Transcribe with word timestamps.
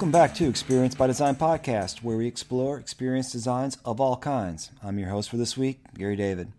Welcome 0.00 0.12
back 0.12 0.32
to 0.36 0.48
Experience 0.48 0.94
by 0.94 1.08
Design 1.08 1.36
podcast, 1.36 2.02
where 2.02 2.16
we 2.16 2.26
explore 2.26 2.78
experience 2.78 3.30
designs 3.30 3.76
of 3.84 4.00
all 4.00 4.16
kinds. 4.16 4.70
I'm 4.82 4.98
your 4.98 5.10
host 5.10 5.28
for 5.28 5.36
this 5.36 5.58
week, 5.58 5.80
Gary 5.92 6.16
David. 6.16 6.52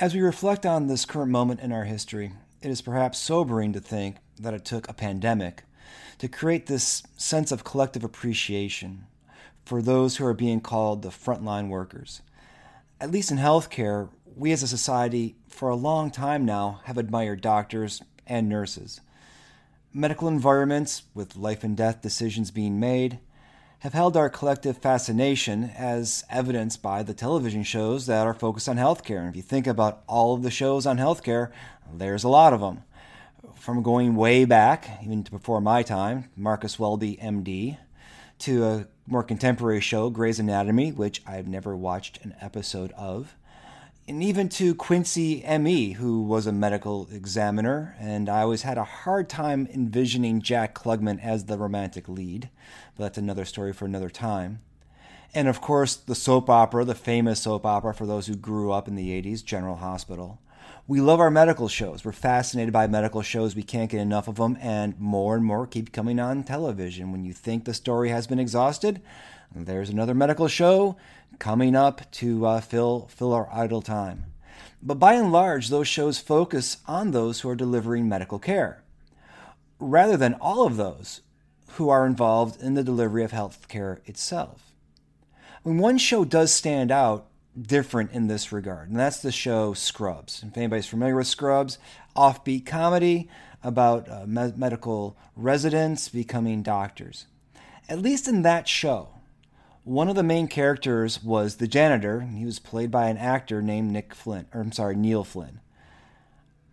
As 0.00 0.14
we 0.14 0.20
reflect 0.20 0.66
on 0.66 0.88
this 0.88 1.04
current 1.04 1.30
moment 1.30 1.60
in 1.60 1.70
our 1.70 1.84
history, 1.84 2.32
it 2.60 2.68
is 2.68 2.82
perhaps 2.82 3.18
sobering 3.18 3.72
to 3.72 3.78
think 3.78 4.16
that 4.40 4.52
it 4.52 4.64
took 4.64 4.88
a 4.88 4.94
pandemic 4.94 5.62
to 6.18 6.26
create 6.26 6.66
this 6.66 7.04
sense 7.16 7.52
of 7.52 7.62
collective 7.62 8.02
appreciation 8.02 9.06
for 9.64 9.80
those 9.80 10.16
who 10.16 10.26
are 10.26 10.34
being 10.34 10.60
called 10.60 11.02
the 11.02 11.10
frontline 11.10 11.68
workers. 11.68 12.20
At 13.00 13.12
least 13.12 13.30
in 13.30 13.38
healthcare, 13.38 14.08
we 14.34 14.50
as 14.50 14.64
a 14.64 14.66
society, 14.66 15.36
for 15.48 15.68
a 15.68 15.76
long 15.76 16.10
time 16.10 16.44
now, 16.44 16.80
have 16.86 16.98
admired 16.98 17.42
doctors 17.42 18.02
and 18.26 18.48
nurses. 18.48 19.00
Medical 19.98 20.28
environments, 20.28 21.04
with 21.14 21.36
life 21.36 21.64
and 21.64 21.74
death 21.74 22.02
decisions 22.02 22.50
being 22.50 22.78
made, 22.78 23.18
have 23.78 23.94
held 23.94 24.14
our 24.14 24.28
collective 24.28 24.76
fascination 24.76 25.70
as 25.74 26.22
evidenced 26.28 26.82
by 26.82 27.02
the 27.02 27.14
television 27.14 27.62
shows 27.62 28.04
that 28.04 28.26
are 28.26 28.34
focused 28.34 28.68
on 28.68 28.76
healthcare. 28.76 29.20
And 29.20 29.30
if 29.30 29.36
you 29.36 29.40
think 29.40 29.66
about 29.66 30.02
all 30.06 30.34
of 30.34 30.42
the 30.42 30.50
shows 30.50 30.84
on 30.84 30.98
healthcare, 30.98 31.50
there's 31.90 32.24
a 32.24 32.28
lot 32.28 32.52
of 32.52 32.60
them. 32.60 32.82
From 33.54 33.82
going 33.82 34.16
way 34.16 34.44
back, 34.44 34.86
even 35.02 35.24
to 35.24 35.30
before 35.30 35.62
my 35.62 35.82
time, 35.82 36.28
Marcus 36.36 36.78
Welby, 36.78 37.16
MD, 37.16 37.78
to 38.40 38.64
a 38.66 38.88
more 39.06 39.22
contemporary 39.22 39.80
show, 39.80 40.10
Grey's 40.10 40.38
Anatomy, 40.38 40.92
which 40.92 41.22
I've 41.26 41.48
never 41.48 41.74
watched 41.74 42.22
an 42.22 42.34
episode 42.42 42.92
of, 42.92 43.34
and 44.08 44.22
even 44.22 44.48
to 44.48 44.74
Quincy 44.74 45.44
M.E., 45.44 45.92
who 45.92 46.22
was 46.22 46.46
a 46.46 46.52
medical 46.52 47.08
examiner, 47.12 47.96
and 47.98 48.28
I 48.28 48.42
always 48.42 48.62
had 48.62 48.78
a 48.78 48.84
hard 48.84 49.28
time 49.28 49.68
envisioning 49.72 50.40
Jack 50.40 50.74
Klugman 50.76 51.20
as 51.22 51.46
the 51.46 51.58
romantic 51.58 52.08
lead, 52.08 52.48
but 52.96 53.04
that's 53.04 53.18
another 53.18 53.44
story 53.44 53.72
for 53.72 53.84
another 53.84 54.08
time. 54.08 54.60
And 55.34 55.48
of 55.48 55.60
course, 55.60 55.96
the 55.96 56.14
soap 56.14 56.48
opera, 56.48 56.84
the 56.84 56.94
famous 56.94 57.40
soap 57.40 57.66
opera 57.66 57.92
for 57.94 58.06
those 58.06 58.28
who 58.28 58.36
grew 58.36 58.70
up 58.70 58.86
in 58.86 58.94
the 58.94 59.10
80s, 59.20 59.44
General 59.44 59.76
Hospital. 59.76 60.40
We 60.86 61.00
love 61.00 61.18
our 61.18 61.30
medical 61.30 61.66
shows. 61.66 62.04
We're 62.04 62.12
fascinated 62.12 62.72
by 62.72 62.86
medical 62.86 63.22
shows. 63.22 63.56
We 63.56 63.64
can't 63.64 63.90
get 63.90 64.00
enough 64.00 64.28
of 64.28 64.36
them, 64.36 64.56
and 64.60 64.98
more 65.00 65.34
and 65.34 65.44
more 65.44 65.66
keep 65.66 65.92
coming 65.92 66.20
on 66.20 66.44
television. 66.44 67.10
When 67.10 67.24
you 67.24 67.32
think 67.32 67.64
the 67.64 67.74
story 67.74 68.10
has 68.10 68.28
been 68.28 68.38
exhausted, 68.38 69.02
there's 69.52 69.90
another 69.90 70.14
medical 70.14 70.46
show 70.46 70.96
coming 71.38 71.74
up 71.74 72.10
to 72.12 72.46
uh, 72.46 72.60
fill 72.60 73.08
fill 73.08 73.32
our 73.32 73.48
idle 73.52 73.82
time. 73.82 74.24
But 74.82 74.98
by 74.98 75.14
and 75.14 75.32
large, 75.32 75.68
those 75.68 75.88
shows 75.88 76.18
focus 76.18 76.78
on 76.86 77.10
those 77.10 77.40
who 77.40 77.48
are 77.48 77.56
delivering 77.56 78.08
medical 78.08 78.38
care, 78.38 78.82
rather 79.78 80.16
than 80.16 80.34
all 80.34 80.66
of 80.66 80.76
those 80.76 81.22
who 81.72 81.88
are 81.88 82.06
involved 82.06 82.62
in 82.62 82.74
the 82.74 82.84
delivery 82.84 83.24
of 83.24 83.32
health 83.32 83.68
care 83.68 84.00
itself. 84.06 84.72
When 85.62 85.78
one 85.78 85.98
show 85.98 86.24
does 86.24 86.52
stand 86.52 86.90
out 86.90 87.26
different 87.60 88.12
in 88.12 88.28
this 88.28 88.52
regard, 88.52 88.88
and 88.88 88.98
that's 88.98 89.20
the 89.20 89.32
show 89.32 89.74
Scrubs. 89.74 90.42
If 90.46 90.56
anybody's 90.56 90.86
familiar 90.86 91.16
with 91.16 91.26
Scrubs, 91.26 91.78
offbeat 92.14 92.66
comedy 92.66 93.28
about 93.62 94.08
uh, 94.08 94.26
me- 94.26 94.52
medical 94.56 95.16
residents 95.34 96.08
becoming 96.08 96.62
doctors. 96.62 97.26
At 97.88 98.00
least 98.00 98.28
in 98.28 98.42
that 98.42 98.68
show, 98.68 99.08
one 99.86 100.08
of 100.08 100.16
the 100.16 100.22
main 100.24 100.48
characters 100.48 101.22
was 101.22 101.56
the 101.56 101.68
janitor. 101.68 102.22
He 102.22 102.44
was 102.44 102.58
played 102.58 102.90
by 102.90 103.08
an 103.08 103.16
actor 103.18 103.62
named 103.62 103.92
Nick 103.92 104.16
Flynn, 104.16 104.46
or 104.52 104.60
I'm 104.60 104.72
sorry, 104.72 104.96
Neil 104.96 105.22
Flynn. 105.22 105.60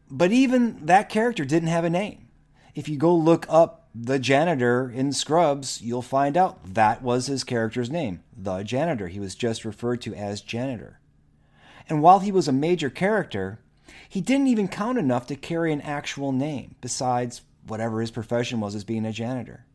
But 0.09 0.31
even 0.31 0.87
that 0.87 1.09
character 1.09 1.45
didn't 1.45 1.69
have 1.69 1.85
a 1.85 1.91
name. 1.91 2.29
If 2.73 2.89
you 2.89 2.97
go 2.97 3.13
look 3.13 3.45
up 3.47 3.87
the 3.93 4.17
janitor 4.17 4.89
in 4.89 5.13
Scrubs, 5.13 5.79
you'll 5.79 6.01
find 6.01 6.35
out 6.35 6.73
that 6.73 7.03
was 7.03 7.27
his 7.27 7.43
character's 7.43 7.91
name, 7.91 8.23
the 8.35 8.63
janitor. 8.63 9.09
He 9.09 9.19
was 9.19 9.35
just 9.35 9.63
referred 9.63 10.01
to 10.01 10.15
as 10.15 10.41
janitor. 10.41 10.99
And 11.87 12.01
while 12.01 12.21
he 12.21 12.31
was 12.31 12.47
a 12.47 12.51
major 12.51 12.89
character, 12.89 13.59
he 14.09 14.21
didn't 14.21 14.47
even 14.47 14.67
count 14.67 14.97
enough 14.97 15.27
to 15.27 15.35
carry 15.35 15.71
an 15.71 15.81
actual 15.81 16.31
name, 16.31 16.77
besides 16.81 17.41
whatever 17.67 18.01
his 18.01 18.09
profession 18.09 18.59
was 18.59 18.73
as 18.73 18.83
being 18.83 19.05
a 19.05 19.11
janitor. 19.11 19.67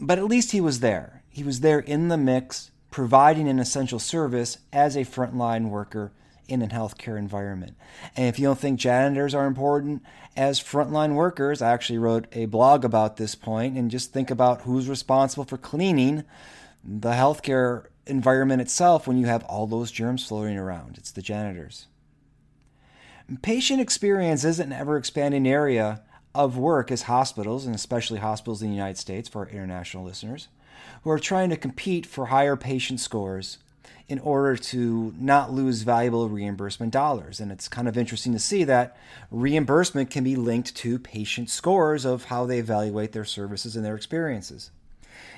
But 0.00 0.18
at 0.18 0.24
least 0.24 0.52
he 0.52 0.60
was 0.60 0.80
there. 0.80 1.22
He 1.28 1.44
was 1.44 1.60
there 1.60 1.78
in 1.78 2.08
the 2.08 2.16
mix, 2.16 2.70
providing 2.90 3.48
an 3.48 3.58
essential 3.58 3.98
service 3.98 4.58
as 4.72 4.96
a 4.96 5.00
frontline 5.00 5.68
worker 5.68 6.12
in 6.48 6.62
a 6.62 6.66
healthcare 6.66 7.18
environment. 7.18 7.76
And 8.16 8.26
if 8.26 8.38
you 8.38 8.46
don't 8.46 8.58
think 8.58 8.80
janitors 8.80 9.34
are 9.34 9.46
important 9.46 10.02
as 10.36 10.58
frontline 10.58 11.14
workers, 11.14 11.62
I 11.62 11.72
actually 11.72 11.98
wrote 11.98 12.26
a 12.32 12.46
blog 12.46 12.84
about 12.84 13.16
this 13.16 13.34
point 13.34 13.76
and 13.76 13.90
just 13.90 14.12
think 14.12 14.30
about 14.30 14.62
who's 14.62 14.88
responsible 14.88 15.44
for 15.44 15.58
cleaning 15.58 16.24
the 16.82 17.12
healthcare 17.12 17.86
environment 18.06 18.62
itself 18.62 19.06
when 19.06 19.18
you 19.18 19.26
have 19.26 19.44
all 19.44 19.66
those 19.66 19.92
germs 19.92 20.26
floating 20.26 20.56
around. 20.56 20.96
It's 20.98 21.12
the 21.12 21.22
janitors. 21.22 21.86
Patient 23.42 23.80
experience 23.80 24.44
isn't 24.44 24.72
an 24.72 24.78
ever 24.78 24.96
expanding 24.96 25.46
area 25.46 26.02
of 26.34 26.56
work 26.56 26.90
as 26.90 27.02
hospitals, 27.02 27.66
and 27.66 27.74
especially 27.74 28.18
hospitals 28.20 28.62
in 28.62 28.68
the 28.68 28.74
United 28.74 28.98
States 28.98 29.28
for 29.28 29.40
our 29.40 29.48
international 29.48 30.04
listeners, 30.04 30.48
who 31.02 31.10
are 31.10 31.18
trying 31.18 31.50
to 31.50 31.56
compete 31.56 32.06
for 32.06 32.26
higher 32.26 32.56
patient 32.56 33.00
scores 33.00 33.58
in 34.08 34.18
order 34.18 34.56
to 34.56 35.14
not 35.18 35.52
lose 35.52 35.82
valuable 35.82 36.28
reimbursement 36.28 36.92
dollars. 36.92 37.38
And 37.38 37.52
it's 37.52 37.68
kind 37.68 37.86
of 37.86 37.96
interesting 37.96 38.32
to 38.32 38.40
see 38.40 38.64
that 38.64 38.96
reimbursement 39.30 40.10
can 40.10 40.24
be 40.24 40.34
linked 40.34 40.74
to 40.76 40.98
patient 40.98 41.48
scores 41.48 42.04
of 42.04 42.24
how 42.24 42.44
they 42.44 42.58
evaluate 42.58 43.12
their 43.12 43.24
services 43.24 43.76
and 43.76 43.84
their 43.84 43.94
experiences. 43.94 44.72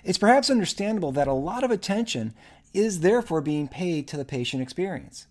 It's 0.05 0.19
perhaps 0.19 0.49
understandable 0.49 1.13
that 1.13 1.29
a 1.29 1.35
lot 1.35 1.65
of 1.65 1.71
attention 1.71 2.33
is 2.73 3.01
therefore 3.01 3.43
being 3.43 3.69
paid 3.69 4.09
to 4.09 4.17
the 4.17 4.25
patient 4.25 4.63
experience 4.63 5.27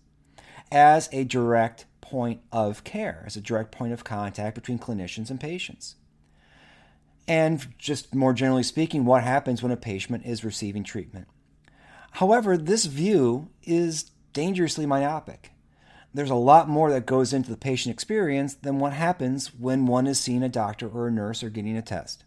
as 0.70 1.08
a 1.12 1.24
direct 1.24 1.84
point 2.12 2.42
of 2.52 2.84
care, 2.84 3.24
as 3.26 3.38
a 3.38 3.40
direct 3.40 3.72
point 3.72 3.94
of 3.94 4.04
contact 4.04 4.54
between 4.54 4.78
clinicians 4.78 5.30
and 5.30 5.40
patients. 5.40 5.94
And 7.26 7.66
just 7.78 8.14
more 8.14 8.34
generally 8.34 8.64
speaking, 8.64 9.06
what 9.06 9.22
happens 9.22 9.62
when 9.62 9.72
a 9.72 9.78
patient 9.78 10.26
is 10.26 10.44
receiving 10.44 10.84
treatment. 10.84 11.26
However, 12.10 12.58
this 12.58 12.84
view 12.84 13.48
is 13.62 14.10
dangerously 14.34 14.84
myopic. 14.84 15.52
There's 16.12 16.28
a 16.28 16.34
lot 16.34 16.68
more 16.68 16.90
that 16.90 17.06
goes 17.06 17.32
into 17.32 17.48
the 17.48 17.56
patient 17.56 17.94
experience 17.94 18.56
than 18.56 18.78
what 18.78 18.92
happens 18.92 19.54
when 19.54 19.86
one 19.86 20.06
is 20.06 20.20
seeing 20.20 20.42
a 20.42 20.50
doctor 20.50 20.86
or 20.88 21.08
a 21.08 21.10
nurse 21.10 21.42
or 21.42 21.48
getting 21.48 21.78
a 21.78 21.82
test. 21.82 22.24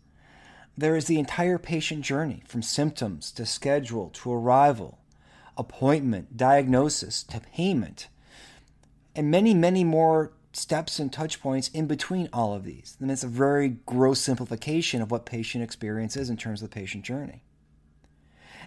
There 0.75 0.96
is 0.96 1.06
the 1.06 1.19
entire 1.19 1.59
patient 1.59 2.03
journey 2.03 2.41
from 2.47 2.63
symptoms 2.63 3.31
to 3.34 3.46
schedule 3.46 4.09
to 4.16 4.34
arrival, 4.34 4.97
appointment, 5.56 6.35
diagnosis 6.35 7.22
to 7.25 7.40
payment 7.40 8.07
and 9.16 9.31
many, 9.31 9.53
many 9.53 9.84
more 9.84 10.31
steps 10.53 11.00
and 11.00 11.12
touch 11.12 11.42
points 11.42 11.70
in 11.70 11.88
between 11.88 12.30
all 12.31 12.53
of 12.53 12.64
these. 12.64 12.98
And 13.00 13.12
it's 13.12 13.24
a 13.24 13.28
very 13.28 13.70
gross 13.86 14.20
simplification 14.20 15.02
of 15.02 15.12
what 15.12 15.26
patient 15.26 15.64
experience 15.64 16.16
is 16.16 16.30
in 16.30 16.38
terms 16.38 16.62
of 16.62 16.70
the 16.70 16.74
patient 16.74 17.03
journey. 17.03 17.44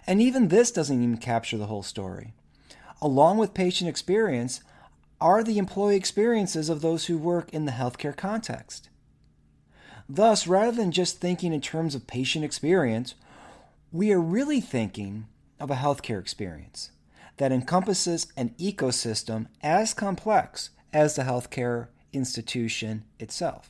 And 0.07 0.21
even 0.21 0.47
this 0.47 0.71
doesn't 0.71 1.03
even 1.03 1.17
capture 1.17 1.57
the 1.57 1.65
whole 1.65 1.83
story. 1.83 2.33
Along 3.01 3.37
with 3.37 3.53
patient 3.53 3.89
experience 3.89 4.61
are 5.21 5.43
the 5.43 5.57
employee 5.57 5.95
experiences 5.95 6.69
of 6.69 6.81
those 6.81 7.05
who 7.05 7.17
work 7.17 7.53
in 7.53 7.65
the 7.65 7.71
healthcare 7.73 8.15
context. 8.15 8.89
Thus, 10.07 10.47
rather 10.47 10.71
than 10.71 10.91
just 10.91 11.19
thinking 11.19 11.53
in 11.53 11.61
terms 11.61 11.93
of 11.93 12.07
patient 12.07 12.43
experience, 12.45 13.15
we 13.91 14.11
are 14.11 14.21
really 14.21 14.61
thinking 14.61 15.27
of 15.59 15.69
a 15.69 15.75
healthcare 15.75 16.19
experience 16.19 16.91
that 17.39 17.51
encompasses 17.53 18.27
an 18.37 18.53
ecosystem 18.59 19.47
as 19.63 19.93
complex 19.93 20.69
as 20.93 21.15
the 21.15 21.23
healthcare 21.23 21.87
institution 22.11 23.03
itself. 23.17 23.69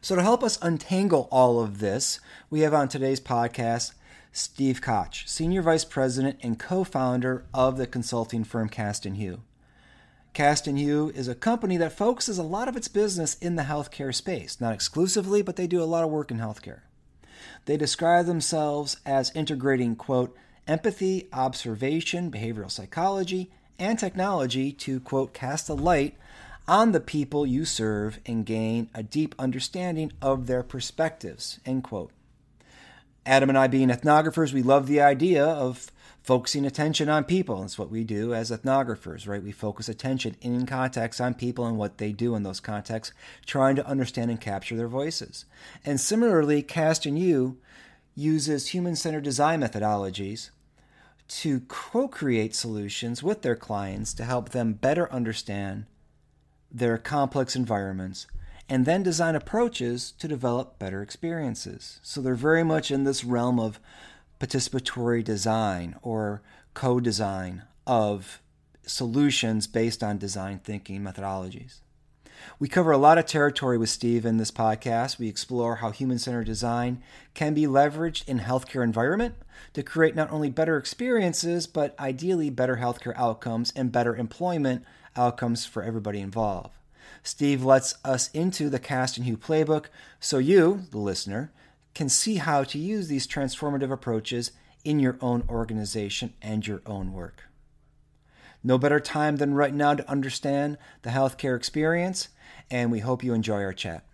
So, 0.00 0.16
to 0.16 0.22
help 0.22 0.42
us 0.42 0.58
untangle 0.60 1.28
all 1.30 1.60
of 1.60 1.78
this, 1.78 2.20
we 2.50 2.60
have 2.60 2.74
on 2.74 2.88
today's 2.88 3.20
podcast 3.20 3.92
Steve 4.32 4.80
Koch, 4.80 5.26
Senior 5.26 5.62
Vice 5.62 5.84
President 5.84 6.38
and 6.42 6.58
co 6.58 6.82
founder 6.82 7.44
of 7.54 7.76
the 7.76 7.86
consulting 7.86 8.42
firm 8.42 8.68
Cast 8.68 9.06
and 9.06 9.16
Hue. 9.16 9.42
Cast 10.32 10.66
and 10.66 10.78
Hue 10.78 11.12
is 11.14 11.28
a 11.28 11.34
company 11.34 11.76
that 11.76 11.92
focuses 11.92 12.38
a 12.38 12.42
lot 12.42 12.68
of 12.68 12.76
its 12.76 12.88
business 12.88 13.34
in 13.34 13.56
the 13.56 13.62
healthcare 13.62 14.14
space, 14.14 14.60
not 14.60 14.74
exclusively, 14.74 15.42
but 15.42 15.56
they 15.56 15.66
do 15.66 15.82
a 15.82 15.84
lot 15.84 16.04
of 16.04 16.10
work 16.10 16.30
in 16.30 16.38
healthcare. 16.38 16.80
They 17.66 17.76
describe 17.76 18.26
themselves 18.26 18.96
as 19.04 19.30
integrating, 19.34 19.94
quote, 19.94 20.36
empathy, 20.66 21.28
observation, 21.32 22.30
behavioral 22.30 22.70
psychology, 22.70 23.50
and 23.78 23.98
technology 23.98 24.72
to, 24.72 25.00
quote, 25.00 25.34
cast 25.34 25.68
a 25.68 25.74
light 25.74 26.16
on 26.66 26.92
the 26.92 27.00
people 27.00 27.46
you 27.46 27.64
serve 27.64 28.18
and 28.24 28.46
gain 28.46 28.88
a 28.94 29.02
deep 29.02 29.34
understanding 29.38 30.12
of 30.22 30.46
their 30.46 30.62
perspectives, 30.62 31.60
end 31.66 31.84
quote. 31.84 32.10
Adam 33.26 33.48
and 33.48 33.58
I, 33.58 33.66
being 33.66 33.88
ethnographers, 33.88 34.52
we 34.52 34.62
love 34.62 34.86
the 34.86 35.00
idea 35.00 35.44
of 35.44 35.90
focusing 36.22 36.64
attention 36.64 37.08
on 37.10 37.24
people. 37.24 37.60
That's 37.60 37.78
what 37.78 37.90
we 37.90 38.02
do 38.02 38.32
as 38.32 38.50
ethnographers, 38.50 39.28
right? 39.28 39.42
We 39.42 39.52
focus 39.52 39.88
attention 39.90 40.36
in 40.40 40.64
context 40.64 41.20
on 41.20 41.34
people 41.34 41.66
and 41.66 41.76
what 41.76 41.98
they 41.98 42.12
do 42.12 42.34
in 42.34 42.42
those 42.42 42.60
contexts, 42.60 43.14
trying 43.44 43.76
to 43.76 43.86
understand 43.86 44.30
and 44.30 44.40
capture 44.40 44.76
their 44.76 44.88
voices. 44.88 45.44
And 45.84 46.00
similarly, 46.00 46.62
Cast 46.62 47.04
and 47.04 47.18
Hue 47.18 47.58
uses 48.14 48.68
human 48.68 48.96
centered 48.96 49.24
design 49.24 49.60
methodologies 49.60 50.50
to 51.26 51.60
co 51.60 52.08
create 52.08 52.54
solutions 52.54 53.22
with 53.22 53.42
their 53.42 53.56
clients 53.56 54.12
to 54.14 54.24
help 54.24 54.50
them 54.50 54.74
better 54.74 55.10
understand 55.12 55.86
their 56.70 56.98
complex 56.98 57.56
environments 57.56 58.26
and 58.68 58.86
then 58.86 59.02
design 59.02 59.34
approaches 59.34 60.12
to 60.12 60.28
develop 60.28 60.78
better 60.78 61.02
experiences. 61.02 62.00
So 62.02 62.20
they're 62.20 62.34
very 62.34 62.64
much 62.64 62.90
in 62.90 63.04
this 63.04 63.24
realm 63.24 63.60
of 63.60 63.78
participatory 64.40 65.22
design 65.22 65.96
or 66.02 66.42
co 66.72 67.00
design 67.00 67.62
of 67.86 68.40
solutions 68.86 69.66
based 69.66 70.02
on 70.02 70.18
design 70.18 70.60
thinking 70.62 71.02
methodologies. 71.02 71.80
We 72.58 72.68
cover 72.68 72.92
a 72.92 72.98
lot 72.98 73.18
of 73.18 73.26
territory 73.26 73.78
with 73.78 73.90
Steve 73.90 74.24
in 74.24 74.36
this 74.36 74.50
podcast. 74.50 75.18
We 75.18 75.28
explore 75.28 75.76
how 75.76 75.90
human 75.90 76.18
centered 76.18 76.46
design 76.46 77.02
can 77.34 77.54
be 77.54 77.64
leveraged 77.64 78.28
in 78.28 78.40
healthcare 78.40 78.84
environment 78.84 79.34
to 79.72 79.82
create 79.82 80.14
not 80.14 80.30
only 80.30 80.50
better 80.50 80.76
experiences, 80.76 81.66
but 81.66 81.98
ideally 81.98 82.50
better 82.50 82.76
healthcare 82.76 83.16
outcomes 83.16 83.72
and 83.74 83.92
better 83.92 84.16
employment 84.16 84.84
outcomes 85.16 85.64
for 85.64 85.82
everybody 85.82 86.20
involved. 86.20 86.74
Steve 87.22 87.64
lets 87.64 87.96
us 88.04 88.30
into 88.32 88.68
the 88.68 88.78
Cast 88.78 89.16
and 89.16 89.26
Hue 89.26 89.36
playbook 89.36 89.86
so 90.20 90.38
you, 90.38 90.82
the 90.90 90.98
listener, 90.98 91.52
can 91.94 92.08
see 92.08 92.36
how 92.36 92.64
to 92.64 92.78
use 92.78 93.08
these 93.08 93.26
transformative 93.26 93.92
approaches 93.92 94.50
in 94.84 94.98
your 94.98 95.16
own 95.20 95.44
organization 95.48 96.34
and 96.42 96.66
your 96.66 96.82
own 96.84 97.12
work. 97.12 97.44
No 98.62 98.78
better 98.78 99.00
time 99.00 99.36
than 99.36 99.54
right 99.54 99.74
now 99.74 99.94
to 99.94 100.10
understand 100.10 100.78
the 101.02 101.10
healthcare 101.10 101.56
experience, 101.56 102.28
and 102.70 102.90
we 102.90 102.98
hope 102.98 103.22
you 103.22 103.34
enjoy 103.34 103.62
our 103.62 103.72
chat. 103.72 104.06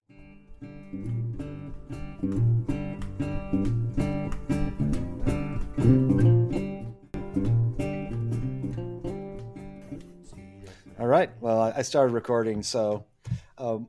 All 10.99 11.07
right. 11.07 11.31
Well, 11.41 11.61
I 11.61 11.83
started 11.83 12.13
recording, 12.13 12.63
so 12.63 13.07
um, 13.57 13.89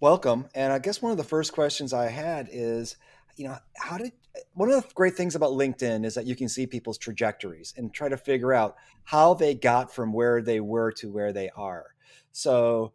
welcome. 0.00 0.46
And 0.54 0.72
I 0.72 0.78
guess 0.78 1.02
one 1.02 1.10
of 1.10 1.18
the 1.18 1.24
first 1.24 1.52
questions 1.52 1.92
I 1.92 2.08
had 2.08 2.48
is, 2.52 2.96
you 3.36 3.48
know, 3.48 3.56
how 3.76 3.98
did 3.98 4.12
one 4.54 4.70
of 4.70 4.82
the 4.82 4.88
great 4.94 5.14
things 5.14 5.34
about 5.34 5.52
LinkedIn 5.52 6.04
is 6.04 6.14
that 6.14 6.26
you 6.26 6.36
can 6.36 6.48
see 6.48 6.66
people's 6.66 6.98
trajectories 6.98 7.74
and 7.76 7.92
try 7.92 8.08
to 8.08 8.16
figure 8.16 8.52
out 8.52 8.76
how 9.04 9.34
they 9.34 9.54
got 9.54 9.92
from 9.92 10.12
where 10.12 10.42
they 10.42 10.60
were 10.60 10.92
to 10.92 11.10
where 11.10 11.32
they 11.32 11.50
are. 11.50 11.86
So, 12.32 12.92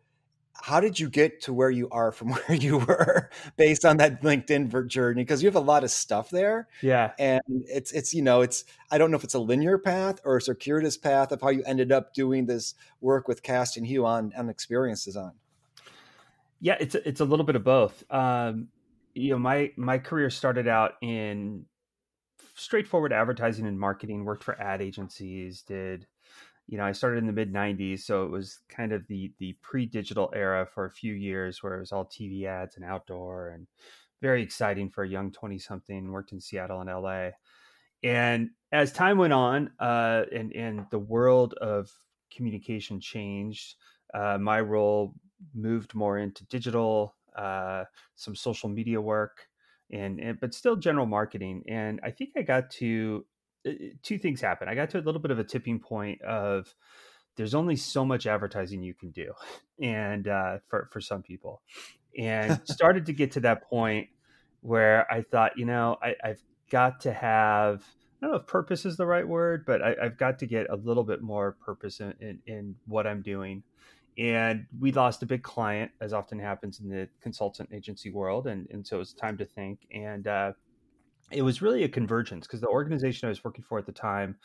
how 0.61 0.79
did 0.79 0.99
you 0.99 1.09
get 1.09 1.41
to 1.41 1.53
where 1.53 1.69
you 1.69 1.89
are 1.89 2.11
from 2.11 2.29
where 2.33 2.57
you 2.57 2.77
were 2.77 3.29
based 3.57 3.85
on 3.85 3.97
that 3.97 4.21
LinkedIn 4.21 4.87
journey? 4.87 5.23
Because 5.23 5.41
you 5.41 5.47
have 5.47 5.55
a 5.55 5.59
lot 5.59 5.83
of 5.83 5.91
stuff 5.91 6.29
there. 6.29 6.67
Yeah. 6.81 7.11
And 7.19 7.41
it's, 7.47 7.91
it's, 7.91 8.13
you 8.13 8.21
know, 8.21 8.41
it's, 8.41 8.63
I 8.91 8.97
don't 8.97 9.11
know 9.11 9.17
if 9.17 9.23
it's 9.23 9.33
a 9.33 9.39
linear 9.39 9.77
path 9.77 10.19
or 10.23 10.37
a 10.37 10.41
circuitous 10.41 10.97
path 10.97 11.31
of 11.31 11.41
how 11.41 11.49
you 11.49 11.63
ended 11.65 11.91
up 11.91 12.13
doing 12.13 12.45
this 12.45 12.75
work 13.01 13.27
with 13.27 13.43
Cast 13.43 13.77
and 13.77 13.85
Hue 13.85 14.05
on, 14.05 14.31
on 14.37 14.49
experience 14.49 15.03
design. 15.03 15.33
Yeah, 16.61 16.77
it's, 16.79 16.95
it's 16.95 17.19
a 17.19 17.25
little 17.25 17.45
bit 17.45 17.55
of 17.55 17.63
both. 17.63 18.03
Um, 18.09 18.69
you 19.13 19.31
know 19.31 19.39
my 19.39 19.71
my 19.75 19.97
career 19.97 20.29
started 20.29 20.67
out 20.67 20.93
in 21.01 21.65
straightforward 22.55 23.13
advertising 23.13 23.65
and 23.65 23.79
marketing 23.79 24.25
worked 24.25 24.43
for 24.43 24.59
ad 24.59 24.81
agencies 24.81 25.61
did 25.61 26.07
you 26.67 26.77
know 26.77 26.85
i 26.85 26.91
started 26.91 27.17
in 27.17 27.27
the 27.27 27.33
mid 27.33 27.51
90s 27.51 28.05
so 28.05 28.25
it 28.25 28.29
was 28.29 28.59
kind 28.69 28.91
of 28.91 29.05
the 29.07 29.33
the 29.39 29.53
pre-digital 29.61 30.31
era 30.33 30.65
for 30.65 30.85
a 30.85 30.91
few 30.91 31.13
years 31.13 31.61
where 31.61 31.75
it 31.75 31.79
was 31.79 31.91
all 31.91 32.05
tv 32.05 32.45
ads 32.45 32.75
and 32.75 32.85
outdoor 32.85 33.49
and 33.49 33.67
very 34.21 34.41
exciting 34.41 34.89
for 34.89 35.03
a 35.03 35.09
young 35.09 35.31
20 35.31 35.57
something 35.59 36.11
worked 36.11 36.31
in 36.31 36.39
seattle 36.39 36.81
and 36.81 36.89
la 36.89 37.29
and 38.03 38.49
as 38.71 38.91
time 38.91 39.17
went 39.17 39.33
on 39.33 39.71
uh, 39.79 40.23
and 40.31 40.53
and 40.53 40.85
the 40.91 40.99
world 40.99 41.53
of 41.55 41.91
communication 42.31 42.99
changed 42.99 43.75
uh, 44.13 44.37
my 44.37 44.59
role 44.59 45.15
moved 45.53 45.93
more 45.95 46.17
into 46.17 46.45
digital 46.45 47.15
uh, 47.35 47.85
some 48.15 48.35
social 48.35 48.69
media 48.69 49.01
work, 49.01 49.47
and, 49.91 50.19
and 50.19 50.39
but 50.39 50.53
still 50.53 50.75
general 50.75 51.05
marketing. 51.05 51.63
And 51.67 51.99
I 52.03 52.11
think 52.11 52.31
I 52.37 52.41
got 52.41 52.69
to 52.71 53.25
two 54.01 54.17
things 54.17 54.41
happen. 54.41 54.67
I 54.67 54.75
got 54.75 54.89
to 54.91 54.99
a 54.99 55.01
little 55.01 55.21
bit 55.21 55.31
of 55.31 55.39
a 55.39 55.43
tipping 55.43 55.79
point 55.79 56.21
of 56.21 56.73
there's 57.35 57.55
only 57.55 57.75
so 57.75 58.05
much 58.05 58.27
advertising 58.27 58.83
you 58.83 58.93
can 58.93 59.11
do, 59.11 59.33
and 59.81 60.27
uh, 60.27 60.59
for 60.67 60.89
for 60.91 61.01
some 61.01 61.21
people, 61.21 61.61
and 62.17 62.59
started 62.65 63.05
to 63.07 63.13
get 63.13 63.31
to 63.33 63.39
that 63.41 63.63
point 63.63 64.09
where 64.61 65.11
I 65.11 65.21
thought, 65.21 65.57
you 65.57 65.65
know, 65.65 65.97
I, 66.01 66.15
I've 66.23 66.41
got 66.69 67.01
to 67.01 67.13
have 67.13 67.83
I 68.21 68.25
don't 68.25 68.31
know 68.31 68.37
if 68.37 68.47
purpose 68.47 68.85
is 68.85 68.95
the 68.95 69.05
right 69.05 69.27
word, 69.27 69.65
but 69.65 69.81
I, 69.81 69.95
have 70.01 70.17
got 70.17 70.39
to 70.39 70.45
get 70.45 70.69
a 70.69 70.77
little 70.77 71.03
bit 71.03 71.21
more 71.21 71.57
purpose 71.65 71.99
in, 71.99 72.13
in, 72.21 72.39
in, 72.47 72.75
what 72.85 73.05
I'm 73.05 73.21
doing 73.21 73.63
and 74.17 74.65
we 74.79 74.91
lost 74.91 75.23
a 75.23 75.25
big 75.25 75.43
client 75.43 75.91
as 75.99 76.13
often 76.13 76.39
happens 76.39 76.79
in 76.79 76.89
the 76.89 77.07
consultant 77.21 77.69
agency 77.73 78.11
world 78.11 78.47
and, 78.47 78.67
and 78.69 78.85
so 78.85 78.97
it 78.97 78.99
was 78.99 79.13
time 79.13 79.37
to 79.37 79.45
think 79.45 79.79
and 79.91 80.27
uh, 80.27 80.51
it 81.33 81.41
was 81.41 81.61
really 81.61 81.83
a 81.83 81.89
convergence 81.89 82.47
because 82.47 82.61
the 82.61 82.67
organization 82.67 83.27
i 83.27 83.29
was 83.29 83.43
working 83.43 83.63
for 83.67 83.79
at 83.79 83.85
the 83.85 83.91
time 83.91 84.35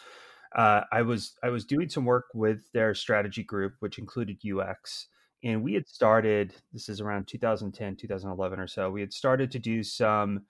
uh, 0.57 0.83
i 0.93 1.03
was 1.03 1.35
i 1.43 1.49
was 1.49 1.65
doing 1.65 1.89
some 1.89 2.05
work 2.05 2.27
with 2.35 2.71
their 2.73 2.95
strategy 2.95 3.43
group 3.43 3.75
which 3.81 3.99
included 3.99 4.39
ux 4.53 5.09
and 5.45 5.63
we 5.63 5.75
had 5.75 5.87
started 5.87 6.55
this 6.73 6.89
is 6.89 7.01
around 7.01 7.27
2010 7.27 7.97
2011 7.97 8.59
or 8.59 8.67
so 8.67 8.91
we 8.91 9.01
had 9.01 9.13
started 9.13 9.51
to 9.51 9.59
do 9.59 9.83
some 9.83 10.41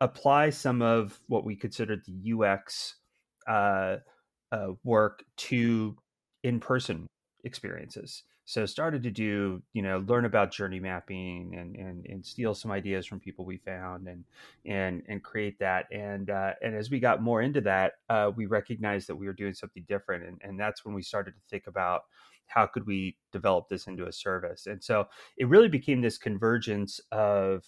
apply 0.00 0.50
some 0.50 0.82
of 0.82 1.18
what 1.26 1.44
we 1.44 1.56
considered 1.56 2.02
the 2.06 2.32
ux 2.32 2.96
uh, 3.48 3.96
uh, 4.52 4.68
work 4.84 5.24
to 5.36 5.96
in-person 6.44 7.06
experiences 7.44 8.24
so 8.50 8.66
started 8.66 9.00
to 9.00 9.12
do 9.12 9.62
you 9.74 9.80
know 9.80 10.04
learn 10.08 10.24
about 10.24 10.50
journey 10.50 10.80
mapping 10.80 11.54
and 11.56 11.76
and, 11.76 12.04
and 12.06 12.26
steal 12.26 12.52
some 12.52 12.72
ideas 12.72 13.06
from 13.06 13.20
people 13.20 13.44
we 13.44 13.56
found 13.58 14.08
and 14.08 14.24
and 14.66 15.04
and 15.08 15.22
create 15.22 15.56
that 15.60 15.86
and 15.92 16.30
uh, 16.30 16.52
and 16.60 16.74
as 16.74 16.90
we 16.90 16.98
got 16.98 17.22
more 17.22 17.42
into 17.42 17.60
that 17.60 17.92
uh, 18.08 18.28
we 18.34 18.46
recognized 18.46 19.08
that 19.08 19.14
we 19.14 19.26
were 19.26 19.32
doing 19.32 19.54
something 19.54 19.84
different 19.86 20.24
and, 20.24 20.40
and 20.42 20.58
that's 20.58 20.84
when 20.84 20.96
we 20.96 21.02
started 21.02 21.30
to 21.30 21.40
think 21.48 21.68
about 21.68 22.02
how 22.46 22.66
could 22.66 22.84
we 22.88 23.16
develop 23.30 23.68
this 23.68 23.86
into 23.86 24.06
a 24.06 24.12
service 24.12 24.66
and 24.66 24.82
so 24.82 25.06
it 25.36 25.46
really 25.46 25.68
became 25.68 26.00
this 26.00 26.18
convergence 26.18 27.00
of 27.12 27.64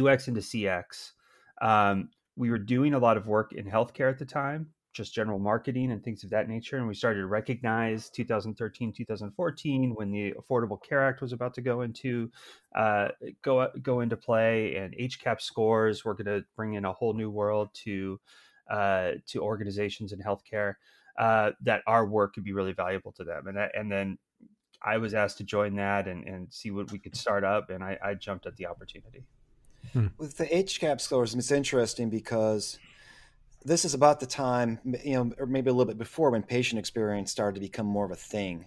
ux 0.00 0.28
into 0.28 0.40
cx 0.40 1.12
um, 1.60 2.08
we 2.36 2.48
were 2.48 2.58
doing 2.58 2.94
a 2.94 2.98
lot 2.98 3.18
of 3.18 3.26
work 3.26 3.52
in 3.52 3.66
healthcare 3.66 4.08
at 4.08 4.18
the 4.18 4.24
time 4.24 4.70
just 4.98 5.14
general 5.14 5.38
marketing 5.38 5.92
and 5.92 6.02
things 6.02 6.24
of 6.24 6.30
that 6.30 6.48
nature. 6.48 6.76
And 6.76 6.86
we 6.86 6.94
started 6.94 7.20
to 7.20 7.26
recognize 7.26 8.10
2013, 8.10 8.92
2014 8.92 9.94
when 9.94 10.10
the 10.10 10.32
Affordable 10.32 10.82
Care 10.82 11.02
Act 11.02 11.22
was 11.22 11.32
about 11.32 11.54
to 11.54 11.62
go 11.62 11.80
into 11.82 12.30
uh, 12.74 13.08
go 13.40 13.68
go 13.80 14.00
into 14.00 14.16
play, 14.16 14.76
and 14.76 14.94
HCAHPS 14.94 15.42
scores 15.42 16.04
were 16.04 16.14
going 16.14 16.26
to 16.26 16.44
bring 16.56 16.74
in 16.74 16.84
a 16.84 16.92
whole 16.92 17.14
new 17.14 17.30
world 17.30 17.70
to 17.84 18.20
uh, 18.70 19.12
to 19.28 19.40
organizations 19.40 20.12
in 20.12 20.18
healthcare. 20.18 20.74
Uh, 21.18 21.50
that 21.62 21.82
our 21.86 22.06
work 22.06 22.34
could 22.34 22.44
be 22.44 22.52
really 22.52 22.72
valuable 22.72 23.10
to 23.12 23.24
them, 23.24 23.46
and 23.46 23.56
that, 23.56 23.72
and 23.76 23.90
then 23.90 24.18
I 24.82 24.98
was 24.98 25.14
asked 25.14 25.38
to 25.38 25.44
join 25.44 25.74
that 25.76 26.06
and, 26.06 26.24
and 26.28 26.46
see 26.52 26.70
what 26.70 26.92
we 26.92 26.98
could 26.98 27.16
start 27.16 27.42
up, 27.42 27.70
and 27.70 27.82
I, 27.82 27.98
I 28.04 28.14
jumped 28.14 28.46
at 28.46 28.56
the 28.56 28.66
opportunity. 28.66 29.24
Hmm. 29.92 30.08
With 30.16 30.36
the 30.36 30.46
HCAHPS 30.46 31.00
scores, 31.00 31.34
it's 31.34 31.50
interesting 31.50 32.10
because 32.10 32.78
this 33.64 33.84
is 33.84 33.94
about 33.94 34.20
the 34.20 34.26
time, 34.26 34.78
you 35.04 35.14
know, 35.14 35.32
or 35.38 35.46
maybe 35.46 35.70
a 35.70 35.72
little 35.72 35.90
bit 35.90 35.98
before 35.98 36.30
when 36.30 36.42
patient 36.42 36.78
experience 36.78 37.30
started 37.30 37.54
to 37.54 37.60
become 37.60 37.86
more 37.86 38.04
of 38.04 38.10
a 38.10 38.16
thing, 38.16 38.66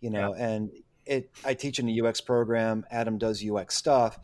you 0.00 0.10
know, 0.10 0.34
yeah. 0.34 0.46
and 0.46 0.70
it, 1.06 1.30
I 1.44 1.54
teach 1.54 1.78
in 1.78 1.88
a 1.88 2.00
UX 2.06 2.20
program, 2.20 2.84
Adam 2.90 3.18
does 3.18 3.44
UX 3.44 3.74
stuff. 3.74 4.18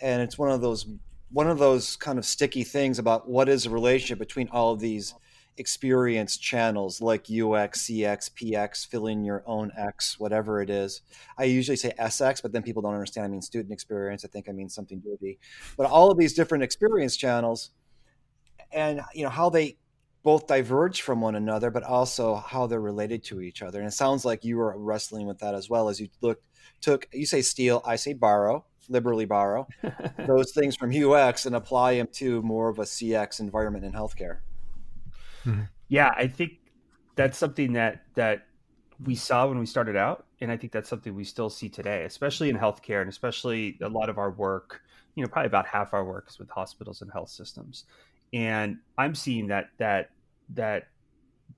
And 0.00 0.22
it's 0.22 0.38
one 0.38 0.50
of 0.50 0.60
those, 0.60 0.86
one 1.30 1.48
of 1.48 1.58
those 1.58 1.96
kind 1.96 2.18
of 2.18 2.24
sticky 2.24 2.64
things 2.64 2.98
about 2.98 3.28
what 3.28 3.48
is 3.48 3.64
the 3.64 3.70
relationship 3.70 4.18
between 4.18 4.48
all 4.50 4.72
of 4.72 4.80
these 4.80 5.14
experience 5.56 6.36
channels 6.36 7.00
like 7.00 7.22
UX, 7.22 7.86
CX, 7.86 8.30
PX, 8.30 8.86
fill 8.86 9.06
in 9.06 9.24
your 9.24 9.42
own 9.46 9.72
X, 9.76 10.18
whatever 10.20 10.62
it 10.62 10.70
is. 10.70 11.02
I 11.36 11.44
usually 11.44 11.76
say 11.76 11.92
SX, 11.98 12.42
but 12.42 12.52
then 12.52 12.62
people 12.62 12.82
don't 12.82 12.94
understand. 12.94 13.24
I 13.24 13.28
mean 13.28 13.42
student 13.42 13.72
experience. 13.72 14.24
I 14.24 14.28
think 14.28 14.48
I 14.48 14.52
mean 14.52 14.68
something 14.68 15.00
dirty. 15.00 15.38
But 15.76 15.86
all 15.86 16.10
of 16.10 16.18
these 16.18 16.34
different 16.34 16.62
experience 16.64 17.16
channels 17.16 17.70
and 18.72 19.00
you 19.14 19.24
know 19.24 19.30
how 19.30 19.50
they 19.50 19.76
both 20.22 20.46
diverge 20.46 21.02
from 21.02 21.20
one 21.20 21.36
another, 21.36 21.70
but 21.70 21.82
also 21.82 22.36
how 22.36 22.66
they're 22.66 22.80
related 22.80 23.22
to 23.24 23.40
each 23.40 23.62
other. 23.62 23.78
And 23.78 23.88
it 23.88 23.92
sounds 23.92 24.24
like 24.24 24.44
you 24.44 24.56
were 24.56 24.76
wrestling 24.76 25.26
with 25.26 25.38
that 25.38 25.54
as 25.54 25.70
well 25.70 25.88
as 25.88 26.00
you 26.00 26.08
looked 26.20 26.44
took 26.80 27.08
you 27.12 27.26
say 27.26 27.42
steal, 27.42 27.82
I 27.84 27.96
say 27.96 28.12
borrow, 28.12 28.64
liberally 28.88 29.24
borrow 29.24 29.66
those 30.26 30.52
things 30.52 30.76
from 30.76 30.94
UX 30.94 31.46
and 31.46 31.56
apply 31.56 31.96
them 31.96 32.08
to 32.12 32.42
more 32.42 32.68
of 32.68 32.78
a 32.78 32.82
CX 32.82 33.40
environment 33.40 33.84
in 33.84 33.92
healthcare. 33.92 34.38
Mm-hmm. 35.44 35.62
Yeah, 35.88 36.12
I 36.16 36.26
think 36.26 36.52
that's 37.16 37.38
something 37.38 37.72
that 37.72 38.02
that 38.14 38.46
we 39.04 39.14
saw 39.14 39.46
when 39.46 39.58
we 39.58 39.66
started 39.66 39.96
out, 39.96 40.26
and 40.40 40.50
I 40.50 40.56
think 40.56 40.72
that's 40.72 40.88
something 40.88 41.14
we 41.14 41.24
still 41.24 41.50
see 41.50 41.68
today, 41.68 42.04
especially 42.04 42.50
in 42.50 42.58
healthcare, 42.58 43.00
and 43.00 43.08
especially 43.08 43.78
a 43.80 43.88
lot 43.88 44.08
of 44.08 44.18
our 44.18 44.30
work 44.30 44.82
you 45.18 45.24
know, 45.24 45.28
probably 45.28 45.48
about 45.48 45.66
half 45.66 45.94
our 45.94 46.04
work 46.04 46.26
is 46.30 46.38
with 46.38 46.48
hospitals 46.48 47.02
and 47.02 47.10
health 47.10 47.28
systems, 47.28 47.86
and 48.32 48.78
I'm 48.96 49.14
seeing 49.14 49.48
that 49.48 49.70
that 49.78 50.10
that 50.54 50.88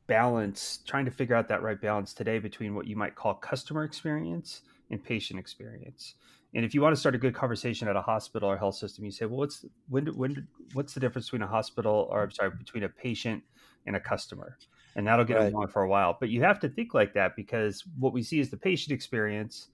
balance, 0.07 0.81
trying 0.87 1.05
to 1.05 1.11
figure 1.11 1.37
out 1.37 1.49
that 1.49 1.63
right 1.63 1.81
balance 1.81 2.13
today 2.13 2.39
between 2.39 2.75
what 2.75 2.87
you 2.87 2.97
might 2.97 3.15
call 3.15 3.35
customer 3.35 3.85
experience 3.85 4.63
and 4.91 5.03
patient 5.03 5.39
experience. 5.39 6.15
And 6.53 6.65
if 6.65 6.75
you 6.75 6.83
want 6.83 6.95
to 6.95 7.01
start 7.01 7.15
a 7.15 7.19
good 7.19 7.35
conversation 7.35 7.87
at 7.87 7.95
a 7.95 8.03
hospital 8.03 8.51
or 8.51 8.57
health 8.57 8.75
system, 8.75 9.05
you 9.05 9.13
say, 9.13 9.27
well, 9.27 9.39
what's 9.39 9.65
when, 9.89 10.07
when 10.17 10.49
what's 10.73 10.95
the 10.95 11.01
difference 11.01 11.27
between 11.27 11.43
a 11.43 11.47
hospital 11.47 12.09
or 12.11 12.25
I'm 12.25 12.33
sorry, 12.33 12.51
between 12.51 12.83
a 12.83 12.89
patient 12.89 13.45
and 13.87 13.95
a 13.95 14.01
customer? 14.01 14.59
And 14.97 15.07
that'll 15.07 15.25
get 15.25 15.37
right. 15.37 15.53
going 15.53 15.69
for 15.69 15.83
a 15.83 15.89
while. 15.89 16.17
But 16.19 16.31
you 16.31 16.43
have 16.43 16.59
to 16.61 16.69
think 16.69 16.93
like 16.93 17.15
that 17.15 17.37
because 17.37 17.85
what 17.99 18.13
we 18.13 18.25
see 18.25 18.41
is 18.41 18.51
the 18.51 18.57
patient 18.57 18.93
experience. 18.93 19.69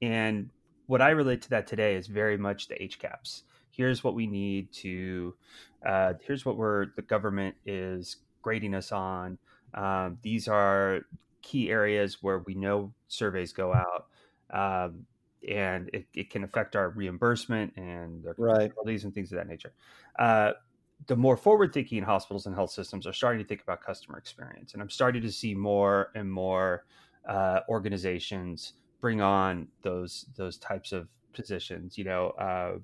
And 0.00 0.50
what 0.86 1.02
I 1.02 1.10
relate 1.10 1.42
to 1.42 1.50
that 1.50 1.66
today 1.66 1.96
is 1.96 2.06
very 2.06 2.36
much 2.36 2.68
the 2.68 2.74
HCAHPS. 2.74 3.42
Here's 3.72 4.04
what 4.04 4.14
we 4.14 4.26
need 4.26 4.72
to, 4.74 5.34
uh, 5.84 6.14
here's 6.24 6.44
what 6.46 6.56
we're, 6.56 6.86
the 6.94 7.02
government 7.02 7.56
is 7.66 8.18
grading 8.40 8.74
us 8.74 8.92
on. 8.92 9.38
Um, 9.74 10.18
these 10.22 10.46
are 10.46 11.00
key 11.40 11.70
areas 11.70 12.22
where 12.22 12.38
we 12.38 12.54
know 12.54 12.92
surveys 13.08 13.52
go 13.52 13.74
out. 13.74 14.06
Um, 14.50 15.06
and 15.48 15.90
it, 15.92 16.06
it 16.14 16.30
can 16.30 16.44
affect 16.44 16.76
our 16.76 16.90
reimbursement 16.90 17.72
and 17.76 18.22
their 18.22 18.34
right. 18.38 18.70
and 18.86 19.12
things 19.12 19.32
of 19.32 19.38
that 19.38 19.48
nature. 19.48 19.72
Uh, 20.18 20.52
the 21.08 21.16
more 21.16 21.36
forward-thinking 21.36 22.04
hospitals 22.04 22.46
and 22.46 22.54
health 22.54 22.70
systems 22.70 23.08
are 23.08 23.12
starting 23.12 23.42
to 23.42 23.48
think 23.48 23.60
about 23.60 23.82
customer 23.82 24.18
experience, 24.18 24.74
and 24.74 24.80
I'm 24.80 24.90
starting 24.90 25.22
to 25.22 25.32
see 25.32 25.52
more 25.52 26.12
and 26.14 26.30
more 26.30 26.84
uh, 27.28 27.60
organizations 27.68 28.74
bring 29.00 29.20
on 29.20 29.66
those 29.82 30.26
those 30.36 30.58
types 30.58 30.92
of 30.92 31.08
positions. 31.32 31.98
You 31.98 32.04
know, 32.04 32.28
uh, 32.38 32.78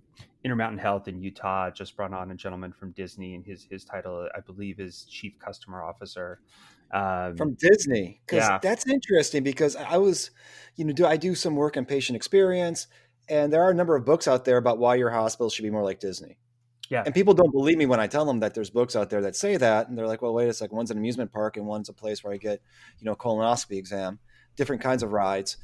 Intermountain 0.49 0.79
Health 0.79 1.09
in 1.09 1.21
Utah 1.21 1.71
just 1.71 1.95
brought 1.95 2.15
on 2.15 2.31
a 2.31 2.35
gentleman 2.35 2.73
from 2.73 2.93
Disney, 2.93 3.35
and 3.35 3.45
his 3.45 3.67
his 3.71 3.85
title, 3.85 4.27
I 4.35 4.41
believe, 4.41 4.81
is 4.81 5.05
Chief 5.05 5.39
Customer 5.39 5.83
Officer 5.83 6.41
um, 6.91 7.37
from 7.37 7.55
Disney. 7.55 8.23
Because 8.25 8.49
yeah. 8.49 8.59
that's 8.63 8.89
interesting 8.89 9.43
because 9.45 9.77
I 9.77 9.99
was, 9.99 10.31
you 10.77 10.87
know, 10.87 10.95
do 10.95 11.05
I 11.05 11.19
do 11.19 11.35
some 11.35 11.55
work 11.55 11.77
on 11.77 11.85
patient 11.85 12.17
experience, 12.17 12.87
and 13.29 13.53
there 13.53 13.63
are 13.63 13.71
a 13.71 13.75
number 13.75 13.95
of 13.95 14.07
books 14.07 14.27
out 14.27 14.47
there 14.47 14.57
about 14.57 14.79
why 14.79 14.95
your 14.95 15.11
hospital 15.11 15.51
should 15.51 15.65
be 15.65 15.71
more 15.71 15.85
like 15.85 16.01
Disney. 16.01 16.39
Yeah. 16.89 17.03
And 17.05 17.15
people 17.15 17.35
don't 17.35 17.53
believe 17.53 17.77
me 17.77 17.85
when 17.85 18.01
I 18.01 18.07
tell 18.07 18.25
them 18.25 18.41
that 18.41 18.55
there's 18.55 18.71
books 18.71 18.97
out 18.97 19.11
there 19.11 19.21
that 19.21 19.37
say 19.37 19.59
that, 19.59 19.89
and 19.89 19.99
they're 19.99 20.07
like, 20.07 20.23
"Well, 20.23 20.33
wait 20.33 20.49
a 20.49 20.55
second. 20.55 20.75
One's 20.79 20.91
an 20.91 20.97
amusement 20.97 21.31
park, 21.31 21.59
and 21.59 21.67
one's 21.67 21.91
a 21.91 21.93
place 21.93 22.25
where 22.25 22.33
I 22.33 22.39
get, 22.39 22.63
you 22.99 23.05
know, 23.05 23.15
colonoscopy 23.15 23.77
exam." 23.77 24.19
Different 24.59 24.83
kinds 24.83 25.03
of 25.03 25.13
rides. 25.13 25.57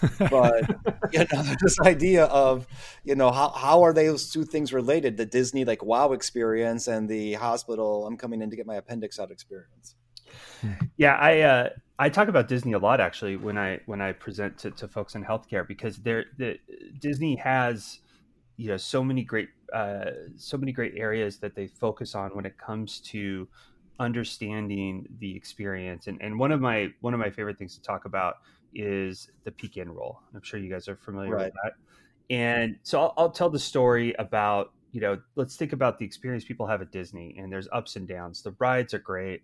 But 0.18 0.64
you 1.12 1.20
know, 1.20 1.42
this 1.62 1.78
idea 1.80 2.24
of 2.24 2.66
you 3.04 3.14
know 3.14 3.30
how 3.30 3.50
how 3.50 3.82
are 3.84 3.92
those 3.92 4.32
two 4.32 4.44
things 4.44 4.72
related? 4.72 5.16
The 5.16 5.26
Disney 5.26 5.64
like 5.64 5.84
wow 5.84 6.12
experience 6.12 6.88
and 6.88 7.08
the 7.08 7.34
hospital 7.34 8.06
I'm 8.06 8.16
coming 8.16 8.42
in 8.42 8.50
to 8.50 8.56
get 8.56 8.66
my 8.66 8.76
appendix 8.76 9.20
out 9.20 9.30
experience. 9.30 9.94
Yeah, 10.96 11.14
I 11.14 11.40
uh, 11.40 11.68
I 11.98 12.08
talk 12.08 12.28
about 12.28 12.48
Disney 12.48 12.72
a 12.72 12.78
lot 12.78 13.00
actually 13.00 13.36
when 13.36 13.58
I 13.58 13.80
when 13.86 14.00
I 14.00 14.12
present 14.12 14.58
to, 14.58 14.70
to 14.72 14.88
folks 14.88 15.14
in 15.14 15.24
healthcare 15.24 15.66
because 15.66 15.98
there 15.98 16.24
the 16.36 16.58
Disney 16.98 17.36
has 17.36 18.00
you 18.56 18.68
know 18.68 18.76
so 18.76 19.04
many 19.04 19.22
great 19.22 19.48
uh, 19.72 20.10
so 20.36 20.56
many 20.56 20.72
great 20.72 20.94
areas 20.96 21.38
that 21.38 21.54
they 21.54 21.66
focus 21.66 22.14
on 22.14 22.30
when 22.30 22.46
it 22.46 22.56
comes 22.58 23.00
to 23.00 23.46
understanding 23.98 25.06
the 25.18 25.34
experience 25.34 26.06
and, 26.06 26.20
and 26.22 26.38
one 26.38 26.52
of 26.52 26.60
my 26.60 26.88
one 27.00 27.14
of 27.14 27.20
my 27.20 27.30
favorite 27.30 27.58
things 27.58 27.74
to 27.74 27.82
talk 27.82 28.04
about 28.04 28.36
is 28.74 29.30
the 29.44 29.50
peak 29.50 29.76
end 29.76 29.90
rule 29.90 30.22
i'm 30.34 30.42
sure 30.42 30.60
you 30.60 30.70
guys 30.70 30.88
are 30.88 30.96
familiar 30.96 31.34
right. 31.34 31.46
with 31.46 31.54
that 31.64 31.72
and 32.30 32.76
so 32.82 33.00
I'll, 33.00 33.14
I'll 33.16 33.30
tell 33.30 33.50
the 33.50 33.58
story 33.58 34.14
about 34.18 34.72
you 34.92 35.00
know 35.00 35.18
let's 35.34 35.56
think 35.56 35.72
about 35.72 35.98
the 35.98 36.04
experience 36.04 36.44
people 36.44 36.66
have 36.66 36.80
at 36.80 36.92
disney 36.92 37.34
and 37.38 37.52
there's 37.52 37.68
ups 37.72 37.96
and 37.96 38.06
downs 38.06 38.42
the 38.42 38.54
rides 38.58 38.94
are 38.94 38.98
great 38.98 39.42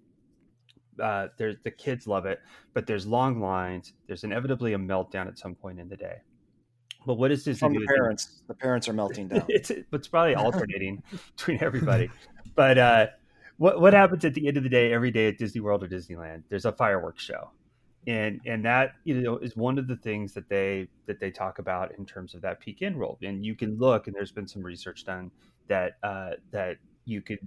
uh, 1.02 1.28
there's 1.36 1.56
the 1.64 1.70
kids 1.70 2.06
love 2.06 2.26
it, 2.26 2.40
but 2.72 2.86
there's 2.86 3.06
long 3.06 3.40
lines. 3.40 3.92
There's 4.06 4.24
inevitably 4.24 4.74
a 4.74 4.78
meltdown 4.78 5.26
at 5.26 5.38
some 5.38 5.54
point 5.54 5.80
in 5.80 5.88
the 5.88 5.96
day. 5.96 6.18
But 7.06 7.14
what 7.14 7.30
is 7.30 7.44
this? 7.44 7.58
From 7.58 7.74
the 7.74 7.86
parents, 7.86 8.42
the 8.48 8.54
parents 8.54 8.88
are 8.88 8.92
melting 8.92 9.28
down. 9.28 9.44
it's 9.48 9.70
it's 9.70 10.08
probably 10.08 10.34
alternating 10.36 11.02
between 11.36 11.62
everybody. 11.62 12.10
But 12.54 12.78
uh, 12.78 13.06
what 13.56 13.80
what 13.80 13.92
happens 13.92 14.24
at 14.24 14.34
the 14.34 14.48
end 14.48 14.56
of 14.56 14.62
the 14.62 14.68
day 14.68 14.92
every 14.92 15.10
day 15.10 15.28
at 15.28 15.38
Disney 15.38 15.60
World 15.60 15.82
or 15.82 15.88
Disneyland? 15.88 16.44
There's 16.48 16.64
a 16.64 16.72
fireworks 16.72 17.22
show, 17.22 17.50
and 18.06 18.40
and 18.46 18.64
that 18.64 18.92
you 19.04 19.20
know 19.20 19.38
is 19.38 19.56
one 19.56 19.78
of 19.78 19.86
the 19.86 19.96
things 19.96 20.34
that 20.34 20.48
they 20.48 20.88
that 21.06 21.20
they 21.20 21.30
talk 21.30 21.58
about 21.58 21.96
in 21.98 22.06
terms 22.06 22.34
of 22.34 22.42
that 22.42 22.60
peak 22.60 22.82
end 22.82 22.98
rule. 22.98 23.18
And 23.22 23.44
you 23.44 23.54
can 23.54 23.78
look, 23.78 24.06
and 24.06 24.14
there's 24.14 24.32
been 24.32 24.48
some 24.48 24.62
research 24.62 25.04
done 25.04 25.30
that 25.68 25.92
uh, 26.02 26.30
that 26.50 26.78
you 27.04 27.22
could 27.22 27.38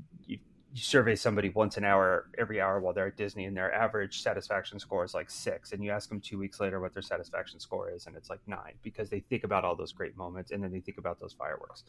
you, 0.77 0.83
survey 0.83 1.15
somebody 1.15 1.49
once 1.49 1.77
an 1.77 1.83
hour 1.83 2.29
every 2.37 2.61
hour 2.61 2.79
while 2.79 2.93
they're 2.93 3.07
at 3.07 3.17
disney 3.17 3.45
and 3.45 3.57
their 3.57 3.73
average 3.73 4.21
satisfaction 4.21 4.79
score 4.79 5.03
is 5.03 5.13
like 5.13 5.29
six 5.29 5.71
and 5.71 5.83
you 5.83 5.91
ask 5.91 6.09
them 6.09 6.21
two 6.21 6.37
weeks 6.37 6.59
later 6.59 6.79
what 6.79 6.93
their 6.93 7.01
satisfaction 7.01 7.59
score 7.59 7.89
is 7.89 8.07
and 8.07 8.15
it's 8.15 8.29
like 8.29 8.39
nine 8.47 8.73
because 8.83 9.09
they 9.09 9.19
think 9.19 9.43
about 9.43 9.63
all 9.63 9.75
those 9.75 9.91
great 9.91 10.15
moments 10.17 10.51
and 10.51 10.63
then 10.63 10.71
they 10.71 10.79
think 10.79 10.97
about 10.97 11.19
those 11.19 11.33
fireworks. 11.33 11.83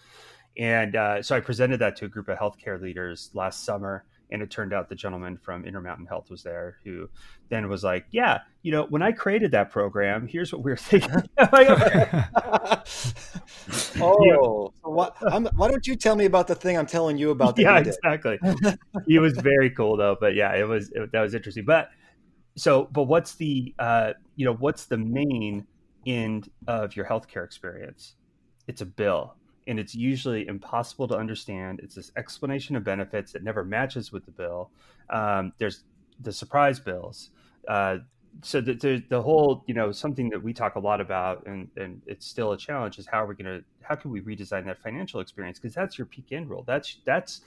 And 0.57 0.97
uh, 0.97 1.23
so 1.23 1.37
i 1.37 1.41
presented 1.41 1.79
that 1.79 1.97
to 1.97 2.07
a 2.07 2.09
group 2.09 2.29
of 2.29 2.39
healthcare 2.39 2.81
leaders 2.81 3.31
last 3.35 3.65
summer 3.65 4.05
and 4.31 4.43
it 4.43 4.51
turned 4.51 4.73
out 4.73 4.89
the 4.89 4.95
gentleman 4.95 5.37
from 5.37 5.65
Intermountain 5.65 6.07
Health 6.07 6.31
was 6.31 6.43
there 6.43 6.77
who 6.85 7.09
then 7.49 7.69
was 7.69 7.83
like, 7.85 8.07
Yeah, 8.11 8.41
you 8.63 8.73
know, 8.73 8.85
when 8.85 9.03
I 9.03 9.13
created 9.13 9.51
that 9.53 9.71
program, 9.71 10.27
here's 10.27 10.53
what 10.53 10.63
we 10.63 10.73
are 10.73 10.77
thinking. 10.79 11.11
oh, 14.01 14.73
what, 14.83 15.17
why 15.57 15.69
don't 15.69 15.87
you 15.87 15.97
tell 15.97 16.17
me 16.17 16.25
about 16.25 16.47
the 16.47 16.55
thing 16.55 16.77
I'm 16.77 16.87
telling 16.87 17.19
you 17.19 17.31
about? 17.31 17.59
yeah, 17.59 17.79
exactly. 17.79 18.39
he 19.07 19.19
was 19.19 19.35
very 19.35 19.71
cool 19.71 19.97
though, 19.97 20.17
but 20.21 20.35
yeah, 20.35 20.55
it 20.55 20.67
was, 20.67 20.91
it, 20.93 21.13
that 21.13 21.21
was 21.21 21.35
interesting. 21.35 21.65
But 21.65 21.91
so, 22.57 22.89
but 22.93 23.05
what's 23.05 23.35
the, 23.37 23.75
uh, 23.79 24.13
you 24.37 24.45
know, 24.45 24.55
what's 24.55 24.87
the 24.87 24.99
main 24.99 25.67
end 26.07 26.51
of 26.67 26.97
your 26.97 27.07
healthcare 27.07 27.45
experience? 27.45 28.15
It's 28.67 28.83
a 28.83 28.87
bill 28.87 29.35
and 29.69 29.79
it's 29.79 29.95
usually 29.95 30.49
impossible 30.49 31.07
to 31.09 31.17
understand. 31.17 31.81
It's 31.83 31.95
this 31.95 32.11
explanation 32.17 32.75
of 32.75 32.85
benefits 32.85 33.33
that 33.33 33.45
never 33.45 33.65
matches 33.65 34.11
with 34.11 34.25
the 34.25 34.33
bill. 34.33 34.71
Um, 35.11 35.53
there's 35.59 35.85
the 36.21 36.33
surprise 36.33 36.81
bills. 36.81 37.31
Uh, 37.69 37.99
so 38.43 38.61
the, 38.61 38.75
the, 38.75 39.03
the, 39.09 39.21
whole, 39.21 39.65
you 39.67 39.75
know, 39.75 39.93
something 39.93 40.31
that 40.31 40.43
we 40.43 40.53
talk 40.53 40.77
a 40.77 40.81
lot 40.81 41.01
about, 41.01 41.47
and, 41.47 41.69
and 41.77 42.01
it's 42.07 42.27
still 42.27 42.53
a 42.53 42.57
challenge, 42.57 42.99
is 42.99 43.07
how 43.07 43.23
are 43.23 43.27
we 43.27 43.35
going 43.35 43.59
to, 43.59 43.65
how 43.83 43.95
can 43.95 44.11
we 44.11 44.21
redesign 44.21 44.65
that 44.67 44.81
financial 44.81 45.21
experience? 45.21 45.59
Because 45.59 45.75
that's 45.75 45.99
your 45.99 46.07
peak 46.07 46.33
end 46.33 46.49
rule. 46.49 46.65
That's 46.67 46.99
that's 47.05 47.43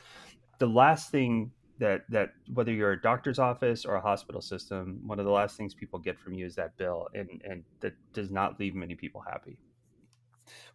the 0.59 0.67
last 0.67 1.09
thing 1.09 1.51
that 1.79 2.03
that 2.09 2.33
whether 2.53 2.71
you're 2.71 2.91
a 2.91 3.01
doctor's 3.01 3.39
office 3.39 3.85
or 3.85 3.95
a 3.95 4.01
hospital 4.01 4.41
system, 4.41 4.99
one 5.05 5.17
of 5.19 5.25
the 5.25 5.31
last 5.31 5.57
things 5.57 5.73
people 5.73 5.97
get 5.97 6.19
from 6.19 6.33
you 6.33 6.45
is 6.45 6.55
that 6.55 6.77
bill, 6.77 7.07
and 7.15 7.41
and 7.43 7.63
that 7.79 7.93
does 8.13 8.29
not 8.31 8.59
leave 8.59 8.75
many 8.75 8.95
people 8.95 9.21
happy. 9.21 9.57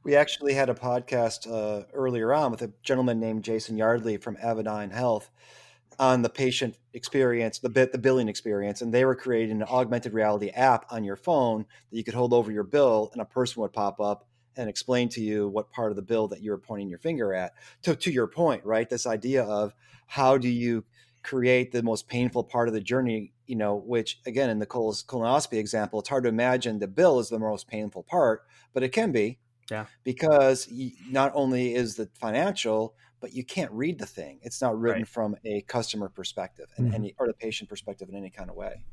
We 0.02 0.14
actually 0.14 0.54
had 0.54 0.68
a 0.68 0.74
podcast 0.74 1.50
uh, 1.50 1.84
earlier 1.92 2.32
on 2.32 2.50
with 2.50 2.62
a 2.62 2.72
gentleman 2.82 3.18
named 3.18 3.42
Jason 3.42 3.76
Yardley 3.76 4.16
from 4.16 4.36
Avidyne 4.36 4.92
Health 4.92 5.30
on 5.98 6.22
the 6.22 6.28
patient 6.28 6.76
experience, 6.92 7.58
the 7.58 7.68
bit, 7.68 7.92
the 7.92 7.98
billing 7.98 8.28
experience, 8.28 8.82
and 8.82 8.92
they 8.92 9.04
were 9.04 9.14
creating 9.14 9.62
an 9.62 9.68
augmented 9.68 10.12
reality 10.12 10.50
app 10.50 10.84
on 10.90 11.04
your 11.04 11.16
phone 11.16 11.64
that 11.90 11.96
you 11.96 12.04
could 12.04 12.14
hold 12.14 12.32
over 12.32 12.52
your 12.52 12.64
bill, 12.64 13.08
and 13.12 13.22
a 13.22 13.24
person 13.24 13.62
would 13.62 13.72
pop 13.72 14.00
up 14.00 14.26
and 14.56 14.68
explain 14.68 15.08
to 15.10 15.20
you 15.20 15.48
what 15.48 15.70
part 15.70 15.90
of 15.90 15.96
the 15.96 16.02
bill 16.02 16.28
that 16.28 16.40
you 16.40 16.50
were 16.50 16.58
pointing 16.58 16.88
your 16.88 16.98
finger 16.98 17.34
at. 17.34 17.52
To 17.82 17.96
to 17.96 18.10
your 18.10 18.26
point, 18.26 18.64
right? 18.64 18.88
This 18.88 19.06
idea 19.06 19.42
of 19.44 19.74
how 20.06 20.38
do 20.38 20.48
you 20.48 20.84
create 21.22 21.72
the 21.72 21.82
most 21.82 22.06
painful 22.06 22.44
part 22.44 22.68
of 22.68 22.74
the 22.74 22.80
journey 22.80 23.32
you 23.48 23.56
know 23.56 23.74
which 23.74 24.20
again 24.26 24.48
in 24.48 24.60
the 24.60 24.66
colonoscopy 24.66 25.54
example 25.54 25.98
it's 25.98 26.08
hard 26.08 26.22
to 26.22 26.28
imagine 26.28 26.78
the 26.78 26.86
bill 26.86 27.18
is 27.18 27.28
the 27.28 27.38
most 27.38 27.66
painful 27.66 28.04
part 28.04 28.44
but 28.72 28.84
it 28.84 28.90
can 28.90 29.10
be 29.10 29.36
yeah. 29.70 29.86
Because 30.04 30.68
not 31.10 31.32
only 31.34 31.74
is 31.74 31.96
the 31.96 32.08
financial, 32.14 32.94
but 33.20 33.32
you 33.32 33.44
can't 33.44 33.70
read 33.72 33.98
the 33.98 34.06
thing. 34.06 34.38
It's 34.42 34.60
not 34.60 34.78
written 34.78 35.02
right. 35.02 35.08
from 35.08 35.36
a 35.44 35.62
customer 35.62 36.08
perspective 36.08 36.66
and 36.76 36.86
mm-hmm. 36.86 36.94
any 36.94 37.14
or 37.18 37.26
the 37.26 37.34
patient 37.34 37.68
perspective 37.68 38.08
in 38.08 38.14
any 38.14 38.30
kind 38.30 38.50
of 38.50 38.56
way. 38.56 38.84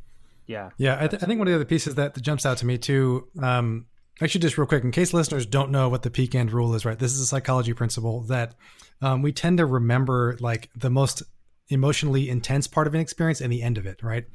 Yeah. 0.47 0.69
Yeah. 0.77 0.97
I, 0.99 1.07
th- 1.07 1.21
I, 1.23 1.25
think 1.25 1.39
one 1.39 1.47
of 1.47 1.51
the 1.51 1.55
other 1.55 1.65
pieces 1.65 1.95
that, 1.95 2.13
that 2.13 2.21
jumps 2.21 2.45
out 2.45 2.57
to 2.57 2.65
me 2.65 2.77
too, 2.77 3.27
um, 3.41 3.85
actually 4.21 4.41
just 4.41 4.57
real 4.57 4.67
quick, 4.67 4.83
in 4.83 4.91
case 4.91 5.13
listeners 5.13 5.45
don't 5.45 5.71
know 5.71 5.89
what 5.89 6.03
the 6.03 6.09
peak 6.09 6.35
end 6.35 6.51
rule 6.51 6.73
is, 6.75 6.85
right? 6.85 6.99
This 6.99 7.13
is 7.13 7.19
a 7.19 7.25
psychology 7.25 7.73
principle 7.73 8.21
that 8.23 8.55
um, 9.01 9.21
we 9.21 9.31
tend 9.31 9.57
to 9.59 9.65
remember 9.65 10.37
like 10.39 10.69
the 10.75 10.89
most 10.89 11.23
emotionally 11.69 12.29
intense 12.29 12.67
part 12.67 12.87
of 12.87 12.93
an 12.93 12.99
experience 12.99 13.41
and 13.41 13.51
the 13.51 13.61
end 13.61 13.77
of 13.77 13.85
it, 13.85 14.03
right? 14.03 14.25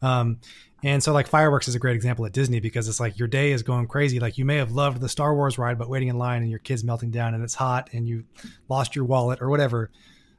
Um, 0.00 0.40
and 0.82 1.02
so 1.02 1.12
like 1.12 1.26
fireworks 1.26 1.66
is 1.66 1.74
a 1.74 1.78
great 1.78 1.96
example 1.96 2.24
at 2.24 2.32
Disney 2.32 2.60
because 2.60 2.88
it's 2.88 3.00
like 3.00 3.18
your 3.18 3.28
day 3.28 3.50
is 3.50 3.62
going 3.62 3.88
crazy. 3.88 4.20
Like 4.20 4.38
you 4.38 4.44
may 4.44 4.56
have 4.56 4.72
loved 4.72 5.00
the 5.00 5.08
Star 5.08 5.34
Wars 5.34 5.58
ride, 5.58 5.78
but 5.78 5.88
waiting 5.88 6.08
in 6.08 6.18
line 6.18 6.42
and 6.42 6.50
your 6.50 6.60
kid's 6.60 6.84
melting 6.84 7.10
down 7.10 7.34
and 7.34 7.42
it's 7.42 7.54
hot 7.54 7.90
and 7.92 8.08
you 8.08 8.24
lost 8.68 8.94
your 8.94 9.04
wallet 9.04 9.42
or 9.42 9.50
whatever, 9.50 9.90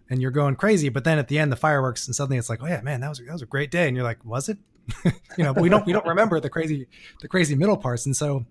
and 0.09 0.21
you're 0.21 0.31
going 0.31 0.55
crazy. 0.55 0.87
But 0.89 1.03
then 1.03 1.19
at 1.19 1.27
the 1.27 1.39
end, 1.39 1.51
the 1.51 1.57
fireworks 1.57 2.07
and 2.07 2.15
suddenly 2.15 2.37
it's 2.37 2.49
like, 2.49 2.63
oh 2.63 2.67
yeah, 2.67 2.81
man, 2.81 3.01
that 3.01 3.09
was 3.09 3.19
that 3.19 3.31
was 3.31 3.41
a 3.41 3.47
great 3.47 3.69
day. 3.69 3.87
And 3.87 3.97
you're 3.97 4.05
like, 4.05 4.23
was 4.23 4.47
it? 4.47 4.57
you 5.37 5.43
know, 5.43 5.51
we 5.53 5.69
don't 5.69 5.85
we 5.85 5.93
don't 5.93 6.05
remember 6.05 6.39
the 6.39 6.49
crazy 6.49 6.87
the 7.21 7.27
crazy 7.27 7.55
middle 7.55 7.77
parts. 7.77 8.05
And 8.05 8.15
so, 8.15 8.45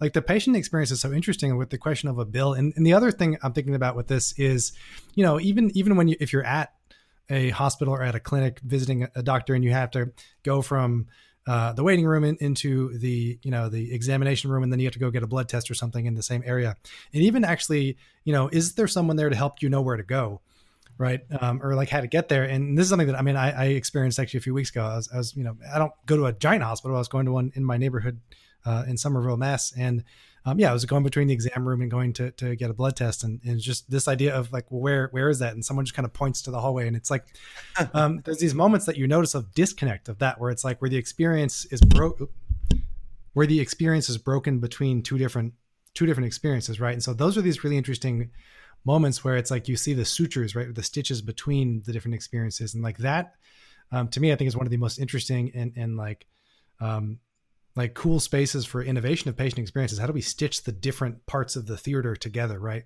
like 0.00 0.12
the 0.12 0.22
patient 0.22 0.56
experience 0.56 0.90
is 0.90 1.00
so 1.00 1.12
interesting 1.12 1.56
with 1.56 1.70
the 1.70 1.78
question 1.78 2.08
of 2.08 2.18
a 2.18 2.24
bill. 2.24 2.52
And, 2.52 2.72
and 2.76 2.84
the 2.84 2.92
other 2.92 3.10
thing 3.10 3.38
I'm 3.42 3.52
thinking 3.52 3.74
about 3.74 3.96
with 3.96 4.08
this 4.08 4.38
is, 4.38 4.72
you 5.14 5.24
know, 5.24 5.40
even 5.40 5.70
even 5.76 5.96
when 5.96 6.08
you 6.08 6.16
if 6.20 6.32
you're 6.32 6.44
at 6.44 6.72
a 7.30 7.50
hospital 7.50 7.94
or 7.94 8.02
at 8.02 8.14
a 8.14 8.20
clinic 8.20 8.60
visiting 8.60 9.06
a 9.14 9.22
doctor 9.22 9.54
and 9.54 9.62
you 9.62 9.70
have 9.70 9.90
to 9.92 10.10
go 10.42 10.62
from 10.62 11.06
uh, 11.48 11.72
the 11.72 11.82
waiting 11.82 12.06
room 12.06 12.24
in, 12.24 12.36
into 12.40 12.96
the 12.98 13.38
you 13.42 13.50
know 13.50 13.68
the 13.68 13.92
examination 13.92 14.50
room 14.50 14.62
and 14.62 14.72
then 14.72 14.78
you 14.78 14.86
have 14.86 14.92
to 14.92 14.98
go 14.98 15.10
get 15.10 15.22
a 15.22 15.26
blood 15.26 15.48
test 15.48 15.70
or 15.70 15.74
something 15.74 16.06
in 16.06 16.14
the 16.14 16.22
same 16.22 16.42
area. 16.44 16.76
And 17.12 17.22
even 17.22 17.44
actually 17.44 17.96
you 18.24 18.32
know 18.32 18.48
is 18.48 18.74
there 18.74 18.86
someone 18.86 19.16
there 19.16 19.30
to 19.30 19.36
help 19.36 19.62
you 19.62 19.68
know 19.68 19.80
where 19.80 19.96
to 19.96 20.02
go 20.02 20.40
right? 21.00 21.20
Um, 21.40 21.62
or 21.62 21.76
like 21.76 21.88
how 21.88 22.00
to 22.00 22.08
get 22.08 22.28
there? 22.28 22.42
And 22.42 22.76
this 22.76 22.82
is 22.82 22.90
something 22.90 23.06
that 23.06 23.16
i 23.16 23.22
mean 23.22 23.36
i, 23.36 23.50
I 23.50 23.64
experienced 23.66 24.18
actually 24.18 24.38
a 24.38 24.40
few 24.40 24.54
weeks 24.54 24.70
ago. 24.70 24.82
I 24.82 24.96
was, 24.96 25.08
I 25.14 25.16
was, 25.16 25.36
you 25.36 25.44
know 25.44 25.56
i 25.72 25.78
don't 25.78 25.92
go 26.06 26.16
to 26.16 26.26
a 26.26 26.32
giant 26.32 26.64
hospital. 26.64 26.96
I 26.96 26.98
was 26.98 27.08
going 27.08 27.26
to 27.26 27.32
one 27.32 27.52
in 27.54 27.64
my 27.64 27.76
neighborhood 27.76 28.20
uh, 28.66 28.84
in 28.86 28.96
somerville 28.96 29.36
mass. 29.36 29.72
And 29.76 30.04
um, 30.48 30.58
yeah, 30.58 30.70
I 30.70 30.72
was 30.72 30.86
going 30.86 31.02
between 31.02 31.28
the 31.28 31.34
exam 31.34 31.68
room 31.68 31.82
and 31.82 31.90
going 31.90 32.14
to, 32.14 32.30
to 32.32 32.56
get 32.56 32.70
a 32.70 32.72
blood 32.72 32.96
test, 32.96 33.22
and, 33.22 33.38
and 33.44 33.60
just 33.60 33.90
this 33.90 34.08
idea 34.08 34.34
of 34.34 34.50
like, 34.50 34.70
well, 34.70 34.80
where 34.80 35.08
where 35.08 35.28
is 35.28 35.40
that? 35.40 35.52
And 35.52 35.62
someone 35.62 35.84
just 35.84 35.94
kind 35.94 36.06
of 36.06 36.12
points 36.14 36.40
to 36.42 36.50
the 36.50 36.60
hallway, 36.60 36.86
and 36.86 36.96
it's 36.96 37.10
like, 37.10 37.26
um, 37.94 38.22
there's 38.24 38.38
these 38.38 38.54
moments 38.54 38.86
that 38.86 38.96
you 38.96 39.06
notice 39.06 39.34
of 39.34 39.52
disconnect 39.52 40.08
of 40.08 40.18
that, 40.20 40.40
where 40.40 40.50
it's 40.50 40.64
like 40.64 40.80
where 40.80 40.88
the 40.88 40.96
experience 40.96 41.66
is 41.66 41.82
broke, 41.82 42.30
where 43.34 43.46
the 43.46 43.60
experience 43.60 44.08
is 44.08 44.16
broken 44.16 44.58
between 44.58 45.02
two 45.02 45.18
different 45.18 45.52
two 45.92 46.06
different 46.06 46.26
experiences, 46.26 46.80
right? 46.80 46.94
And 46.94 47.02
so 47.02 47.12
those 47.12 47.36
are 47.36 47.42
these 47.42 47.62
really 47.62 47.76
interesting 47.76 48.30
moments 48.86 49.22
where 49.22 49.36
it's 49.36 49.50
like 49.50 49.68
you 49.68 49.76
see 49.76 49.92
the 49.92 50.04
sutures, 50.04 50.54
right, 50.54 50.74
the 50.74 50.82
stitches 50.82 51.20
between 51.20 51.82
the 51.84 51.92
different 51.92 52.14
experiences, 52.14 52.72
and 52.72 52.82
like 52.82 52.96
that, 52.98 53.34
um, 53.92 54.08
to 54.08 54.20
me, 54.20 54.32
I 54.32 54.36
think 54.36 54.48
is 54.48 54.56
one 54.56 54.66
of 54.66 54.70
the 54.70 54.78
most 54.78 54.98
interesting 54.98 55.52
and 55.54 55.72
and 55.76 55.98
like 55.98 56.26
um, 56.80 57.18
like 57.78 57.94
cool 57.94 58.20
spaces 58.20 58.64
for 58.64 58.82
innovation 58.82 59.28
of 59.28 59.36
patient 59.36 59.60
experiences. 59.60 59.98
How 59.98 60.06
do 60.06 60.12
we 60.12 60.20
stitch 60.20 60.64
the 60.64 60.72
different 60.72 61.24
parts 61.26 61.56
of 61.56 61.66
the 61.66 61.76
theater 61.76 62.14
together, 62.14 62.58
right? 62.58 62.84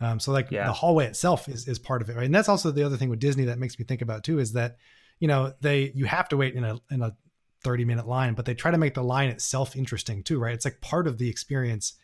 Um, 0.00 0.18
so 0.18 0.32
like 0.32 0.50
yeah. 0.50 0.66
the 0.66 0.72
hallway 0.72 1.06
itself 1.06 1.48
is 1.48 1.68
is 1.68 1.78
part 1.78 2.02
of 2.02 2.08
it, 2.08 2.16
right? 2.16 2.26
And 2.26 2.34
that's 2.34 2.48
also 2.48 2.70
the 2.70 2.84
other 2.84 2.96
thing 2.96 3.10
with 3.10 3.20
Disney 3.20 3.44
that 3.44 3.58
makes 3.58 3.78
me 3.78 3.84
think 3.84 4.02
about 4.02 4.24
too 4.24 4.38
is 4.38 4.52
that 4.52 4.76
you 5.18 5.28
know 5.28 5.52
they 5.60 5.92
you 5.94 6.06
have 6.06 6.28
to 6.30 6.36
wait 6.36 6.54
in 6.54 6.64
a 6.64 6.80
in 6.90 7.02
a 7.02 7.16
30 7.64 7.84
minute 7.84 8.06
line, 8.06 8.34
but 8.34 8.44
they 8.44 8.54
try 8.54 8.70
to 8.70 8.78
make 8.78 8.94
the 8.94 9.02
line 9.02 9.30
itself 9.30 9.74
interesting 9.74 10.22
too, 10.22 10.38
right? 10.38 10.54
It's 10.54 10.64
like 10.64 10.80
part 10.80 11.06
of 11.06 11.18
the 11.18 11.28
experience. 11.28 11.94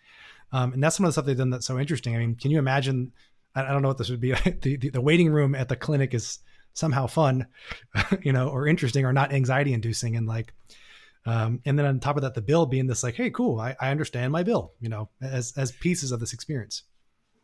Um, 0.53 0.73
and 0.73 0.83
that's 0.83 0.97
some 0.97 1.05
of 1.05 1.09
the 1.09 1.13
stuff 1.13 1.27
they've 1.27 1.37
done 1.37 1.51
that's 1.51 1.67
so 1.67 1.79
interesting. 1.79 2.17
I 2.17 2.19
mean, 2.19 2.35
can 2.35 2.51
you 2.51 2.59
imagine? 2.59 3.13
I, 3.55 3.65
I 3.65 3.69
don't 3.73 3.83
know 3.83 3.89
what 3.89 3.99
this 3.99 4.11
would 4.11 4.21
be. 4.21 4.33
the, 4.63 4.77
the, 4.77 4.91
the 4.91 5.01
waiting 5.01 5.31
room 5.31 5.55
at 5.55 5.69
the 5.69 5.77
clinic 5.77 6.15
is 6.15 6.41
somehow 6.73 7.07
fun, 7.07 7.47
you 8.23 8.33
know, 8.33 8.49
or 8.49 8.67
interesting, 8.67 9.05
or 9.05 9.13
not 9.13 9.33
anxiety 9.33 9.73
inducing, 9.73 10.17
and 10.17 10.27
like 10.27 10.53
um, 11.27 11.61
and 11.65 11.79
then 11.79 11.87
on 11.87 12.01
top 12.01 12.17
of 12.17 12.23
that, 12.23 12.35
the 12.35 12.41
bill 12.41 12.67
being 12.67 12.87
this 12.87 13.03
like, 13.03 13.15
hey, 13.15 13.31
cool, 13.31 13.61
I, 13.61 13.77
I 13.81 13.91
understand 13.91 14.33
my 14.33 14.43
bill, 14.43 14.73
you 14.81 14.89
know, 14.89 15.11
as 15.21 15.53
as 15.57 15.73
pieces 15.73 16.13
of 16.13 16.21
this 16.21 16.33
experience. 16.33 16.85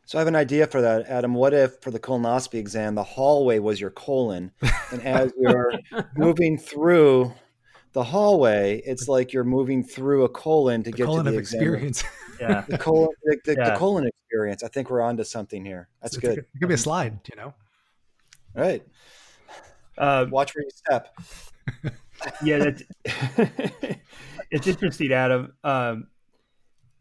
So 0.06 0.18
I 0.18 0.21
have 0.21 0.28
an 0.28 0.37
idea 0.37 0.66
for 0.68 0.80
that, 0.80 1.06
Adam. 1.09 1.35
What 1.35 1.52
if 1.52 1.83
for 1.83 1.90
the 1.90 1.99
colonoscopy 1.99 2.54
exam, 2.54 2.95
the 2.95 3.02
hallway 3.02 3.59
was 3.59 3.80
your 3.80 3.90
colon, 3.90 4.52
and 4.92 5.02
as 5.02 5.33
you're 5.38 5.73
moving 6.16 6.56
through 6.56 7.35
the 7.92 8.04
hallway, 8.04 8.80
it's 8.87 9.09
like 9.09 9.33
you're 9.33 9.45
moving 9.45 9.83
through 9.83 10.25
a 10.25 10.28
colon 10.28 10.83
to 10.85 10.90
the 10.90 10.97
get 10.97 11.06
colon 11.06 11.25
to 11.25 11.33
the 11.33 11.38
experience. 11.38 12.04
yeah, 12.40 12.64
the 12.68 12.78
colon, 12.78 13.09
the, 13.25 13.37
the, 13.45 13.56
yeah. 13.59 13.71
the, 13.71 13.76
colon 13.76 14.06
experience. 14.06 14.62
I 14.62 14.68
think 14.68 14.90
we're 14.90 15.02
onto 15.02 15.25
something 15.25 15.64
here. 15.64 15.88
That's 16.00 16.16
good. 16.16 16.38
It 16.38 16.47
could 16.61 16.68
be 16.68 16.75
a 16.75 16.78
slide, 16.78 17.18
you 17.28 17.37
know. 17.37 17.52
All 18.56 18.62
right. 18.62 18.87
Uh, 19.99 20.26
Watch 20.30 20.54
where 20.54 20.64
you 20.64 20.71
step 20.71 21.16
yeah, 22.42 22.59
that's 22.59 22.83
it's 24.50 24.66
interesting, 24.66 25.12
Adam. 25.12 25.52
Um, 25.64 26.09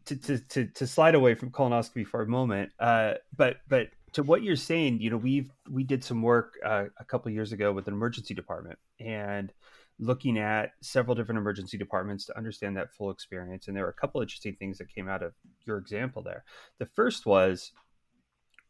to, 0.06 0.16
to, 0.16 0.38
to, 0.38 0.66
to 0.66 0.86
slide 0.86 1.16
away 1.16 1.34
from 1.34 1.50
colonoscopy 1.50 2.06
for 2.06 2.22
a 2.22 2.26
moment, 2.28 2.70
uh, 2.78 3.14
but 3.36 3.56
but 3.68 3.88
to 4.12 4.22
what 4.22 4.42
you're 4.42 4.56
saying, 4.56 5.00
you 5.00 5.10
know, 5.10 5.16
we've 5.16 5.50
we 5.68 5.84
did 5.84 6.02
some 6.02 6.22
work 6.22 6.54
uh, 6.64 6.84
a 6.98 7.04
couple 7.04 7.30
years 7.30 7.52
ago 7.52 7.72
with 7.72 7.88
an 7.88 7.94
emergency 7.94 8.34
department 8.34 8.78
and 9.00 9.52
looking 9.98 10.38
at 10.38 10.72
several 10.82 11.14
different 11.14 11.38
emergency 11.38 11.78
departments 11.78 12.26
to 12.26 12.36
understand 12.36 12.76
that 12.76 12.92
full 12.92 13.10
experience. 13.10 13.66
And 13.66 13.76
there 13.76 13.84
were 13.84 13.90
a 13.90 13.94
couple 13.94 14.20
interesting 14.20 14.54
things 14.54 14.78
that 14.78 14.94
came 14.94 15.08
out 15.08 15.22
of 15.22 15.32
your 15.66 15.78
example 15.78 16.22
there. 16.22 16.44
The 16.78 16.86
first 16.86 17.26
was 17.26 17.72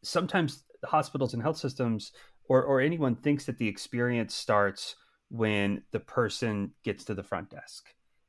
sometimes 0.03 0.63
hospitals 0.85 1.33
and 1.33 1.41
health 1.41 1.57
systems 1.57 2.11
or, 2.49 2.63
or 2.63 2.79
anyone 2.79 3.15
thinks 3.15 3.45
that 3.45 3.57
the 3.57 3.67
experience 3.67 4.33
starts 4.33 4.95
when 5.29 5.83
the 5.91 5.99
person 5.99 6.71
gets 6.83 7.05
to 7.05 7.13
the 7.13 7.23
front 7.23 7.49
desk. 7.49 7.85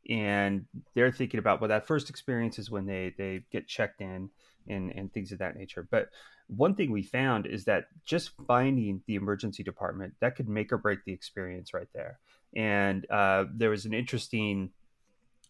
And 0.09 0.65
they're 0.95 1.13
thinking 1.13 1.39
about 1.39 1.61
well 1.61 1.69
that 1.69 1.87
first 1.87 2.09
experience 2.09 2.59
is 2.59 2.71
when 2.71 2.87
they 2.87 3.15
they 3.19 3.45
get 3.53 3.69
checked 3.69 4.01
in 4.01 4.31
and 4.67 4.91
and 4.93 5.13
things 5.13 5.33
of 5.33 5.39
that 5.39 5.57
nature. 5.57 5.87
But 5.91 6.09
one 6.47 6.75
thing 6.75 6.91
we 6.91 7.03
found 7.03 7.47
is 7.47 7.65
that 7.65 7.89
just 8.07 8.31
finding 8.47 9.03
the 9.07 9.17
emergency 9.17 9.63
department 9.63 10.15
that 10.21 10.35
could 10.35 10.49
make 10.49 10.73
or 10.73 10.79
break 10.79 11.05
the 11.05 11.13
experience 11.13 11.75
right 11.75 11.89
there. 11.95 12.19
And 12.57 13.09
uh, 13.11 13.45
there 13.55 13.71
was 13.71 13.85
an 13.85 13.93
interesting 13.93 14.71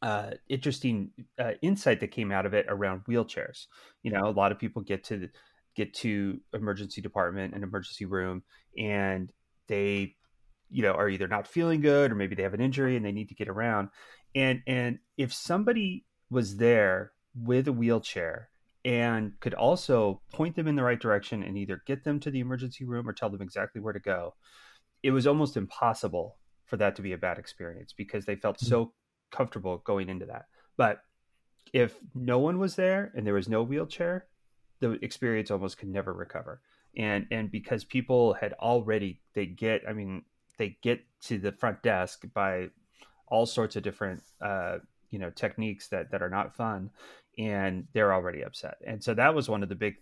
uh, 0.02 0.32
interesting 0.48 1.10
uh, 1.38 1.52
insight 1.62 2.00
that 2.00 2.10
came 2.10 2.32
out 2.32 2.46
of 2.46 2.54
it 2.54 2.66
around 2.68 3.02
wheelchairs. 3.08 3.66
You 4.02 4.10
know 4.10 4.26
a 4.26 4.30
lot 4.30 4.50
of 4.50 4.58
people 4.58 4.82
get 4.82 5.04
to 5.04 5.28
get 5.76 5.94
to 5.94 6.40
emergency 6.52 7.00
department 7.00 7.54
and 7.54 7.62
emergency 7.62 8.04
room 8.04 8.42
and 8.76 9.30
they 9.68 10.16
you 10.70 10.82
know 10.82 10.92
are 10.92 11.08
either 11.08 11.28
not 11.28 11.48
feeling 11.48 11.80
good 11.80 12.12
or 12.12 12.14
maybe 12.14 12.34
they 12.34 12.42
have 12.42 12.54
an 12.54 12.60
injury 12.60 12.96
and 12.96 13.04
they 13.04 13.12
need 13.12 13.28
to 13.28 13.34
get 13.34 13.48
around. 13.48 13.88
And 14.34 14.62
and 14.66 14.98
if 15.16 15.32
somebody 15.32 16.04
was 16.30 16.56
there 16.56 17.12
with 17.34 17.68
a 17.68 17.72
wheelchair 17.72 18.50
and 18.84 19.32
could 19.40 19.54
also 19.54 20.22
point 20.32 20.56
them 20.56 20.68
in 20.68 20.76
the 20.76 20.82
right 20.82 21.00
direction 21.00 21.42
and 21.42 21.56
either 21.56 21.82
get 21.86 22.04
them 22.04 22.20
to 22.20 22.30
the 22.30 22.40
emergency 22.40 22.84
room 22.84 23.08
or 23.08 23.12
tell 23.12 23.30
them 23.30 23.42
exactly 23.42 23.80
where 23.80 23.92
to 23.92 24.00
go 24.00 24.34
it 25.02 25.10
was 25.10 25.26
almost 25.26 25.56
impossible 25.56 26.36
for 26.64 26.76
that 26.76 26.96
to 26.96 27.02
be 27.02 27.12
a 27.12 27.18
bad 27.18 27.38
experience 27.38 27.92
because 27.96 28.24
they 28.24 28.36
felt 28.36 28.56
mm-hmm. 28.58 28.68
so 28.68 28.92
comfortable 29.30 29.78
going 29.78 30.08
into 30.08 30.26
that. 30.26 30.46
But 30.76 31.00
if 31.72 31.96
no 32.14 32.38
one 32.38 32.58
was 32.58 32.76
there 32.76 33.12
and 33.14 33.26
there 33.26 33.34
was 33.34 33.48
no 33.48 33.62
wheelchair 33.62 34.26
the 34.80 34.92
experience 35.04 35.50
almost 35.50 35.76
could 35.76 35.88
never 35.88 36.12
recover. 36.12 36.60
And 36.96 37.26
and 37.30 37.50
because 37.50 37.84
people 37.84 38.34
had 38.34 38.54
already 38.54 39.20
they 39.34 39.46
get 39.46 39.82
i 39.88 39.92
mean 39.92 40.22
they 40.58 40.76
get 40.82 41.00
to 41.22 41.38
the 41.38 41.52
front 41.52 41.82
desk 41.82 42.24
by 42.34 42.68
all 43.28 43.46
sorts 43.46 43.76
of 43.76 43.82
different 43.82 44.22
uh, 44.40 44.78
you 45.10 45.18
know 45.18 45.30
techniques 45.30 45.88
that 45.88 46.10
that 46.10 46.22
are 46.22 46.30
not 46.30 46.54
fun 46.54 46.90
and 47.38 47.86
they're 47.92 48.12
already 48.12 48.42
upset. 48.42 48.76
And 48.86 49.02
so 49.02 49.14
that 49.14 49.34
was 49.34 49.48
one 49.48 49.62
of 49.62 49.68
the 49.68 49.74
big 49.74 49.96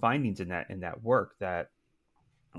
findings 0.00 0.40
in 0.40 0.48
that 0.48 0.70
in 0.70 0.80
that 0.80 1.02
work 1.02 1.34
that 1.40 1.70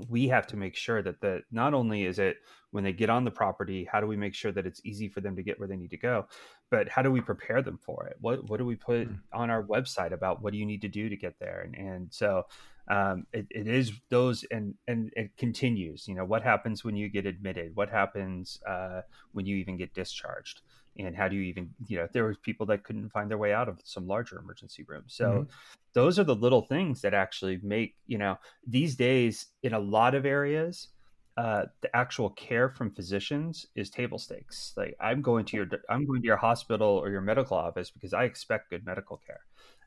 we 0.08 0.28
have 0.28 0.46
to 0.46 0.56
make 0.56 0.76
sure 0.76 1.02
that 1.02 1.20
the 1.20 1.42
not 1.50 1.74
only 1.74 2.04
is 2.04 2.20
it 2.20 2.36
when 2.70 2.84
they 2.84 2.92
get 2.92 3.10
on 3.10 3.24
the 3.24 3.30
property 3.32 3.88
how 3.90 4.00
do 4.00 4.06
we 4.06 4.16
make 4.16 4.34
sure 4.34 4.52
that 4.52 4.64
it's 4.64 4.80
easy 4.84 5.08
for 5.08 5.20
them 5.20 5.34
to 5.34 5.42
get 5.42 5.58
where 5.58 5.66
they 5.66 5.76
need 5.76 5.90
to 5.90 5.96
go 5.96 6.24
but 6.70 6.88
how 6.88 7.02
do 7.02 7.10
we 7.10 7.20
prepare 7.20 7.62
them 7.62 7.78
for 7.78 8.06
it? 8.06 8.16
What 8.20 8.48
what 8.48 8.58
do 8.58 8.66
we 8.66 8.76
put 8.76 9.08
mm. 9.08 9.18
on 9.32 9.50
our 9.50 9.62
website 9.62 10.12
about 10.12 10.42
what 10.42 10.52
do 10.52 10.58
you 10.58 10.66
need 10.66 10.82
to 10.82 10.88
do 10.88 11.08
to 11.08 11.16
get 11.16 11.38
there? 11.38 11.62
And 11.62 11.74
and 11.74 12.12
so 12.12 12.46
um, 12.90 13.26
it, 13.32 13.46
it 13.50 13.68
is 13.68 13.92
those 14.08 14.44
and 14.50 14.74
and 14.86 15.12
it 15.14 15.36
continues 15.36 16.08
you 16.08 16.14
know 16.14 16.24
what 16.24 16.42
happens 16.42 16.84
when 16.84 16.96
you 16.96 17.08
get 17.08 17.26
admitted? 17.26 17.76
What 17.76 17.90
happens 17.90 18.60
uh, 18.66 19.02
when 19.32 19.46
you 19.46 19.56
even 19.56 19.76
get 19.76 19.94
discharged? 19.94 20.62
And 20.98 21.14
how 21.14 21.28
do 21.28 21.36
you 21.36 21.42
even 21.42 21.70
you 21.86 21.98
know 21.98 22.08
there 22.12 22.24
were 22.24 22.34
people 22.34 22.66
that 22.66 22.82
couldn't 22.82 23.10
find 23.10 23.30
their 23.30 23.38
way 23.38 23.52
out 23.52 23.68
of 23.68 23.78
some 23.84 24.08
larger 24.08 24.36
emergency 24.36 24.84
rooms 24.88 25.14
so 25.14 25.26
mm-hmm. 25.26 25.50
those 25.92 26.18
are 26.18 26.24
the 26.24 26.34
little 26.34 26.62
things 26.62 27.02
that 27.02 27.14
actually 27.14 27.60
make 27.62 27.94
you 28.08 28.18
know 28.18 28.36
these 28.66 28.96
days 28.96 29.46
in 29.62 29.74
a 29.74 29.78
lot 29.78 30.16
of 30.16 30.26
areas 30.26 30.88
uh, 31.36 31.66
the 31.82 31.96
actual 31.96 32.30
care 32.30 32.68
from 32.68 32.90
physicians 32.90 33.64
is 33.76 33.90
table 33.90 34.18
stakes. 34.18 34.72
Like 34.76 34.96
i'm 34.98 35.22
going 35.22 35.44
to 35.44 35.56
your 35.56 35.68
i'm 35.88 36.04
going 36.04 36.20
to 36.20 36.26
your 36.26 36.36
hospital 36.36 36.88
or 36.88 37.10
your 37.10 37.20
medical 37.20 37.56
office 37.56 37.90
because 37.90 38.12
i 38.12 38.24
expect 38.24 38.70
good 38.70 38.84
medical 38.84 39.20
care 39.24 39.42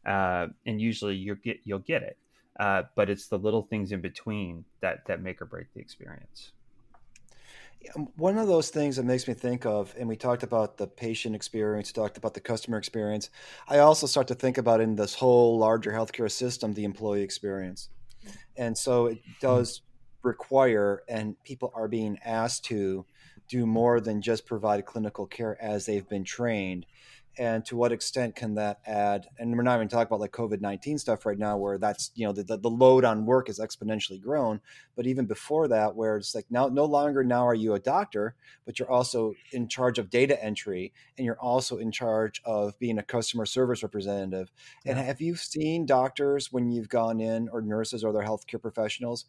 uh, 0.05 0.47
and 0.65 0.79
usually 0.79 1.15
you 1.15 1.35
get 1.35 1.57
you'll 1.65 1.79
get 1.79 2.03
it 2.03 2.17
uh, 2.59 2.83
but 2.95 3.09
it's 3.09 3.27
the 3.27 3.37
little 3.37 3.63
things 3.63 3.91
in 3.91 4.01
between 4.01 4.65
that 4.81 5.05
that 5.07 5.21
make 5.21 5.41
or 5.41 5.45
break 5.45 5.73
the 5.73 5.79
experience. 5.79 6.51
One 8.15 8.37
of 8.37 8.47
those 8.47 8.69
things 8.69 8.97
that 8.97 9.05
makes 9.05 9.27
me 9.27 9.33
think 9.33 9.65
of, 9.65 9.95
and 9.97 10.07
we 10.07 10.15
talked 10.15 10.43
about 10.43 10.77
the 10.77 10.85
patient 10.85 11.35
experience, 11.35 11.91
talked 11.91 12.15
about 12.15 12.35
the 12.35 12.39
customer 12.39 12.77
experience. 12.77 13.31
I 13.67 13.79
also 13.79 14.05
start 14.05 14.27
to 14.27 14.35
think 14.35 14.59
about 14.59 14.81
in 14.81 14.95
this 14.95 15.15
whole 15.15 15.57
larger 15.57 15.91
healthcare 15.91 16.29
system, 16.29 16.75
the 16.75 16.83
employee 16.83 17.23
experience. 17.23 17.89
And 18.55 18.77
so 18.77 19.07
it 19.07 19.19
does 19.39 19.81
require, 20.21 21.01
and 21.09 21.41
people 21.43 21.71
are 21.73 21.87
being 21.87 22.19
asked 22.23 22.65
to, 22.65 23.05
do 23.51 23.65
more 23.65 23.99
than 23.99 24.21
just 24.21 24.45
provide 24.45 24.85
clinical 24.85 25.25
care 25.25 25.61
as 25.61 25.85
they've 25.85 26.07
been 26.07 26.23
trained 26.23 26.85
and 27.37 27.63
to 27.65 27.75
what 27.75 27.91
extent 27.91 28.35
can 28.35 28.55
that 28.55 28.79
add 28.85 29.27
and 29.39 29.55
we're 29.55 29.63
not 29.63 29.75
even 29.75 29.87
talking 29.87 30.07
about 30.07 30.19
like 30.19 30.31
covid-19 30.31 30.99
stuff 30.99 31.25
right 31.25 31.37
now 31.37 31.57
where 31.57 31.77
that's 31.77 32.11
you 32.15 32.25
know 32.25 32.33
the, 32.33 32.43
the 32.43 32.69
load 32.69 33.05
on 33.05 33.25
work 33.25 33.49
is 33.49 33.59
exponentially 33.59 34.21
grown. 34.21 34.59
But 34.95 35.07
even 35.07 35.25
before 35.25 35.67
that 35.69 35.95
where 35.95 36.17
it's 36.17 36.35
like 36.35 36.45
now 36.49 36.67
no 36.67 36.85
longer 36.85 37.23
now 37.23 37.47
are 37.47 37.55
you 37.55 37.73
a 37.73 37.79
doctor 37.79 38.35
but 38.65 38.79
you're 38.79 38.91
also 38.91 39.33
in 39.53 39.67
charge 39.67 39.97
of 39.97 40.09
data 40.09 40.41
entry 40.43 40.93
and 41.17 41.25
you're 41.25 41.39
also 41.39 41.77
in 41.77 41.91
charge 41.91 42.41
of 42.45 42.77
being 42.79 42.97
a 42.97 43.03
customer 43.03 43.45
service 43.45 43.83
representative. 43.83 44.51
Yeah. 44.85 44.91
and 44.91 45.05
have 45.05 45.21
you 45.21 45.35
seen 45.35 45.85
doctors 45.85 46.51
when 46.51 46.69
you've 46.69 46.89
gone 46.89 47.21
in 47.21 47.49
or 47.49 47.61
nurses 47.61 48.03
or 48.03 48.09
other 48.09 48.23
healthcare 48.23 48.61
professionals 48.61 49.25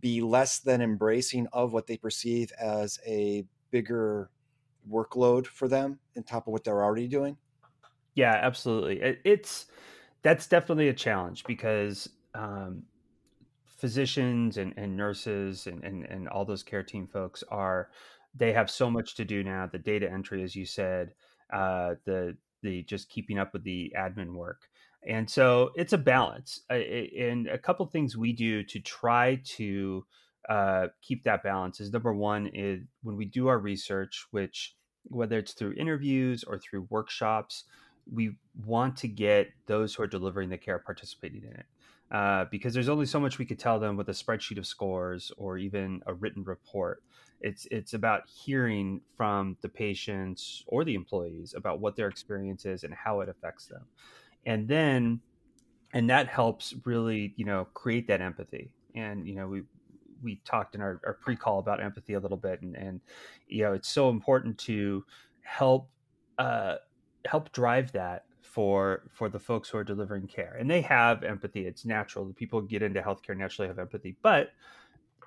be 0.00 0.20
less 0.20 0.58
than 0.58 0.82
embracing 0.82 1.46
of 1.52 1.72
what 1.72 1.86
they 1.86 1.96
perceive 1.96 2.52
as 2.60 2.98
a 3.06 3.44
bigger 3.70 4.30
workload 4.90 5.46
for 5.46 5.68
them 5.68 5.98
on 6.16 6.22
top 6.22 6.46
of 6.46 6.52
what 6.52 6.64
they're 6.64 6.82
already 6.82 7.08
doing 7.08 7.36
yeah, 8.14 8.38
absolutely. 8.42 9.00
It, 9.00 9.20
it's 9.24 9.66
that's 10.22 10.46
definitely 10.46 10.88
a 10.88 10.94
challenge 10.94 11.44
because 11.44 12.08
um, 12.34 12.82
physicians 13.66 14.56
and, 14.56 14.72
and 14.76 14.96
nurses 14.96 15.66
and, 15.66 15.84
and, 15.84 16.04
and 16.04 16.28
all 16.28 16.44
those 16.44 16.62
care 16.62 16.82
team 16.82 17.06
folks 17.06 17.44
are 17.50 17.90
they 18.34 18.52
have 18.52 18.70
so 18.70 18.90
much 18.90 19.14
to 19.16 19.24
do 19.24 19.44
now. 19.44 19.68
The 19.70 19.78
data 19.78 20.10
entry, 20.10 20.42
as 20.42 20.56
you 20.56 20.66
said, 20.66 21.12
uh, 21.52 21.94
the 22.04 22.36
the 22.62 22.82
just 22.84 23.10
keeping 23.10 23.38
up 23.38 23.52
with 23.52 23.62
the 23.62 23.92
admin 23.96 24.34
work, 24.34 24.62
and 25.06 25.28
so 25.28 25.70
it's 25.76 25.92
a 25.92 25.98
balance. 25.98 26.62
and 26.70 27.46
a 27.46 27.58
couple 27.58 27.86
things 27.86 28.16
we 28.16 28.32
do 28.32 28.62
to 28.64 28.80
try 28.80 29.40
to 29.44 30.04
uh, 30.48 30.88
keep 31.00 31.24
that 31.24 31.42
balance 31.42 31.80
is 31.80 31.92
number 31.92 32.12
one 32.12 32.46
is 32.48 32.80
when 33.02 33.16
we 33.16 33.24
do 33.24 33.48
our 33.48 33.58
research, 33.58 34.26
which 34.30 34.74
whether 35.04 35.38
it's 35.38 35.52
through 35.52 35.74
interviews 35.74 36.44
or 36.44 36.58
through 36.58 36.86
workshops, 36.90 37.64
we 38.12 38.36
want 38.64 38.96
to 38.98 39.08
get 39.08 39.48
those 39.66 39.94
who 39.94 40.02
are 40.02 40.06
delivering 40.06 40.48
the 40.48 40.58
care 40.58 40.78
participating 40.78 41.42
in 41.42 41.52
it. 41.52 41.66
Uh, 42.10 42.44
because 42.50 42.74
there's 42.74 42.88
only 42.88 43.06
so 43.06 43.18
much 43.18 43.38
we 43.38 43.46
could 43.46 43.58
tell 43.58 43.80
them 43.80 43.96
with 43.96 44.08
a 44.08 44.12
spreadsheet 44.12 44.58
of 44.58 44.66
scores 44.66 45.32
or 45.36 45.58
even 45.58 46.00
a 46.06 46.14
written 46.14 46.44
report. 46.44 47.02
It's 47.40 47.66
it's 47.70 47.94
about 47.94 48.22
hearing 48.28 49.00
from 49.16 49.56
the 49.62 49.68
patients 49.68 50.62
or 50.66 50.84
the 50.84 50.94
employees 50.94 51.54
about 51.56 51.80
what 51.80 51.96
their 51.96 52.08
experience 52.08 52.66
is 52.66 52.84
and 52.84 52.94
how 52.94 53.20
it 53.20 53.28
affects 53.28 53.66
them, 53.66 53.86
and 54.46 54.68
then 54.68 55.20
and 55.92 56.08
that 56.10 56.28
helps 56.28 56.74
really 56.84 57.34
you 57.36 57.44
know 57.44 57.66
create 57.74 58.06
that 58.08 58.20
empathy. 58.20 58.70
And 58.94 59.26
you 59.26 59.34
know 59.34 59.48
we 59.48 59.62
we 60.22 60.40
talked 60.44 60.74
in 60.74 60.80
our, 60.80 61.00
our 61.04 61.14
pre-call 61.14 61.58
about 61.58 61.82
empathy 61.82 62.14
a 62.14 62.20
little 62.20 62.36
bit, 62.36 62.62
and 62.62 62.76
and 62.76 63.00
you 63.48 63.64
know 63.64 63.72
it's 63.72 63.88
so 63.88 64.10
important 64.10 64.58
to 64.58 65.04
help 65.42 65.88
uh, 66.38 66.76
help 67.26 67.52
drive 67.52 67.92
that 67.92 68.24
for 68.42 69.02
for 69.12 69.28
the 69.28 69.38
folks 69.38 69.68
who 69.68 69.78
are 69.78 69.84
delivering 69.84 70.26
care. 70.26 70.56
And 70.58 70.70
they 70.70 70.80
have 70.82 71.24
empathy. 71.24 71.66
It's 71.66 71.84
natural. 71.84 72.24
The 72.24 72.34
people 72.34 72.60
get 72.60 72.82
into 72.82 73.00
healthcare 73.00 73.36
naturally 73.36 73.68
have 73.68 73.78
empathy. 73.78 74.16
But 74.22 74.52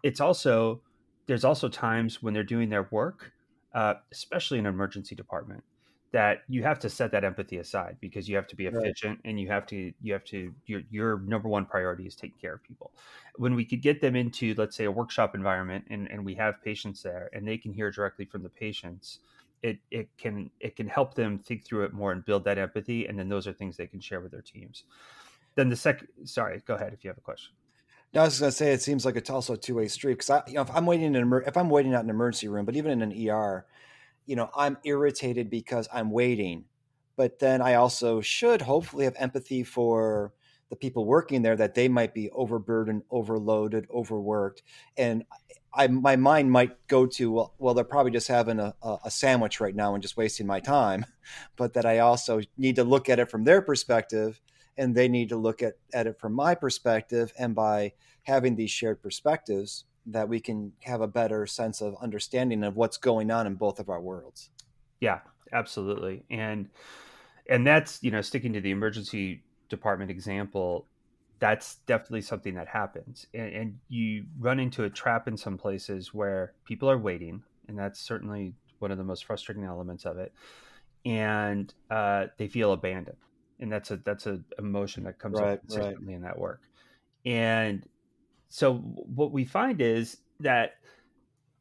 it's 0.03 0.21
also 0.21 0.81
there's 1.25 1.43
also 1.43 1.67
times 1.67 2.23
when 2.23 2.33
they're 2.33 2.43
doing 2.43 2.69
their 2.69 2.87
work 2.91 3.33
uh, 3.77 3.95
especially 4.11 4.57
in 4.57 4.65
an 4.65 4.73
emergency 4.73 5.13
department 5.13 5.63
that 6.11 6.39
you 6.47 6.63
have 6.63 6.79
to 6.79 6.89
set 6.89 7.11
that 7.11 7.23
empathy 7.23 7.57
aside 7.57 7.97
because 7.99 8.27
you 8.27 8.35
have 8.35 8.47
to 8.47 8.55
be 8.55 8.65
efficient 8.65 9.19
right. 9.19 9.25
and 9.25 9.39
you 9.39 9.47
have 9.47 9.67
to 9.67 9.93
you 10.01 10.13
have 10.13 10.23
to 10.23 10.51
your 10.65 10.81
your 10.89 11.19
number 11.19 11.47
one 11.47 11.65
priority 11.65 12.07
is 12.07 12.15
taking 12.15 12.37
care 12.39 12.53
of 12.53 12.63
people. 12.63 12.91
When 13.35 13.53
we 13.53 13.65
could 13.65 13.81
get 13.81 14.01
them 14.01 14.15
into 14.15 14.55
let's 14.57 14.75
say 14.75 14.85
a 14.85 14.91
workshop 14.91 15.35
environment 15.35 15.85
and, 15.91 16.09
and 16.09 16.25
we 16.25 16.33
have 16.35 16.63
patients 16.63 17.03
there 17.03 17.29
and 17.33 17.47
they 17.47 17.57
can 17.57 17.71
hear 17.71 17.91
directly 17.91 18.25
from 18.25 18.41
the 18.41 18.49
patients 18.49 19.19
it 19.67 19.79
it 19.91 20.09
can 20.17 20.49
it 20.59 20.75
can 20.75 20.87
help 20.87 21.13
them 21.13 21.37
think 21.37 21.65
through 21.65 21.83
it 21.83 21.93
more 21.93 22.11
and 22.11 22.23
build 22.25 22.43
that 22.45 22.57
empathy 22.57 23.05
and 23.07 23.17
then 23.19 23.29
those 23.29 23.47
are 23.47 23.53
things 23.53 23.77
they 23.77 23.87
can 23.87 23.99
share 23.99 24.21
with 24.21 24.31
their 24.31 24.41
teams. 24.41 24.83
Then 25.55 25.69
the 25.69 25.75
second 25.75 26.07
sorry 26.25 26.61
go 26.65 26.75
ahead 26.75 26.93
if 26.93 27.03
you 27.03 27.09
have 27.09 27.17
a 27.17 27.21
question. 27.21 27.53
No, 28.13 28.21
I 28.21 28.25
was 28.25 28.39
going 28.39 28.51
to 28.51 28.55
say 28.55 28.71
it 28.71 28.81
seems 28.81 29.03
like 29.03 29.17
it's 29.17 29.29
also 29.29 29.53
a 29.53 29.57
two 29.57 29.75
way 29.75 29.87
street 29.89 30.13
because 30.13 30.29
I, 30.29 30.41
you 30.47 30.53
know, 30.53 30.61
if 30.61 30.71
I'm 30.73 30.85
waiting 30.85 31.13
in 31.13 31.15
an 31.15 31.41
if 31.45 31.57
I'm 31.57 31.69
waiting 31.69 31.93
out 31.93 32.03
in 32.03 32.09
an 32.09 32.15
emergency 32.15 32.47
room, 32.47 32.65
but 32.65 32.75
even 32.75 32.91
in 32.91 33.01
an 33.01 33.29
ER, 33.29 33.65
you 34.25 34.35
know, 34.35 34.49
I'm 34.55 34.77
irritated 34.85 35.49
because 35.49 35.89
I'm 35.93 36.11
waiting, 36.11 36.65
but 37.17 37.39
then 37.39 37.61
I 37.61 37.75
also 37.75 38.21
should 38.21 38.61
hopefully 38.61 39.03
have 39.03 39.15
empathy 39.17 39.63
for 39.63 40.33
the 40.69 40.75
people 40.75 41.05
working 41.05 41.41
there 41.41 41.55
that 41.55 41.75
they 41.75 41.87
might 41.87 42.13
be 42.13 42.29
overburdened, 42.31 43.03
overloaded, 43.09 43.87
overworked, 43.93 44.63
and 44.97 45.23
I 45.77 45.87
my 45.87 46.15
mind 46.15 46.51
might 46.51 46.87
go 46.87 47.05
to 47.05 47.31
well, 47.31 47.53
well 47.59 47.73
they're 47.73 47.83
probably 47.83 48.11
just 48.11 48.27
having 48.27 48.59
a, 48.59 48.73
a 49.05 49.11
sandwich 49.11 49.61
right 49.61 49.75
now 49.75 49.93
and 49.93 50.01
just 50.01 50.17
wasting 50.17 50.47
my 50.47 50.59
time, 50.59 51.05
but 51.55 51.73
that 51.73 51.85
I 51.85 51.99
also 51.99 52.41
need 52.57 52.75
to 52.77 52.83
look 52.83 53.07
at 53.07 53.19
it 53.19 53.29
from 53.29 53.43
their 53.43 53.61
perspective, 53.61 54.41
and 54.75 54.95
they 54.95 55.07
need 55.07 55.29
to 55.29 55.37
look 55.37 55.61
at, 55.61 55.75
at 55.93 56.07
it 56.07 56.19
from 56.19 56.33
my 56.33 56.55
perspective, 56.55 57.31
and 57.37 57.53
by 57.53 57.93
having 58.23 58.55
these 58.55 58.71
shared 58.71 59.01
perspectives, 59.01 59.85
that 60.07 60.27
we 60.27 60.39
can 60.39 60.73
have 60.83 61.01
a 61.01 61.07
better 61.07 61.45
sense 61.45 61.81
of 61.81 61.95
understanding 62.01 62.63
of 62.63 62.75
what's 62.75 62.97
going 62.97 63.29
on 63.29 63.45
in 63.45 63.55
both 63.55 63.79
of 63.79 63.89
our 63.89 64.01
worlds. 64.01 64.49
Yeah, 64.99 65.19
absolutely, 65.53 66.23
and 66.31 66.69
and 67.49 67.67
that's 67.67 68.01
you 68.01 68.09
know 68.09 68.21
sticking 68.21 68.53
to 68.53 68.61
the 68.61 68.71
emergency 68.71 69.43
department 69.69 70.09
example 70.09 70.87
that's 71.39 71.75
definitely 71.85 72.21
something 72.21 72.55
that 72.55 72.67
happens 72.67 73.27
and, 73.33 73.53
and, 73.53 73.79
you 73.89 74.25
run 74.39 74.59
into 74.59 74.83
a 74.83 74.89
trap 74.89 75.27
in 75.27 75.37
some 75.37 75.57
places 75.57 76.13
where 76.13 76.53
people 76.65 76.89
are 76.89 76.97
waiting 76.97 77.41
and 77.67 77.77
that's 77.77 77.99
certainly 77.99 78.53
one 78.79 78.91
of 78.91 78.97
the 78.97 79.03
most 79.03 79.25
frustrating 79.25 79.63
elements 79.63 80.05
of 80.05 80.17
it 80.17 80.33
and 81.05 81.73
uh, 81.91 82.25
they 82.37 82.47
feel 82.47 82.73
abandoned 82.73 83.17
and 83.59 83.71
that's 83.71 83.91
a 83.91 83.97
that's 83.97 84.27
a 84.27 84.39
emotion 84.59 85.03
that 85.03 85.19
comes 85.19 85.39
right, 85.39 85.53
up 85.53 85.61
consistently 85.61 86.07
right. 86.07 86.15
in 86.15 86.21
that 86.21 86.37
work 86.37 86.61
and 87.25 87.87
so 88.49 88.75
what 88.75 89.31
we 89.31 89.45
find 89.45 89.81
is 89.81 90.17
that 90.39 90.75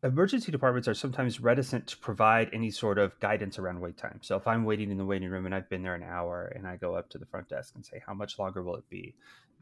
emergency 0.03 0.53
departments 0.53 0.87
are 0.89 0.95
sometimes 0.95 1.41
reticent 1.41 1.87
to 1.89 1.97
provide 1.99 2.51
any 2.53 2.71
sort 2.71 2.99
of 2.99 3.19
guidance 3.19 3.59
around 3.59 3.81
wait 3.81 3.97
time. 3.97 4.19
So 4.23 4.37
if 4.37 4.47
I'm 4.47 4.65
waiting 4.65 4.91
in 4.91 4.99
the 4.99 5.05
waiting 5.05 5.31
room 5.31 5.47
and 5.47 5.55
I've 5.55 5.69
been 5.69 5.83
there 5.83 5.95
an 5.95 6.03
hour 6.03 6.53
and 6.55 6.67
I 6.67 6.77
go 6.77 6.95
up 6.95 7.09
to 7.11 7.19
the 7.19 7.27
front 7.27 7.49
desk 7.49 7.75
and 7.75 7.85
say, 7.85 8.03
how 8.07 8.15
much 8.15 8.39
longer 8.39 8.62
will 8.62 8.77
it 8.77 8.89
be? 8.89 9.15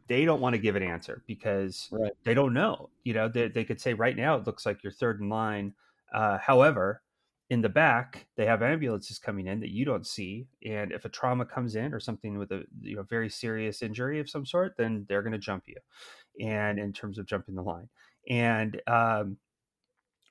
They 0.06 0.24
don't 0.24 0.40
want 0.40 0.54
to 0.54 0.60
give 0.60 0.76
an 0.76 0.82
answer 0.82 1.22
because 1.26 1.88
right. 1.90 2.12
they 2.24 2.34
don't 2.34 2.52
know. 2.52 2.90
You 3.04 3.14
know, 3.14 3.28
they, 3.28 3.48
they 3.48 3.64
could 3.64 3.80
say 3.80 3.94
right 3.94 4.16
now 4.16 4.36
it 4.36 4.46
looks 4.46 4.66
like 4.66 4.82
you're 4.82 4.92
third 4.92 5.20
in 5.20 5.28
line. 5.28 5.74
Uh, 6.12 6.38
however, 6.38 7.02
in 7.50 7.60
the 7.60 7.68
back, 7.68 8.26
they 8.36 8.46
have 8.46 8.62
ambulances 8.62 9.18
coming 9.18 9.46
in 9.46 9.60
that 9.60 9.70
you 9.70 9.84
don't 9.84 10.06
see, 10.06 10.46
and 10.64 10.92
if 10.92 11.04
a 11.04 11.10
trauma 11.10 11.44
comes 11.44 11.76
in 11.76 11.92
or 11.92 12.00
something 12.00 12.38
with 12.38 12.50
a 12.52 12.64
you 12.80 12.96
know 12.96 13.02
very 13.02 13.28
serious 13.28 13.82
injury 13.82 14.18
of 14.18 14.30
some 14.30 14.46
sort, 14.46 14.76
then 14.78 15.04
they're 15.08 15.22
going 15.22 15.32
to 15.32 15.38
jump 15.38 15.64
you. 15.66 15.76
And 16.40 16.78
in 16.78 16.92
terms 16.92 17.18
of 17.18 17.26
jumping 17.26 17.54
the 17.54 17.62
line, 17.62 17.88
and 18.28 18.80
um, 18.86 19.36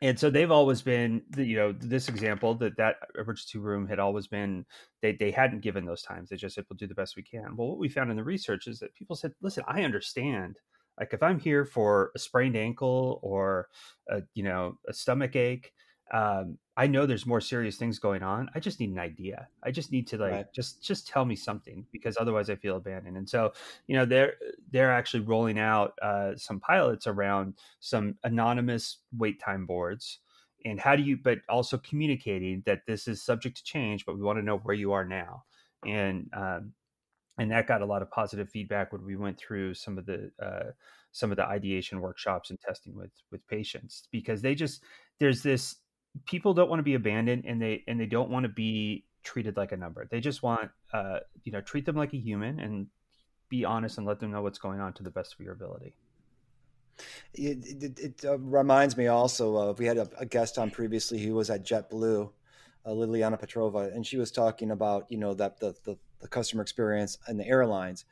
and 0.04 0.20
so 0.20 0.30
they've 0.30 0.52
always 0.52 0.82
been 0.82 1.22
you 1.38 1.56
know 1.56 1.72
this 1.72 2.10
example 2.10 2.54
that 2.56 2.76
that 2.76 2.98
emergency 3.16 3.58
room 3.58 3.88
had 3.88 4.00
always 4.00 4.28
been 4.28 4.66
they, 5.02 5.14
they 5.14 5.32
hadn't 5.32 5.62
given 5.62 5.86
those 5.86 6.02
times. 6.02 6.30
They 6.30 6.36
just 6.36 6.56
said 6.56 6.66
we'll 6.70 6.78
do 6.78 6.88
the 6.88 6.94
best 6.94 7.16
we 7.16 7.24
can. 7.24 7.56
Well 7.56 7.70
what 7.70 7.80
we 7.80 7.88
found 7.88 8.12
in 8.12 8.18
the 8.18 8.24
research 8.24 8.68
is 8.68 8.80
that 8.80 8.94
people 8.94 9.16
said 9.16 9.34
listen 9.42 9.64
i 9.68 9.82
understand 9.84 10.58
like 11.00 11.14
if 11.14 11.24
i'm 11.24 11.40
here 11.40 11.66
for 11.66 12.12
a 12.16 12.20
sprained 12.20 12.58
ankle 12.58 13.20
or 13.24 13.70
a 14.10 14.22
you 14.34 14.44
know 14.44 14.78
a 14.88 14.94
stomach 14.94 15.36
ache 15.38 15.72
um, 16.14 16.60
I 16.78 16.86
know 16.86 17.06
there's 17.06 17.26
more 17.26 17.42
serious 17.42 17.76
things 17.76 17.98
going 17.98 18.22
on. 18.22 18.50
I 18.54 18.60
just 18.60 18.80
need 18.80 18.92
an 18.92 19.00
idea. 19.00 19.48
I 19.64 19.72
just 19.72 19.92
need 19.92 20.08
to 20.08 20.18
like 20.18 20.32
right. 20.32 20.54
just 20.54 20.82
just 20.84 21.08
tell 21.08 21.26
me 21.26 21.36
something 21.36 21.86
because 21.92 22.18
otherwise 22.20 22.52
I 22.52 22.56
feel 22.56 22.78
abandoned. 22.78 23.18
And 23.18 23.28
so, 23.28 23.54
you 23.88 23.96
know, 23.96 24.06
they're 24.06 24.36
they're 24.72 24.92
actually 24.92 25.22
rolling 25.22 25.60
out 25.60 25.94
uh, 26.02 26.36
some 26.36 26.60
pilots 26.60 27.08
around 27.08 27.56
some 27.80 28.16
anonymous 28.24 29.00
wait 29.18 29.42
time 29.42 29.66
boards. 29.66 30.20
And 30.66 30.80
how 30.80 30.96
do 30.96 31.04
you, 31.04 31.18
but 31.18 31.40
also 31.50 31.78
communicating 31.80 32.64
that 32.66 32.86
this 32.88 33.08
is 33.08 33.22
subject 33.22 33.58
to 33.58 33.64
change, 33.64 34.06
but 34.06 34.16
we 34.16 34.22
want 34.22 34.38
to 34.40 34.46
know 34.46 34.58
where 34.60 34.76
you 34.76 34.94
are 34.94 35.04
now. 35.04 35.44
And 35.86 36.30
um, 36.34 36.74
and 37.40 37.52
that 37.52 37.68
got 37.68 37.82
a 37.82 37.86
lot 37.86 38.04
of 38.04 38.12
positive 38.12 38.50
feedback 38.50 38.94
when 38.94 39.04
we 39.04 39.16
went 39.16 39.38
through 39.38 39.74
some 39.74 39.98
of 39.98 40.06
the 40.06 40.32
uh, 40.42 40.72
some 41.12 41.32
of 41.32 41.38
the 41.38 41.46
ideation 41.46 42.02
workshops 42.02 42.52
and 42.52 42.60
testing 42.60 42.96
with 42.96 43.12
with 43.32 43.46
patients 43.48 44.08
because 44.12 44.42
they 44.42 44.54
just 44.56 44.84
there's 45.20 45.42
this 45.42 45.78
people 46.26 46.54
don't 46.54 46.70
want 46.70 46.80
to 46.80 46.84
be 46.84 46.94
abandoned 46.94 47.46
and 47.46 47.62
they 47.62 47.84
and 47.88 48.00
they 48.00 48.06
don't 48.06 48.30
want 48.30 48.44
to 48.44 48.50
be 48.50 49.06
treated 49.24 49.58
like 49.58 49.72
a 49.72 49.78
number. 49.78 50.08
They 50.10 50.20
just 50.20 50.44
want 50.44 50.72
uh, 50.92 51.20
you 51.44 51.52
know 51.52 51.62
treat 51.62 51.86
them 51.86 51.96
like 51.96 52.14
a 52.14 52.18
human 52.18 52.60
and 52.60 52.88
be 53.50 53.66
honest 53.66 53.98
and 53.98 54.08
let 54.08 54.20
them 54.20 54.32
know 54.32 54.42
what's 54.42 54.60
going 54.60 54.80
on 54.80 54.94
to 54.94 55.04
the 55.04 55.12
best 55.12 55.34
of 55.34 55.40
your 55.40 55.54
ability. 55.54 55.96
It, 57.34 57.84
it, 57.84 58.00
it 58.00 58.26
uh, 58.26 58.38
reminds 58.38 58.96
me 58.96 59.08
also 59.08 59.56
of 59.56 59.80
we 59.80 59.86
had 59.86 59.98
a, 59.98 60.08
a, 60.20 60.26
guest 60.26 60.60
on 60.60 60.70
previously 60.70 61.20
who 61.20 61.34
was 61.34 61.50
at 61.50 61.66
JetBlue, 61.66 62.32
uh, 62.86 62.90
Liliana 62.90 63.40
Petrova, 63.40 63.94
and 63.94 64.06
she 64.06 64.18
was 64.18 64.32
talking 64.32 64.70
about 64.70 65.06
you 65.10 65.18
know 65.18 65.34
that 65.34 65.60
the, 65.60 65.76
the 65.86 65.98
the 66.22 66.28
customer 66.28 66.62
experience 66.62 67.18
and 67.28 67.40
the 67.40 67.48
airlines, 67.48 68.06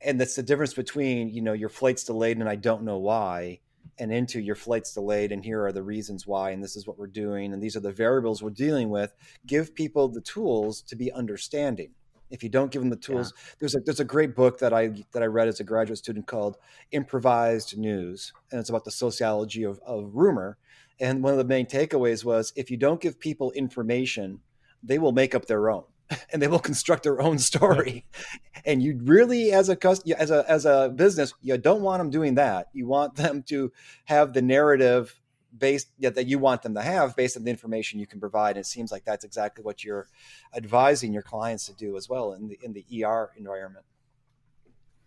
and 0.00 0.20
that's 0.20 0.36
the 0.36 0.42
difference 0.42 0.74
between 0.74 1.28
you 1.30 1.42
know 1.42 1.52
your 1.52 1.68
flight's 1.68 2.04
delayed 2.04 2.38
and 2.38 2.48
I 2.48 2.56
don't 2.56 2.84
know 2.84 2.98
why, 2.98 3.60
and 3.98 4.12
into 4.12 4.40
your 4.40 4.54
flight's 4.54 4.92
delayed 4.92 5.32
and 5.32 5.44
here 5.44 5.64
are 5.64 5.72
the 5.72 5.82
reasons 5.82 6.26
why 6.26 6.50
and 6.50 6.62
this 6.62 6.76
is 6.76 6.86
what 6.86 6.98
we're 6.98 7.06
doing 7.06 7.52
and 7.52 7.62
these 7.62 7.76
are 7.76 7.80
the 7.80 7.92
variables 7.92 8.42
we're 8.42 8.50
dealing 8.50 8.90
with 8.90 9.14
give 9.46 9.74
people 9.74 10.08
the 10.08 10.20
tools 10.20 10.82
to 10.82 10.96
be 10.96 11.12
understanding. 11.12 11.90
If 12.28 12.42
you 12.42 12.48
don't 12.48 12.72
give 12.72 12.82
them 12.82 12.90
the 12.90 12.96
tools 12.96 13.32
yeah. 13.34 13.54
there's 13.60 13.74
a 13.76 13.80
there's 13.80 14.00
a 14.00 14.04
great 14.04 14.34
book 14.34 14.58
that 14.58 14.72
i 14.72 14.88
that 15.12 15.22
i 15.22 15.26
read 15.26 15.48
as 15.48 15.60
a 15.60 15.64
graduate 15.64 15.98
student 15.98 16.26
called 16.26 16.56
improvised 16.92 17.78
news 17.78 18.32
and 18.50 18.60
it's 18.60 18.68
about 18.68 18.84
the 18.84 18.90
sociology 18.90 19.62
of, 19.62 19.80
of 19.86 20.10
rumor. 20.14 20.58
And 20.98 21.22
one 21.22 21.32
of 21.32 21.38
the 21.38 21.44
main 21.44 21.66
takeaways 21.66 22.24
was 22.24 22.52
if 22.56 22.70
you 22.70 22.76
don't 22.76 23.00
give 23.00 23.20
people 23.20 23.52
information 23.52 24.40
they 24.82 24.98
will 24.98 25.12
make 25.12 25.34
up 25.34 25.46
their 25.46 25.70
own 25.70 25.84
and 26.32 26.40
they 26.40 26.48
will 26.48 26.58
construct 26.58 27.02
their 27.02 27.20
own 27.20 27.38
story. 27.38 28.06
and 28.64 28.82
you 28.82 29.00
really, 29.02 29.52
as 29.52 29.68
a 29.68 29.78
as 30.18 30.30
a 30.30 30.44
as 30.50 30.64
a 30.64 30.92
business, 30.94 31.34
you 31.42 31.56
don't 31.58 31.82
want 31.82 32.00
them 32.00 32.10
doing 32.10 32.34
that. 32.36 32.68
You 32.72 32.86
want 32.86 33.16
them 33.16 33.42
to 33.44 33.72
have 34.04 34.32
the 34.32 34.42
narrative 34.42 35.20
based 35.56 35.88
yeah, 35.98 36.10
that 36.10 36.26
you 36.26 36.38
want 36.38 36.62
them 36.62 36.74
to 36.74 36.82
have 36.82 37.16
based 37.16 37.36
on 37.36 37.44
the 37.44 37.50
information 37.50 37.98
you 37.98 38.06
can 38.06 38.20
provide. 38.20 38.56
And 38.56 38.58
it 38.58 38.66
seems 38.66 38.92
like 38.92 39.04
that's 39.04 39.24
exactly 39.24 39.64
what 39.64 39.82
you're 39.84 40.06
advising 40.54 41.12
your 41.12 41.22
clients 41.22 41.66
to 41.66 41.74
do 41.74 41.96
as 41.96 42.08
well 42.08 42.34
in 42.34 42.48
the 42.48 42.58
in 42.62 42.72
the 42.72 43.04
ER 43.04 43.30
environment. 43.36 43.84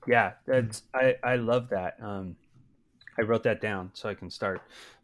Yeah, 0.08 0.34
that's 0.46 0.84
I 0.94 1.16
I 1.24 1.36
love 1.36 1.70
that. 1.70 1.98
Um, 2.02 2.36
I 3.18 3.24
wrote 3.24 3.44
that 3.44 3.62
down 3.62 3.92
so 3.94 4.08
I 4.08 4.14
can 4.14 4.30
start 4.30 4.62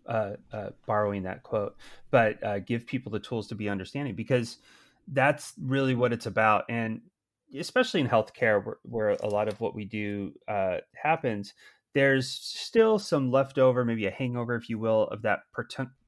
uh, 0.08 0.31
uh, 0.53 0.69
borrowing 0.86 1.23
that 1.23 1.43
quote. 1.43 1.75
But 2.12 2.41
uh, 2.43 2.60
give 2.60 2.86
people 2.86 3.12
the 3.12 3.19
tools 3.19 3.47
to 3.47 3.55
be 3.55 3.67
understanding 3.67 4.15
because 4.15 4.58
that's 5.08 5.54
really 5.62 5.96
what 5.96 6.13
it's 6.13 6.26
about. 6.26 6.65
And 6.70 7.02
especially 7.58 8.02
in 8.02 8.10
healthcare, 8.10 8.63
where, 8.63 8.78
where 8.84 9.10
a 9.10 9.28
lot 9.28 9.48
of 9.48 9.60
what 9.60 9.76
we 9.76 9.86
do 9.86 10.34
uh, 10.48 10.78
happens, 10.94 11.54
there's 11.94 12.30
still 12.30 13.00
some 13.00 13.32
leftover, 13.32 13.86
maybe 13.86 14.06
a 14.06 14.12
hangover, 14.12 14.56
if 14.56 14.70
you 14.70 14.78
will, 14.78 15.04
of 15.08 15.22
that 15.22 15.44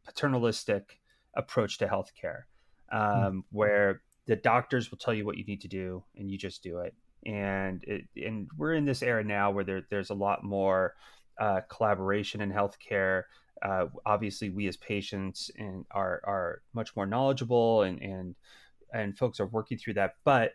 paternalistic 0.05 0.99
approach 1.35 1.77
to 1.77 1.87
healthcare, 1.87 2.43
hmm. 2.91 2.97
um, 2.97 3.13
mm-hmm. 3.13 3.39
where 3.51 4.01
the 4.25 4.35
doctors 4.35 4.91
will 4.91 4.97
tell 4.97 5.13
you 5.13 5.25
what 5.25 5.37
you 5.37 5.45
need 5.45 5.61
to 5.61 5.67
do 5.67 6.03
and 6.17 6.29
you 6.29 6.37
just 6.37 6.61
do 6.61 6.79
it. 6.79 6.93
And 7.25 7.83
it, 7.85 8.03
and 8.15 8.49
we're 8.57 8.73
in 8.73 8.85
this 8.85 9.01
era 9.01 9.23
now 9.23 9.51
where 9.51 9.63
there, 9.63 9.83
there's 9.89 10.09
a 10.09 10.15
lot 10.15 10.43
more 10.43 10.93
uh, 11.39 11.61
collaboration 11.69 12.41
in 12.41 12.51
healthcare. 12.51 13.23
Uh, 13.61 13.85
obviously, 14.05 14.49
we 14.49 14.67
as 14.67 14.77
patients 14.77 15.49
and 15.57 15.85
are 15.91 16.21
are 16.23 16.61
much 16.73 16.95
more 16.95 17.07
knowledgeable 17.07 17.81
and 17.83 18.01
and 18.01 18.35
and 18.93 19.17
folks 19.17 19.39
are 19.39 19.47
working 19.47 19.77
through 19.77 19.95
that. 19.95 20.15
But 20.23 20.53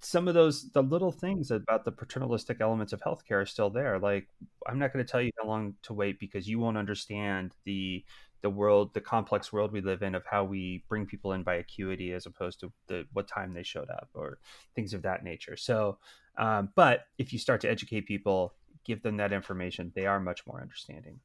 some 0.00 0.28
of 0.28 0.34
those 0.34 0.70
the 0.70 0.82
little 0.82 1.12
things 1.12 1.50
about 1.50 1.84
the 1.84 1.92
paternalistic 1.92 2.60
elements 2.60 2.92
of 2.92 3.00
healthcare 3.00 3.42
are 3.42 3.46
still 3.46 3.70
there. 3.70 3.98
Like 3.98 4.28
I'm 4.66 4.78
not 4.78 4.92
going 4.92 5.04
to 5.04 5.10
tell 5.10 5.20
you 5.20 5.30
how 5.40 5.48
long 5.48 5.74
to 5.82 5.92
wait 5.92 6.18
because 6.18 6.48
you 6.48 6.58
won't 6.58 6.78
understand 6.78 7.54
the 7.64 8.04
the 8.42 8.50
world, 8.50 8.94
the 8.94 9.00
complex 9.00 9.52
world 9.52 9.70
we 9.70 9.82
live 9.82 10.02
in 10.02 10.14
of 10.14 10.24
how 10.24 10.44
we 10.44 10.82
bring 10.88 11.04
people 11.04 11.32
in 11.32 11.42
by 11.42 11.56
acuity 11.56 12.12
as 12.12 12.26
opposed 12.26 12.60
to 12.60 12.72
the 12.86 13.04
what 13.12 13.28
time 13.28 13.52
they 13.52 13.62
showed 13.62 13.90
up 13.90 14.08
or 14.14 14.38
things 14.74 14.94
of 14.94 15.02
that 15.02 15.22
nature. 15.22 15.56
So, 15.56 15.98
um, 16.38 16.70
but 16.74 17.00
if 17.18 17.32
you 17.32 17.38
start 17.38 17.60
to 17.62 17.70
educate 17.70 18.06
people, 18.06 18.54
give 18.84 19.02
them 19.02 19.18
that 19.18 19.32
information, 19.32 19.92
they 19.94 20.06
are 20.06 20.20
much 20.20 20.46
more 20.46 20.60
understanding. 20.60 21.20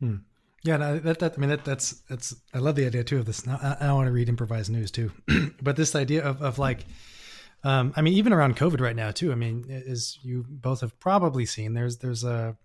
Hmm. 0.00 0.16
Yeah, 0.64 0.76
no, 0.76 0.98
that, 0.98 1.20
that 1.20 1.34
I 1.36 1.40
mean 1.40 1.50
that 1.50 1.64
that's 1.64 1.92
that's 2.08 2.34
I 2.52 2.58
love 2.58 2.74
the 2.74 2.86
idea 2.86 3.04
too 3.04 3.18
of 3.18 3.26
this. 3.26 3.46
I, 3.46 3.76
I 3.80 3.92
want 3.92 4.06
to 4.06 4.12
read 4.12 4.28
improvised 4.28 4.70
news 4.70 4.90
too, 4.90 5.12
but 5.62 5.76
this 5.76 5.94
idea 5.94 6.24
of 6.24 6.42
of 6.42 6.58
like, 6.58 6.84
um, 7.62 7.92
I 7.96 8.02
mean, 8.02 8.14
even 8.14 8.32
around 8.32 8.56
COVID 8.56 8.80
right 8.80 8.96
now 8.96 9.12
too. 9.12 9.30
I 9.30 9.36
mean, 9.36 9.70
as 9.70 10.18
you 10.22 10.44
both 10.48 10.80
have 10.80 10.98
probably 10.98 11.46
seen, 11.46 11.74
there's 11.74 11.98
there's 11.98 12.24
a 12.24 12.56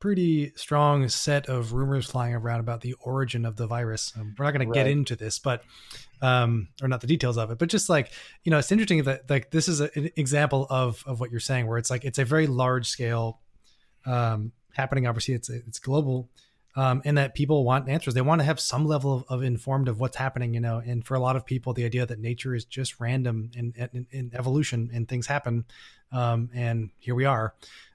pretty 0.00 0.52
strong 0.56 1.08
set 1.08 1.48
of 1.48 1.72
rumors 1.72 2.10
flying 2.10 2.34
around 2.34 2.60
about 2.60 2.80
the 2.80 2.94
origin 3.00 3.46
of 3.46 3.56
the 3.56 3.66
virus. 3.66 4.12
Um, 4.18 4.34
we're 4.36 4.44
not 4.44 4.52
going 4.52 4.68
right. 4.68 4.74
to 4.74 4.80
get 4.80 4.90
into 4.90 5.16
this, 5.16 5.38
but 5.38 5.62
um, 6.22 6.68
or 6.82 6.88
not 6.88 7.00
the 7.00 7.06
details 7.06 7.38
of 7.38 7.52
it, 7.52 7.58
but 7.58 7.68
just 7.68 7.88
like 7.88 8.10
you 8.42 8.50
know, 8.50 8.58
it's 8.58 8.72
interesting 8.72 9.04
that 9.04 9.30
like 9.30 9.52
this 9.52 9.68
is 9.68 9.80
a, 9.80 9.90
an 9.96 10.10
example 10.16 10.66
of 10.70 11.04
of 11.06 11.20
what 11.20 11.30
you're 11.30 11.38
saying, 11.38 11.68
where 11.68 11.78
it's 11.78 11.90
like 11.90 12.04
it's 12.04 12.18
a 12.18 12.24
very 12.24 12.48
large 12.48 12.88
scale 12.88 13.40
um, 14.06 14.50
happening. 14.72 15.06
Obviously, 15.06 15.34
it's 15.34 15.48
it's 15.48 15.78
global 15.78 16.30
um, 16.76 17.02
and 17.04 17.18
that 17.18 17.34
people 17.34 17.64
want 17.64 17.88
answers. 17.88 18.14
They 18.14 18.20
want 18.20 18.40
to 18.40 18.44
have 18.44 18.60
some 18.60 18.86
level 18.86 19.14
of, 19.14 19.24
of, 19.28 19.42
informed 19.42 19.88
of 19.88 19.98
what's 19.98 20.16
happening, 20.16 20.54
you 20.54 20.60
know. 20.60 20.82
And 20.84 21.04
for 21.04 21.14
a 21.14 21.20
lot 21.20 21.34
of 21.34 21.44
people, 21.44 21.72
the 21.72 21.84
idea 21.84 22.06
that 22.06 22.20
nature 22.20 22.54
is 22.54 22.64
just 22.64 23.00
random 23.00 23.50
and, 23.56 23.74
in, 23.92 24.06
in 24.10 24.30
evolution 24.34 24.90
and 24.92 25.08
things 25.08 25.26
happen, 25.26 25.64
um, 26.12 26.50
and 26.54 26.90
here 26.98 27.14
we 27.14 27.24
are, 27.24 27.54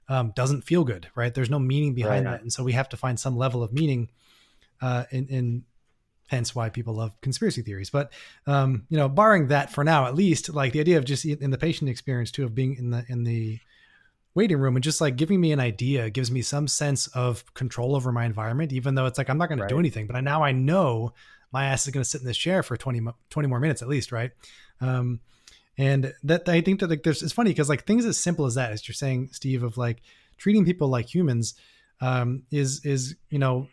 um, 0.09 0.33
doesn't 0.35 0.63
feel 0.63 0.83
good, 0.83 1.07
right? 1.15 1.33
There's 1.33 1.49
no 1.49 1.59
meaning 1.59 1.93
behind 1.93 2.25
right. 2.25 2.31
that, 2.31 2.41
and 2.41 2.51
so 2.51 2.63
we 2.63 2.73
have 2.73 2.89
to 2.89 2.97
find 2.97 3.19
some 3.19 3.37
level 3.37 3.63
of 3.63 3.71
meaning. 3.71 4.09
Uh, 4.81 5.03
in, 5.11 5.27
in 5.27 5.63
hence 6.31 6.55
why 6.55 6.69
people 6.69 6.95
love 6.95 7.19
conspiracy 7.21 7.61
theories. 7.61 7.91
But 7.91 8.11
um, 8.47 8.87
you 8.89 8.97
know, 8.97 9.07
barring 9.09 9.49
that 9.49 9.71
for 9.71 9.83
now, 9.83 10.07
at 10.07 10.15
least, 10.15 10.49
like 10.49 10.73
the 10.73 10.79
idea 10.79 10.97
of 10.97 11.05
just 11.05 11.25
in 11.25 11.51
the 11.51 11.57
patient 11.57 11.89
experience 11.89 12.31
too 12.31 12.45
of 12.45 12.55
being 12.55 12.75
in 12.75 12.89
the 12.89 13.05
in 13.07 13.25
the 13.25 13.59
waiting 14.33 14.57
room 14.57 14.75
and 14.75 14.83
just 14.83 15.01
like 15.01 15.15
giving 15.15 15.41
me 15.41 15.51
an 15.51 15.59
idea 15.59 16.09
gives 16.09 16.31
me 16.31 16.41
some 16.41 16.67
sense 16.67 17.07
of 17.07 17.43
control 17.53 17.95
over 17.95 18.11
my 18.11 18.25
environment 18.25 18.71
even 18.71 18.95
though 18.95 19.05
it's 19.05 19.17
like 19.17 19.29
i'm 19.29 19.37
not 19.37 19.49
going 19.49 19.59
right. 19.59 19.67
to 19.67 19.75
do 19.75 19.79
anything 19.79 20.07
but 20.07 20.15
I, 20.15 20.21
now 20.21 20.43
i 20.43 20.51
know 20.51 21.13
my 21.51 21.65
ass 21.65 21.85
is 21.85 21.93
going 21.93 22.03
to 22.03 22.09
sit 22.09 22.21
in 22.21 22.27
this 22.27 22.37
chair 22.37 22.63
for 22.63 22.77
20, 22.77 23.01
20 23.29 23.47
more 23.47 23.59
minutes 23.59 23.81
at 23.81 23.89
least 23.89 24.11
right 24.11 24.31
um, 24.79 25.19
and 25.77 26.13
that 26.23 26.47
i 26.47 26.61
think 26.61 26.79
that 26.79 26.89
like 26.89 27.03
there's 27.03 27.21
it's 27.21 27.33
funny 27.33 27.51
because 27.51 27.69
like 27.69 27.85
things 27.85 28.05
as 28.05 28.17
simple 28.17 28.45
as 28.45 28.55
that 28.55 28.71
as 28.71 28.87
you're 28.87 28.93
saying 28.93 29.29
steve 29.31 29.63
of 29.63 29.77
like 29.77 30.01
treating 30.37 30.65
people 30.65 30.87
like 30.87 31.13
humans 31.13 31.55
um, 31.99 32.43
is 32.51 32.83
is 32.85 33.15
you 33.29 33.39
know 33.39 33.67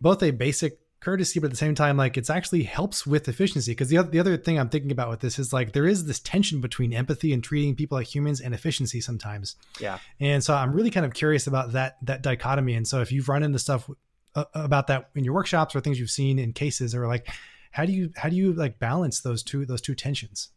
both 0.00 0.22
a 0.22 0.30
basic 0.32 0.78
courtesy, 1.02 1.40
but 1.40 1.46
at 1.46 1.50
the 1.50 1.56
same 1.56 1.74
time, 1.74 1.96
like 1.96 2.16
it's 2.16 2.30
actually 2.30 2.62
helps 2.62 3.06
with 3.06 3.28
efficiency. 3.28 3.72
Because 3.72 3.88
the 3.88 3.98
other, 3.98 4.10
the 4.10 4.20
other 4.20 4.36
thing 4.36 4.58
I'm 4.58 4.68
thinking 4.68 4.92
about 4.92 5.10
with 5.10 5.20
this 5.20 5.38
is 5.38 5.52
like 5.52 5.72
there 5.72 5.86
is 5.86 6.06
this 6.06 6.20
tension 6.20 6.60
between 6.60 6.92
empathy 6.92 7.32
and 7.32 7.42
treating 7.42 7.74
people 7.74 7.98
like 7.98 8.12
humans 8.12 8.40
and 8.40 8.54
efficiency 8.54 9.00
sometimes. 9.00 9.56
Yeah. 9.80 9.98
And 10.20 10.42
so 10.42 10.54
I'm 10.54 10.72
really 10.72 10.90
kind 10.90 11.04
of 11.04 11.12
curious 11.12 11.46
about 11.46 11.72
that 11.72 11.96
that 12.02 12.22
dichotomy. 12.22 12.74
And 12.74 12.86
so 12.86 13.00
if 13.00 13.12
you've 13.12 13.28
run 13.28 13.42
into 13.42 13.58
stuff 13.58 13.90
uh, 14.34 14.44
about 14.54 14.86
that 14.86 15.10
in 15.14 15.24
your 15.24 15.34
workshops 15.34 15.74
or 15.76 15.80
things 15.80 15.98
you've 15.98 16.10
seen 16.10 16.38
in 16.38 16.52
cases, 16.52 16.94
or 16.94 17.06
like 17.06 17.28
how 17.72 17.84
do 17.84 17.92
you 17.92 18.12
how 18.16 18.28
do 18.28 18.36
you 18.36 18.52
like 18.52 18.78
balance 18.78 19.20
those 19.20 19.42
two 19.42 19.66
those 19.66 19.80
two 19.80 19.94
tensions, 19.94 20.50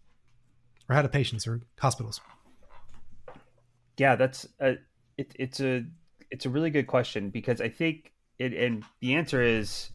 or 0.88 0.96
how 0.96 1.02
do 1.02 1.08
patients 1.08 1.48
or 1.48 1.62
hospitals? 1.80 2.22
Yeah, 3.98 4.16
that's 4.16 4.48
a, 4.60 4.76
it, 5.18 5.34
it's 5.40 5.60
a 5.60 5.86
it's 6.30 6.46
a 6.46 6.50
really 6.50 6.70
good 6.70 6.88
question 6.88 7.30
because 7.30 7.62
I 7.62 7.70
think 7.70 8.12
it 8.38 8.54
and 8.54 8.84
the 9.00 9.16
answer 9.16 9.42
is 9.42 9.90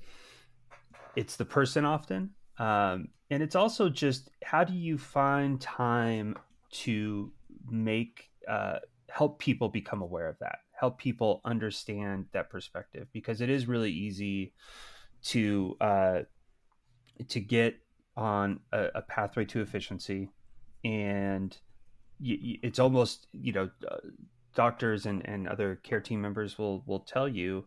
it's 1.20 1.36
the 1.36 1.44
person 1.44 1.84
often 1.84 2.30
um, 2.58 3.08
and 3.30 3.42
it's 3.42 3.56
also 3.56 3.88
just 3.88 4.30
how 4.42 4.64
do 4.64 4.74
you 4.74 4.98
find 4.98 5.60
time 5.60 6.36
to 6.70 7.30
make 7.68 8.30
uh, 8.48 8.78
help 9.08 9.38
people 9.38 9.68
become 9.68 10.02
aware 10.02 10.28
of 10.28 10.38
that 10.40 10.58
help 10.80 10.98
people 10.98 11.42
understand 11.44 12.24
that 12.32 12.48
perspective? 12.48 13.06
Because 13.12 13.42
it 13.42 13.50
is 13.50 13.68
really 13.68 13.92
easy 13.92 14.54
to 15.24 15.76
uh, 15.80 16.20
to 17.28 17.40
get 17.40 17.76
on 18.16 18.60
a, 18.72 18.86
a 18.96 19.02
pathway 19.02 19.44
to 19.44 19.60
efficiency 19.60 20.30
and 20.84 21.58
it's 22.22 22.78
almost 22.78 23.26
you 23.32 23.52
know 23.52 23.70
uh, 23.90 23.96
doctors 24.54 25.06
and, 25.06 25.26
and 25.26 25.46
other 25.46 25.78
care 25.82 26.00
team 26.00 26.20
members 26.20 26.58
will 26.58 26.82
will 26.86 27.00
tell 27.00 27.28
you 27.28 27.64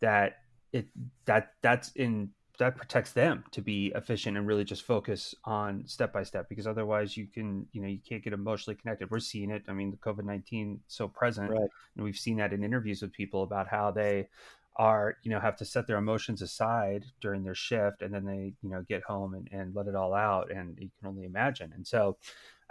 that 0.00 0.38
it 0.72 0.86
that 1.24 1.52
that's 1.62 1.90
in 1.92 2.30
that 2.58 2.76
protects 2.76 3.12
them 3.12 3.44
to 3.50 3.60
be 3.60 3.92
efficient 3.94 4.36
and 4.36 4.46
really 4.46 4.64
just 4.64 4.82
focus 4.82 5.34
on 5.44 5.86
step 5.86 6.12
by 6.12 6.22
step 6.22 6.48
because 6.48 6.66
otherwise 6.66 7.16
you 7.16 7.26
can 7.26 7.66
you 7.72 7.80
know 7.82 7.88
you 7.88 7.98
can't 8.06 8.22
get 8.22 8.32
emotionally 8.32 8.76
connected. 8.76 9.10
We're 9.10 9.20
seeing 9.20 9.50
it. 9.50 9.62
I 9.68 9.72
mean 9.72 9.90
the 9.90 9.96
covid-19 9.96 10.78
so 10.86 11.08
present 11.08 11.50
right. 11.50 11.68
and 11.96 12.04
we've 12.04 12.16
seen 12.16 12.36
that 12.38 12.52
in 12.52 12.64
interviews 12.64 13.02
with 13.02 13.12
people 13.12 13.42
about 13.42 13.68
how 13.68 13.90
they 13.90 14.28
are 14.76 15.16
you 15.22 15.30
know 15.30 15.40
have 15.40 15.56
to 15.56 15.64
set 15.64 15.86
their 15.86 15.96
emotions 15.96 16.42
aside 16.42 17.04
during 17.22 17.42
their 17.42 17.54
shift 17.54 18.02
and 18.02 18.12
then 18.12 18.24
they 18.24 18.52
you 18.62 18.70
know 18.70 18.84
get 18.88 19.02
home 19.02 19.34
and, 19.34 19.48
and 19.50 19.74
let 19.74 19.86
it 19.86 19.94
all 19.94 20.12
out 20.14 20.50
and 20.50 20.78
you 20.80 20.90
can 20.98 21.08
only 21.08 21.24
imagine. 21.24 21.72
And 21.74 21.86
so 21.86 22.16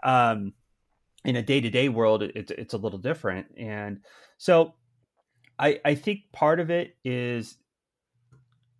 um 0.04 0.54
in 1.24 1.36
a 1.38 1.42
day-to-day 1.42 1.90
world 1.90 2.24
it, 2.24 2.52
it's 2.52 2.74
a 2.74 2.78
little 2.78 3.00
different. 3.00 3.48
And 3.58 4.02
so 4.38 4.74
i 5.58 5.80
i 5.86 5.96
think 5.96 6.20
part 6.34 6.60
of 6.60 6.70
it 6.70 6.96
is 7.06 7.58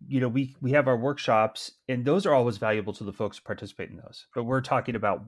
you 0.06 0.20
know 0.20 0.28
we 0.28 0.54
we 0.60 0.72
have 0.72 0.88
our 0.88 0.96
workshops 0.96 1.72
and 1.88 2.04
those 2.04 2.26
are 2.26 2.34
always 2.34 2.58
valuable 2.58 2.92
to 2.92 3.04
the 3.04 3.12
folks 3.12 3.38
who 3.38 3.42
participate 3.44 3.90
in 3.90 3.96
those 3.96 4.26
but 4.34 4.44
we're 4.44 4.60
talking 4.60 4.94
about 4.94 5.24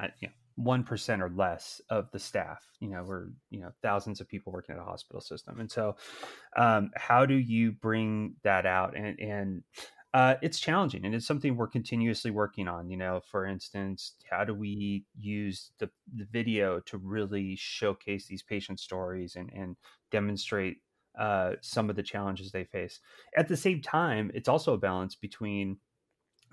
uh, 0.00 0.08
you 0.20 0.28
know 0.28 0.34
one 0.56 0.82
percent 0.82 1.20
or 1.20 1.30
less 1.30 1.80
of 1.90 2.10
the 2.12 2.18
staff 2.18 2.64
you 2.80 2.88
know 2.88 3.02
we're 3.06 3.26
you 3.50 3.60
know 3.60 3.70
thousands 3.82 4.20
of 4.20 4.28
people 4.28 4.52
working 4.52 4.74
at 4.74 4.80
a 4.80 4.84
hospital 4.84 5.20
system 5.20 5.60
and 5.60 5.70
so 5.70 5.94
um, 6.56 6.90
how 6.96 7.26
do 7.26 7.34
you 7.34 7.72
bring 7.72 8.34
that 8.44 8.66
out? 8.66 8.96
And 8.96 9.18
and 9.20 9.62
uh, 10.14 10.36
it's 10.40 10.58
challenging 10.58 11.04
and 11.04 11.14
it's 11.14 11.26
something 11.26 11.56
we're 11.56 11.66
continuously 11.66 12.30
working 12.30 12.68
on 12.68 12.88
you 12.88 12.96
know 12.96 13.20
for 13.30 13.44
instance 13.44 14.14
how 14.30 14.44
do 14.44 14.54
we 14.54 15.04
use 15.18 15.72
the, 15.78 15.90
the 16.14 16.26
video 16.32 16.80
to 16.80 16.96
really 16.96 17.54
showcase 17.56 18.26
these 18.26 18.42
patient 18.42 18.80
stories 18.80 19.36
and 19.36 19.50
and 19.52 19.76
demonstrate 20.10 20.78
uh, 21.16 21.52
some 21.60 21.88
of 21.90 21.96
the 21.96 22.02
challenges 22.02 22.52
they 22.52 22.64
face. 22.64 23.00
At 23.36 23.48
the 23.48 23.56
same 23.56 23.80
time, 23.80 24.30
it's 24.34 24.48
also 24.48 24.74
a 24.74 24.78
balance 24.78 25.14
between 25.14 25.78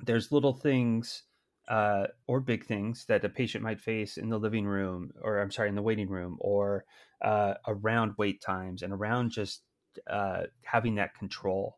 there's 0.06 0.32
little 0.32 0.54
things 0.54 1.24
uh, 1.68 2.08
or 2.28 2.40
big 2.40 2.66
things 2.66 3.06
that 3.06 3.24
a 3.24 3.30
patient 3.30 3.64
might 3.64 3.80
face 3.80 4.18
in 4.18 4.30
the 4.30 4.38
living 4.38 4.66
room, 4.66 5.12
or 5.22 5.40
I'm 5.40 5.52
sorry, 5.52 5.70
in 5.70 5.76
the 5.76 5.82
waiting 5.82 6.10
room, 6.10 6.38
or 6.40 6.86
uh, 7.22 7.56
around 7.68 8.14
wait 8.18 8.42
times 8.42 8.82
and 8.82 8.92
around 8.92 9.32
just 9.32 9.62
uh, 10.10 10.44
having 10.64 10.96
that 10.96 11.16
control. 11.16 11.78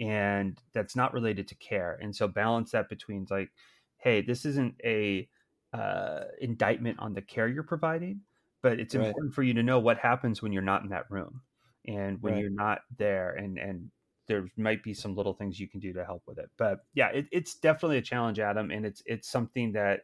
And 0.00 0.58
that's 0.72 0.96
not 0.96 1.14
related 1.14 1.48
to 1.48 1.54
care. 1.54 1.98
And 2.00 2.14
so 2.14 2.28
balance 2.28 2.72
that 2.72 2.88
between 2.88 3.26
like, 3.30 3.50
hey, 3.98 4.20
this 4.20 4.44
isn't 4.44 4.74
a 4.84 5.28
uh, 5.72 6.24
indictment 6.40 6.98
on 6.98 7.14
the 7.14 7.22
care 7.22 7.48
you're 7.48 7.62
providing, 7.62 8.20
but 8.62 8.80
it's 8.80 8.94
right. 8.94 9.06
important 9.06 9.34
for 9.34 9.42
you 9.42 9.54
to 9.54 9.62
know 9.62 9.78
what 9.78 9.98
happens 9.98 10.42
when 10.42 10.52
you're 10.52 10.62
not 10.62 10.82
in 10.82 10.90
that 10.90 11.10
room 11.10 11.42
and 11.86 12.20
when 12.22 12.34
right. 12.34 12.40
you're 12.40 12.50
not 12.50 12.80
there 12.98 13.32
and 13.32 13.58
and 13.58 13.90
there 14.28 14.46
might 14.56 14.82
be 14.82 14.94
some 14.94 15.16
little 15.16 15.34
things 15.34 15.58
you 15.58 15.68
can 15.68 15.80
do 15.80 15.92
to 15.92 16.04
help 16.04 16.22
with 16.26 16.38
it. 16.38 16.48
But 16.56 16.84
yeah, 16.94 17.08
it, 17.08 17.26
it's 17.32 17.54
definitely 17.54 17.98
a 17.98 18.02
challenge, 18.02 18.38
Adam, 18.38 18.70
and 18.70 18.86
it's 18.86 19.02
it's 19.04 19.28
something 19.28 19.72
that 19.72 20.02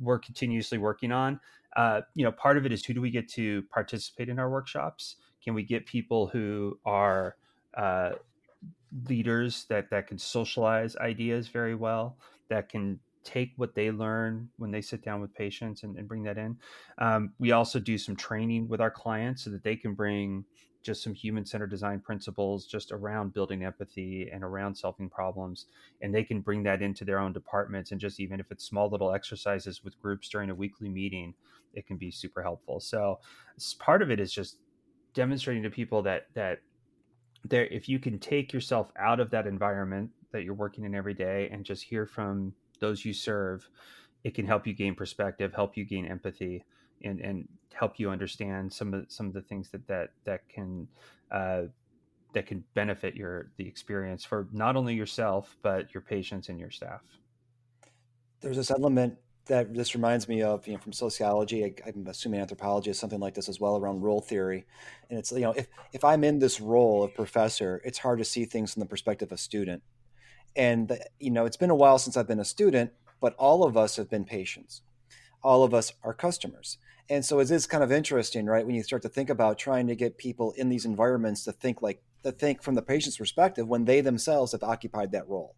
we're 0.00 0.18
continuously 0.18 0.78
working 0.78 1.12
on. 1.12 1.40
Uh, 1.74 2.02
you 2.14 2.24
know, 2.24 2.32
part 2.32 2.56
of 2.56 2.64
it 2.64 2.72
is 2.72 2.84
who 2.84 2.94
do 2.94 3.00
we 3.00 3.10
get 3.10 3.28
to 3.28 3.62
participate 3.72 4.28
in 4.28 4.38
our 4.38 4.48
workshops? 4.48 5.16
Can 5.44 5.54
we 5.54 5.62
get 5.62 5.84
people 5.84 6.26
who 6.26 6.78
are 6.86 7.36
uh, 7.76 8.12
leaders 9.08 9.66
that 9.68 9.90
that 9.90 10.06
can 10.06 10.18
socialize 10.18 10.96
ideas 10.96 11.48
very 11.48 11.74
well, 11.74 12.16
that 12.48 12.68
can 12.68 12.98
take 13.24 13.52
what 13.56 13.74
they 13.74 13.90
learn 13.90 14.48
when 14.56 14.70
they 14.70 14.80
sit 14.80 15.04
down 15.04 15.20
with 15.20 15.34
patients 15.34 15.82
and, 15.82 15.96
and 15.98 16.06
bring 16.06 16.22
that 16.22 16.38
in. 16.38 16.56
Um, 16.98 17.32
we 17.40 17.50
also 17.50 17.80
do 17.80 17.98
some 17.98 18.14
training 18.14 18.68
with 18.68 18.80
our 18.80 18.90
clients 18.90 19.42
so 19.42 19.50
that 19.50 19.64
they 19.64 19.74
can 19.74 19.94
bring 19.94 20.44
just 20.86 21.02
some 21.02 21.12
human 21.12 21.44
centered 21.44 21.70
design 21.70 22.00
principles 22.00 22.64
just 22.64 22.92
around 22.92 23.34
building 23.34 23.64
empathy 23.64 24.30
and 24.32 24.44
around 24.44 24.74
solving 24.74 25.10
problems. 25.10 25.66
And 26.00 26.14
they 26.14 26.22
can 26.22 26.40
bring 26.40 26.62
that 26.62 26.80
into 26.80 27.04
their 27.04 27.18
own 27.18 27.32
departments. 27.32 27.90
And 27.90 28.00
just 28.00 28.20
even 28.20 28.38
if 28.38 28.50
it's 28.52 28.64
small 28.64 28.88
little 28.88 29.12
exercises 29.12 29.82
with 29.82 30.00
groups 30.00 30.28
during 30.28 30.48
a 30.48 30.54
weekly 30.54 30.88
meeting, 30.88 31.34
it 31.74 31.86
can 31.86 31.96
be 31.96 32.12
super 32.12 32.40
helpful. 32.40 32.78
So 32.78 33.18
part 33.80 34.00
of 34.00 34.10
it 34.10 34.20
is 34.20 34.32
just 34.32 34.58
demonstrating 35.12 35.64
to 35.64 35.70
people 35.70 36.02
that, 36.02 36.28
that 36.34 36.60
there, 37.44 37.66
if 37.66 37.88
you 37.88 37.98
can 37.98 38.18
take 38.20 38.52
yourself 38.52 38.92
out 38.98 39.18
of 39.18 39.30
that 39.30 39.46
environment 39.46 40.10
that 40.30 40.44
you're 40.44 40.54
working 40.54 40.84
in 40.84 40.94
every 40.94 41.14
day 41.14 41.48
and 41.50 41.64
just 41.64 41.82
hear 41.82 42.06
from 42.06 42.54
those 42.78 43.04
you 43.04 43.12
serve, 43.12 43.68
it 44.22 44.34
can 44.34 44.46
help 44.46 44.66
you 44.66 44.72
gain 44.72 44.94
perspective, 44.94 45.52
help 45.52 45.76
you 45.76 45.84
gain 45.84 46.06
empathy 46.06 46.64
and 47.04 47.20
and 47.20 47.48
help 47.72 47.98
you 47.98 48.10
understand 48.10 48.72
some 48.72 48.94
of 48.94 49.04
some 49.08 49.26
of 49.26 49.32
the 49.32 49.42
things 49.42 49.70
that 49.70 49.86
that 49.86 50.10
that 50.24 50.48
can 50.48 50.88
uh, 51.30 51.62
that 52.32 52.46
can 52.46 52.64
benefit 52.74 53.14
your 53.14 53.50
the 53.56 53.66
experience 53.66 54.24
for 54.24 54.48
not 54.52 54.76
only 54.76 54.94
yourself 54.94 55.56
but 55.62 55.92
your 55.94 56.00
patients 56.00 56.48
and 56.48 56.58
your 56.58 56.70
staff. 56.70 57.02
There's 58.40 58.56
this 58.56 58.70
element 58.70 59.16
that 59.46 59.72
this 59.74 59.94
reminds 59.94 60.28
me 60.28 60.42
of 60.42 60.66
you 60.66 60.74
know 60.74 60.78
from 60.78 60.92
sociology. 60.92 61.64
I, 61.64 61.88
am 61.88 62.06
assuming 62.06 62.40
anthropology 62.40 62.90
is 62.90 62.98
something 62.98 63.20
like 63.20 63.34
this 63.34 63.48
as 63.48 63.60
well 63.60 63.76
around 63.76 64.02
role 64.02 64.20
theory, 64.20 64.66
and 65.10 65.18
it's 65.18 65.32
you 65.32 65.40
know 65.40 65.52
if 65.52 65.68
if 65.92 66.04
I'm 66.04 66.24
in 66.24 66.38
this 66.38 66.60
role 66.60 67.02
of 67.04 67.14
professor, 67.14 67.80
it's 67.84 67.98
hard 67.98 68.18
to 68.18 68.24
see 68.24 68.44
things 68.44 68.72
from 68.72 68.80
the 68.80 68.86
perspective 68.86 69.32
of 69.32 69.40
student, 69.40 69.82
and 70.54 70.98
you 71.20 71.30
know 71.30 71.44
it's 71.44 71.56
been 71.56 71.70
a 71.70 71.74
while 71.74 71.98
since 71.98 72.16
I've 72.16 72.28
been 72.28 72.40
a 72.40 72.44
student, 72.44 72.92
but 73.20 73.34
all 73.34 73.64
of 73.64 73.76
us 73.76 73.96
have 73.96 74.10
been 74.10 74.24
patients 74.24 74.82
all 75.46 75.62
of 75.62 75.72
us 75.72 75.92
are 76.02 76.12
customers. 76.12 76.78
And 77.08 77.24
so 77.24 77.38
it 77.38 77.50
is 77.50 77.66
kind 77.66 77.84
of 77.84 77.92
interesting, 77.92 78.46
right? 78.46 78.66
When 78.66 78.74
you 78.74 78.82
start 78.82 79.02
to 79.02 79.08
think 79.08 79.30
about 79.30 79.58
trying 79.58 79.86
to 79.86 79.94
get 79.94 80.18
people 80.18 80.52
in 80.52 80.68
these 80.68 80.84
environments 80.84 81.44
to 81.44 81.52
think 81.52 81.82
like 81.82 82.02
to 82.24 82.32
think 82.32 82.62
from 82.62 82.74
the 82.74 82.82
patient's 82.82 83.18
perspective 83.18 83.68
when 83.68 83.84
they 83.84 84.00
themselves 84.00 84.52
have 84.52 84.64
occupied 84.64 85.12
that 85.12 85.28
role. 85.28 85.54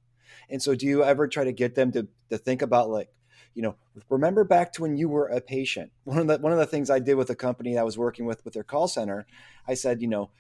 And 0.51 0.63
so 0.63 0.75
do 0.75 0.87
you 0.87 1.03
ever 1.03 1.27
try 1.27 1.45
to 1.45 1.53
get 1.53 1.75
them 1.75 1.91
to, 1.93 2.09
to 2.31 2.39
think 2.39 2.61
about 2.61 2.91
like, 2.91 3.09
you 3.55 3.63
know, 3.63 3.77
remember 4.11 4.45
back 4.45 4.73
to 4.75 4.83
when 4.83 4.97
you 4.97 5.09
were 5.09 5.27
a 5.27 5.41
patient. 5.41 5.91
One 6.05 6.19
of 6.19 6.27
the 6.27 6.39
one 6.39 6.53
of 6.53 6.59
the 6.59 6.67
things 6.67 6.91
I 6.91 6.99
did 6.99 7.15
with 7.15 7.31
a 7.31 7.35
company 7.35 7.79
I 7.79 7.83
was 7.83 7.99
working 7.99 8.27
with 8.27 8.45
with 8.45 8.55
their 8.55 8.63
call 8.63 8.89
center, 8.89 9.27
I 9.67 9.75
said, 9.75 10.03
you 10.03 10.09
know, 10.09 10.31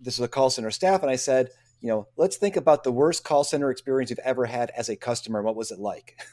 this 0.00 0.14
is 0.14 0.20
a 0.20 0.28
call 0.28 0.50
center 0.50 0.70
staff, 0.70 1.02
and 1.02 1.10
I 1.10 1.16
said, 1.16 1.50
you 1.80 1.88
know, 1.88 2.08
let's 2.16 2.36
think 2.36 2.56
about 2.56 2.82
the 2.82 2.92
worst 2.92 3.24
call 3.24 3.44
center 3.44 3.70
experience 3.70 4.10
you've 4.10 4.18
ever 4.20 4.46
had 4.46 4.70
as 4.70 4.88
a 4.88 4.96
customer. 4.96 5.42
What 5.42 5.56
was 5.56 5.70
it 5.70 5.78
like? 5.78 6.16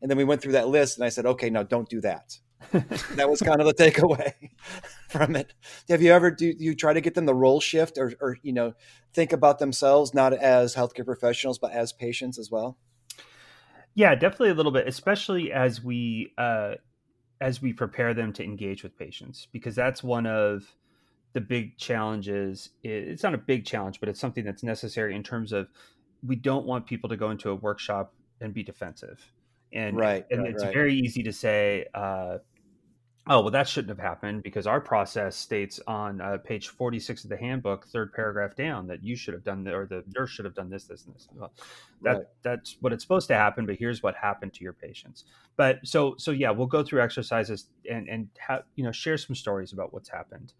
And 0.00 0.08
then 0.08 0.16
we 0.16 0.22
went 0.22 0.40
through 0.40 0.52
that 0.52 0.68
list, 0.68 0.96
and 0.96 1.04
I 1.04 1.08
said, 1.08 1.26
okay, 1.26 1.50
now 1.50 1.64
don't 1.64 1.88
do 1.88 2.00
that. 2.02 2.38
That 2.72 3.28
was 3.28 3.40
kind 3.40 3.60
of 3.60 3.66
the 3.66 3.74
takeaway 3.74 4.32
from 5.08 5.36
it. 5.36 5.54
Have 5.88 6.02
you 6.02 6.12
ever 6.12 6.30
do 6.30 6.52
you 6.58 6.74
try 6.74 6.92
to 6.92 7.00
get 7.00 7.14
them 7.14 7.26
the 7.26 7.34
role 7.34 7.60
shift, 7.60 7.98
or, 7.98 8.12
or 8.20 8.36
you 8.42 8.52
know, 8.52 8.74
think 9.14 9.32
about 9.32 9.58
themselves 9.58 10.14
not 10.14 10.32
as 10.32 10.74
healthcare 10.74 11.04
professionals 11.04 11.58
but 11.58 11.72
as 11.72 11.92
patients 11.92 12.38
as 12.38 12.50
well? 12.50 12.76
Yeah, 13.94 14.14
definitely 14.14 14.50
a 14.50 14.54
little 14.54 14.72
bit, 14.72 14.86
especially 14.86 15.52
as 15.52 15.82
we 15.82 16.32
uh, 16.38 16.74
as 17.40 17.62
we 17.62 17.72
prepare 17.72 18.14
them 18.14 18.32
to 18.34 18.44
engage 18.44 18.82
with 18.82 18.96
patients, 18.98 19.48
because 19.52 19.74
that's 19.74 20.02
one 20.02 20.26
of 20.26 20.74
the 21.32 21.40
big 21.40 21.76
challenges. 21.78 22.70
It's 22.82 23.22
not 23.22 23.34
a 23.34 23.38
big 23.38 23.64
challenge, 23.64 24.00
but 24.00 24.08
it's 24.08 24.20
something 24.20 24.44
that's 24.44 24.62
necessary 24.62 25.14
in 25.14 25.22
terms 25.22 25.52
of 25.52 25.68
we 26.26 26.36
don't 26.36 26.66
want 26.66 26.86
people 26.86 27.08
to 27.08 27.16
go 27.16 27.30
into 27.30 27.50
a 27.50 27.54
workshop 27.54 28.12
and 28.40 28.52
be 28.52 28.62
defensive 28.62 29.32
and 29.72 29.96
right, 29.96 30.26
and 30.30 30.42
right, 30.42 30.50
it's 30.50 30.64
right. 30.64 30.72
very 30.72 30.94
easy 30.94 31.22
to 31.22 31.32
say 31.32 31.86
uh, 31.94 32.38
oh 33.28 33.42
well 33.42 33.50
that 33.50 33.68
shouldn't 33.68 33.90
have 33.90 34.04
happened 34.04 34.42
because 34.42 34.66
our 34.66 34.80
process 34.80 35.36
states 35.36 35.80
on 35.86 36.20
uh, 36.20 36.38
page 36.38 36.68
46 36.68 37.24
of 37.24 37.30
the 37.30 37.36
handbook 37.36 37.86
third 37.86 38.12
paragraph 38.12 38.56
down 38.56 38.86
that 38.86 39.04
you 39.04 39.16
should 39.16 39.34
have 39.34 39.44
done 39.44 39.64
the, 39.64 39.74
or 39.74 39.86
the 39.86 40.02
nurse 40.16 40.30
should 40.30 40.44
have 40.44 40.54
done 40.54 40.70
this 40.70 40.84
this 40.84 41.04
and 41.04 41.14
this. 41.14 41.28
Well, 41.34 41.52
that 42.02 42.32
that's 42.42 42.76
what 42.80 42.92
it's 42.92 43.04
supposed 43.04 43.28
to 43.28 43.34
happen 43.34 43.66
but 43.66 43.76
here's 43.76 44.02
what 44.02 44.14
happened 44.14 44.54
to 44.54 44.64
your 44.64 44.72
patients. 44.72 45.24
But 45.56 45.80
so 45.84 46.14
so 46.18 46.30
yeah 46.30 46.50
we'll 46.50 46.66
go 46.66 46.82
through 46.82 47.02
exercises 47.02 47.68
and 47.90 48.08
and 48.08 48.28
have 48.38 48.62
you 48.76 48.84
know 48.84 48.92
share 48.92 49.18
some 49.18 49.36
stories 49.36 49.72
about 49.72 49.92
what's 49.92 50.08
happened 50.08 50.54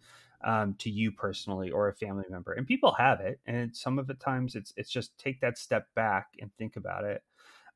um, 0.44 0.74
to 0.78 0.90
you 0.90 1.10
personally 1.10 1.70
or 1.70 1.88
a 1.88 1.94
family 1.94 2.24
member. 2.30 2.52
And 2.52 2.66
people 2.66 2.92
have 2.92 3.20
it 3.20 3.40
and 3.46 3.74
some 3.74 3.98
of 3.98 4.06
the 4.06 4.14
times 4.14 4.54
it's 4.54 4.72
it's 4.76 4.90
just 4.90 5.16
take 5.18 5.40
that 5.40 5.58
step 5.58 5.86
back 5.94 6.28
and 6.40 6.50
think 6.58 6.76
about 6.76 7.04
it 7.04 7.22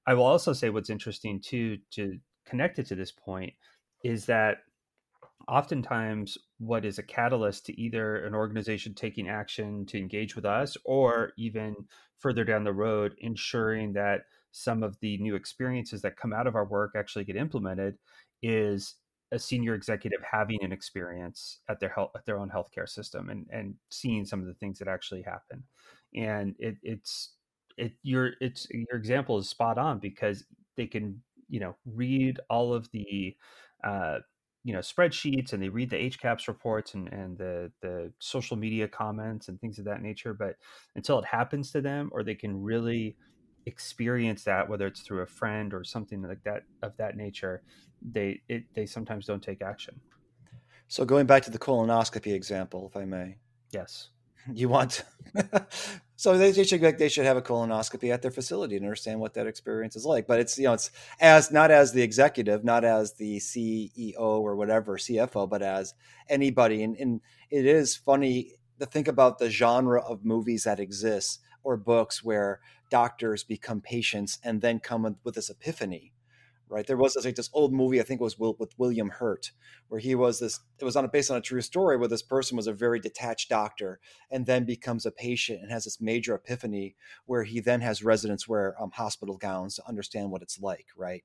I 0.07 0.15
will 0.15 0.25
also 0.25 0.53
say 0.53 0.71
what's 0.71 0.91
interesting 0.91 1.41
too 1.41 1.79
to 1.93 2.19
connect 2.47 2.79
it 2.79 2.87
to 2.87 2.95
this 2.95 3.12
point 3.12 3.53
is 4.05 4.27
that 4.27 4.59
oftentimes 5.49 6.38
what 6.59 6.85
is 6.85 6.99
a 6.99 7.03
catalyst 7.03 7.67
to 7.67 7.81
either 7.81 8.25
an 8.25 8.35
organization 8.35 8.95
taking 8.95 9.29
action 9.29 9.87
to 9.87 9.99
engage 9.99 10.37
with 10.37 10.45
us 10.45 10.77
or 10.85 11.33
even 11.37 11.75
further 12.19 12.45
down 12.45 12.65
the 12.65 12.73
road 12.73 13.15
ensuring 13.19 13.93
that 13.93 14.23
some 14.53 14.83
of 14.83 14.99
the 15.01 15.19
new 15.19 15.35
experiences 15.35 16.03
that 16.03 16.17
come 16.17 16.33
out 16.33 16.47
of 16.47 16.55
our 16.55 16.65
work 16.65 16.93
actually 16.97 17.25
get 17.25 17.37
implemented 17.37 17.97
is 18.43 18.97
a 19.33 19.38
senior 19.38 19.75
executive 19.75 20.21
having 20.31 20.62
an 20.62 20.73
experience 20.73 21.61
at 21.69 21.81
their 21.81 21.88
health 21.88 22.11
at 22.15 22.25
their 22.27 22.38
own 22.38 22.51
healthcare 22.51 22.88
system 22.88 23.31
and 23.31 23.47
and 23.51 23.75
seeing 23.91 24.25
some 24.25 24.41
of 24.41 24.47
the 24.47 24.55
things 24.55 24.79
that 24.79 24.88
actually 24.88 25.23
happen. 25.23 25.65
And 26.15 26.55
it, 26.59 26.77
it's 26.83 27.35
it 27.76 27.92
your 28.02 28.32
it's 28.40 28.66
your 28.70 28.98
example 28.98 29.38
is 29.38 29.48
spot 29.48 29.78
on 29.78 29.98
because 29.98 30.44
they 30.76 30.87
can 30.87 31.22
you 31.48 31.61
know 31.61 31.76
read 31.85 32.40
all 32.48 32.72
of 32.72 32.90
the 32.92 33.37
uh, 33.85 34.18
you 34.64 34.72
know 34.72 34.80
spreadsheets 34.80 35.52
and 35.52 35.62
they 35.62 35.68
read 35.68 35.90
the 35.90 35.96
HCAHPS 36.11 36.48
reports 36.48 36.94
and 36.94 37.08
and 37.08 37.37
the 37.38 37.70
the 37.82 38.12
social 38.18 38.56
media 38.56 38.88
comments 38.88 39.48
and 39.48 39.61
things 39.61 39.78
of 39.78 39.85
that 39.85 40.02
nature. 40.02 40.35
But 40.35 40.56
until 40.94 41.18
it 41.18 41.24
happens 41.24 41.70
to 41.72 41.80
them, 41.80 42.11
or 42.12 42.22
they 42.22 42.35
can 42.35 42.62
really 42.62 43.16
experience 43.66 44.44
that, 44.44 44.68
whether 44.68 44.87
it's 44.87 45.02
through 45.02 45.20
a 45.20 45.26
friend 45.26 45.72
or 45.72 45.85
something 45.85 46.22
like 46.22 46.42
that 46.44 46.62
of 46.82 46.96
that 46.98 47.16
nature, 47.16 47.62
they 48.00 48.40
it 48.48 48.64
they 48.74 48.87
sometimes 48.87 49.26
don't 49.26 49.42
take 49.42 49.62
action. 49.62 50.00
So 50.88 51.04
going 51.04 51.26
back 51.26 51.42
to 51.44 51.50
the 51.50 51.58
colonoscopy 51.58 52.35
example, 52.35 52.87
if 52.90 52.96
I 52.96 53.04
may. 53.04 53.37
Yes. 53.72 54.11
You 54.50 54.68
want 54.68 55.05
so 56.16 56.37
they, 56.37 56.50
they, 56.50 56.64
should 56.64 56.81
they 56.98 57.09
should 57.09 57.24
have 57.24 57.37
a 57.37 57.42
colonoscopy 57.42 58.12
at 58.12 58.22
their 58.22 58.31
facility 58.31 58.78
to 58.78 58.85
understand 58.85 59.20
what 59.20 59.35
that 59.35 59.46
experience 59.46 59.96
is 59.96 60.05
like. 60.05 60.26
But 60.26 60.40
it's 60.40 60.59
you 60.59 60.64
know 60.64 60.74
it's 60.74 60.90
as 61.20 61.50
not 61.50 61.70
as 61.70 61.92
the 61.92 62.02
executive, 62.02 62.64
not 62.64 62.85
as 62.85 63.14
the 63.14 63.38
CEO 63.38 64.14
or 64.18 64.57
whatever 64.57 64.98
CFO, 64.98 65.48
but 65.48 65.62
as 65.62 65.94
anybody. 66.28 66.83
And, 66.83 66.96
and 66.96 67.20
it 67.50 67.66
is 67.66 67.96
funny 67.96 68.52
to 68.78 68.87
think 68.87 69.09
about 69.09 69.38
the 69.38 69.50
genre 69.50 70.02
of 70.02 70.25
movies 70.25 70.64
that 70.64 70.81
exists 70.81 71.38
or 71.62 71.77
books 71.77 72.25
where 72.25 72.60
doctors 72.90 73.44
become 73.44 73.81
patients 73.81 74.38
and 74.44 74.60
then 74.60 74.81
come 74.81 75.17
with 75.25 75.35
this 75.35 75.48
epiphany 75.48 76.12
right? 76.73 76.87
There 76.87 76.96
was 76.96 77.14
this, 77.14 77.25
like 77.25 77.35
this 77.35 77.50
old 77.52 77.73
movie, 77.73 78.00
I 78.00 78.02
think 78.02 78.20
it 78.20 78.25
was 78.25 78.38
with 78.38 78.73
William 78.79 79.10
Hurt, 79.10 79.52
where 79.88 80.00
he 80.00 80.14
was 80.14 80.40
this. 80.40 80.60
It 80.81 80.85
was 80.85 80.96
on 80.96 81.06
based 81.08 81.31
on 81.31 81.37
a 81.37 81.42
true 81.42 81.60
story 81.60 81.98
where 81.98 82.08
this 82.08 82.23
person 82.23 82.56
was 82.56 82.66
a 82.66 82.73
very 82.73 82.98
detached 82.98 83.50
doctor 83.50 84.00
and 84.31 84.46
then 84.46 84.64
becomes 84.64 85.04
a 85.04 85.12
patient 85.12 85.60
and 85.60 85.70
has 85.70 85.85
this 85.85 86.00
major 86.00 86.35
epiphany 86.35 86.96
where 87.27 87.44
he 87.44 87.60
then 87.60 87.83
has 87.83 88.02
residents 88.02 88.48
wear 88.48 88.75
um, 88.81 88.90
hospital 88.90 89.37
gowns 89.37 89.77
to 89.77 89.87
understand 89.87 90.31
what 90.31 90.42
it's 90.42 90.58
like, 90.58 90.87
right? 90.96 91.23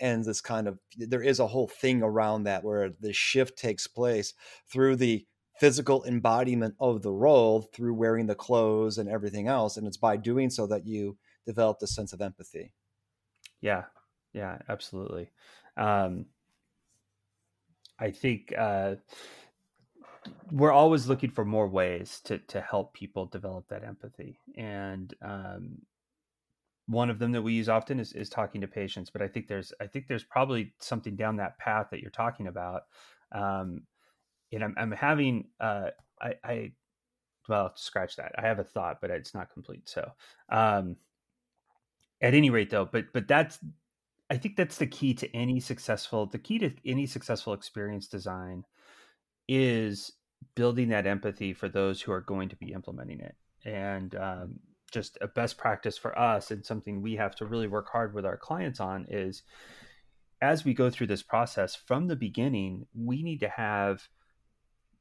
And 0.00 0.24
this 0.24 0.40
kind 0.40 0.66
of 0.66 0.78
there 0.96 1.22
is 1.22 1.38
a 1.38 1.48
whole 1.48 1.68
thing 1.68 2.02
around 2.02 2.44
that 2.44 2.64
where 2.64 2.90
the 3.00 3.12
shift 3.12 3.58
takes 3.58 3.86
place 3.86 4.32
through 4.66 4.96
the 4.96 5.26
physical 5.58 6.04
embodiment 6.04 6.74
of 6.80 7.02
the 7.02 7.12
role 7.12 7.62
through 7.74 7.92
wearing 7.92 8.26
the 8.26 8.34
clothes 8.34 8.96
and 8.96 9.08
everything 9.08 9.48
else. 9.48 9.76
And 9.76 9.86
it's 9.86 9.96
by 9.96 10.16
doing 10.16 10.50
so 10.50 10.66
that 10.68 10.86
you 10.86 11.18
develop 11.44 11.80
this 11.80 11.94
sense 11.94 12.12
of 12.12 12.20
empathy. 12.20 12.72
Yeah, 13.60 13.84
yeah, 14.32 14.58
absolutely. 14.68 15.30
Um, 15.76 16.26
I 17.98 18.10
think 18.10 18.54
uh, 18.56 18.96
we're 20.50 20.72
always 20.72 21.06
looking 21.06 21.30
for 21.30 21.44
more 21.44 21.68
ways 21.68 22.20
to 22.24 22.38
to 22.38 22.60
help 22.60 22.94
people 22.94 23.26
develop 23.26 23.68
that 23.68 23.84
empathy, 23.84 24.38
and 24.56 25.12
um, 25.22 25.82
one 26.86 27.10
of 27.10 27.18
them 27.18 27.32
that 27.32 27.42
we 27.42 27.52
use 27.52 27.68
often 27.68 28.00
is, 28.00 28.12
is 28.14 28.28
talking 28.28 28.60
to 28.62 28.66
patients. 28.66 29.10
But 29.10 29.22
I 29.22 29.28
think 29.28 29.46
there's 29.46 29.72
I 29.80 29.86
think 29.86 30.06
there's 30.08 30.24
probably 30.24 30.72
something 30.80 31.16
down 31.16 31.36
that 31.36 31.58
path 31.58 31.88
that 31.90 32.00
you're 32.00 32.10
talking 32.10 32.46
about. 32.46 32.82
Um, 33.32 33.82
and 34.52 34.64
I'm, 34.64 34.74
I'm 34.78 34.92
having 34.92 35.48
uh, 35.60 35.90
I, 36.20 36.34
I 36.42 36.72
well 37.48 37.72
scratch 37.76 38.16
that. 38.16 38.32
I 38.38 38.42
have 38.42 38.58
a 38.58 38.64
thought, 38.64 39.00
but 39.00 39.10
it's 39.10 39.34
not 39.34 39.52
complete. 39.52 39.88
So 39.88 40.10
um, 40.48 40.96
at 42.20 42.34
any 42.34 42.50
rate, 42.50 42.70
though, 42.70 42.88
but 42.90 43.06
but 43.12 43.28
that's 43.28 43.58
I 44.30 44.36
think 44.36 44.56
that's 44.56 44.76
the 44.76 44.86
key 44.86 45.14
to 45.14 45.36
any 45.36 45.60
successful 45.60 46.26
the 46.26 46.38
key 46.38 46.58
to 46.58 46.72
any 46.84 47.06
successful 47.06 47.54
experience 47.54 48.08
design 48.08 48.64
is 49.48 50.12
building 50.54 50.88
that 50.90 51.06
empathy 51.06 51.52
for 51.52 51.68
those 51.68 52.02
who 52.02 52.12
are 52.12 52.20
going 52.20 52.48
to 52.50 52.56
be 52.56 52.72
implementing 52.72 53.20
it. 53.20 53.34
And 53.64 54.14
um, 54.14 54.60
just 54.90 55.18
a 55.20 55.28
best 55.28 55.58
practice 55.58 55.98
for 55.98 56.18
us 56.18 56.50
and 56.50 56.64
something 56.64 57.02
we 57.02 57.16
have 57.16 57.34
to 57.36 57.46
really 57.46 57.68
work 57.68 57.88
hard 57.90 58.14
with 58.14 58.24
our 58.24 58.36
clients 58.36 58.80
on 58.80 59.06
is 59.08 59.42
as 60.40 60.64
we 60.64 60.72
go 60.72 60.88
through 60.88 61.06
this 61.06 61.22
process 61.22 61.74
from 61.74 62.06
the 62.06 62.16
beginning 62.16 62.86
we 62.94 63.22
need 63.22 63.40
to 63.40 63.48
have 63.48 64.08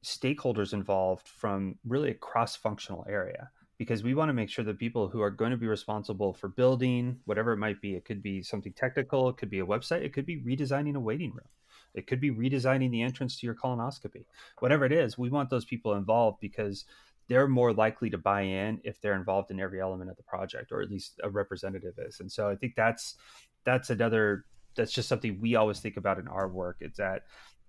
stakeholders 0.03 0.73
involved 0.73 1.27
from 1.27 1.75
really 1.85 2.11
a 2.11 2.15
cross 2.15 2.55
functional 2.55 3.05
area 3.09 3.49
because 3.77 4.03
we 4.03 4.15
want 4.15 4.29
to 4.29 4.33
make 4.33 4.49
sure 4.49 4.65
that 4.65 4.79
people 4.79 5.07
who 5.07 5.21
are 5.21 5.29
going 5.29 5.51
to 5.51 5.57
be 5.57 5.67
responsible 5.67 6.33
for 6.33 6.47
building 6.47 7.17
whatever 7.25 7.53
it 7.53 7.57
might 7.57 7.79
be 7.81 7.95
it 7.95 8.05
could 8.05 8.21
be 8.21 8.41
something 8.41 8.73
technical 8.73 9.29
it 9.29 9.37
could 9.37 9.49
be 9.49 9.59
a 9.59 9.65
website 9.65 10.03
it 10.03 10.13
could 10.13 10.25
be 10.25 10.41
redesigning 10.41 10.95
a 10.95 10.99
waiting 10.99 11.31
room 11.31 11.47
it 11.93 12.07
could 12.07 12.19
be 12.19 12.31
redesigning 12.31 12.91
the 12.91 13.01
entrance 13.01 13.39
to 13.39 13.45
your 13.45 13.55
colonoscopy 13.55 14.25
whatever 14.59 14.85
it 14.85 14.91
is 14.91 15.17
we 15.17 15.29
want 15.29 15.49
those 15.49 15.65
people 15.65 15.93
involved 15.93 16.39
because 16.41 16.85
they're 17.27 17.47
more 17.47 17.73
likely 17.73 18.09
to 18.09 18.17
buy 18.17 18.41
in 18.41 18.79
if 18.83 19.01
they're 19.01 19.15
involved 19.15 19.51
in 19.51 19.59
every 19.59 19.81
element 19.81 20.09
of 20.09 20.17
the 20.17 20.23
project 20.23 20.71
or 20.71 20.81
at 20.81 20.89
least 20.89 21.19
a 21.23 21.29
representative 21.29 21.93
is 21.97 22.19
and 22.19 22.31
so 22.31 22.49
i 22.49 22.55
think 22.55 22.73
that's 22.75 23.15
that's 23.63 23.89
another 23.89 24.45
that's 24.75 24.91
just 24.91 25.09
something 25.09 25.39
we 25.41 25.55
always 25.55 25.79
think 25.79 25.97
about 25.97 26.19
in 26.19 26.27
our 26.27 26.47
work 26.47 26.77
it's 26.79 26.97
that 26.97 27.23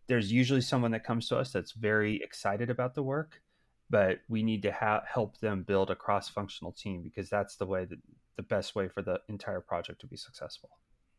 there's 0.06 0.32
usually 0.32 0.62
someone 0.62 0.90
that 0.90 1.04
comes 1.04 1.28
to 1.28 1.36
us 1.36 1.52
that's 1.52 1.72
very 1.72 2.16
excited 2.22 2.70
about 2.70 2.94
the 2.94 3.02
work 3.02 3.42
but 3.90 4.20
we 4.28 4.42
need 4.42 4.62
to 4.62 4.72
ha- 4.72 5.02
help 5.06 5.38
them 5.38 5.62
build 5.62 5.90
a 5.90 5.96
cross-functional 5.96 6.72
team 6.72 7.02
because 7.02 7.30
that's 7.30 7.56
the 7.56 7.66
way 7.66 7.84
that 7.84 7.98
the 8.36 8.42
best 8.42 8.74
way 8.74 8.88
for 8.88 9.02
the 9.02 9.20
entire 9.28 9.60
project 9.60 10.00
to 10.00 10.06
be 10.06 10.16
successful 10.16 10.70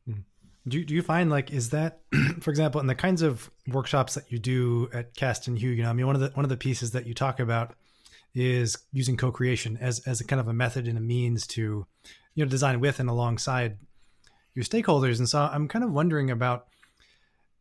mm-hmm. 0.07 0.21
do 0.67 0.83
do 0.83 0.93
you 0.93 1.01
find 1.01 1.29
like 1.29 1.51
is 1.51 1.69
that 1.69 2.01
for 2.41 2.49
example 2.49 2.79
in 2.79 2.87
the 2.87 2.95
kinds 2.95 3.21
of 3.21 3.49
workshops 3.67 4.15
that 4.15 4.31
you 4.31 4.39
do 4.39 4.89
at 4.93 5.13
cast 5.15 5.47
and 5.47 5.59
hue 5.59 5.71
you 5.71 5.83
know 5.83 5.89
i 5.89 5.93
mean 5.93 6.05
one 6.05 6.15
of 6.15 6.21
the 6.21 6.29
one 6.29 6.45
of 6.45 6.49
the 6.49 6.57
pieces 6.57 6.91
that 6.91 7.05
you 7.05 7.13
talk 7.13 7.39
about 7.39 7.75
is 8.35 8.77
using 8.91 9.17
co-creation 9.17 9.77
as 9.81 9.99
as 10.07 10.21
a 10.21 10.25
kind 10.25 10.39
of 10.39 10.47
a 10.47 10.53
method 10.53 10.87
and 10.87 10.97
a 10.97 11.01
means 11.01 11.47
to 11.47 11.85
you 12.35 12.45
know 12.45 12.49
design 12.49 12.79
with 12.79 12.99
and 12.99 13.09
alongside 13.09 13.77
your 14.53 14.63
stakeholders 14.63 15.17
and 15.17 15.27
so 15.27 15.39
i'm 15.51 15.67
kind 15.67 15.83
of 15.83 15.91
wondering 15.91 16.31
about 16.31 16.67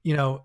you 0.03 0.15
know 0.15 0.45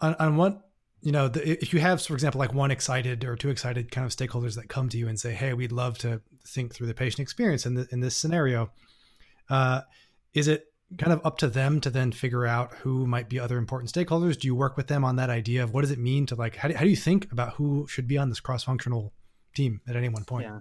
on, 0.00 0.14
on 0.14 0.36
what 0.36 0.65
you 1.06 1.12
know 1.12 1.28
the, 1.28 1.48
if 1.62 1.72
you 1.72 1.78
have 1.78 2.02
for 2.02 2.14
example 2.14 2.40
like 2.40 2.52
one 2.52 2.72
excited 2.72 3.24
or 3.24 3.36
two 3.36 3.48
excited 3.48 3.92
kind 3.92 4.04
of 4.04 4.10
stakeholders 4.10 4.56
that 4.56 4.68
come 4.68 4.88
to 4.88 4.98
you 4.98 5.06
and 5.06 5.20
say 5.20 5.32
hey 5.32 5.52
we'd 5.52 5.70
love 5.70 5.96
to 5.98 6.20
think 6.44 6.74
through 6.74 6.88
the 6.88 6.94
patient 6.94 7.20
experience 7.20 7.64
in, 7.64 7.74
the, 7.74 7.86
in 7.92 8.00
this 8.00 8.16
scenario 8.16 8.72
uh, 9.48 9.82
is 10.34 10.48
it 10.48 10.66
kind 10.98 11.12
of 11.12 11.24
up 11.24 11.38
to 11.38 11.48
them 11.48 11.80
to 11.80 11.90
then 11.90 12.12
figure 12.12 12.44
out 12.44 12.72
who 12.74 13.06
might 13.06 13.28
be 13.28 13.40
other 13.40 13.58
important 13.58 13.92
stakeholders? 13.92 14.38
Do 14.38 14.46
you 14.46 14.54
work 14.54 14.76
with 14.76 14.86
them 14.86 15.04
on 15.04 15.16
that 15.16 15.30
idea 15.30 15.62
of 15.64 15.72
what 15.72 15.82
does 15.82 15.90
it 15.90 15.98
mean 15.98 16.26
to 16.26 16.34
like 16.34 16.56
how 16.56 16.68
do, 16.68 16.74
how 16.74 16.82
do 16.82 16.90
you 16.90 16.96
think 16.96 17.30
about 17.32 17.54
who 17.54 17.86
should 17.88 18.06
be 18.06 18.18
on 18.18 18.28
this 18.28 18.40
cross-functional 18.40 19.12
team 19.54 19.80
at 19.88 19.96
any 19.96 20.08
one 20.08 20.24
point? 20.24 20.46
Yeah. 20.46 20.60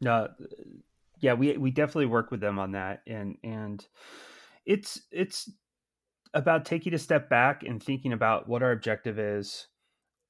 No 0.00 0.28
yeah 1.20 1.34
we 1.34 1.56
we 1.56 1.70
definitely 1.70 2.06
work 2.06 2.30
with 2.30 2.40
them 2.40 2.58
on 2.58 2.72
that. 2.72 3.02
And 3.06 3.36
and 3.42 3.84
it's 4.64 5.00
it's 5.10 5.50
about 6.34 6.64
taking 6.64 6.94
a 6.94 6.98
step 6.98 7.28
back 7.28 7.62
and 7.62 7.82
thinking 7.82 8.12
about 8.12 8.48
what 8.48 8.62
our 8.62 8.72
objective 8.72 9.18
is, 9.18 9.68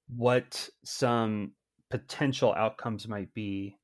what 0.09 0.69
some 0.85 1.53
potential 1.91 2.55
outcomes 2.55 3.09
might 3.09 3.33
be, 3.35 3.77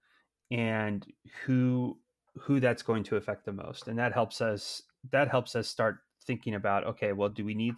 and 0.51 1.07
who 1.45 1.99
who 2.35 2.61
that's 2.61 2.83
going 2.83 3.05
to 3.05 3.17
affect 3.17 3.45
the 3.45 3.53
most. 3.53 3.89
And 3.89 3.99
that 3.99 4.13
helps 4.13 4.41
us 4.41 4.83
that 5.11 5.29
helps 5.29 5.57
us 5.57 5.69
start 5.69 5.99
thinking 6.27 6.55
about 6.55 6.87
okay, 6.87 7.13
well, 7.13 7.29
do 7.29 7.45
we 7.45 7.55
need 7.55 7.75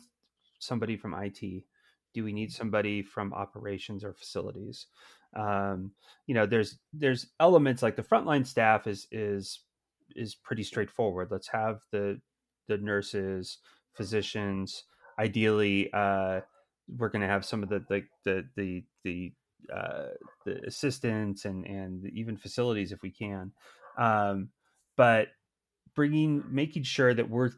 somebody 0.58 0.96
from 0.96 1.14
IT? 1.14 1.64
Do 2.12 2.24
we 2.24 2.32
need 2.32 2.52
somebody 2.52 3.02
from 3.02 3.34
operations 3.34 4.04
or 4.04 4.12
facilities? 4.12 4.86
Um, 5.36 5.92
you 6.26 6.34
know, 6.34 6.46
there's 6.46 6.78
there's 6.92 7.26
elements 7.40 7.82
like 7.82 7.96
the 7.96 8.02
frontline 8.02 8.46
staff 8.46 8.86
is 8.86 9.06
is 9.10 9.60
is 10.14 10.34
pretty 10.34 10.62
straightforward. 10.62 11.28
Let's 11.30 11.48
have 11.48 11.80
the 11.90 12.20
the 12.68 12.78
nurses, 12.78 13.58
physicians. 13.96 14.84
Ideally, 15.18 15.90
uh, 15.92 16.40
we're 16.88 17.08
going 17.08 17.22
to 17.22 17.28
have 17.28 17.44
some 17.44 17.62
of 17.62 17.68
the 17.68 17.84
the 17.88 18.04
the 18.24 18.44
the 18.56 18.84
the, 19.04 19.32
uh, 19.74 20.08
the 20.44 20.60
assistants 20.66 21.44
and 21.44 21.66
and 21.66 22.06
even 22.14 22.36
facilities 22.36 22.92
if 22.92 23.02
we 23.02 23.10
can. 23.10 23.52
Um, 23.98 24.50
but 24.96 25.28
bringing 25.94 26.44
making 26.48 26.82
sure 26.82 27.14
that 27.14 27.28
we're 27.30 27.50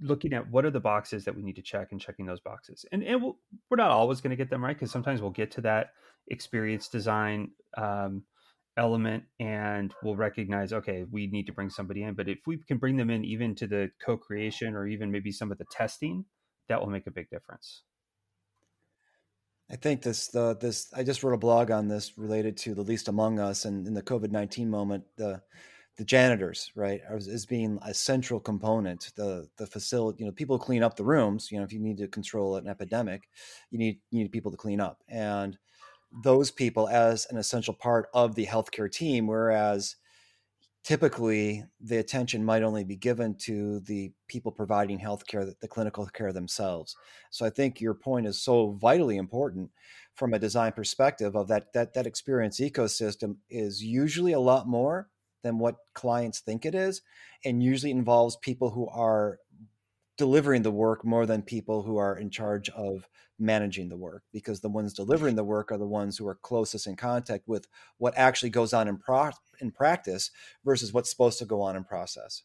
looking 0.00 0.32
at 0.32 0.50
what 0.50 0.64
are 0.64 0.70
the 0.70 0.80
boxes 0.80 1.24
that 1.24 1.36
we 1.36 1.42
need 1.42 1.56
to 1.56 1.62
check 1.62 1.88
and 1.92 2.00
checking 2.00 2.24
those 2.24 2.40
boxes 2.40 2.86
and, 2.90 3.02
and 3.02 3.22
we 3.22 3.28
we 3.28 3.74
are 3.74 3.76
not 3.76 3.90
always 3.90 4.20
going 4.20 4.30
to 4.30 4.36
get 4.36 4.48
them 4.48 4.64
right 4.64 4.76
because 4.76 4.90
sometimes 4.90 5.20
we'll 5.20 5.30
get 5.30 5.50
to 5.50 5.60
that 5.60 5.88
experience 6.28 6.88
design 6.88 7.50
um, 7.76 8.22
element 8.76 9.24
and 9.38 9.92
we'll 10.02 10.16
recognize 10.16 10.72
okay 10.72 11.04
we 11.10 11.26
need 11.26 11.46
to 11.46 11.52
bring 11.52 11.70
somebody 11.70 12.02
in. 12.02 12.14
But 12.14 12.28
if 12.28 12.38
we 12.46 12.58
can 12.58 12.78
bring 12.78 12.96
them 12.96 13.10
in 13.10 13.24
even 13.24 13.54
to 13.56 13.66
the 13.66 13.90
co-creation 14.04 14.74
or 14.74 14.86
even 14.86 15.10
maybe 15.10 15.32
some 15.32 15.52
of 15.52 15.58
the 15.58 15.66
testing 15.70 16.24
that 16.68 16.80
will 16.80 16.88
make 16.88 17.06
a 17.06 17.10
big 17.10 17.28
difference. 17.30 17.82
I 19.70 19.76
think 19.76 20.02
this 20.02 20.28
the 20.28 20.56
this 20.56 20.92
i 20.96 21.02
just 21.02 21.22
wrote 21.22 21.34
a 21.34 21.38
blog 21.38 21.70
on 21.70 21.88
this 21.88 22.18
related 22.18 22.56
to 22.58 22.74
the 22.74 22.82
least 22.82 23.08
among 23.08 23.38
us 23.38 23.64
and 23.64 23.86
in 23.86 23.94
the 23.94 24.02
covid-19 24.02 24.66
moment 24.66 25.04
the 25.16 25.40
the 25.96 26.04
janitors 26.04 26.72
right 26.74 27.02
as 27.08 27.46
being 27.46 27.78
a 27.84 27.94
central 27.94 28.40
component 28.40 29.12
the 29.16 29.48
the 29.58 29.66
facility 29.66 30.20
you 30.20 30.26
know 30.26 30.32
people 30.32 30.58
clean 30.58 30.82
up 30.82 30.96
the 30.96 31.04
rooms 31.04 31.52
you 31.52 31.58
know 31.58 31.64
if 31.64 31.72
you 31.72 31.78
need 31.78 31.98
to 31.98 32.08
control 32.08 32.56
an 32.56 32.66
epidemic 32.66 33.28
you 33.70 33.78
need 33.78 34.00
you 34.10 34.22
need 34.22 34.32
people 34.32 34.50
to 34.50 34.56
clean 34.56 34.80
up. 34.80 34.98
And 35.08 35.56
those 36.12 36.50
people 36.50 36.88
as 36.88 37.26
an 37.30 37.36
essential 37.36 37.74
part 37.74 38.08
of 38.12 38.34
the 38.34 38.46
healthcare 38.46 38.90
team, 38.90 39.26
whereas 39.26 39.96
typically 40.82 41.64
the 41.80 41.98
attention 41.98 42.44
might 42.44 42.62
only 42.62 42.84
be 42.84 42.96
given 42.96 43.34
to 43.34 43.80
the 43.80 44.12
people 44.28 44.50
providing 44.50 44.98
healthcare, 44.98 45.52
the 45.60 45.68
clinical 45.68 46.06
care 46.06 46.32
themselves. 46.32 46.96
So 47.30 47.44
I 47.44 47.50
think 47.50 47.80
your 47.80 47.94
point 47.94 48.26
is 48.26 48.42
so 48.42 48.72
vitally 48.72 49.16
important 49.16 49.70
from 50.14 50.34
a 50.34 50.38
design 50.38 50.72
perspective 50.72 51.36
of 51.36 51.48
that 51.48 51.72
that 51.74 51.94
that 51.94 52.06
experience 52.06 52.60
ecosystem 52.60 53.36
is 53.48 53.82
usually 53.82 54.32
a 54.32 54.40
lot 54.40 54.66
more 54.66 55.08
than 55.42 55.58
what 55.58 55.76
clients 55.94 56.40
think 56.40 56.66
it 56.66 56.74
is 56.74 57.02
and 57.44 57.62
usually 57.62 57.90
involves 57.90 58.36
people 58.36 58.70
who 58.70 58.88
are 58.88 59.38
delivering 60.20 60.60
the 60.60 60.70
work 60.70 61.02
more 61.02 61.24
than 61.24 61.40
people 61.40 61.82
who 61.82 61.96
are 61.96 62.14
in 62.14 62.28
charge 62.28 62.68
of 62.68 63.08
managing 63.38 63.88
the 63.88 63.96
work 63.96 64.22
because 64.34 64.60
the 64.60 64.68
ones 64.68 64.92
delivering 64.92 65.34
the 65.34 65.42
work 65.42 65.72
are 65.72 65.78
the 65.78 65.86
ones 65.86 66.18
who 66.18 66.28
are 66.28 66.34
closest 66.34 66.86
in 66.86 66.94
contact 66.94 67.48
with 67.48 67.66
what 67.96 68.12
actually 68.18 68.50
goes 68.50 68.74
on 68.74 68.86
in 68.86 68.98
pro- 68.98 69.30
in 69.62 69.70
practice 69.70 70.30
versus 70.62 70.92
what's 70.92 71.08
supposed 71.08 71.38
to 71.38 71.46
go 71.46 71.62
on 71.62 71.74
in 71.74 71.84
process. 71.84 72.42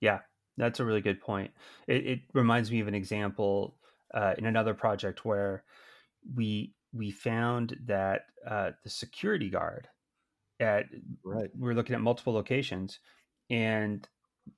Yeah, 0.00 0.20
that's 0.56 0.78
a 0.78 0.84
really 0.84 1.00
good 1.00 1.20
point. 1.20 1.50
It, 1.88 2.06
it 2.06 2.20
reminds 2.32 2.70
me 2.70 2.78
of 2.78 2.86
an 2.86 2.94
example 2.94 3.76
uh, 4.14 4.34
in 4.38 4.46
another 4.46 4.72
project 4.72 5.24
where 5.24 5.64
we 6.32 6.74
we 6.92 7.10
found 7.10 7.76
that 7.86 8.26
uh, 8.48 8.70
the 8.84 8.90
security 8.90 9.50
guard 9.50 9.88
at 10.60 10.84
right. 11.24 11.50
we 11.56 11.66
we're 11.66 11.74
looking 11.74 11.96
at 11.96 12.00
multiple 12.00 12.32
locations 12.34 13.00
and 13.50 14.08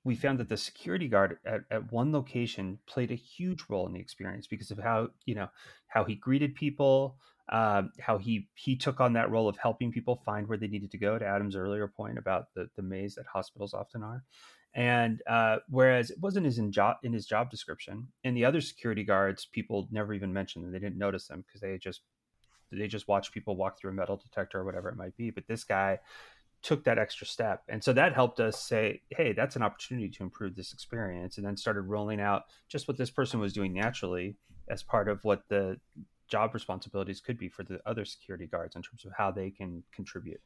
we 0.04 0.14
found 0.14 0.38
that 0.38 0.48
the 0.48 0.56
security 0.56 1.08
guard 1.08 1.38
at, 1.44 1.60
at 1.70 1.92
one 1.92 2.12
location 2.12 2.78
played 2.86 3.10
a 3.10 3.16
huge 3.16 3.64
role 3.68 3.86
in 3.86 3.92
the 3.92 4.00
experience 4.00 4.46
because 4.46 4.70
of 4.70 4.78
how 4.78 5.08
you 5.24 5.34
know 5.34 5.48
how 5.86 6.04
he 6.04 6.14
greeted 6.14 6.54
people 6.54 7.16
um, 7.50 7.90
how 8.00 8.18
he 8.18 8.48
he 8.54 8.76
took 8.76 9.00
on 9.00 9.14
that 9.14 9.30
role 9.30 9.48
of 9.48 9.56
helping 9.56 9.90
people 9.90 10.22
find 10.24 10.46
where 10.48 10.58
they 10.58 10.68
needed 10.68 10.90
to 10.90 10.98
go 10.98 11.18
to 11.18 11.26
adam's 11.26 11.56
earlier 11.56 11.88
point 11.88 12.18
about 12.18 12.46
the 12.54 12.68
the 12.76 12.82
maze 12.82 13.14
that 13.14 13.26
hospitals 13.32 13.74
often 13.74 14.02
are 14.02 14.24
and 14.74 15.22
uh, 15.26 15.56
whereas 15.68 16.10
it 16.10 16.18
wasn't 16.20 16.44
his 16.44 16.58
in 16.58 16.70
job 16.70 16.96
in 17.02 17.12
his 17.12 17.26
job 17.26 17.50
description 17.50 18.08
and 18.24 18.36
the 18.36 18.44
other 18.44 18.60
security 18.60 19.04
guards 19.04 19.46
people 19.52 19.88
never 19.90 20.12
even 20.12 20.32
mentioned 20.32 20.64
them 20.64 20.72
they 20.72 20.78
didn't 20.78 20.98
notice 20.98 21.26
them 21.26 21.44
because 21.46 21.60
they 21.60 21.78
just 21.78 22.02
they 22.70 22.88
just 22.88 23.08
watch 23.08 23.32
people 23.32 23.56
walk 23.56 23.78
through 23.78 23.90
a 23.90 23.94
metal 23.94 24.16
detector 24.16 24.58
or 24.58 24.64
whatever 24.64 24.88
it 24.88 24.96
might 24.96 25.16
be. 25.16 25.30
But 25.30 25.46
this 25.46 25.64
guy 25.64 26.00
took 26.62 26.84
that 26.84 26.98
extra 26.98 27.26
step. 27.26 27.62
And 27.68 27.82
so 27.82 27.92
that 27.92 28.14
helped 28.14 28.40
us 28.40 28.60
say, 28.60 29.02
hey, 29.10 29.32
that's 29.32 29.56
an 29.56 29.62
opportunity 29.62 30.08
to 30.08 30.22
improve 30.22 30.56
this 30.56 30.72
experience. 30.72 31.36
And 31.36 31.46
then 31.46 31.56
started 31.56 31.82
rolling 31.82 32.20
out 32.20 32.44
just 32.68 32.88
what 32.88 32.96
this 32.96 33.10
person 33.10 33.40
was 33.40 33.52
doing 33.52 33.72
naturally 33.72 34.36
as 34.68 34.82
part 34.82 35.08
of 35.08 35.24
what 35.24 35.42
the 35.48 35.78
job 36.28 36.52
responsibilities 36.52 37.20
could 37.20 37.38
be 37.38 37.48
for 37.48 37.62
the 37.62 37.80
other 37.86 38.04
security 38.04 38.46
guards 38.46 38.76
in 38.76 38.82
terms 38.82 39.04
of 39.04 39.12
how 39.16 39.30
they 39.30 39.50
can 39.50 39.82
contribute. 39.92 40.40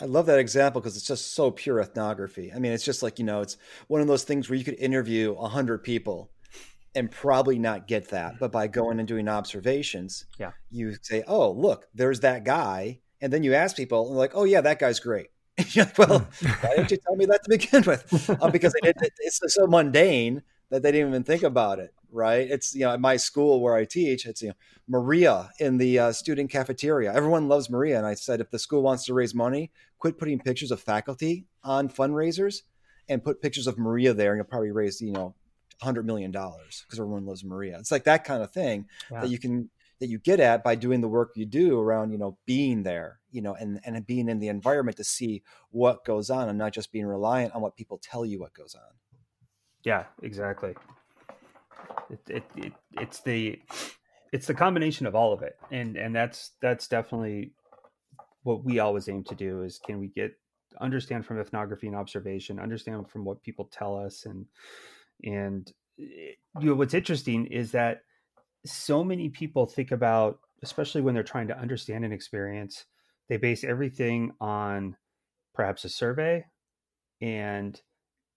I 0.00 0.04
love 0.04 0.26
that 0.26 0.38
example 0.38 0.80
because 0.80 0.96
it's 0.96 1.06
just 1.06 1.34
so 1.34 1.50
pure 1.50 1.80
ethnography. 1.80 2.52
I 2.54 2.58
mean, 2.58 2.72
it's 2.72 2.84
just 2.84 3.02
like, 3.02 3.18
you 3.18 3.24
know, 3.24 3.40
it's 3.40 3.56
one 3.88 4.02
of 4.02 4.06
those 4.06 4.24
things 4.24 4.48
where 4.48 4.58
you 4.58 4.64
could 4.64 4.78
interview 4.78 5.32
100 5.32 5.78
people 5.78 6.30
and 6.94 7.10
probably 7.10 7.58
not 7.58 7.88
get 7.88 8.10
that. 8.10 8.34
But 8.38 8.52
by 8.52 8.66
going 8.66 8.98
and 8.98 9.08
doing 9.08 9.28
observations, 9.28 10.26
yeah. 10.38 10.52
you 10.70 10.96
say, 11.00 11.24
oh, 11.26 11.50
look, 11.50 11.86
there's 11.94 12.20
that 12.20 12.44
guy 12.44 13.00
and 13.20 13.32
then 13.32 13.42
you 13.42 13.54
ask 13.54 13.76
people, 13.76 14.08
and 14.08 14.16
like, 14.16 14.32
"Oh 14.34 14.44
yeah, 14.44 14.60
that 14.60 14.78
guy's 14.78 15.00
great." 15.00 15.28
like, 15.76 15.96
well, 15.98 16.26
why 16.60 16.76
didn't 16.76 16.90
you 16.90 16.98
tell 16.98 17.16
me 17.16 17.26
that 17.26 17.42
to 17.44 17.50
begin 17.50 17.82
with? 17.82 18.30
Uh, 18.30 18.50
because 18.50 18.74
it, 18.82 18.96
it, 19.00 19.12
it's 19.20 19.40
so 19.54 19.66
mundane 19.66 20.42
that 20.70 20.82
they 20.82 20.92
didn't 20.92 21.08
even 21.08 21.24
think 21.24 21.42
about 21.42 21.78
it. 21.78 21.94
Right? 22.12 22.48
It's 22.50 22.74
you 22.74 22.82
know 22.82 22.92
at 22.92 23.00
my 23.00 23.16
school 23.16 23.60
where 23.60 23.74
I 23.74 23.84
teach, 23.84 24.26
it's 24.26 24.42
you 24.42 24.48
know 24.48 24.54
Maria 24.88 25.50
in 25.58 25.78
the 25.78 25.98
uh, 25.98 26.12
student 26.12 26.50
cafeteria. 26.50 27.12
Everyone 27.12 27.48
loves 27.48 27.70
Maria, 27.70 27.98
and 27.98 28.06
I 28.06 28.14
said 28.14 28.40
if 28.40 28.50
the 28.50 28.58
school 28.58 28.82
wants 28.82 29.04
to 29.06 29.14
raise 29.14 29.34
money, 29.34 29.70
quit 29.98 30.18
putting 30.18 30.38
pictures 30.38 30.70
of 30.70 30.80
faculty 30.80 31.46
on 31.64 31.88
fundraisers 31.88 32.62
and 33.08 33.22
put 33.24 33.42
pictures 33.42 33.66
of 33.66 33.78
Maria 33.78 34.14
there, 34.14 34.32
and 34.32 34.38
you'll 34.38 34.46
probably 34.46 34.70
raise 34.70 35.00
you 35.00 35.12
know 35.12 35.34
hundred 35.82 36.06
million 36.06 36.30
dollars 36.30 36.84
because 36.86 36.98
everyone 36.98 37.26
loves 37.26 37.44
Maria. 37.44 37.78
It's 37.78 37.90
like 37.90 38.04
that 38.04 38.24
kind 38.24 38.42
of 38.42 38.50
thing 38.50 38.86
yeah. 39.10 39.20
that 39.20 39.30
you 39.30 39.38
can 39.38 39.68
that 40.00 40.08
you 40.08 40.18
get 40.18 40.40
at 40.40 40.62
by 40.62 40.74
doing 40.74 41.00
the 41.00 41.08
work 41.08 41.32
you 41.36 41.46
do 41.46 41.80
around 41.80 42.10
you 42.10 42.18
know 42.18 42.38
being 42.46 42.82
there 42.82 43.20
you 43.30 43.42
know 43.42 43.54
and 43.54 43.80
and 43.84 44.06
being 44.06 44.28
in 44.28 44.38
the 44.38 44.48
environment 44.48 44.96
to 44.96 45.04
see 45.04 45.42
what 45.70 46.04
goes 46.04 46.30
on 46.30 46.48
and 46.48 46.58
not 46.58 46.72
just 46.72 46.92
being 46.92 47.06
reliant 47.06 47.54
on 47.54 47.60
what 47.60 47.76
people 47.76 48.00
tell 48.02 48.24
you 48.24 48.40
what 48.40 48.54
goes 48.54 48.74
on. 48.74 48.94
Yeah 49.84 50.04
exactly. 50.22 50.74
It, 52.10 52.20
it, 52.28 52.44
it 52.56 52.72
it's 52.92 53.20
the 53.20 53.60
it's 54.32 54.46
the 54.46 54.54
combination 54.54 55.06
of 55.06 55.14
all 55.14 55.32
of 55.32 55.42
it. 55.42 55.56
And 55.70 55.96
and 55.96 56.14
that's 56.14 56.52
that's 56.60 56.88
definitely 56.88 57.52
what 58.42 58.64
we 58.64 58.78
always 58.78 59.08
aim 59.08 59.24
to 59.24 59.34
do 59.34 59.62
is 59.62 59.78
can 59.78 59.98
we 59.98 60.08
get 60.08 60.32
understand 60.80 61.26
from 61.26 61.38
ethnography 61.38 61.86
and 61.86 61.96
observation 61.96 62.58
understand 62.58 63.08
from 63.08 63.24
what 63.24 63.42
people 63.42 63.68
tell 63.72 63.96
us 63.96 64.26
and 64.26 64.46
and 65.24 65.72
eh, 65.98 66.32
you 66.60 66.68
know 66.68 66.74
what's 66.74 66.94
interesting 66.94 67.46
is 67.46 67.72
that 67.72 68.02
so 68.66 69.04
many 69.04 69.28
people 69.28 69.66
think 69.66 69.90
about, 69.92 70.40
especially 70.62 71.00
when 71.00 71.14
they're 71.14 71.22
trying 71.22 71.48
to 71.48 71.58
understand 71.58 72.04
an 72.04 72.12
experience, 72.12 72.84
they 73.28 73.36
base 73.36 73.64
everything 73.64 74.32
on 74.40 74.96
perhaps 75.54 75.84
a 75.84 75.88
survey 75.88 76.44
and 77.20 77.80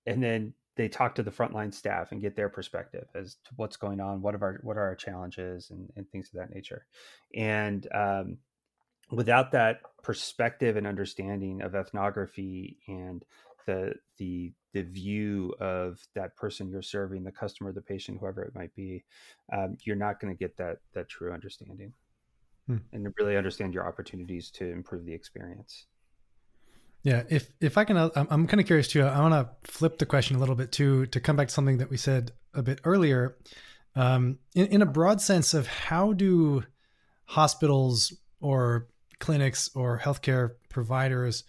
and 0.05 0.23
then 0.23 0.53
they 0.75 0.87
talk 0.87 1.15
to 1.15 1.23
the 1.23 1.31
frontline 1.31 1.73
staff 1.73 2.11
and 2.11 2.21
get 2.21 2.37
their 2.37 2.47
perspective 2.47 3.05
as 3.13 3.35
to 3.43 3.51
what's 3.57 3.75
going 3.75 3.99
on, 3.99 4.21
what 4.21 4.33
are 4.33 4.43
our 4.43 4.59
what 4.63 4.77
are 4.77 4.83
our 4.83 4.95
challenges 4.95 5.69
and, 5.71 5.89
and 5.95 6.09
things 6.09 6.29
of 6.33 6.39
that 6.39 6.55
nature. 6.55 6.85
And 7.35 7.85
um, 7.93 8.37
without 9.11 9.51
that 9.51 9.81
perspective 10.03 10.77
and 10.77 10.87
understanding 10.87 11.61
of 11.61 11.75
ethnography 11.75 12.77
and 12.87 13.25
the 13.65 13.93
the 14.17 14.53
the 14.73 14.83
view 14.83 15.53
of 15.59 15.99
that 16.15 16.35
person 16.35 16.69
you're 16.69 16.81
serving, 16.81 17.23
the 17.23 17.31
customer, 17.31 17.71
the 17.71 17.81
patient, 17.81 18.19
whoever 18.19 18.43
it 18.43 18.53
might 18.55 18.73
be, 18.75 19.03
um, 19.51 19.77
you're 19.83 19.95
not 19.95 20.19
going 20.19 20.33
to 20.33 20.37
get 20.37 20.57
that 20.57 20.77
that 20.93 21.09
true 21.09 21.33
understanding, 21.33 21.93
hmm. 22.67 22.77
and 22.93 23.05
to 23.05 23.13
really 23.19 23.37
understand 23.37 23.73
your 23.73 23.87
opportunities 23.87 24.51
to 24.51 24.71
improve 24.71 25.05
the 25.05 25.13
experience. 25.13 25.85
Yeah, 27.03 27.23
if 27.29 27.51
if 27.61 27.77
I 27.77 27.85
can, 27.85 27.97
uh, 27.97 28.09
I'm, 28.15 28.27
I'm 28.29 28.47
kind 28.47 28.59
of 28.59 28.67
curious 28.67 28.87
too. 28.87 29.03
I 29.03 29.19
want 29.21 29.33
to 29.33 29.71
flip 29.71 29.97
the 29.97 30.05
question 30.05 30.35
a 30.35 30.39
little 30.39 30.55
bit 30.55 30.71
too 30.71 31.05
to 31.07 31.19
come 31.19 31.35
back 31.35 31.47
to 31.47 31.53
something 31.53 31.77
that 31.77 31.89
we 31.89 31.97
said 31.97 32.31
a 32.53 32.61
bit 32.61 32.81
earlier. 32.83 33.37
Um, 33.95 34.39
in, 34.53 34.67
in 34.67 34.81
a 34.81 34.85
broad 34.85 35.19
sense 35.19 35.53
of 35.53 35.67
how 35.67 36.13
do 36.13 36.63
hospitals 37.25 38.13
or 38.39 38.87
clinics 39.19 39.69
or 39.75 39.99
healthcare 39.99 40.51
providers 40.69 41.43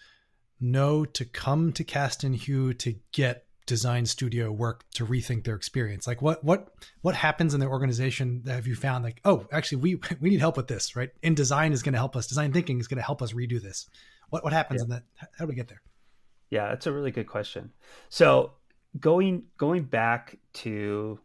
know 0.60 1.04
to 1.04 1.24
come 1.24 1.72
to 1.72 1.84
Cast 1.84 2.24
and 2.24 2.34
Hue 2.34 2.74
to 2.74 2.94
get 3.12 3.46
design 3.66 4.04
studio 4.04 4.50
work 4.50 4.84
to 4.94 5.06
rethink 5.06 5.44
their 5.44 5.54
experience. 5.54 6.06
Like 6.06 6.20
what 6.20 6.42
what 6.42 6.68
what 7.02 7.14
happens 7.14 7.54
in 7.54 7.60
their 7.60 7.70
organization 7.70 8.42
that 8.44 8.54
have 8.54 8.66
you 8.66 8.74
found 8.74 9.04
like 9.04 9.20
oh 9.24 9.46
actually 9.52 9.78
we 9.78 10.00
we 10.20 10.30
need 10.30 10.40
help 10.40 10.56
with 10.56 10.66
this 10.66 10.96
right? 10.96 11.10
And 11.22 11.36
design 11.36 11.72
is 11.72 11.82
going 11.82 11.92
to 11.92 11.98
help 11.98 12.16
us. 12.16 12.26
Design 12.26 12.52
thinking 12.52 12.80
is 12.80 12.88
going 12.88 12.98
to 12.98 13.04
help 13.04 13.22
us 13.22 13.32
redo 13.32 13.62
this. 13.62 13.88
What 14.30 14.44
what 14.44 14.52
happens 14.52 14.80
yeah. 14.80 14.84
in 14.84 14.90
that? 14.90 15.02
How 15.38 15.44
do 15.44 15.48
we 15.48 15.54
get 15.54 15.68
there? 15.68 15.82
Yeah 16.50 16.68
that's 16.70 16.86
a 16.86 16.92
really 16.92 17.12
good 17.12 17.28
question. 17.28 17.70
So 18.08 18.52
going 18.98 19.44
going 19.56 19.84
back 19.84 20.38
to 20.54 21.20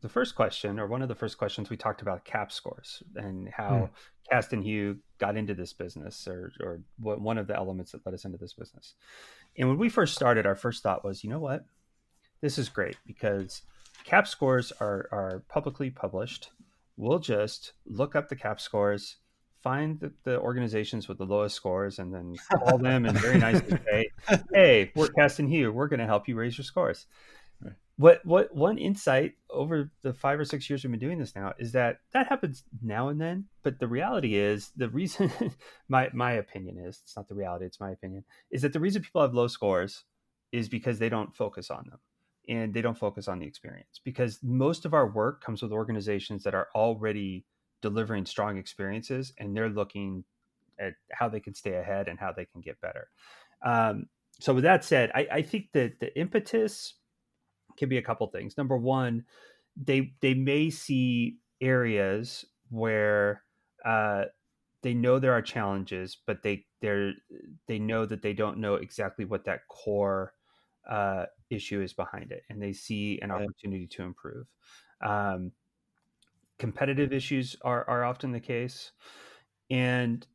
the 0.00 0.08
first 0.08 0.34
question 0.34 0.78
or 0.78 0.86
one 0.86 1.02
of 1.02 1.08
the 1.08 1.14
first 1.14 1.38
questions 1.38 1.70
we 1.70 1.76
talked 1.76 2.02
about 2.02 2.24
CAHPS 2.24 2.54
scores 2.54 3.02
and 3.16 3.48
how 3.48 3.76
hmm. 3.76 3.84
Cast 4.30 4.52
and 4.52 4.64
Hue 4.64 4.98
got 5.18 5.36
into 5.36 5.54
this 5.54 5.72
business 5.72 6.26
or, 6.28 6.52
or 6.60 6.80
one 6.98 7.38
of 7.38 7.46
the 7.46 7.56
elements 7.56 7.92
that 7.92 8.04
led 8.06 8.14
us 8.14 8.24
into 8.24 8.38
this 8.38 8.54
business. 8.54 8.94
And 9.56 9.68
when 9.68 9.78
we 9.78 9.88
first 9.88 10.14
started, 10.14 10.46
our 10.46 10.54
first 10.54 10.82
thought 10.82 11.04
was, 11.04 11.24
you 11.24 11.30
know 11.30 11.38
what? 11.38 11.64
This 12.40 12.58
is 12.58 12.68
great 12.68 12.96
because 13.06 13.62
CAHPS 14.04 14.30
scores 14.30 14.72
are, 14.80 15.08
are 15.12 15.42
publicly 15.48 15.90
published. 15.90 16.50
We'll 16.96 17.18
just 17.18 17.72
look 17.86 18.14
up 18.14 18.28
the 18.28 18.36
CAHPS 18.36 18.62
scores, 18.62 19.16
find 19.62 20.00
the, 20.00 20.12
the 20.24 20.38
organizations 20.38 21.08
with 21.08 21.18
the 21.18 21.26
lowest 21.26 21.56
scores, 21.56 21.98
and 21.98 22.14
then 22.14 22.36
call 22.52 22.78
them 22.78 23.04
and 23.04 23.18
very 23.18 23.38
nicely 23.38 23.78
say, 23.90 24.10
hey, 24.54 24.92
we're 24.94 25.08
Cast 25.08 25.38
and 25.38 25.48
Hue. 25.50 25.72
We're 25.72 25.88
going 25.88 26.00
to 26.00 26.06
help 26.06 26.28
you 26.28 26.36
raise 26.36 26.56
your 26.56 26.64
scores 26.64 27.06
what 28.00 28.24
what 28.24 28.54
one 28.54 28.78
insight 28.78 29.34
over 29.50 29.90
the 30.00 30.14
five 30.14 30.40
or 30.40 30.44
six 30.44 30.70
years 30.70 30.82
we've 30.82 30.90
been 30.90 30.98
doing 30.98 31.18
this 31.18 31.36
now 31.36 31.52
is 31.58 31.72
that 31.72 31.98
that 32.14 32.26
happens 32.28 32.64
now 32.82 33.08
and 33.08 33.20
then 33.20 33.44
but 33.62 33.78
the 33.78 33.86
reality 33.86 34.36
is 34.36 34.70
the 34.74 34.88
reason 34.88 35.30
my 35.88 36.08
my 36.14 36.32
opinion 36.32 36.78
is 36.78 37.00
it's 37.04 37.14
not 37.14 37.28
the 37.28 37.34
reality 37.34 37.66
it's 37.66 37.78
my 37.78 37.90
opinion 37.90 38.24
is 38.50 38.62
that 38.62 38.72
the 38.72 38.80
reason 38.80 39.02
people 39.02 39.20
have 39.20 39.34
low 39.34 39.46
scores 39.46 40.04
is 40.50 40.66
because 40.66 40.98
they 40.98 41.10
don't 41.10 41.36
focus 41.36 41.70
on 41.70 41.84
them 41.90 41.98
and 42.48 42.72
they 42.72 42.80
don't 42.80 42.96
focus 42.96 43.28
on 43.28 43.38
the 43.38 43.46
experience 43.46 44.00
because 44.02 44.38
most 44.42 44.86
of 44.86 44.94
our 44.94 45.10
work 45.10 45.44
comes 45.44 45.60
with 45.60 45.70
organizations 45.70 46.42
that 46.42 46.54
are 46.54 46.68
already 46.74 47.44
delivering 47.82 48.24
strong 48.24 48.56
experiences 48.56 49.34
and 49.36 49.54
they're 49.54 49.68
looking 49.68 50.24
at 50.78 50.94
how 51.12 51.28
they 51.28 51.40
can 51.40 51.54
stay 51.54 51.74
ahead 51.74 52.08
and 52.08 52.18
how 52.18 52.32
they 52.32 52.46
can 52.46 52.62
get 52.62 52.80
better. 52.80 53.08
Um, 53.62 54.06
so 54.40 54.54
with 54.54 54.64
that 54.64 54.86
said 54.86 55.10
I, 55.14 55.26
I 55.30 55.42
think 55.42 55.66
that 55.74 56.00
the 56.00 56.18
impetus 56.18 56.94
can 57.80 57.88
be 57.88 57.98
a 57.98 58.02
couple 58.02 58.26
things. 58.28 58.56
Number 58.56 58.76
one, 58.76 59.24
they 59.76 60.12
they 60.20 60.34
may 60.34 60.70
see 60.70 61.38
areas 61.60 62.44
where 62.68 63.42
uh, 63.84 64.24
they 64.82 64.94
know 64.94 65.18
there 65.18 65.32
are 65.32 65.42
challenges, 65.42 66.18
but 66.26 66.42
they 66.42 66.66
they 66.80 67.12
they 67.66 67.78
know 67.78 68.06
that 68.06 68.22
they 68.22 68.34
don't 68.34 68.58
know 68.58 68.74
exactly 68.74 69.24
what 69.24 69.44
that 69.46 69.66
core 69.68 70.34
uh, 70.88 71.24
issue 71.48 71.80
is 71.80 71.92
behind 71.92 72.30
it, 72.30 72.42
and 72.50 72.62
they 72.62 72.72
see 72.72 73.18
an 73.22 73.30
opportunity 73.30 73.86
to 73.86 74.02
improve. 74.02 74.46
Um, 75.02 75.52
competitive 76.58 77.12
issues 77.12 77.56
are 77.62 77.88
are 77.88 78.04
often 78.04 78.30
the 78.30 78.40
case, 78.40 78.92
and 79.70 80.26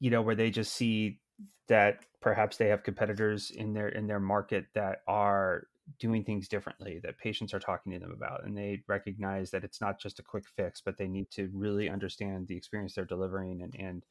you 0.00 0.10
know 0.10 0.22
where 0.22 0.34
they 0.34 0.50
just 0.50 0.74
see 0.74 1.20
that 1.68 2.00
perhaps 2.20 2.56
they 2.56 2.68
have 2.68 2.82
competitors 2.82 3.52
in 3.52 3.72
their 3.72 3.88
in 3.88 4.08
their 4.08 4.20
market 4.20 4.66
that 4.74 5.02
are 5.06 5.68
doing 5.98 6.24
things 6.24 6.48
differently 6.48 7.00
that 7.02 7.18
patients 7.18 7.54
are 7.54 7.58
talking 7.58 7.92
to 7.92 7.98
them 7.98 8.12
about 8.12 8.44
and 8.44 8.56
they 8.56 8.82
recognize 8.86 9.50
that 9.50 9.64
it's 9.64 9.80
not 9.80 10.00
just 10.00 10.18
a 10.18 10.22
quick 10.22 10.44
fix 10.56 10.80
but 10.80 10.96
they 10.96 11.08
need 11.08 11.30
to 11.30 11.50
really 11.52 11.88
understand 11.88 12.46
the 12.46 12.56
experience 12.56 12.94
they're 12.94 13.04
delivering 13.04 13.62
and 13.62 13.74
and 13.78 14.04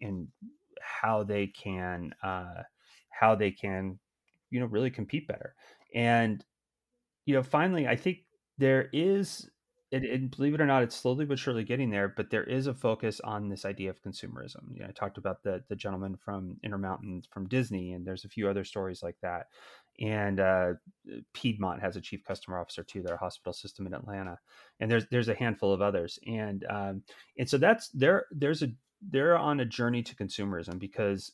and 0.00 0.28
how 0.80 1.22
they 1.22 1.46
can 1.46 2.12
uh 2.22 2.62
how 3.08 3.34
they 3.34 3.50
can 3.50 3.98
you 4.50 4.60
know 4.60 4.66
really 4.66 4.90
compete 4.90 5.26
better 5.26 5.54
and 5.94 6.44
you 7.26 7.34
know 7.34 7.42
finally 7.42 7.86
i 7.88 7.96
think 7.96 8.18
there 8.58 8.88
is 8.92 9.48
and, 9.92 10.04
and, 10.04 10.36
believe 10.36 10.54
it 10.54 10.60
or 10.60 10.66
not, 10.66 10.82
it's 10.82 10.96
slowly 10.96 11.24
but 11.24 11.38
surely 11.38 11.62
getting 11.62 11.88
there. 11.88 12.08
But 12.08 12.28
there 12.28 12.42
is 12.42 12.66
a 12.66 12.74
focus 12.74 13.20
on 13.20 13.48
this 13.48 13.64
idea 13.64 13.90
of 13.90 14.02
consumerism. 14.02 14.74
You 14.74 14.80
know, 14.80 14.88
I 14.88 14.92
talked 14.92 15.18
about 15.18 15.42
the 15.44 15.62
the 15.68 15.76
gentleman 15.76 16.16
from 16.16 16.56
Intermountain 16.64 17.22
from 17.30 17.46
Disney, 17.46 17.92
and 17.92 18.04
there's 18.04 18.24
a 18.24 18.28
few 18.28 18.48
other 18.48 18.64
stories 18.64 19.04
like 19.04 19.16
that 19.22 19.46
and 20.00 20.40
uh, 20.40 20.72
Piedmont 21.32 21.80
has 21.80 21.96
a 21.96 22.00
chief 22.00 22.24
customer 22.24 22.58
officer 22.58 22.82
too. 22.82 23.02
Their 23.02 23.16
hospital 23.16 23.52
system 23.52 23.86
in 23.86 23.94
Atlanta, 23.94 24.38
and 24.80 24.90
there's 24.90 25.06
there's 25.10 25.28
a 25.28 25.34
handful 25.34 25.72
of 25.72 25.82
others, 25.82 26.18
and 26.26 26.64
um, 26.70 27.02
and 27.38 27.48
so 27.48 27.58
that's 27.58 27.88
there. 27.90 28.26
There's 28.30 28.62
a 28.62 28.68
they're 29.10 29.36
on 29.36 29.60
a 29.60 29.64
journey 29.64 30.02
to 30.02 30.16
consumerism 30.16 30.78
because 30.78 31.32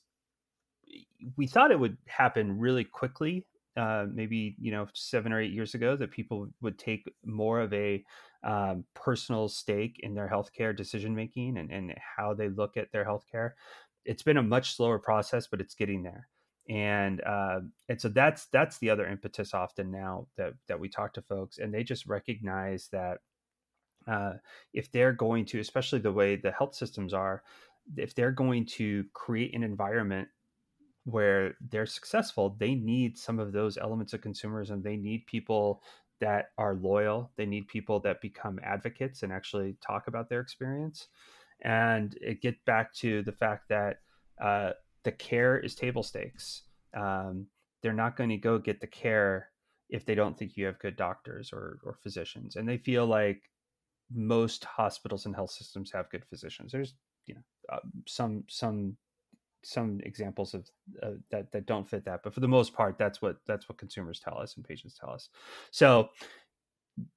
we 1.37 1.47
thought 1.47 1.71
it 1.71 1.79
would 1.79 1.97
happen 2.07 2.59
really 2.59 2.85
quickly 2.85 3.47
uh, 3.77 4.07
maybe 4.13 4.57
you 4.61 4.73
know 4.73 4.87
seven 4.95 5.33
or 5.33 5.41
eight 5.41 5.53
years 5.53 5.75
ago 5.75 5.97
that 5.97 6.11
people 6.11 6.49
would 6.61 6.79
take 6.79 7.05
more 7.25 7.61
of 7.61 7.73
a 7.73 8.05
um, 8.43 8.85
personal 8.95 9.49
stake 9.49 10.01
in 10.01 10.15
their 10.15 10.29
healthcare 10.29 10.77
decision 10.77 11.15
making 11.15 11.59
and, 11.59 11.71
and 11.71 11.95
how 12.17 12.35
they 12.35 12.49
look 12.49 12.77
at 12.77 12.91
their 12.91 13.05
healthcare. 13.05 13.53
It's 14.05 14.23
been 14.23 14.39
a 14.39 14.43
much 14.43 14.75
slower 14.75 14.99
process, 14.99 15.47
but 15.47 15.61
it's 15.61 15.75
getting 15.75 16.03
there. 16.03 16.29
And 16.71 17.21
uh, 17.23 17.61
and 17.89 18.01
so 18.01 18.09
that's 18.09 18.47
that's 18.47 18.79
the 18.79 18.91
other 18.91 19.07
impetus 19.07 19.55
often 19.55 19.91
now 19.91 20.29
that 20.37 20.53
that 20.69 20.79
we 20.79 20.89
talk 20.89 21.13
to 21.15 21.23
folks, 21.23 21.59
and 21.59 21.75
they 21.75 21.83
just 21.83 22.07
recognize 22.07 22.89
that 22.93 23.19
uh, 24.07 24.35
if 24.73 24.91
they're 24.93 25.13
going 25.13 25.45
to, 25.47 25.59
especially 25.59 25.99
the 25.99 26.13
way 26.13 26.37
the 26.37 26.53
health 26.53 26.77
systems 26.77 27.13
are, 27.13 27.43
if 27.97 28.15
they're 28.15 28.31
going 28.31 28.65
to 28.67 29.05
create 29.15 29.55
an 29.55 29.65
environment 29.65 30.29
where 31.05 31.57
they're 31.71 31.87
successful, 31.87 32.57
they 32.61 32.77
need 32.77 33.19
some 33.19 33.41
of 33.41 33.51
those 33.51 33.77
elements 33.77 34.13
of 34.13 34.21
consumerism. 34.21 34.81
They 34.81 34.97
need 34.97 35.27
people 35.27 35.83
that 36.21 36.51
are 36.57 36.75
loyal. 36.75 37.33
They 37.37 37.47
need 37.47 37.67
people 37.67 37.99
that 38.01 38.21
become 38.21 38.61
advocates 38.63 39.25
and 39.25 39.33
actually 39.33 39.77
talk 39.85 40.07
about 40.07 40.29
their 40.29 40.41
experience. 40.41 41.09
And 41.63 42.17
it 42.21 42.43
get 42.43 42.65
back 42.65 42.95
to 42.97 43.23
the 43.23 43.33
fact 43.33 43.69
that 43.71 44.01
uh, 44.41 44.73
the 45.05 45.13
care 45.13 45.59
is 45.59 45.75
table 45.75 46.03
stakes. 46.03 46.63
Um, 46.95 47.47
they're 47.83 47.93
not 47.93 48.17
going 48.17 48.31
to 48.31 48.37
go 48.37 48.59
get 48.59 48.81
the 48.81 48.87
care 48.87 49.49
if 49.89 50.05
they 50.05 50.15
don't 50.15 50.39
think 50.39 50.57
you 50.57 50.67
have 50.67 50.79
good 50.79 50.97
doctors 50.97 51.53
or, 51.53 51.79
or 51.85 51.99
physicians. 52.03 52.57
And 52.57 52.69
they 52.69 52.79
feel 52.79 53.07
like 53.07 53.51
most 54.13 54.65
hospitals 54.65 55.27
and 55.27 55.35
health 55.35 55.51
systems 55.51 55.91
have 55.93 56.11
good 56.11 56.25
physicians. 56.25 56.73
There's 56.73 56.95
you 57.27 57.35
know 57.35 57.43
uh, 57.73 57.79
some 58.07 58.45
some 58.49 58.97
some 59.63 60.01
examples 60.05 60.55
of 60.55 60.69
uh, 61.03 61.13
that 61.31 61.53
that 61.53 61.67
don't 61.67 61.89
fit 61.89 62.05
that, 62.05 62.23
but 62.23 62.35
for 62.35 62.41
the 62.41 62.49
most 62.49 62.75
part, 62.75 62.99
that's 62.99 63.23
what 63.23 63.37
that's 63.47 63.69
what 63.69 63.79
consumers 63.79 64.21
tell 64.21 64.39
us 64.39 64.57
and 64.57 64.65
patients 64.65 64.99
tell 64.99 65.11
us. 65.11 65.29
So 65.71 66.11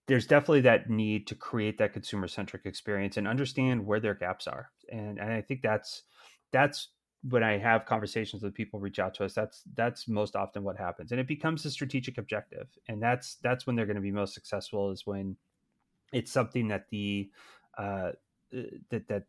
there's 0.07 0.27
definitely 0.27 0.61
that 0.61 0.89
need 0.89 1.27
to 1.27 1.35
create 1.35 1.77
that 1.77 1.93
consumer 1.93 2.27
centric 2.27 2.65
experience 2.65 3.17
and 3.17 3.27
understand 3.27 3.85
where 3.85 3.99
their 3.99 4.13
gaps 4.13 4.47
are, 4.47 4.69
and 4.91 5.19
and 5.19 5.31
I 5.31 5.41
think 5.41 5.61
that's 5.61 6.03
that's 6.51 6.89
when 7.29 7.43
I 7.43 7.57
have 7.57 7.85
conversations 7.85 8.43
with 8.43 8.53
people 8.53 8.81
reach 8.81 8.99
out 8.99 9.13
to 9.15 9.25
us, 9.25 9.33
that's 9.33 9.63
that's 9.75 10.07
most 10.07 10.35
often 10.35 10.63
what 10.63 10.77
happens, 10.77 11.11
and 11.11 11.21
it 11.21 11.27
becomes 11.27 11.65
a 11.65 11.71
strategic 11.71 12.17
objective, 12.17 12.67
and 12.89 13.01
that's 13.01 13.35
that's 13.35 13.65
when 13.65 13.75
they're 13.75 13.85
going 13.85 13.95
to 13.95 14.01
be 14.01 14.11
most 14.11 14.33
successful 14.33 14.91
is 14.91 15.07
when 15.07 15.37
it's 16.11 16.31
something 16.31 16.67
that 16.67 16.89
the 16.89 17.29
uh, 17.77 17.81
uh, 17.81 18.11
that 18.89 19.07
that 19.07 19.23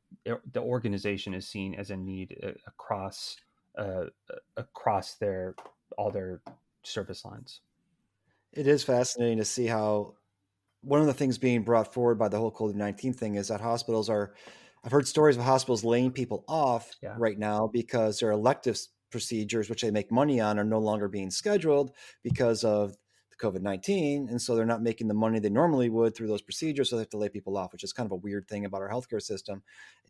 the 0.53 0.61
organization 0.61 1.35
is 1.35 1.47
seen 1.49 1.75
as 1.75 1.91
a 1.91 1.97
need 1.97 2.37
uh, 2.43 2.49
across 2.67 3.37
uh, 3.79 4.07
across 4.57 5.15
their 5.15 5.55
all 5.97 6.11
their 6.11 6.41
service 6.83 7.25
lines. 7.25 7.61
It 8.53 8.67
is 8.67 8.83
fascinating 8.83 9.39
to 9.39 9.45
see 9.45 9.67
how 9.67 10.15
one 10.83 11.01
of 11.01 11.07
the 11.07 11.15
things 11.15 11.39
being 11.39 11.63
brought 11.63 11.95
forward 11.95 12.19
by 12.19 12.29
the 12.29 12.39
whole 12.39 12.53
COVID 12.53 12.75
nineteen 12.75 13.13
thing 13.13 13.37
is 13.37 13.49
that 13.49 13.61
hospitals 13.61 14.11
are. 14.11 14.35
I've 14.85 14.93
heard 14.93 15.09
stories 15.09 15.37
of 15.37 15.45
hospitals 15.45 15.83
laying 15.83 16.13
people 16.13 16.45
off 16.47 16.91
yeah. 17.03 17.15
right 17.19 17.39
now 17.39 17.67
because 17.67 18.19
their 18.19 18.33
elective 18.33 18.79
procedures, 19.11 19.71
which 19.71 19.83
they 19.83 19.91
make 19.91 20.13
money 20.13 20.41
on, 20.41 20.59
are 20.59 20.65
no 20.65 20.79
longer 20.79 21.09
being 21.09 21.31
scheduled 21.31 21.93
because 22.23 22.65
of 22.65 22.97
COVID 23.39 23.63
19. 23.63 24.29
And 24.29 24.41
so 24.41 24.55
they're 24.55 24.65
not 24.65 24.83
making 24.83 25.09
the 25.09 25.15
money 25.15 25.39
they 25.39 25.51
normally 25.51 25.91
would 25.91 26.15
through 26.15 26.29
those 26.29 26.43
procedures. 26.43 26.91
So 26.91 26.97
they 26.97 27.03
have 27.03 27.11
to 27.11 27.19
lay 27.19 27.29
people 27.29 27.57
off, 27.57 27.73
which 27.73 27.85
is 27.85 27.93
kind 27.93 28.07
of 28.07 28.13
a 28.13 28.17
weird 28.17 28.49
thing 28.49 28.65
about 28.65 28.83
our 28.83 28.89
healthcare 28.89 29.23
system. 29.23 29.63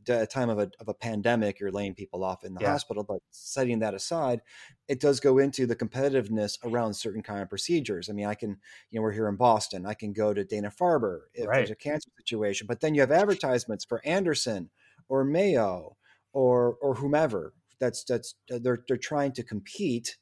At 0.08 0.22
a 0.22 0.26
time 0.26 0.50
of 0.50 0.58
a, 0.58 0.70
of 0.80 0.88
a 0.88 0.94
pandemic, 0.94 1.58
you're 1.58 1.72
laying 1.72 1.94
people 1.94 2.24
off 2.24 2.44
in 2.44 2.54
the 2.54 2.60
yeah. 2.60 2.72
hospital. 2.72 3.04
But 3.04 3.20
setting 3.30 3.78
that 3.78 3.94
aside, 3.94 4.42
it 4.88 5.00
does 5.00 5.20
go 5.20 5.38
into 5.38 5.66
the 5.66 5.76
competitiveness 5.76 6.58
around 6.64 6.94
certain 6.94 7.22
kind 7.22 7.40
of 7.40 7.48
procedures. 7.48 8.10
I 8.10 8.12
mean, 8.12 8.26
I 8.26 8.34
can, 8.34 8.50
you 8.90 8.98
know, 8.98 9.02
we're 9.02 9.12
here 9.12 9.28
in 9.28 9.36
Boston. 9.36 9.86
I 9.86 9.94
can 9.94 10.12
go 10.12 10.34
to 10.34 10.44
Dana 10.44 10.70
Farber 10.70 11.22
if 11.32 11.46
right. 11.46 11.56
there's 11.56 11.70
a 11.70 11.76
cancer 11.76 12.10
situation, 12.18 12.66
but 12.66 12.80
then 12.80 12.94
you 12.94 13.00
have 13.00 13.12
advertisements 13.12 13.84
for 13.84 14.00
Anderson 14.04 14.70
or 15.08 15.24
Mayo 15.24 15.96
or 16.32 16.76
or 16.82 16.94
whomever. 16.94 17.54
That's 17.80 18.04
that's 18.04 18.34
they're 18.48 18.84
they're 18.86 18.96
trying 18.96 19.32
to 19.32 19.42
compete 19.42 20.16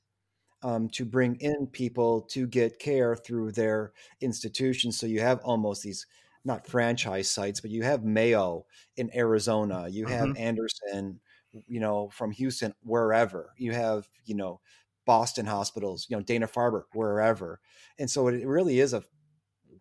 um, 0.63 0.89
to 0.91 1.05
bring 1.05 1.37
in 1.37 1.67
people 1.67 2.23
to 2.23 2.47
get 2.47 2.79
care 2.79 3.17
through 3.17 3.53
their 3.53 3.93
institutions. 4.21 4.99
So 4.99 5.07
you 5.07 5.21
have 5.21 5.41
almost 5.41 5.83
these 5.83 6.07
not 6.45 6.67
franchise 6.67 7.31
sites, 7.31 7.61
but 7.61 7.71
you 7.71 7.83
have 7.83 8.05
Mayo 8.05 8.67
in 8.97 9.11
Arizona, 9.15 9.89
you 9.89 10.07
have 10.07 10.29
mm-hmm. 10.29 10.43
Anderson, 10.43 11.21
you 11.67 11.81
know, 11.81 12.09
from 12.13 12.31
Houston, 12.33 12.75
wherever. 12.83 13.53
You 13.57 13.73
have, 13.73 14.09
you 14.25 14.35
know, 14.35 14.61
Boston 15.05 15.47
hospitals, 15.47 16.07
you 16.09 16.17
know, 16.17 16.23
Dana 16.23 16.47
Farber, 16.47 16.85
wherever. 16.93 17.61
And 17.99 18.11
so 18.11 18.29
it 18.29 18.47
really 18.47 18.81
is 18.81 18.93
a 18.93 19.03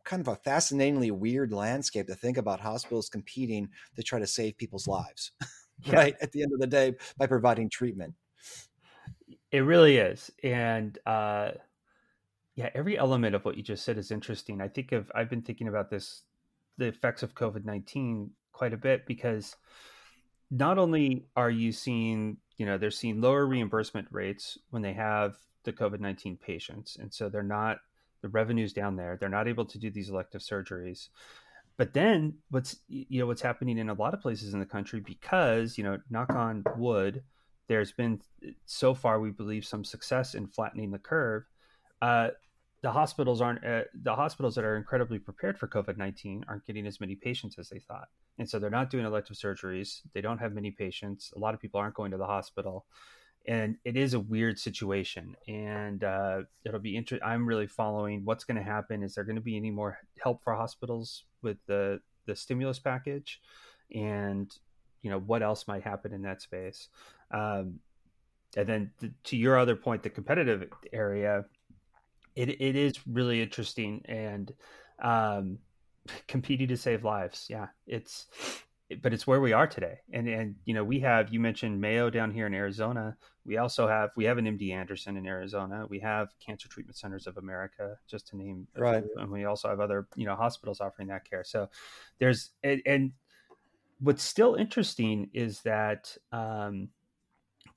kind 0.04 0.22
of 0.22 0.28
a 0.28 0.36
fascinatingly 0.36 1.12
weird 1.12 1.52
landscape 1.52 2.08
to 2.08 2.16
think 2.16 2.38
about 2.38 2.60
hospitals 2.60 3.10
competing 3.10 3.70
to 3.96 4.04
try 4.04 4.20
to 4.20 4.28
save 4.28 4.58
people's 4.58 4.88
lives, 4.88 5.32
yeah. 5.86 5.96
right? 5.96 6.16
At 6.22 6.32
the 6.32 6.42
end 6.44 6.54
of 6.54 6.60
the 6.60 6.68
day, 6.68 6.94
by 7.18 7.28
providing 7.28 7.70
treatment. 7.70 8.16
It 9.52 9.60
really 9.60 9.98
is, 9.98 10.32
and 10.44 10.98
uh, 11.06 11.52
yeah, 12.56 12.70
every 12.74 12.98
element 12.98 13.36
of 13.36 13.44
what 13.44 13.58
you 13.58 13.64
just 13.64 13.84
said 13.84 13.98
is 13.98 14.12
interesting. 14.12 14.62
I 14.62 14.68
think 14.70 14.92
of 14.94 15.12
I've 15.14 15.30
been 15.30 15.42
thinking 15.42 15.68
about 15.68 15.90
this, 15.90 16.24
the 16.78 16.86
effects 16.86 17.22
of 17.24 17.36
COVID 17.36 17.66
nineteen 17.66 18.32
quite 18.54 18.74
a 18.74 18.78
bit 18.78 19.06
because 19.06 19.56
not 20.50 20.78
only 20.78 21.26
are 21.36 21.50
you 21.50 21.72
seeing, 21.72 22.38
you 22.58 22.66
know, 22.66 22.78
they're 22.78 22.92
seeing 22.92 23.22
lower 23.22 23.46
reimbursement 23.46 24.08
rates 24.12 24.58
when 24.70 24.82
they 24.82 24.94
have 24.94 25.36
the 25.64 25.74
COVID 25.74 26.00
nineteen 26.00 26.38
patients, 26.38 26.98
and 26.98 27.14
so 27.14 27.28
they're 27.28 27.44
not 27.44 27.80
the 28.22 28.30
revenues 28.30 28.72
down 28.72 28.96
there. 28.96 29.18
They're 29.20 29.30
not 29.30 29.48
able 29.48 29.66
to 29.66 29.80
do 29.80 29.90
these 29.90 30.10
elective 30.10 30.42
surgeries. 30.42 31.10
But 31.78 31.94
then 31.94 32.36
what's 32.52 32.78
you 32.88 33.20
know 33.20 33.28
what's 33.28 33.42
happening 33.42 33.78
in 33.80 33.90
a 33.90 33.94
lot 33.94 34.14
of 34.14 34.22
places 34.22 34.54
in 34.54 34.60
the 34.62 34.66
country 34.66 35.02
because 35.02 35.78
you 35.78 35.84
know 35.84 35.98
knock 36.10 36.30
on 36.30 36.64
wood 36.78 37.24
there's 37.72 37.94
been 37.94 38.20
so 38.66 38.94
far 38.94 39.22
we 39.22 39.32
believe 39.32 39.64
some 39.64 39.86
success 39.86 40.36
in 40.36 40.46
flattening 40.46 40.92
the 40.92 41.00
curve. 41.00 41.44
Uh, 42.02 42.28
the 42.82 42.92
hospitals 42.92 43.40
aren't 43.40 43.66
uh, 43.66 43.84
the 44.04 44.14
hospitals 44.14 44.56
that 44.56 44.66
are 44.66 44.76
incredibly 44.76 45.18
prepared 45.18 45.58
for 45.58 45.70
covid-19 45.70 46.42
aren't 46.50 46.66
getting 46.66 46.86
as 46.86 47.00
many 47.00 47.16
patients 47.16 47.58
as 47.58 47.70
they 47.70 47.80
thought. 47.80 48.10
And 48.40 48.50
so 48.50 48.60
they're 48.60 48.70
not 48.70 48.90
doing 48.90 49.06
elective 49.06 49.38
surgeries. 49.38 50.02
They 50.14 50.20
don't 50.20 50.40
have 50.40 50.52
many 50.52 50.72
patients. 50.72 51.32
A 51.34 51.40
lot 51.40 51.54
of 51.54 51.62
people 51.62 51.80
aren't 51.80 51.96
going 51.96 52.12
to 52.12 52.18
the 52.18 52.26
hospital. 52.26 52.88
And 53.48 53.78
it 53.86 53.96
is 53.96 54.16
a 54.16 54.20
weird 54.20 54.60
situation. 54.60 55.38
And 55.48 56.04
uh, 56.04 56.42
it'll 56.66 56.82
be 56.82 56.98
interesting 56.98 57.26
i'm 57.26 57.48
really 57.48 57.68
following 57.68 58.26
what's 58.26 58.44
going 58.44 58.58
to 58.58 58.64
happen. 58.64 59.02
Is 59.02 59.16
there 59.16 59.24
going 59.24 59.38
to 59.38 59.42
be 59.42 59.56
any 59.56 59.72
more 59.72 59.98
help 60.22 60.44
for 60.44 60.54
hospitals 60.56 61.24
with 61.42 61.58
the 61.68 62.02
the 62.26 62.36
stimulus 62.36 62.80
package? 62.80 63.40
And 63.96 64.54
you 65.02 65.10
know 65.10 65.20
what 65.20 65.42
else 65.42 65.68
might 65.68 65.84
happen 65.84 66.14
in 66.14 66.22
that 66.24 66.42
space 66.42 66.90
um, 67.34 67.80
and 68.58 68.68
then 68.68 68.92
th- 69.00 69.14
to 69.24 69.38
your 69.38 69.58
other 69.58 69.76
point 69.76 70.04
the 70.04 70.10
competitive 70.10 70.68
area 70.92 71.46
it, 72.36 72.50
it 72.62 72.76
is 72.76 72.96
really 73.08 73.42
interesting 73.42 74.02
and 74.06 74.54
um, 75.02 75.58
competing 76.28 76.68
to 76.68 76.78
save 76.78 77.04
lives. 77.04 77.48
Yeah 77.50 77.68
it's 77.88 78.28
but 79.02 79.14
it's 79.14 79.26
where 79.26 79.40
we 79.40 79.54
are 79.54 79.68
today. 79.68 80.00
And 80.12 80.28
and 80.28 80.56
you 80.66 80.74
know 80.74 80.84
we 80.84 81.00
have 81.00 81.34
you 81.34 81.40
mentioned 81.40 81.80
mayo 81.80 82.10
down 82.10 82.32
here 82.32 82.48
in 82.48 82.54
arizona. 82.54 83.16
We 83.46 83.58
also 83.58 83.88
have 83.88 84.10
we 84.16 84.26
have 84.26 84.38
an 84.38 84.46
md 84.46 84.72
anderson 84.72 85.18
in 85.18 85.26
arizona. 85.26 85.86
We 85.90 86.00
have 86.00 86.30
cancer 86.46 86.68
treatment 86.68 86.98
centers 86.98 87.28
of 87.28 87.38
america 87.38 87.98
just 88.08 88.28
to 88.28 88.38
name 88.38 88.68
right. 88.76 89.04
few, 89.04 89.22
and 89.22 89.32
we 89.32 89.46
also 89.46 89.70
have 89.70 89.80
other 89.80 90.08
you 90.16 90.26
know 90.26 90.36
hospitals 90.36 90.82
offering 90.82 91.08
that 91.10 91.30
care. 91.30 91.44
So 91.44 91.70
there's 92.20 92.52
and, 92.64 92.82
and 92.86 93.12
what's 94.00 94.24
still 94.24 94.56
interesting 94.56 95.30
is 95.34 95.62
that 95.62 96.16
um, 96.32 96.90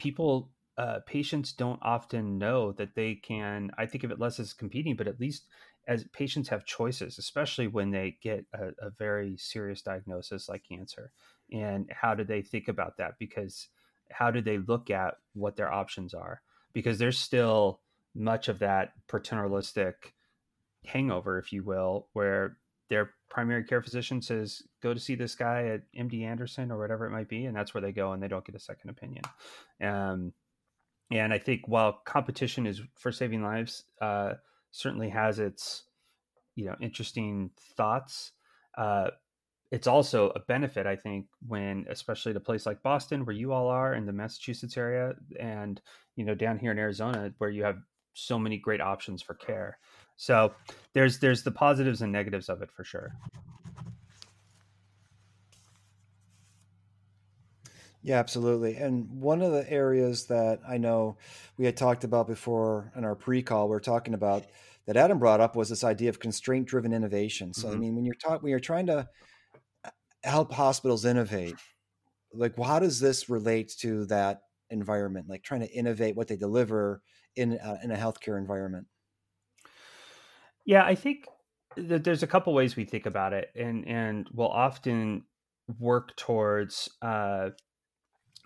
people 0.04 0.50
uh, 0.76 0.98
patients 1.06 1.52
don't 1.52 1.78
often 1.82 2.36
know 2.38 2.72
that 2.72 2.94
they 2.94 3.14
can 3.14 3.70
i 3.78 3.86
think 3.86 4.04
of 4.04 4.10
it 4.10 4.20
less 4.20 4.38
as 4.38 4.52
competing 4.52 4.96
but 4.96 5.08
at 5.08 5.20
least 5.20 5.46
as 5.86 6.04
patients 6.12 6.48
have 6.48 6.64
choices 6.64 7.18
especially 7.18 7.66
when 7.66 7.90
they 7.90 8.16
get 8.22 8.44
a, 8.54 8.68
a 8.86 8.90
very 8.98 9.36
serious 9.36 9.82
diagnosis 9.82 10.48
like 10.48 10.62
cancer. 10.68 11.12
And 11.52 11.90
how 11.92 12.14
do 12.14 12.24
they 12.24 12.42
think 12.42 12.68
about 12.68 12.96
that? 12.98 13.12
Because 13.18 13.68
how 14.10 14.30
do 14.30 14.40
they 14.40 14.58
look 14.58 14.90
at 14.90 15.14
what 15.34 15.56
their 15.56 15.72
options 15.72 16.14
are? 16.14 16.40
Because 16.72 16.98
there's 16.98 17.18
still 17.18 17.80
much 18.14 18.48
of 18.48 18.60
that 18.60 18.92
paternalistic 19.08 20.14
hangover 20.86 21.38
if 21.38 21.52
you 21.52 21.62
will 21.62 22.08
where 22.12 22.58
their 22.88 23.10
primary 23.30 23.64
care 23.64 23.82
physician 23.82 24.20
says 24.20 24.62
go 24.82 24.94
to 24.94 25.00
see 25.00 25.14
this 25.14 25.34
guy 25.34 25.66
at 25.66 25.82
md 25.98 26.22
anderson 26.22 26.70
or 26.70 26.78
whatever 26.78 27.06
it 27.06 27.10
might 27.10 27.28
be 27.28 27.46
and 27.46 27.56
that's 27.56 27.74
where 27.74 27.80
they 27.80 27.92
go 27.92 28.12
and 28.12 28.22
they 28.22 28.28
don't 28.28 28.44
get 28.44 28.54
a 28.54 28.60
second 28.60 28.90
opinion 28.90 29.22
um, 29.82 30.32
and 31.10 31.32
i 31.32 31.38
think 31.38 31.62
while 31.66 32.00
competition 32.04 32.66
is 32.66 32.80
for 32.96 33.12
saving 33.12 33.42
lives 33.42 33.84
uh, 34.00 34.34
certainly 34.70 35.08
has 35.08 35.38
its 35.38 35.84
you 36.54 36.66
know 36.66 36.76
interesting 36.80 37.50
thoughts 37.76 38.32
uh, 38.78 39.08
it's 39.70 39.86
also 39.86 40.30
a 40.30 40.40
benefit 40.40 40.86
i 40.86 40.96
think 40.96 41.26
when 41.46 41.84
especially 41.88 42.30
at 42.30 42.36
a 42.36 42.40
place 42.40 42.66
like 42.66 42.82
boston 42.82 43.24
where 43.24 43.34
you 43.34 43.52
all 43.52 43.68
are 43.68 43.94
in 43.94 44.06
the 44.06 44.12
massachusetts 44.12 44.76
area 44.76 45.14
and 45.40 45.80
you 46.16 46.24
know 46.24 46.34
down 46.34 46.58
here 46.58 46.70
in 46.70 46.78
arizona 46.78 47.32
where 47.38 47.50
you 47.50 47.64
have 47.64 47.78
so 48.14 48.38
many 48.38 48.56
great 48.56 48.80
options 48.80 49.20
for 49.22 49.34
care. 49.34 49.78
So 50.16 50.54
there's 50.92 51.18
there's 51.18 51.42
the 51.42 51.50
positives 51.50 52.02
and 52.02 52.12
negatives 52.12 52.48
of 52.48 52.62
it 52.62 52.70
for 52.70 52.84
sure. 52.84 53.12
Yeah, 58.02 58.18
absolutely. 58.18 58.76
And 58.76 59.08
one 59.10 59.40
of 59.40 59.52
the 59.52 59.68
areas 59.70 60.26
that 60.26 60.60
I 60.68 60.76
know 60.76 61.16
we 61.56 61.64
had 61.64 61.76
talked 61.76 62.04
about 62.04 62.26
before 62.26 62.92
in 62.94 63.02
our 63.02 63.14
pre-call, 63.14 63.68
we 63.70 63.76
are 63.76 63.80
talking 63.80 64.12
about 64.12 64.44
that 64.86 64.98
Adam 64.98 65.18
brought 65.18 65.40
up 65.40 65.56
was 65.56 65.70
this 65.70 65.84
idea 65.84 66.10
of 66.10 66.20
constraint-driven 66.20 66.92
innovation. 66.92 67.54
So, 67.54 67.68
mm-hmm. 67.68 67.76
I 67.76 67.80
mean, 67.80 67.94
when 67.96 68.04
you're 68.04 68.14
talking, 68.14 68.42
when 68.42 68.50
you're 68.50 68.60
trying 68.60 68.86
to 68.88 69.08
uh, 69.84 69.90
help 70.22 70.52
hospitals 70.52 71.06
innovate, 71.06 71.54
like, 72.34 72.58
well, 72.58 72.68
how 72.68 72.78
does 72.78 73.00
this 73.00 73.30
relate 73.30 73.72
to 73.78 74.04
that 74.06 74.42
environment? 74.68 75.26
Like, 75.26 75.42
trying 75.42 75.60
to 75.60 75.72
innovate 75.72 76.14
what 76.14 76.28
they 76.28 76.36
deliver 76.36 77.00
in 77.36 77.58
uh, 77.58 77.78
in 77.82 77.90
a 77.90 77.96
healthcare 77.96 78.36
environment. 78.36 78.86
Yeah, 80.64 80.84
I 80.84 80.94
think 80.94 81.26
that 81.76 82.04
there's 82.04 82.22
a 82.22 82.26
couple 82.26 82.54
ways 82.54 82.76
we 82.76 82.84
think 82.84 83.06
about 83.06 83.32
it, 83.32 83.50
and 83.54 83.86
and 83.86 84.28
we'll 84.32 84.48
often 84.48 85.24
work 85.78 86.14
towards 86.16 86.88
uh, 87.02 87.50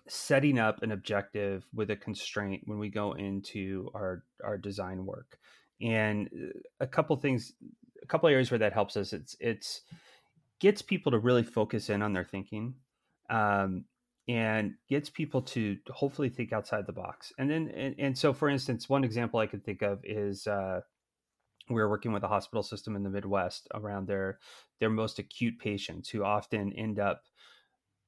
setting 0.07 0.57
up 0.57 0.81
an 0.81 0.91
objective 0.91 1.65
with 1.73 1.91
a 1.91 1.95
constraint 1.95 2.63
when 2.65 2.79
we 2.79 2.89
go 2.89 3.13
into 3.13 3.89
our 3.95 4.23
our 4.43 4.57
design 4.57 5.05
work. 5.05 5.37
And 5.81 6.29
uh, 6.33 6.59
a 6.81 6.87
couple 6.87 7.15
things 7.17 7.53
a 8.01 8.07
couple 8.07 8.29
areas 8.29 8.51
where 8.51 8.59
that 8.59 8.73
helps 8.73 8.97
us 8.97 9.13
it's 9.13 9.35
it's 9.39 9.81
gets 10.59 10.81
people 10.81 11.11
to 11.11 11.19
really 11.19 11.43
focus 11.43 11.89
in 11.89 12.01
on 12.01 12.13
their 12.13 12.25
thinking 12.25 12.73
um, 13.29 13.85
and 14.27 14.73
gets 14.89 15.09
people 15.09 15.41
to 15.41 15.77
hopefully 15.89 16.29
think 16.29 16.51
outside 16.51 16.85
the 16.85 16.93
box. 16.93 17.31
And 17.37 17.49
then 17.49 17.71
and, 17.75 17.95
and 17.97 18.17
so 18.17 18.33
for 18.33 18.49
instance 18.49 18.89
one 18.89 19.03
example 19.03 19.39
i 19.39 19.47
could 19.47 19.63
think 19.63 19.81
of 19.81 19.99
is 20.03 20.47
uh, 20.47 20.81
we 21.69 21.81
are 21.81 21.89
working 21.89 22.11
with 22.11 22.23
a 22.23 22.27
hospital 22.27 22.63
system 22.63 22.95
in 22.95 23.03
the 23.03 23.09
midwest 23.09 23.67
around 23.73 24.07
their 24.07 24.39
their 24.79 24.89
most 24.89 25.19
acute 25.19 25.59
patients 25.59 26.09
who 26.09 26.23
often 26.23 26.73
end 26.73 26.99
up 26.99 27.23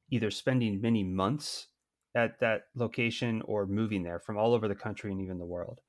either 0.10 0.32
spending 0.32 0.82
many 0.82 1.04
months 1.04 1.68
at 2.16 2.40
that 2.40 2.64
location 2.76 3.42
or 3.46 3.66
moving 3.66 4.04
there 4.04 4.20
from 4.20 4.38
all 4.38 4.54
over 4.54 4.68
the 4.68 4.76
country 4.76 5.12
and 5.12 5.22
even 5.22 5.40
the 5.40 5.46
world. 5.46 5.80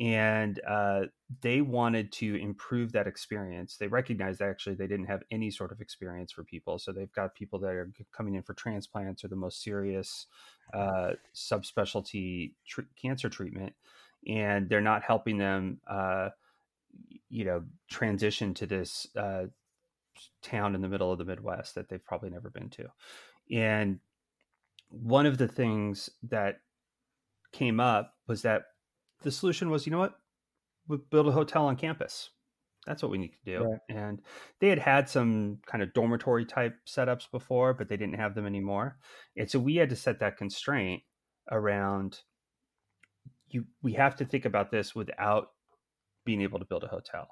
And 0.00 0.60
uh, 0.68 1.02
they 1.42 1.60
wanted 1.60 2.12
to 2.12 2.36
improve 2.36 2.92
that 2.92 3.08
experience. 3.08 3.76
They 3.76 3.88
recognized 3.88 4.40
actually 4.40 4.76
they 4.76 4.86
didn't 4.86 5.06
have 5.06 5.22
any 5.30 5.50
sort 5.50 5.72
of 5.72 5.80
experience 5.80 6.30
for 6.30 6.44
people. 6.44 6.78
So 6.78 6.92
they've 6.92 7.12
got 7.12 7.34
people 7.34 7.58
that 7.60 7.70
are 7.70 7.92
coming 8.16 8.36
in 8.36 8.42
for 8.42 8.54
transplants 8.54 9.24
or 9.24 9.28
the 9.28 9.36
most 9.36 9.62
serious 9.62 10.26
uh, 10.72 11.12
subspecialty 11.34 12.54
tr- 12.66 12.82
cancer 13.00 13.28
treatment, 13.28 13.72
and 14.28 14.68
they're 14.68 14.80
not 14.80 15.02
helping 15.02 15.38
them, 15.38 15.80
uh, 15.90 16.28
you 17.28 17.44
know, 17.44 17.64
transition 17.90 18.54
to 18.54 18.66
this 18.66 19.06
uh, 19.16 19.44
town 20.42 20.74
in 20.74 20.82
the 20.82 20.88
middle 20.88 21.12
of 21.12 21.18
the 21.18 21.24
Midwest 21.24 21.74
that 21.74 21.88
they've 21.88 22.04
probably 22.04 22.30
never 22.30 22.50
been 22.50 22.70
to. 22.70 22.86
And 23.52 24.00
one 24.90 25.26
of 25.26 25.38
the 25.38 25.48
things 25.48 26.10
that 26.24 26.60
came 27.52 27.80
up 27.80 28.14
was 28.26 28.42
that 28.42 28.62
the 29.22 29.30
solution 29.30 29.70
was, 29.70 29.86
you 29.86 29.92
know 29.92 29.98
what, 29.98 30.18
we 30.86 30.98
build 31.10 31.28
a 31.28 31.32
hotel 31.32 31.66
on 31.66 31.76
campus. 31.76 32.30
That's 32.86 33.02
what 33.02 33.10
we 33.10 33.18
need 33.18 33.32
to 33.32 33.44
do. 33.44 33.64
Right. 33.64 33.80
And 33.90 34.22
they 34.60 34.68
had 34.68 34.78
had 34.78 35.08
some 35.08 35.58
kind 35.66 35.82
of 35.82 35.92
dormitory 35.92 36.46
type 36.46 36.74
setups 36.86 37.30
before, 37.30 37.74
but 37.74 37.88
they 37.88 37.98
didn't 37.98 38.16
have 38.18 38.34
them 38.34 38.46
anymore. 38.46 38.96
And 39.36 39.50
so 39.50 39.58
we 39.58 39.76
had 39.76 39.90
to 39.90 39.96
set 39.96 40.20
that 40.20 40.38
constraint 40.38 41.02
around 41.50 42.20
you. 43.48 43.66
We 43.82 43.92
have 43.94 44.16
to 44.16 44.24
think 44.24 44.46
about 44.46 44.70
this 44.70 44.94
without 44.94 45.48
being 46.28 46.42
able 46.42 46.58
to 46.58 46.70
build 46.70 46.84
a 46.84 46.94
hotel. 46.98 47.26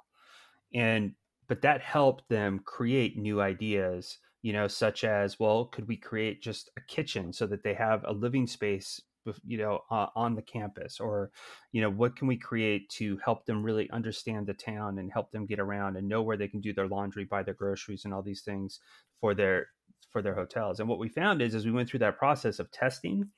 And 0.74 1.12
but 1.48 1.62
that 1.62 1.80
helped 1.80 2.28
them 2.28 2.60
create 2.64 3.16
new 3.16 3.40
ideas 3.40 4.18
you 4.46 4.52
know, 4.52 4.68
such 4.68 5.02
as, 5.02 5.40
well, 5.40 5.64
could 5.64 5.88
we 5.88 5.96
create 5.96 6.40
just 6.40 6.70
a 6.76 6.80
kitchen 6.82 7.32
so 7.32 7.48
that 7.48 7.64
they 7.64 7.74
have 7.74 8.04
a 8.04 8.12
living 8.12 8.46
space, 8.46 9.00
you 9.44 9.58
know, 9.58 9.80
uh, 9.90 10.06
on 10.14 10.36
the 10.36 10.42
campus? 10.42 11.00
Or, 11.00 11.32
you 11.72 11.80
know, 11.80 11.90
what 11.90 12.14
can 12.14 12.28
we 12.28 12.36
create 12.36 12.88
to 12.90 13.18
help 13.24 13.44
them 13.44 13.64
really 13.64 13.90
understand 13.90 14.46
the 14.46 14.54
town 14.54 15.00
and 15.00 15.10
help 15.12 15.32
them 15.32 15.46
get 15.46 15.58
around 15.58 15.96
and 15.96 16.08
know 16.08 16.22
where 16.22 16.36
they 16.36 16.46
can 16.46 16.60
do 16.60 16.72
their 16.72 16.86
laundry, 16.86 17.24
buy 17.24 17.42
their 17.42 17.54
groceries, 17.54 18.04
and 18.04 18.14
all 18.14 18.22
these 18.22 18.42
things 18.42 18.78
for 19.20 19.34
their 19.34 19.66
for 20.10 20.22
their 20.22 20.36
hotels? 20.36 20.78
And 20.78 20.88
what 20.88 21.00
we 21.00 21.08
found 21.08 21.42
is, 21.42 21.56
as 21.56 21.66
we 21.66 21.72
went 21.72 21.88
through 21.88 22.04
that 22.06 22.16
process 22.16 22.60
of 22.60 22.70
testing, 22.70 23.28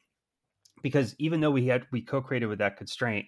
because 0.83 1.17
even 1.19 1.41
though 1.41 1.53
we 1.53 1.69
had 1.69 1.87
we 1.91 2.03
co-created 2.03 2.49
with 2.49 2.59
that 2.59 2.77
constraint, 2.77 3.25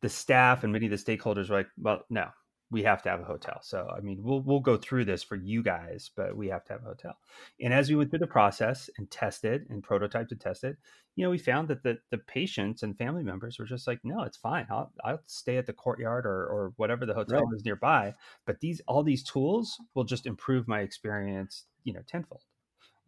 the 0.00 0.08
staff 0.08 0.64
and 0.64 0.72
many 0.72 0.86
of 0.86 0.90
the 0.90 0.96
stakeholders 0.96 1.48
were 1.48 1.56
like, 1.56 1.68
well, 1.78 2.04
no, 2.10 2.28
we 2.70 2.82
have 2.82 3.02
to 3.02 3.08
have 3.08 3.20
a 3.20 3.24
hotel. 3.24 3.60
So 3.62 3.88
I 3.96 4.00
mean, 4.00 4.22
we'll 4.22 4.40
we'll 4.40 4.60
go 4.60 4.76
through 4.76 5.06
this 5.06 5.22
for 5.22 5.36
you 5.36 5.62
guys, 5.62 6.10
but 6.14 6.36
we 6.36 6.48
have 6.48 6.64
to 6.64 6.74
have 6.74 6.82
a 6.82 6.88
hotel. 6.88 7.18
And 7.60 7.72
as 7.72 7.88
we 7.88 7.96
went 7.96 8.10
through 8.10 8.18
the 8.18 8.26
process 8.26 8.90
and 8.98 9.10
tested 9.10 9.66
and 9.70 9.82
prototyped 9.82 10.30
and 10.30 10.40
tested, 10.40 10.76
you 11.16 11.24
know, 11.24 11.30
we 11.30 11.38
found 11.38 11.68
that 11.68 11.82
the 11.82 11.98
the 12.10 12.18
patients 12.18 12.82
and 12.82 12.96
family 12.96 13.22
members 13.22 13.58
were 13.58 13.64
just 13.64 13.86
like, 13.86 14.00
no, 14.04 14.22
it's 14.22 14.36
fine. 14.36 14.66
I'll 14.70 14.92
I'll 15.02 15.20
stay 15.26 15.56
at 15.56 15.66
the 15.66 15.72
courtyard 15.72 16.26
or 16.26 16.46
or 16.46 16.72
whatever 16.76 17.06
the 17.06 17.14
hotel 17.14 17.40
right. 17.44 17.56
is 17.56 17.64
nearby. 17.64 18.14
But 18.44 18.60
these 18.60 18.82
all 18.86 19.02
these 19.02 19.22
tools 19.22 19.78
will 19.94 20.04
just 20.04 20.26
improve 20.26 20.68
my 20.68 20.80
experience, 20.80 21.64
you 21.84 21.94
know, 21.94 22.02
tenfold. 22.06 22.42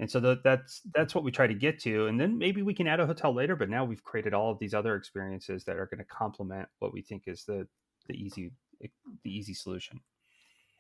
And 0.01 0.11
so 0.11 0.19
the, 0.19 0.41
that's 0.43 0.81
that's 0.95 1.15
what 1.15 1.25
we 1.25 1.31
try 1.31 1.47
to 1.47 1.53
get 1.53 1.79
to, 1.81 2.07
and 2.07 2.19
then 2.19 2.39
maybe 2.39 2.63
we 2.63 2.73
can 2.73 2.89
add 2.89 3.01
a 3.01 3.07
hotel 3.07 3.35
later. 3.35 3.55
But 3.55 3.69
now 3.69 3.85
we've 3.85 4.03
created 4.03 4.33
all 4.33 4.51
of 4.51 4.59
these 4.59 4.73
other 4.73 4.97
experiences 4.97 5.63
that 5.65 5.77
are 5.77 5.85
going 5.85 5.99
to 5.99 6.05
complement 6.05 6.69
what 6.79 6.95
we 6.95 7.03
think 7.03 7.25
is 7.27 7.45
the 7.45 7.69
the 8.09 8.15
easy 8.15 8.51
the 8.81 8.91
easy 9.31 9.53
solution. 9.53 10.01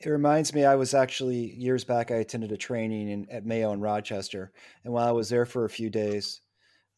It 0.01 0.09
reminds 0.09 0.55
me, 0.55 0.65
I 0.65 0.75
was 0.75 0.95
actually 0.95 1.55
years 1.55 1.85
back. 1.85 2.11
I 2.11 2.15
attended 2.15 2.51
a 2.51 2.57
training 2.57 3.11
in, 3.11 3.27
at 3.31 3.45
Mayo 3.45 3.73
in 3.73 3.81
Rochester, 3.81 4.53
and 4.85 4.95
while 4.95 5.07
I 5.07 5.13
was 5.13 5.29
there 5.29 5.45
for 5.45 5.67
a 5.67 5.71
few 5.71 5.91
days, 5.91 6.41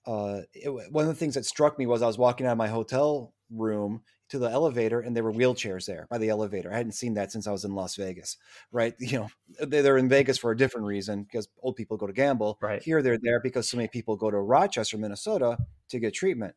uh, 0.07 0.43
it, 0.55 0.71
one 0.93 1.03
of 1.03 1.09
the 1.09 1.17
things 1.17 1.35
that 1.35 1.45
struck 1.45 1.77
me 1.77 1.87
was 1.87 2.03
I 2.03 2.07
was 2.07 2.19
walking 2.19 2.47
out 2.47 2.53
of 2.53 2.59
my 2.59 2.69
hotel 2.69 3.35
room 3.51 4.03
to 4.33 4.39
the 4.39 4.51
elevator, 4.51 5.01
and 5.01 5.15
there 5.15 5.23
were 5.23 5.33
wheelchairs 5.33 5.85
there 5.85 6.07
by 6.11 6.17
the 6.17 6.31
elevator. 6.31 6.73
I 6.73 6.77
hadn't 6.79 6.93
seen 6.93 7.13
that 7.15 7.31
since 7.31 7.47
I 7.47 7.53
was 7.53 7.67
in 7.67 7.75
Las 7.75 7.97
Vegas, 7.97 8.39
right? 8.73 8.95
You 9.13 9.29
know, 9.61 9.67
they're 9.67 9.99
in 9.99 10.09
Vegas 10.09 10.39
for 10.39 10.53
a 10.53 10.57
different 10.57 10.87
reason 10.87 11.25
because 11.25 11.49
old 11.63 11.77
people 11.77 11.99
go 11.99 12.07
to 12.07 12.15
gamble. 12.15 12.57
Right 12.63 12.83
here, 12.83 13.03
they're 13.03 13.19
there 13.21 13.41
because 13.41 13.69
so 13.69 13.77
many 13.77 13.89
people 13.89 14.17
go 14.17 14.31
to 14.31 14.39
Rochester, 14.39 14.97
Minnesota, 14.97 15.59
to 15.91 15.99
get 15.99 16.15
treatment. 16.15 16.55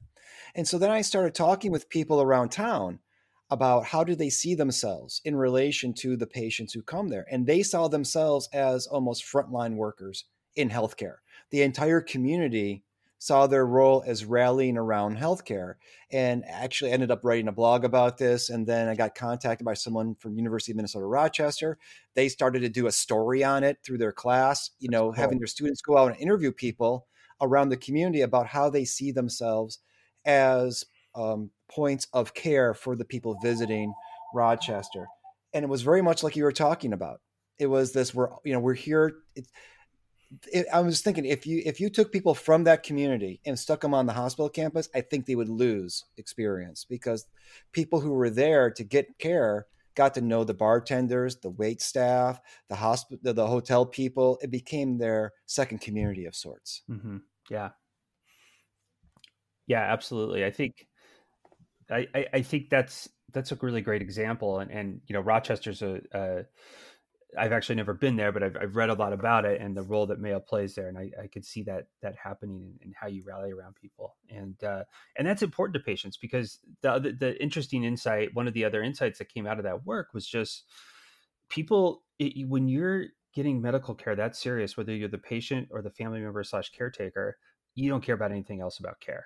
And 0.56 0.66
so 0.66 0.78
then 0.78 0.90
I 0.90 1.02
started 1.02 1.36
talking 1.36 1.70
with 1.70 1.90
people 1.90 2.22
around 2.22 2.50
town 2.50 3.00
about 3.50 3.84
how 3.84 4.06
do 4.06 4.16
they 4.16 4.30
see 4.30 4.56
themselves 4.56 5.20
in 5.26 5.36
relation 5.36 5.94
to 5.96 6.16
the 6.16 6.28
patients 6.28 6.72
who 6.72 6.82
come 6.82 7.10
there. 7.10 7.26
And 7.30 7.46
they 7.46 7.62
saw 7.62 7.90
themselves 7.90 8.48
as 8.54 8.88
almost 8.88 9.26
frontline 9.26 9.76
workers 9.76 10.24
in 10.56 10.70
healthcare. 10.70 11.18
The 11.52 11.62
entire 11.62 12.00
community 12.00 12.85
saw 13.18 13.48
their 13.48 13.66
role 13.66 14.04
as 14.06 14.26
rallying 14.26 14.78
around 14.78 15.18
healthcare 15.18 15.76
and 16.12 16.44
actually 16.48 16.92
ended 16.92 17.10
up 17.12 17.22
writing 17.24 17.48
a 17.48 17.52
blog 17.52 17.84
about 17.84 18.18
this 18.18 18.50
and 18.50 18.68
then 18.68 18.88
i 18.88 18.96
got 18.96 19.16
contacted 19.16 19.66
by 19.66 19.74
someone 19.74 20.16
from 20.16 20.36
university 20.36 20.72
of 20.72 20.76
minnesota 20.76 21.06
rochester 21.06 21.78
they 22.14 22.30
started 22.30 22.62
to 22.62 22.70
do 22.70 22.88
a 22.88 22.92
story 22.92 23.44
on 23.44 23.64
it 23.64 23.78
through 23.84 23.98
their 23.98 24.12
class 24.12 24.72
you 24.80 24.90
know 24.90 25.06
cool. 25.06 25.14
having 25.14 25.38
their 25.38 25.48
students 25.48 25.82
go 25.82 25.98
out 25.98 26.12
and 26.12 26.20
interview 26.22 26.52
people 26.52 27.08
around 27.42 27.70
the 27.70 27.78
community 27.78 28.22
about 28.22 28.48
how 28.48 28.70
they 28.70 28.86
see 28.86 29.12
themselves 29.12 29.80
as 30.26 30.86
um, 31.16 31.50
points 31.70 32.08
of 32.14 32.34
care 32.34 32.74
for 32.74 32.96
the 32.96 33.06
people 33.06 33.38
visiting 33.42 33.94
Rochester. 34.34 35.08
And 35.54 35.64
it 35.64 35.70
was 35.70 35.82
very 35.82 36.02
much 36.02 36.24
like 36.24 36.36
you 36.36 36.44
were 36.44 36.52
talking 36.52 36.94
about. 36.94 37.22
It 37.58 37.68
was 37.68 37.94
this 37.94 38.14
we're 38.14 38.30
you 38.44 38.54
know 38.54 38.60
we're 38.60 38.74
here. 38.74 39.14
It, 39.36 39.48
it, 40.52 40.66
I 40.74 40.80
was 40.82 41.02
thinking 41.02 41.26
if 41.26 41.46
you 41.46 41.62
if 41.66 41.80
you 41.80 41.90
took 41.90 42.12
people 42.12 42.34
from 42.34 42.64
that 42.66 42.84
community 42.84 43.42
and 43.46 43.58
stuck 43.58 43.82
them 43.82 43.94
on 43.94 44.06
the 44.06 44.14
hospital 44.14 44.50
campus, 44.50 44.90
I 44.94 45.02
think 45.02 45.26
they 45.26 45.36
would 45.36 45.50
lose 45.50 46.06
experience 46.18 46.86
because 46.88 47.26
people 47.72 48.00
who 48.00 48.12
were 48.14 48.30
there 48.30 48.72
to 48.72 48.84
get 48.84 49.18
care 49.20 49.68
got 49.96 50.14
to 50.16 50.22
know 50.22 50.44
the 50.44 50.54
bartenders, 50.54 51.38
the 51.38 51.50
wait 51.50 51.82
staff, 51.82 52.40
the 52.70 52.76
hospital, 52.76 53.34
the 53.34 53.48
hotel 53.48 53.86
people. 53.86 54.38
It 54.42 54.52
became 54.52 54.98
their 54.98 55.32
second 55.46 55.82
community 55.82 56.26
of 56.26 56.36
sorts. 56.36 56.82
Mm-hmm. 56.90 57.18
Yeah, 57.50 57.70
yeah, 59.68 59.82
absolutely. 59.82 60.46
I 60.46 60.52
think 60.52 60.88
I, 61.90 62.08
I, 62.14 62.26
I 62.34 62.42
think 62.42 62.70
that's 62.70 63.10
that's 63.34 63.52
a 63.52 63.58
really 63.62 63.82
great 63.82 64.02
example, 64.02 64.60
and 64.60 64.72
and 64.72 65.02
you 65.08 65.14
know 65.14 65.22
Rochester's 65.22 65.82
a, 65.82 66.02
a 66.14 66.44
I've 67.38 67.52
actually 67.52 67.76
never 67.76 67.94
been 67.94 68.16
there, 68.16 68.32
but 68.32 68.44
I've, 68.44 68.58
I've 68.60 68.76
read 68.76 68.90
a 68.90 68.94
lot 68.94 69.14
about 69.14 69.46
it 69.46 69.62
and 69.62 69.76
the 69.76 69.84
role 69.84 70.08
that 70.08 70.20
Mayo 70.20 70.40
plays 70.40 70.76
there, 70.76 70.88
and 70.88 70.98
I, 70.98 71.12
I 71.22 71.28
could 71.28 71.46
see 71.46 71.64
that 71.64 71.88
that 72.02 72.16
happening 72.16 72.62
and, 72.62 72.78
in 72.82 72.94
how 73.00 73.08
you 73.08 73.24
rally 73.26 73.52
around 73.52 73.76
people, 73.76 74.16
and 74.30 74.62
uh, 74.64 74.84
and 75.18 75.28
that's 75.28 75.42
important 75.42 75.74
to 75.76 75.80
patients 75.80 76.18
because 76.18 76.60
the, 76.82 77.00
the 77.00 77.12
the 77.12 77.44
interesting 77.44 77.84
insight, 77.84 78.34
one 78.34 78.48
of 78.48 78.54
the 78.54 78.66
other 78.66 78.82
insights 78.82 79.20
that 79.20 79.34
came 79.34 79.48
out 79.48 79.58
of 79.58 79.64
that 79.64 79.86
work 79.86 80.14
was 80.14 80.28
just 80.28 80.64
people 81.50 82.04
it, 82.20 82.48
when 82.48 82.68
you're 82.68 83.06
getting 83.34 83.62
medical 83.62 83.96
care 83.96 84.16
that 84.16 84.36
serious, 84.36 84.78
whether 84.78 84.96
you're 84.96 85.10
the 85.10 85.18
patient 85.18 85.68
or 85.72 85.82
the 85.82 85.92
family 85.92 86.22
member 86.22 86.44
slash 86.44 86.70
caretaker, 86.70 87.38
you 87.74 87.90
don't 87.90 88.04
care 88.04 88.16
about 88.16 88.32
anything 88.32 88.62
else 88.62 88.80
about 88.80 89.00
care, 89.00 89.26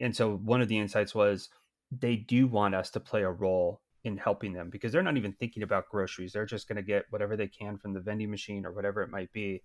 and 0.00 0.14
so 0.16 0.36
one 0.36 0.60
of 0.60 0.68
the 0.68 0.78
insights 0.78 1.14
was 1.14 1.48
they 1.90 2.16
do 2.16 2.46
want 2.46 2.74
us 2.74 2.90
to 2.90 3.00
play 3.00 3.22
a 3.22 3.30
role 3.30 3.80
in 4.04 4.18
helping 4.18 4.52
them 4.52 4.68
because 4.68 4.92
they're 4.92 5.02
not 5.02 5.16
even 5.16 5.32
thinking 5.32 5.62
about 5.62 5.88
groceries. 5.88 6.32
They're 6.32 6.44
just 6.44 6.68
going 6.68 6.76
to 6.76 6.82
get 6.82 7.06
whatever 7.08 7.36
they 7.36 7.48
can 7.48 7.78
from 7.78 7.94
the 7.94 8.00
vending 8.00 8.30
machine 8.30 8.66
or 8.66 8.72
whatever 8.72 9.02
it 9.02 9.10
might 9.10 9.32
be. 9.32 9.62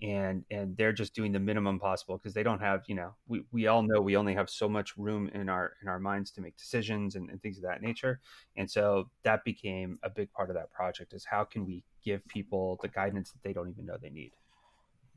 And, 0.00 0.44
and 0.50 0.76
they're 0.76 0.94
just 0.94 1.14
doing 1.14 1.30
the 1.30 1.38
minimum 1.38 1.78
possible 1.78 2.16
because 2.16 2.34
they 2.34 2.42
don't 2.42 2.58
have, 2.60 2.82
you 2.88 2.94
know, 2.96 3.14
we, 3.28 3.42
we 3.52 3.66
all 3.68 3.82
know 3.82 4.00
we 4.00 4.16
only 4.16 4.34
have 4.34 4.50
so 4.50 4.68
much 4.68 4.96
room 4.96 5.30
in 5.32 5.48
our, 5.48 5.74
in 5.82 5.88
our 5.88 6.00
minds 6.00 6.30
to 6.32 6.40
make 6.40 6.56
decisions 6.56 7.14
and, 7.14 7.30
and 7.30 7.40
things 7.40 7.58
of 7.58 7.64
that 7.64 7.82
nature. 7.82 8.18
And 8.56 8.68
so 8.68 9.10
that 9.22 9.44
became 9.44 9.98
a 10.02 10.10
big 10.10 10.32
part 10.32 10.48
of 10.48 10.56
that 10.56 10.72
project 10.72 11.12
is 11.12 11.24
how 11.24 11.44
can 11.44 11.64
we 11.66 11.84
give 12.02 12.26
people 12.26 12.78
the 12.82 12.88
guidance 12.88 13.30
that 13.30 13.42
they 13.44 13.52
don't 13.52 13.68
even 13.68 13.86
know 13.86 13.96
they 14.00 14.10
need. 14.10 14.32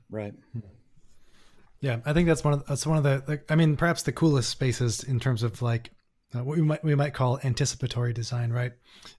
Right. 0.09 0.33
Yeah, 1.79 1.99
I 2.05 2.13
think 2.13 2.27
that's 2.27 2.43
one 2.43 2.53
of 2.53 2.65
that's 2.67 2.85
one 2.85 2.97
of 2.97 3.03
the, 3.03 3.23
the 3.25 3.41
I 3.51 3.55
mean, 3.55 3.75
perhaps 3.75 4.03
the 4.03 4.11
coolest 4.11 4.49
spaces 4.49 5.03
in 5.03 5.19
terms 5.19 5.43
of 5.43 5.61
like 5.61 5.91
uh, 6.35 6.43
what 6.43 6.57
we 6.57 6.63
might 6.63 6.83
we 6.83 6.95
might 6.95 7.13
call 7.13 7.39
anticipatory 7.43 8.13
design, 8.13 8.51
right? 8.51 8.73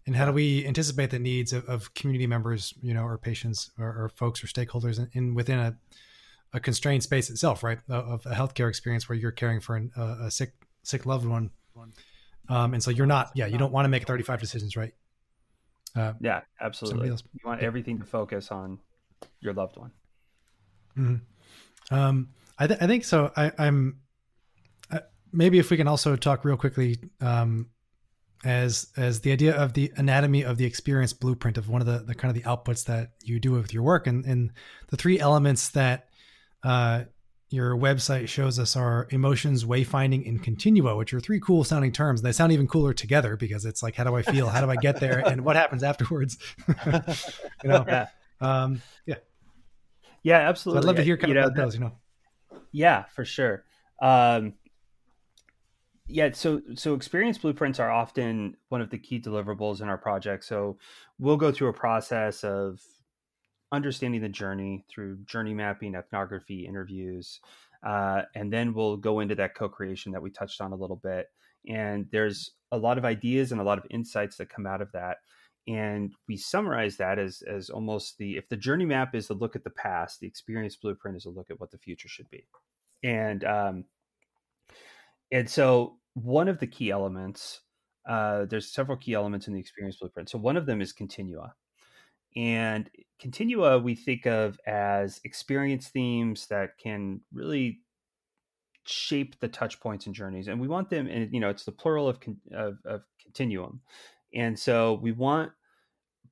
And 0.06 0.14
how 0.14 0.26
do 0.26 0.32
we 0.32 0.66
anticipate 0.66 1.10
the 1.10 1.18
needs 1.18 1.52
of, 1.52 1.64
of 1.66 1.94
community 1.94 2.26
members, 2.26 2.74
you 2.82 2.92
know, 2.92 3.04
or 3.04 3.16
patients 3.18 3.70
or, 3.78 3.86
or 3.86 4.10
folks 4.14 4.42
or 4.42 4.46
stakeholders 4.46 4.98
in, 4.98 5.08
in, 5.12 5.34
within 5.34 5.58
a, 5.58 5.76
a 6.52 6.60
constrained 6.60 7.02
space 7.02 7.30
itself, 7.30 7.62
right? 7.62 7.78
Of 7.88 8.26
a 8.26 8.34
healthcare 8.34 8.68
experience 8.68 9.08
where 9.08 9.16
you're 9.16 9.32
caring 9.32 9.60
for 9.60 9.76
an, 9.76 9.92
a 9.96 10.30
sick 10.30 10.52
sick 10.82 11.06
loved 11.06 11.26
one, 11.26 11.50
um, 12.48 12.74
and 12.74 12.82
so 12.82 12.90
you're 12.90 13.06
not, 13.06 13.30
yeah, 13.34 13.46
you 13.46 13.58
don't 13.58 13.72
want 13.72 13.84
to 13.84 13.88
make 13.88 14.06
35 14.06 14.40
decisions, 14.40 14.76
right? 14.76 14.92
Uh, 15.94 16.12
yeah, 16.20 16.42
absolutely. 16.60 17.08
You 17.08 17.16
want 17.44 17.62
everything 17.62 17.98
to 17.98 18.04
focus 18.04 18.50
on 18.50 18.78
your 19.40 19.54
loved 19.54 19.76
one. 19.76 19.90
Mm-hmm. 20.96 21.94
Um, 21.94 22.28
I, 22.58 22.66
th- 22.66 22.80
I 22.80 22.86
think 22.86 23.04
so. 23.04 23.32
I, 23.36 23.52
am 23.58 24.00
maybe 25.36 25.58
if 25.58 25.70
we 25.70 25.76
can 25.76 25.86
also 25.86 26.16
talk 26.16 26.44
real 26.44 26.56
quickly 26.56 26.98
um, 27.20 27.68
as 28.44 28.88
as 28.96 29.20
the 29.20 29.32
idea 29.32 29.54
of 29.54 29.74
the 29.74 29.92
anatomy 29.96 30.44
of 30.44 30.56
the 30.56 30.64
experience 30.64 31.12
blueprint 31.12 31.58
of 31.58 31.68
one 31.68 31.80
of 31.80 31.86
the, 31.86 31.98
the 31.98 32.14
kind 32.14 32.34
of 32.34 32.42
the 32.42 32.48
outputs 32.48 32.84
that 32.86 33.12
you 33.22 33.38
do 33.38 33.52
with 33.52 33.72
your 33.72 33.82
work 33.82 34.06
and, 34.06 34.24
and 34.24 34.52
the 34.88 34.96
three 34.96 35.20
elements 35.20 35.70
that 35.70 36.08
uh, 36.62 37.04
your 37.48 37.76
website 37.76 38.26
shows 38.26 38.58
us 38.58 38.74
are 38.74 39.06
emotions, 39.10 39.64
wayfinding, 39.64 40.26
and 40.26 40.42
continua, 40.42 40.96
which 40.96 41.14
are 41.14 41.20
three 41.20 41.38
cool 41.38 41.62
sounding 41.62 41.92
terms. 41.92 42.20
They 42.20 42.32
sound 42.32 42.50
even 42.50 42.66
cooler 42.66 42.92
together 42.92 43.36
because 43.36 43.64
it's 43.64 43.84
like, 43.84 43.94
how 43.94 44.02
do 44.02 44.16
I 44.16 44.22
feel? 44.22 44.48
How 44.48 44.60
do 44.60 44.70
I 44.70 44.74
get 44.74 44.98
there? 44.98 45.20
And 45.20 45.44
what 45.44 45.54
happens 45.54 45.84
afterwards? 45.84 46.38
you 46.68 47.68
know, 47.68 47.84
yeah, 47.86 48.08
um, 48.40 48.82
yeah, 49.06 49.16
yeah, 50.24 50.38
absolutely. 50.38 50.82
So 50.82 50.84
I'd 50.84 50.88
love 50.88 50.96
to 50.96 51.04
hear 51.04 51.16
kind 51.16 51.32
you 51.32 51.38
of 51.38 51.54
know, 51.54 51.64
those. 51.64 51.74
You 51.74 51.80
know, 51.80 51.92
yeah, 52.72 53.04
for 53.14 53.24
sure. 53.24 53.64
Um, 54.02 54.54
yeah 56.08 56.30
so 56.32 56.60
so 56.74 56.94
experience 56.94 57.38
blueprints 57.38 57.80
are 57.80 57.90
often 57.90 58.56
one 58.68 58.80
of 58.80 58.90
the 58.90 58.98
key 58.98 59.20
deliverables 59.20 59.80
in 59.80 59.88
our 59.88 59.98
project 59.98 60.44
so 60.44 60.78
we'll 61.18 61.36
go 61.36 61.50
through 61.50 61.68
a 61.68 61.72
process 61.72 62.44
of 62.44 62.80
understanding 63.72 64.20
the 64.20 64.28
journey 64.28 64.84
through 64.88 65.16
journey 65.24 65.52
mapping 65.52 65.94
ethnography 65.94 66.66
interviews 66.66 67.40
uh, 67.84 68.22
and 68.34 68.52
then 68.52 68.72
we'll 68.72 68.96
go 68.96 69.20
into 69.20 69.34
that 69.34 69.54
co-creation 69.54 70.10
that 70.12 70.22
we 70.22 70.30
touched 70.30 70.60
on 70.60 70.72
a 70.72 70.76
little 70.76 70.96
bit 70.96 71.28
and 71.68 72.06
there's 72.10 72.52
a 72.72 72.78
lot 72.78 72.98
of 72.98 73.04
ideas 73.04 73.52
and 73.52 73.60
a 73.60 73.64
lot 73.64 73.78
of 73.78 73.84
insights 73.90 74.36
that 74.36 74.48
come 74.48 74.66
out 74.66 74.80
of 74.80 74.90
that 74.92 75.18
and 75.68 76.14
we 76.28 76.36
summarize 76.36 76.96
that 76.96 77.18
as 77.18 77.42
as 77.42 77.70
almost 77.70 78.16
the 78.18 78.36
if 78.36 78.48
the 78.48 78.56
journey 78.56 78.84
map 78.84 79.14
is 79.14 79.30
a 79.30 79.34
look 79.34 79.56
at 79.56 79.64
the 79.64 79.70
past 79.70 80.20
the 80.20 80.26
experience 80.26 80.76
blueprint 80.76 81.16
is 81.16 81.26
a 81.26 81.30
look 81.30 81.50
at 81.50 81.58
what 81.58 81.72
the 81.72 81.78
future 81.78 82.08
should 82.08 82.30
be 82.30 82.44
and 83.02 83.44
um, 83.44 83.84
and 85.32 85.48
so 85.48 85.96
one 86.14 86.48
of 86.48 86.58
the 86.58 86.66
key 86.66 86.90
elements 86.90 87.60
uh, 88.06 88.44
there's 88.44 88.72
several 88.72 88.96
key 88.96 89.14
elements 89.14 89.48
in 89.48 89.54
the 89.54 89.60
experience 89.60 89.96
blueprint. 89.96 90.28
So 90.28 90.38
one 90.38 90.56
of 90.56 90.66
them 90.66 90.80
is 90.80 90.92
continua. 90.92 91.54
And 92.36 92.88
continua 93.18 93.78
we 93.78 93.94
think 93.94 94.26
of 94.26 94.60
as 94.66 95.20
experience 95.24 95.88
themes 95.88 96.46
that 96.48 96.78
can 96.78 97.20
really 97.32 97.80
shape 98.84 99.38
the 99.40 99.48
touch 99.48 99.80
points 99.80 100.06
and 100.06 100.14
journeys 100.14 100.46
and 100.46 100.60
we 100.60 100.68
want 100.68 100.88
them 100.88 101.08
and 101.08 101.32
you 101.32 101.40
know 101.40 101.48
it's 101.48 101.64
the 101.64 101.72
plural 101.72 102.08
of, 102.08 102.18
of, 102.52 102.78
of 102.84 103.02
continuum. 103.20 103.80
And 104.34 104.56
so 104.56 105.00
we 105.02 105.12
want 105.12 105.50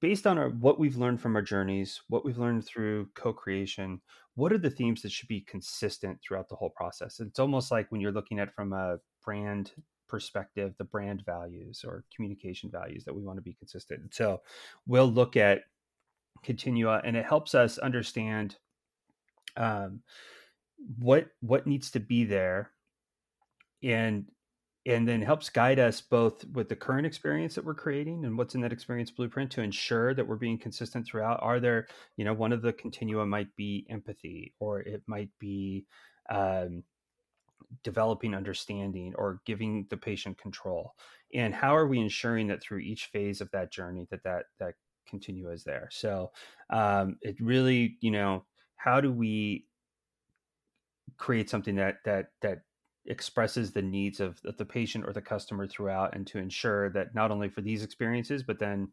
based 0.00 0.26
on 0.26 0.38
our 0.38 0.50
what 0.50 0.78
we've 0.78 0.96
learned 0.96 1.20
from 1.20 1.34
our 1.34 1.42
journeys 1.42 2.02
what 2.08 2.24
we've 2.24 2.38
learned 2.38 2.64
through 2.64 3.08
co-creation 3.14 4.00
what 4.34 4.52
are 4.52 4.58
the 4.58 4.70
themes 4.70 5.02
that 5.02 5.12
should 5.12 5.28
be 5.28 5.40
consistent 5.40 6.18
throughout 6.22 6.48
the 6.48 6.56
whole 6.56 6.70
process? 6.70 7.20
It's 7.20 7.38
almost 7.38 7.70
like 7.70 7.90
when 7.90 8.00
you're 8.00 8.12
looking 8.12 8.38
at 8.38 8.54
from 8.54 8.72
a 8.72 8.98
brand 9.24 9.72
perspective 10.08 10.74
the 10.78 10.84
brand 10.84 11.24
values 11.24 11.84
or 11.84 12.04
communication 12.14 12.70
values 12.70 13.04
that 13.04 13.14
we 13.14 13.22
want 13.22 13.38
to 13.38 13.42
be 13.42 13.54
consistent. 13.54 14.14
So 14.14 14.42
we'll 14.86 15.10
look 15.10 15.36
at 15.36 15.62
continua 16.42 17.00
and 17.04 17.16
it 17.16 17.24
helps 17.24 17.54
us 17.54 17.78
understand 17.78 18.56
um, 19.56 20.00
what 20.98 21.28
what 21.40 21.66
needs 21.66 21.90
to 21.92 22.00
be 22.00 22.24
there 22.24 22.70
and 23.82 24.26
and 24.86 25.08
then 25.08 25.22
helps 25.22 25.48
guide 25.48 25.78
us 25.78 26.00
both 26.00 26.44
with 26.52 26.68
the 26.68 26.76
current 26.76 27.06
experience 27.06 27.54
that 27.54 27.64
we're 27.64 27.74
creating 27.74 28.24
and 28.24 28.36
what's 28.36 28.54
in 28.54 28.60
that 28.60 28.72
experience 28.72 29.10
blueprint 29.10 29.50
to 29.50 29.62
ensure 29.62 30.14
that 30.14 30.26
we're 30.26 30.36
being 30.36 30.58
consistent 30.58 31.06
throughout. 31.06 31.38
Are 31.42 31.60
there 31.60 31.86
you 32.16 32.24
know 32.24 32.34
one 32.34 32.52
of 32.52 32.62
the 32.62 32.72
continua 32.72 33.24
might 33.24 33.54
be 33.56 33.86
empathy 33.88 34.54
or 34.58 34.80
it 34.80 35.02
might 35.06 35.30
be 35.38 35.86
um, 36.30 36.82
developing 37.82 38.34
understanding 38.34 39.14
or 39.16 39.40
giving 39.46 39.86
the 39.90 39.96
patient 39.96 40.38
control? 40.38 40.94
And 41.32 41.54
how 41.54 41.74
are 41.74 41.86
we 41.86 41.98
ensuring 41.98 42.48
that 42.48 42.62
through 42.62 42.78
each 42.78 43.06
phase 43.06 43.40
of 43.40 43.50
that 43.52 43.72
journey 43.72 44.06
that 44.10 44.22
that 44.24 44.46
that 44.58 44.74
continua 45.08 45.52
is 45.52 45.64
there? 45.64 45.88
So 45.90 46.32
um, 46.70 47.16
it 47.22 47.40
really 47.40 47.96
you 48.00 48.10
know 48.10 48.44
how 48.76 49.00
do 49.00 49.10
we 49.10 49.66
create 51.16 51.48
something 51.48 51.76
that 51.76 51.96
that 52.04 52.28
that 52.42 52.60
expresses 53.06 53.72
the 53.72 53.82
needs 53.82 54.20
of, 54.20 54.40
of 54.44 54.56
the 54.56 54.64
patient 54.64 55.04
or 55.06 55.12
the 55.12 55.20
customer 55.20 55.66
throughout 55.66 56.14
and 56.14 56.26
to 56.26 56.38
ensure 56.38 56.90
that 56.90 57.14
not 57.14 57.30
only 57.30 57.48
for 57.48 57.60
these 57.60 57.82
experiences 57.82 58.42
but 58.42 58.58
then 58.58 58.88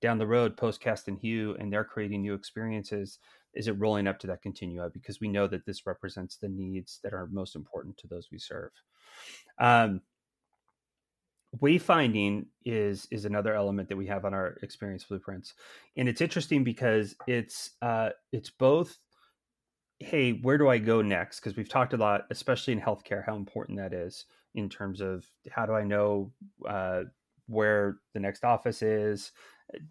down 0.00 0.18
the 0.18 0.26
road 0.26 0.56
post 0.56 0.80
cast 0.80 1.08
and 1.08 1.18
hue 1.18 1.56
and 1.58 1.72
they're 1.72 1.84
creating 1.84 2.22
new 2.22 2.34
experiences 2.34 3.18
is 3.54 3.66
it 3.66 3.78
rolling 3.78 4.06
up 4.06 4.18
to 4.20 4.26
that 4.26 4.42
continua 4.42 4.88
because 4.90 5.20
we 5.20 5.28
know 5.28 5.46
that 5.46 5.66
this 5.66 5.86
represents 5.86 6.36
the 6.36 6.48
needs 6.48 7.00
that 7.02 7.12
are 7.12 7.28
most 7.32 7.56
important 7.56 7.96
to 7.96 8.06
those 8.06 8.28
we 8.30 8.38
serve. 8.38 8.70
Um, 9.58 10.02
wayfinding 11.60 12.46
is 12.64 13.08
is 13.10 13.24
another 13.24 13.54
element 13.54 13.88
that 13.88 13.96
we 13.96 14.06
have 14.06 14.24
on 14.24 14.34
our 14.34 14.58
experience 14.62 15.04
blueprints. 15.04 15.54
And 15.96 16.08
it's 16.08 16.20
interesting 16.20 16.62
because 16.62 17.16
it's 17.26 17.70
uh, 17.82 18.10
it's 18.32 18.50
both 18.50 18.98
hey, 20.00 20.32
where 20.32 20.58
do 20.58 20.68
I 20.68 20.78
go 20.78 21.02
next? 21.02 21.40
Because 21.40 21.56
we've 21.56 21.68
talked 21.68 21.92
a 21.92 21.96
lot, 21.96 22.26
especially 22.30 22.72
in 22.72 22.80
healthcare, 22.80 23.24
how 23.24 23.36
important 23.36 23.78
that 23.78 23.92
is 23.92 24.26
in 24.54 24.68
terms 24.68 25.00
of 25.00 25.24
how 25.50 25.66
do 25.66 25.72
I 25.72 25.84
know 25.84 26.32
uh, 26.68 27.02
where 27.46 27.98
the 28.14 28.20
next 28.20 28.44
office 28.44 28.82
is. 28.82 29.32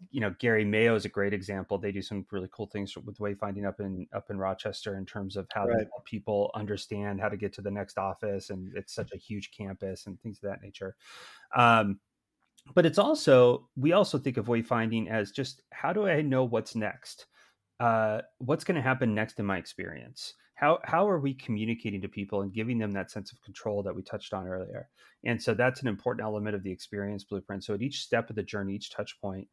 You 0.10 0.22
know, 0.22 0.34
Gary 0.40 0.66
Mayo 0.66 0.96
is 0.96 1.06
a 1.06 1.10
great 1.10 1.34
example. 1.34 1.78
They 1.78 1.92
do 1.92 2.02
some 2.02 2.26
really 2.32 2.50
cool 2.52 2.66
things 2.66 2.98
with 2.98 3.20
wayfinding 3.20 3.68
up 3.68 3.80
in 3.80 4.08
up 4.12 4.32
in 4.32 4.40
Rochester 4.40 4.98
in 4.98 5.06
terms 5.06 5.36
of 5.36 5.48
how 5.54 5.68
right. 5.68 5.86
people 6.04 6.50
understand 6.56 7.22
how 7.22 7.30
to 7.30 7.38
get 7.38 7.54
to 7.54 7.62
the 7.62 7.70
next 7.70 8.00
office, 8.00 8.50
and 8.50 8.72
it's 8.76 8.94
such 8.94 9.12
a 9.14 9.18
huge 9.18 9.52
campus 9.56 10.08
and 10.08 10.20
things 10.22 10.40
of 10.42 10.50
that 10.50 10.64
nature. 10.64 10.96
Um, 11.56 12.00
but 12.74 12.88
it's 12.88 12.98
also 12.98 13.70
we 13.76 13.92
also 13.92 14.18
think 14.18 14.38
of 14.38 14.48
wayfinding 14.48 15.10
as 15.10 15.32
just 15.32 15.62
how 15.72 15.94
do 15.94 16.08
I 16.08 16.22
know 16.22 16.44
what's 16.44 16.76
next? 16.76 17.28
Uh, 17.80 18.22
what's 18.40 18.64
going 18.64 18.76
to 18.76 18.82
happen 18.82 19.14
next 19.14 19.40
in 19.40 19.46
my 19.46 19.58
experience? 19.58 20.34
How 20.56 20.80
how 20.84 21.08
are 21.08 21.20
we 21.20 21.36
communicating 21.36 22.02
to 22.02 22.08
people 22.08 22.42
and 22.42 22.52
giving 22.52 22.80
them 22.80 22.92
that 22.94 23.12
sense 23.12 23.32
of 23.32 23.42
control 23.44 23.84
that 23.84 23.96
we 23.96 24.02
touched 24.02 24.34
on 24.34 24.48
earlier? 24.48 24.90
And 25.24 25.42
so 25.42 25.54
that's 25.54 25.82
an 25.82 25.88
important 25.88 26.26
element 26.26 26.56
of 26.56 26.64
the 26.64 26.72
experience 26.72 27.24
blueprint. 27.24 27.64
So 27.64 27.76
at 27.76 27.82
each 27.82 28.02
step 28.02 28.30
of 28.30 28.36
the 28.36 28.44
journey, 28.44 28.74
each 28.74 28.90
touch 28.90 29.22
point, 29.22 29.48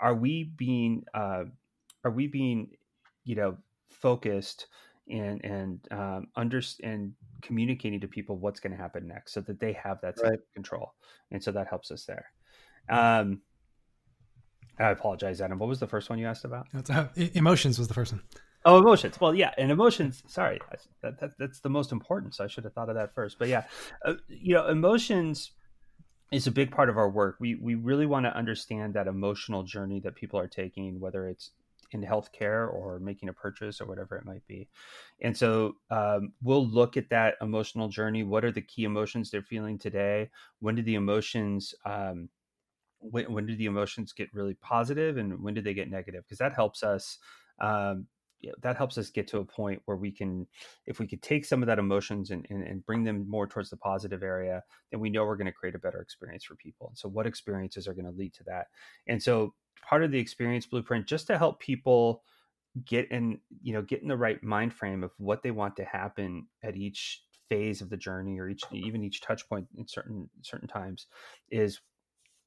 are 0.00 0.14
we 0.14 0.52
being 0.56 1.04
uh, 1.14 1.44
are 2.04 2.10
we 2.10 2.26
being 2.26 2.70
you 3.24 3.36
know 3.36 3.56
focused 3.88 4.66
and 5.08 5.44
and 5.44 5.88
um, 5.90 6.28
under 6.36 6.60
and 6.82 7.12
communicating 7.42 8.00
to 8.00 8.08
people 8.08 8.36
what's 8.36 8.60
going 8.60 8.72
to 8.74 8.80
happen 8.80 9.06
next 9.06 9.32
so 9.32 9.40
that 9.40 9.60
they 9.60 9.72
have 9.72 9.98
that 10.02 10.18
sense 10.18 10.30
right. 10.30 10.38
of 10.38 10.54
control 10.54 10.94
and 11.30 11.42
so 11.42 11.52
that 11.52 11.66
helps 11.68 11.90
us 11.90 12.04
there 12.04 12.26
um, 12.90 13.40
I 14.78 14.90
apologize, 14.90 15.40
Adam. 15.40 15.58
What 15.58 15.68
was 15.68 15.80
the 15.80 15.86
first 15.86 16.10
one 16.10 16.18
you 16.18 16.26
asked 16.26 16.44
about? 16.44 16.66
Uh, 16.90 17.06
emotions 17.16 17.78
was 17.78 17.88
the 17.88 17.94
first 17.94 18.12
one. 18.12 18.22
Oh, 18.64 18.78
emotions. 18.78 19.20
Well, 19.20 19.34
yeah, 19.34 19.52
and 19.58 19.70
emotions. 19.70 20.22
Sorry, 20.26 20.58
that, 21.02 21.20
that, 21.20 21.32
that's 21.38 21.60
the 21.60 21.68
most 21.68 21.92
important. 21.92 22.34
So 22.34 22.44
I 22.44 22.46
should 22.46 22.64
have 22.64 22.72
thought 22.72 22.88
of 22.88 22.94
that 22.96 23.14
first. 23.14 23.38
But 23.38 23.48
yeah, 23.48 23.64
uh, 24.04 24.14
you 24.28 24.54
know, 24.54 24.66
emotions 24.68 25.52
is 26.32 26.46
a 26.46 26.50
big 26.50 26.70
part 26.70 26.88
of 26.88 26.96
our 26.96 27.10
work. 27.10 27.36
We 27.38 27.56
we 27.56 27.74
really 27.74 28.06
want 28.06 28.24
to 28.24 28.34
understand 28.34 28.94
that 28.94 29.06
emotional 29.06 29.62
journey 29.62 30.00
that 30.00 30.14
people 30.16 30.40
are 30.40 30.48
taking, 30.48 30.98
whether 30.98 31.28
it's 31.28 31.50
in 31.92 32.02
healthcare 32.02 32.72
or 32.72 32.98
making 32.98 33.28
a 33.28 33.32
purchase 33.32 33.80
or 33.80 33.86
whatever 33.86 34.16
it 34.16 34.24
might 34.24 34.44
be. 34.48 34.68
And 35.20 35.36
so 35.36 35.76
um, 35.90 36.32
we'll 36.42 36.66
look 36.66 36.96
at 36.96 37.10
that 37.10 37.34
emotional 37.40 37.88
journey. 37.88 38.24
What 38.24 38.44
are 38.44 38.50
the 38.50 38.62
key 38.62 38.84
emotions 38.84 39.30
they're 39.30 39.42
feeling 39.42 39.78
today? 39.78 40.30
When 40.60 40.74
did 40.74 40.86
the 40.86 40.96
emotions 40.96 41.74
um, 41.84 42.28
when, 43.10 43.32
when 43.32 43.46
do 43.46 43.56
the 43.56 43.66
emotions 43.66 44.12
get 44.12 44.32
really 44.32 44.54
positive 44.54 45.16
and 45.16 45.42
when 45.42 45.54
do 45.54 45.60
they 45.60 45.74
get 45.74 45.90
negative? 45.90 46.24
Because 46.24 46.38
that 46.38 46.54
helps 46.54 46.82
us 46.82 47.18
um, 47.60 48.06
that 48.62 48.76
helps 48.76 48.98
us 48.98 49.10
get 49.10 49.28
to 49.28 49.38
a 49.38 49.44
point 49.44 49.80
where 49.84 49.96
we 49.96 50.10
can 50.10 50.46
if 50.86 50.98
we 50.98 51.06
could 51.06 51.22
take 51.22 51.44
some 51.44 51.62
of 51.62 51.66
that 51.66 51.78
emotions 51.78 52.30
and, 52.30 52.46
and, 52.50 52.62
and 52.62 52.84
bring 52.84 53.04
them 53.04 53.28
more 53.28 53.46
towards 53.46 53.70
the 53.70 53.76
positive 53.76 54.22
area 54.22 54.62
then 54.90 55.00
we 55.00 55.10
know 55.10 55.24
we're 55.24 55.36
going 55.36 55.46
to 55.46 55.52
create 55.52 55.74
a 55.74 55.78
better 55.78 56.00
experience 56.00 56.44
for 56.44 56.54
people 56.56 56.88
and 56.88 56.98
so 56.98 57.08
what 57.08 57.26
experiences 57.26 57.88
are 57.88 57.94
going 57.94 58.04
to 58.04 58.10
lead 58.10 58.34
to 58.34 58.44
that 58.44 58.66
and 59.06 59.22
so 59.22 59.54
part 59.88 60.04
of 60.04 60.10
the 60.10 60.18
experience 60.18 60.66
blueprint 60.66 61.06
just 61.06 61.26
to 61.26 61.38
help 61.38 61.60
people 61.60 62.22
get 62.84 63.10
in 63.10 63.38
you 63.62 63.72
know 63.72 63.82
get 63.82 64.02
in 64.02 64.08
the 64.08 64.16
right 64.16 64.42
mind 64.42 64.74
frame 64.74 65.04
of 65.04 65.12
what 65.18 65.42
they 65.42 65.50
want 65.50 65.76
to 65.76 65.84
happen 65.84 66.46
at 66.62 66.76
each 66.76 67.22
phase 67.48 67.80
of 67.80 67.90
the 67.90 67.96
journey 67.96 68.38
or 68.38 68.48
each 68.48 68.62
even 68.72 69.04
each 69.04 69.20
touch 69.20 69.48
point 69.48 69.66
in 69.76 69.86
certain 69.86 70.28
certain 70.42 70.68
times 70.68 71.06
is 71.50 71.80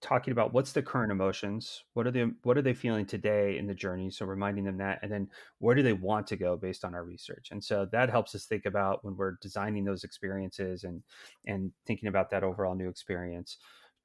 talking 0.07 0.31
about 0.31 0.53
what's 0.53 0.71
the 0.71 0.81
current 0.81 1.11
emotions 1.11 1.83
what 1.93 2.07
are 2.07 2.11
they 2.11 2.25
what 2.43 2.57
are 2.57 2.61
they 2.61 2.73
feeling 2.73 3.05
today 3.05 3.57
in 3.57 3.67
the 3.67 3.73
journey 3.73 4.09
so 4.09 4.25
reminding 4.25 4.63
them 4.63 4.77
that 4.77 4.99
and 5.01 5.11
then 5.11 5.27
where 5.59 5.75
do 5.75 5.83
they 5.83 5.93
want 5.93 6.25
to 6.25 6.37
go 6.37 6.55
based 6.55 6.85
on 6.85 6.95
our 6.95 7.03
research 7.03 7.49
and 7.51 7.61
so 7.63 7.85
that 7.91 8.09
helps 8.09 8.33
us 8.33 8.45
think 8.45 8.65
about 8.65 9.03
when 9.03 9.17
we're 9.17 9.37
designing 9.41 9.83
those 9.83 10.03
experiences 10.03 10.83
and 10.85 11.03
and 11.45 11.71
thinking 11.85 12.07
about 12.07 12.29
that 12.29 12.43
overall 12.43 12.75
new 12.75 12.89
experience 12.89 13.57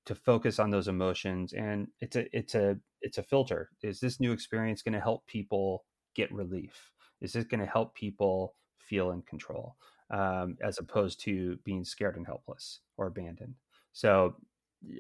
to 0.05 0.15
focus 0.15 0.59
on 0.59 0.71
those 0.71 0.89
emotions 0.89 1.53
and 1.53 1.87
it's 2.01 2.17
a 2.17 2.37
it's 2.37 2.55
a 2.57 2.77
it's 3.03 3.19
a 3.19 3.23
filter. 3.23 3.69
Is 3.83 4.01
this 4.01 4.21
new 4.21 4.33
experience 4.33 4.83
going 4.83 4.95
to 4.95 5.01
help 5.01 5.27
people 5.27 5.85
get 6.15 6.33
relief? 6.33 6.91
Is 7.21 7.33
this 7.33 7.45
going 7.45 7.61
to 7.61 7.67
help 7.67 7.95
people 7.95 8.55
feel 8.79 9.11
in 9.11 9.23
control 9.23 9.77
um, 10.11 10.57
as 10.63 10.79
opposed 10.79 11.21
to 11.25 11.59
being 11.65 11.85
scared 11.85 12.17
and 12.17 12.27
helpless 12.27 12.81
or 12.97 13.07
abandoned? 13.07 13.55
So 13.93 14.37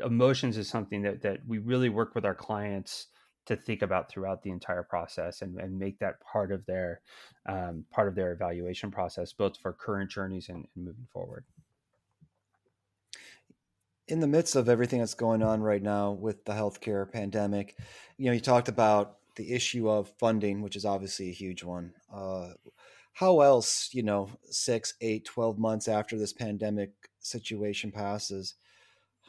emotions 0.04 0.56
is 0.56 0.68
something 0.68 1.02
that 1.02 1.22
that 1.22 1.40
we 1.46 1.58
really 1.58 1.88
work 1.88 2.14
with 2.14 2.24
our 2.24 2.34
clients 2.34 3.08
to 3.46 3.56
think 3.56 3.82
about 3.82 4.08
throughout 4.08 4.42
the 4.42 4.50
entire 4.50 4.82
process 4.82 5.42
and, 5.42 5.58
and 5.58 5.78
make 5.78 5.98
that 5.98 6.20
part 6.20 6.52
of 6.52 6.64
their 6.66 7.00
um, 7.46 7.84
part 7.90 8.08
of 8.08 8.14
their 8.14 8.32
evaluation 8.32 8.90
process 8.90 9.32
both 9.32 9.56
for 9.58 9.72
current 9.72 10.10
journeys 10.10 10.48
and, 10.48 10.66
and, 10.76 10.84
moving 10.84 11.06
forward. 11.12 11.44
In 14.08 14.20
the 14.20 14.26
midst 14.26 14.56
of 14.56 14.68
everything 14.68 15.00
that's 15.00 15.14
going 15.14 15.42
on 15.42 15.60
right 15.60 15.82
now 15.82 16.12
with 16.12 16.44
the 16.44 16.52
healthcare 16.52 17.10
pandemic 17.10 17.76
you 18.16 18.26
know 18.26 18.32
you 18.32 18.40
talked 18.40 18.68
about 18.68 19.16
the 19.36 19.52
issue 19.52 19.88
of 19.88 20.12
funding 20.18 20.62
which 20.62 20.76
is 20.76 20.84
obviously 20.84 21.28
a 21.30 21.34
huge 21.34 21.64
one. 21.64 21.92
Uh, 22.14 22.50
how 23.14 23.40
else 23.40 23.90
you 23.92 24.02
know 24.02 24.30
six 24.50 24.94
eight 25.00 25.24
12 25.24 25.58
months 25.58 25.88
after 25.88 26.16
this 26.16 26.32
pandemic 26.32 26.92
situation 27.18 27.90
passes 27.90 28.54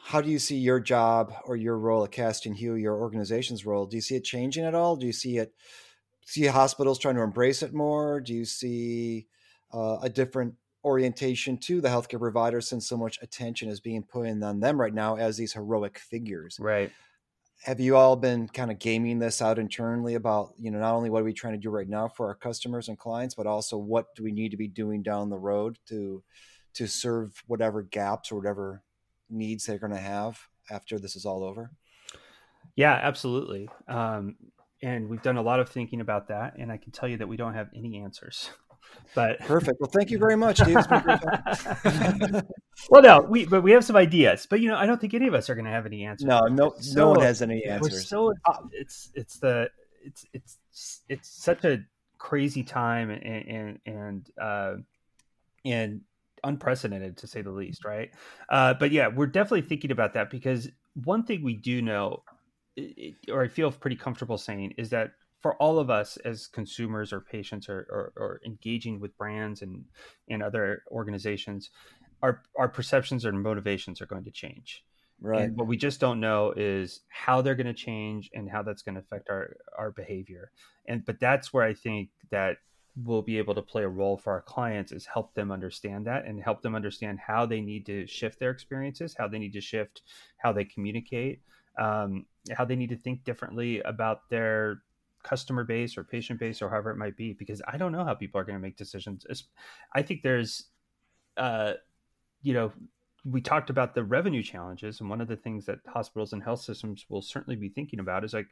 how 0.05 0.19
do 0.19 0.29
you 0.29 0.37
see 0.37 0.57
your 0.57 0.81
job 0.81 1.33
or 1.45 1.55
your 1.55 1.77
role 1.77 2.03
at 2.03 2.11
Cast 2.11 2.45
and 2.45 2.55
Hue, 2.55 2.75
your 2.75 2.99
organization's 2.99 3.65
role? 3.65 3.85
Do 3.85 3.95
you 3.95 4.01
see 4.01 4.15
it 4.15 4.25
changing 4.25 4.65
at 4.65 4.75
all? 4.75 4.97
Do 4.97 5.05
you 5.05 5.13
see 5.13 5.37
it 5.37 5.53
see 6.25 6.45
hospitals 6.45 6.99
trying 6.99 7.15
to 7.15 7.21
embrace 7.21 7.63
it 7.63 7.73
more? 7.73 8.19
Do 8.19 8.33
you 8.33 8.43
see 8.43 9.27
uh, 9.73 9.99
a 10.01 10.09
different 10.09 10.55
orientation 10.83 11.57
to 11.57 11.79
the 11.79 11.87
healthcare 11.87 12.19
providers 12.19 12.67
since 12.67 12.87
so 12.87 12.97
much 12.97 13.17
attention 13.21 13.69
is 13.69 13.79
being 13.79 14.03
put 14.03 14.27
in 14.27 14.43
on 14.43 14.59
them 14.59 14.79
right 14.79 14.93
now 14.93 15.15
as 15.15 15.37
these 15.37 15.53
heroic 15.53 15.97
figures? 15.97 16.57
Right. 16.59 16.91
Have 17.63 17.79
you 17.79 17.95
all 17.95 18.17
been 18.17 18.49
kind 18.49 18.71
of 18.71 18.79
gaming 18.79 19.19
this 19.19 19.41
out 19.41 19.57
internally 19.57 20.15
about, 20.15 20.53
you 20.59 20.69
know, 20.69 20.79
not 20.79 20.95
only 20.95 21.09
what 21.09 21.21
are 21.21 21.25
we 21.25 21.31
trying 21.31 21.53
to 21.53 21.59
do 21.59 21.69
right 21.69 21.87
now 21.87 22.09
for 22.09 22.27
our 22.27 22.35
customers 22.35 22.89
and 22.89 22.99
clients, 22.99 23.35
but 23.35 23.47
also 23.47 23.77
what 23.77 24.13
do 24.15 24.23
we 24.23 24.33
need 24.33 24.51
to 24.51 24.57
be 24.57 24.67
doing 24.67 25.01
down 25.01 25.29
the 25.29 25.37
road 25.37 25.79
to 25.87 26.21
to 26.73 26.87
serve 26.87 27.41
whatever 27.47 27.83
gaps 27.83 28.31
or 28.31 28.35
whatever 28.35 28.83
needs 29.33 29.65
they're 29.65 29.79
going 29.79 29.93
to 29.93 29.99
have 29.99 30.39
after 30.69 30.99
this 30.99 31.15
is 31.15 31.25
all 31.25 31.43
over? 31.43 31.71
Yeah, 32.75 32.93
absolutely. 32.93 33.69
Um, 33.87 34.35
and 34.81 35.09
we've 35.09 35.21
done 35.21 35.37
a 35.37 35.41
lot 35.41 35.59
of 35.59 35.69
thinking 35.69 36.01
about 36.01 36.27
that, 36.27 36.57
and 36.57 36.71
I 36.71 36.77
can 36.77 36.91
tell 36.91 37.07
you 37.07 37.17
that 37.17 37.27
we 37.27 37.37
don't 37.37 37.53
have 37.53 37.69
any 37.75 37.99
answers. 37.99 38.49
But 39.15 39.39
perfect. 39.39 39.79
Well, 39.79 39.89
thank 39.89 40.11
you 40.11 40.19
very 40.19 40.35
much, 40.35 40.59
well, 42.89 43.01
no, 43.01 43.21
we 43.21 43.45
but 43.45 43.63
we 43.63 43.71
have 43.71 43.83
some 43.83 43.95
ideas, 43.95 44.45
but 44.47 44.59
you 44.59 44.69
know, 44.69 44.75
I 44.75 44.85
don't 44.85 45.01
think 45.01 45.15
any 45.15 45.27
of 45.27 45.33
us 45.33 45.49
are 45.49 45.55
going 45.55 45.65
to 45.65 45.71
have 45.71 45.87
any 45.87 46.03
answers. 46.03 46.27
No, 46.27 46.41
no, 46.41 46.75
so, 46.79 46.99
no 46.99 47.09
one 47.09 47.21
has 47.21 47.41
any 47.41 47.65
answers. 47.65 48.07
so 48.07 48.33
it's 48.71 49.09
it's 49.15 49.39
the 49.39 49.69
it's 50.03 50.25
it's 50.33 50.57
it's 51.09 51.27
such 51.27 51.65
a 51.65 51.83
crazy 52.19 52.63
time 52.63 53.09
and 53.09 53.23
and 53.23 53.79
and 53.85 54.29
uh, 54.39 54.75
and 55.65 56.01
unprecedented 56.43 57.17
to 57.17 57.27
say 57.27 57.41
the 57.41 57.51
least, 57.51 57.85
right? 57.85 58.11
Uh, 58.49 58.73
but 58.73 58.91
yeah, 58.91 59.07
we're 59.07 59.27
definitely 59.27 59.61
thinking 59.61 59.91
about 59.91 60.13
that 60.13 60.29
because 60.29 60.69
one 61.03 61.23
thing 61.23 61.43
we 61.43 61.55
do 61.55 61.81
know, 61.81 62.23
or 63.31 63.43
I 63.43 63.47
feel 63.47 63.71
pretty 63.71 63.95
comfortable 63.95 64.37
saying, 64.37 64.73
is 64.77 64.89
that 64.89 65.11
for 65.41 65.55
all 65.55 65.77
of 65.77 65.89
us 65.89 66.17
as 66.17 66.47
consumers 66.47 67.11
or 67.11 67.19
patients 67.19 67.67
or, 67.67 67.85
or, 67.89 68.13
or 68.15 68.41
engaging 68.45 68.99
with 68.99 69.15
brands 69.17 69.61
and 69.61 69.83
and 70.29 70.41
other 70.41 70.83
organizations, 70.89 71.69
our 72.21 72.41
our 72.57 72.69
perceptions 72.69 73.25
and 73.25 73.41
motivations 73.41 74.01
are 74.01 74.05
going 74.05 74.23
to 74.23 74.31
change. 74.31 74.83
Right. 75.21 75.43
And 75.43 75.57
what 75.57 75.67
we 75.67 75.77
just 75.77 75.99
don't 75.99 76.19
know 76.19 76.53
is 76.55 77.01
how 77.09 77.41
they're 77.41 77.55
going 77.55 77.67
to 77.67 77.73
change 77.73 78.29
and 78.33 78.49
how 78.49 78.63
that's 78.63 78.81
going 78.81 78.95
to 78.95 79.01
affect 79.01 79.29
our 79.29 79.55
our 79.77 79.91
behavior. 79.91 80.51
And 80.87 81.05
but 81.05 81.19
that's 81.19 81.53
where 81.53 81.63
I 81.63 81.73
think 81.73 82.09
that 82.31 82.57
will 82.95 83.21
be 83.21 83.37
able 83.37 83.55
to 83.55 83.61
play 83.61 83.83
a 83.83 83.89
role 83.89 84.17
for 84.17 84.33
our 84.33 84.41
clients 84.41 84.91
is 84.91 85.05
help 85.05 85.33
them 85.33 85.51
understand 85.51 86.05
that 86.05 86.25
and 86.25 86.41
help 86.41 86.61
them 86.61 86.75
understand 86.75 87.19
how 87.19 87.45
they 87.45 87.59
need 87.59 87.85
to 87.87 88.05
shift 88.05 88.39
their 88.39 88.51
experiences, 88.51 89.15
how 89.17 89.27
they 89.27 89.39
need 89.39 89.53
to 89.53 89.61
shift 89.61 90.03
how 90.37 90.51
they 90.53 90.63
communicate, 90.63 91.41
um, 91.79 92.25
how 92.51 92.63
they 92.63 92.75
need 92.75 92.89
to 92.89 92.97
think 92.97 93.23
differently 93.23 93.81
about 93.81 94.29
their 94.29 94.83
customer 95.23 95.63
base 95.63 95.97
or 95.97 96.03
patient 96.03 96.39
base 96.39 96.61
or 96.61 96.69
however 96.69 96.91
it 96.91 96.97
might 96.97 97.17
be. 97.17 97.33
Because 97.33 97.61
I 97.67 97.77
don't 97.77 97.91
know 97.91 98.05
how 98.05 98.13
people 98.13 98.39
are 98.39 98.43
going 98.43 98.57
to 98.57 98.61
make 98.61 98.77
decisions. 98.77 99.25
I 99.95 100.03
think 100.03 100.21
there's, 100.21 100.65
uh, 101.37 101.73
you 102.43 102.53
know, 102.53 102.71
we 103.25 103.39
talked 103.39 103.69
about 103.69 103.95
the 103.95 104.03
revenue 104.03 104.43
challenges 104.43 104.99
and 104.99 105.09
one 105.09 105.21
of 105.21 105.27
the 105.27 105.37
things 105.37 105.65
that 105.65 105.79
hospitals 105.87 106.33
and 106.33 106.43
health 106.43 106.61
systems 106.61 107.05
will 107.09 107.21
certainly 107.21 107.55
be 107.55 107.69
thinking 107.69 107.99
about 107.99 108.23
is 108.23 108.33
like 108.33 108.47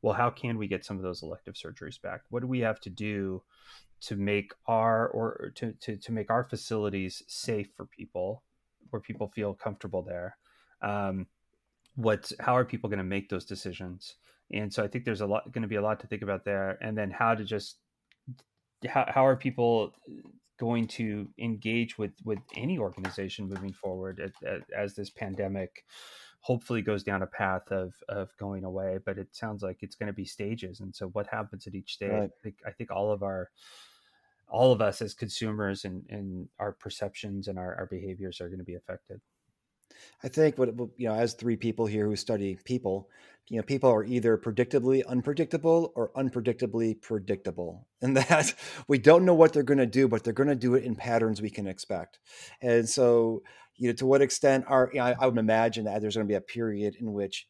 well 0.00 0.14
how 0.14 0.30
can 0.30 0.58
we 0.58 0.68
get 0.68 0.84
some 0.84 0.96
of 0.96 1.02
those 1.02 1.22
elective 1.22 1.54
surgeries 1.54 2.00
back? 2.00 2.22
What 2.30 2.40
do 2.40 2.46
we 2.46 2.60
have 2.60 2.80
to 2.80 2.90
do 2.90 3.42
to 4.02 4.16
make 4.16 4.52
our 4.66 5.08
or 5.08 5.52
to, 5.56 5.72
to, 5.72 5.96
to 5.96 6.12
make 6.12 6.30
our 6.30 6.44
facilities 6.44 7.22
safe 7.26 7.68
for 7.76 7.86
people 7.86 8.42
where 8.90 9.00
people 9.00 9.28
feel 9.34 9.54
comfortable 9.54 10.02
there? 10.02 10.36
Um, 10.82 11.26
what 11.94 12.30
how 12.40 12.56
are 12.56 12.64
people 12.64 12.88
going 12.88 12.98
to 12.98 13.04
make 13.04 13.28
those 13.28 13.44
decisions? 13.44 14.16
And 14.52 14.72
so 14.72 14.84
i 14.84 14.88
think 14.88 15.04
there's 15.04 15.20
a 15.20 15.26
lot 15.26 15.50
going 15.50 15.62
to 15.62 15.68
be 15.68 15.76
a 15.76 15.82
lot 15.82 15.98
to 16.00 16.06
think 16.06 16.22
about 16.22 16.44
there. 16.44 16.78
And 16.80 16.96
then 16.96 17.10
how 17.10 17.34
to 17.34 17.44
just 17.44 17.78
how, 18.88 19.04
how 19.08 19.26
are 19.26 19.36
people 19.36 19.92
going 20.62 20.86
to 20.86 21.28
engage 21.40 21.98
with 21.98 22.12
with 22.24 22.38
any 22.56 22.78
organization 22.78 23.48
moving 23.48 23.72
forward 23.72 24.20
as, 24.20 24.60
as 24.76 24.94
this 24.94 25.10
pandemic 25.10 25.84
hopefully 26.40 26.82
goes 26.82 27.02
down 27.02 27.20
a 27.20 27.26
path 27.26 27.66
of 27.72 27.92
of 28.08 28.30
going 28.38 28.62
away 28.62 28.98
but 29.04 29.18
it 29.18 29.26
sounds 29.32 29.60
like 29.64 29.78
it's 29.80 29.96
going 29.96 30.06
to 30.06 30.12
be 30.12 30.24
stages. 30.24 30.78
And 30.78 30.94
so 30.94 31.08
what 31.08 31.26
happens 31.26 31.66
at 31.66 31.74
each 31.74 31.94
stage? 31.94 32.12
Right. 32.12 32.30
I, 32.30 32.42
think, 32.44 32.54
I 32.64 32.70
think 32.70 32.92
all 32.92 33.10
of 33.10 33.24
our 33.24 33.50
all 34.48 34.70
of 34.70 34.80
us 34.80 35.02
as 35.02 35.14
consumers 35.14 35.84
and, 35.84 36.04
and 36.10 36.48
our 36.60 36.72
perceptions 36.72 37.48
and 37.48 37.58
our, 37.58 37.74
our 37.74 37.86
behaviors 37.86 38.40
are 38.40 38.48
going 38.48 38.58
to 38.66 38.72
be 38.72 38.76
affected 38.76 39.20
I 40.22 40.28
think 40.28 40.58
what 40.58 40.70
you 40.96 41.08
know, 41.08 41.14
as 41.14 41.34
three 41.34 41.56
people 41.56 41.86
here 41.86 42.06
who 42.06 42.16
study 42.16 42.58
people, 42.64 43.08
you 43.48 43.56
know, 43.56 43.62
people 43.62 43.90
are 43.90 44.04
either 44.04 44.38
predictably 44.38 45.04
unpredictable 45.06 45.92
or 45.94 46.10
unpredictably 46.12 47.00
predictable, 47.00 47.86
and 48.02 48.16
that 48.16 48.54
we 48.88 48.98
don't 48.98 49.24
know 49.24 49.34
what 49.34 49.52
they're 49.52 49.62
going 49.62 49.78
to 49.78 49.86
do, 49.86 50.08
but 50.08 50.24
they're 50.24 50.32
going 50.32 50.48
to 50.48 50.54
do 50.54 50.74
it 50.74 50.84
in 50.84 50.94
patterns 50.94 51.42
we 51.42 51.50
can 51.50 51.66
expect. 51.66 52.18
And 52.60 52.88
so, 52.88 53.42
you 53.76 53.88
know, 53.88 53.94
to 53.94 54.06
what 54.06 54.22
extent 54.22 54.64
are 54.68 54.90
you 54.92 55.00
know, 55.00 55.06
I, 55.06 55.16
I 55.20 55.26
would 55.26 55.38
imagine 55.38 55.84
that 55.84 56.00
there's 56.00 56.16
going 56.16 56.26
to 56.26 56.32
be 56.32 56.36
a 56.36 56.40
period 56.40 56.96
in 57.00 57.12
which 57.12 57.46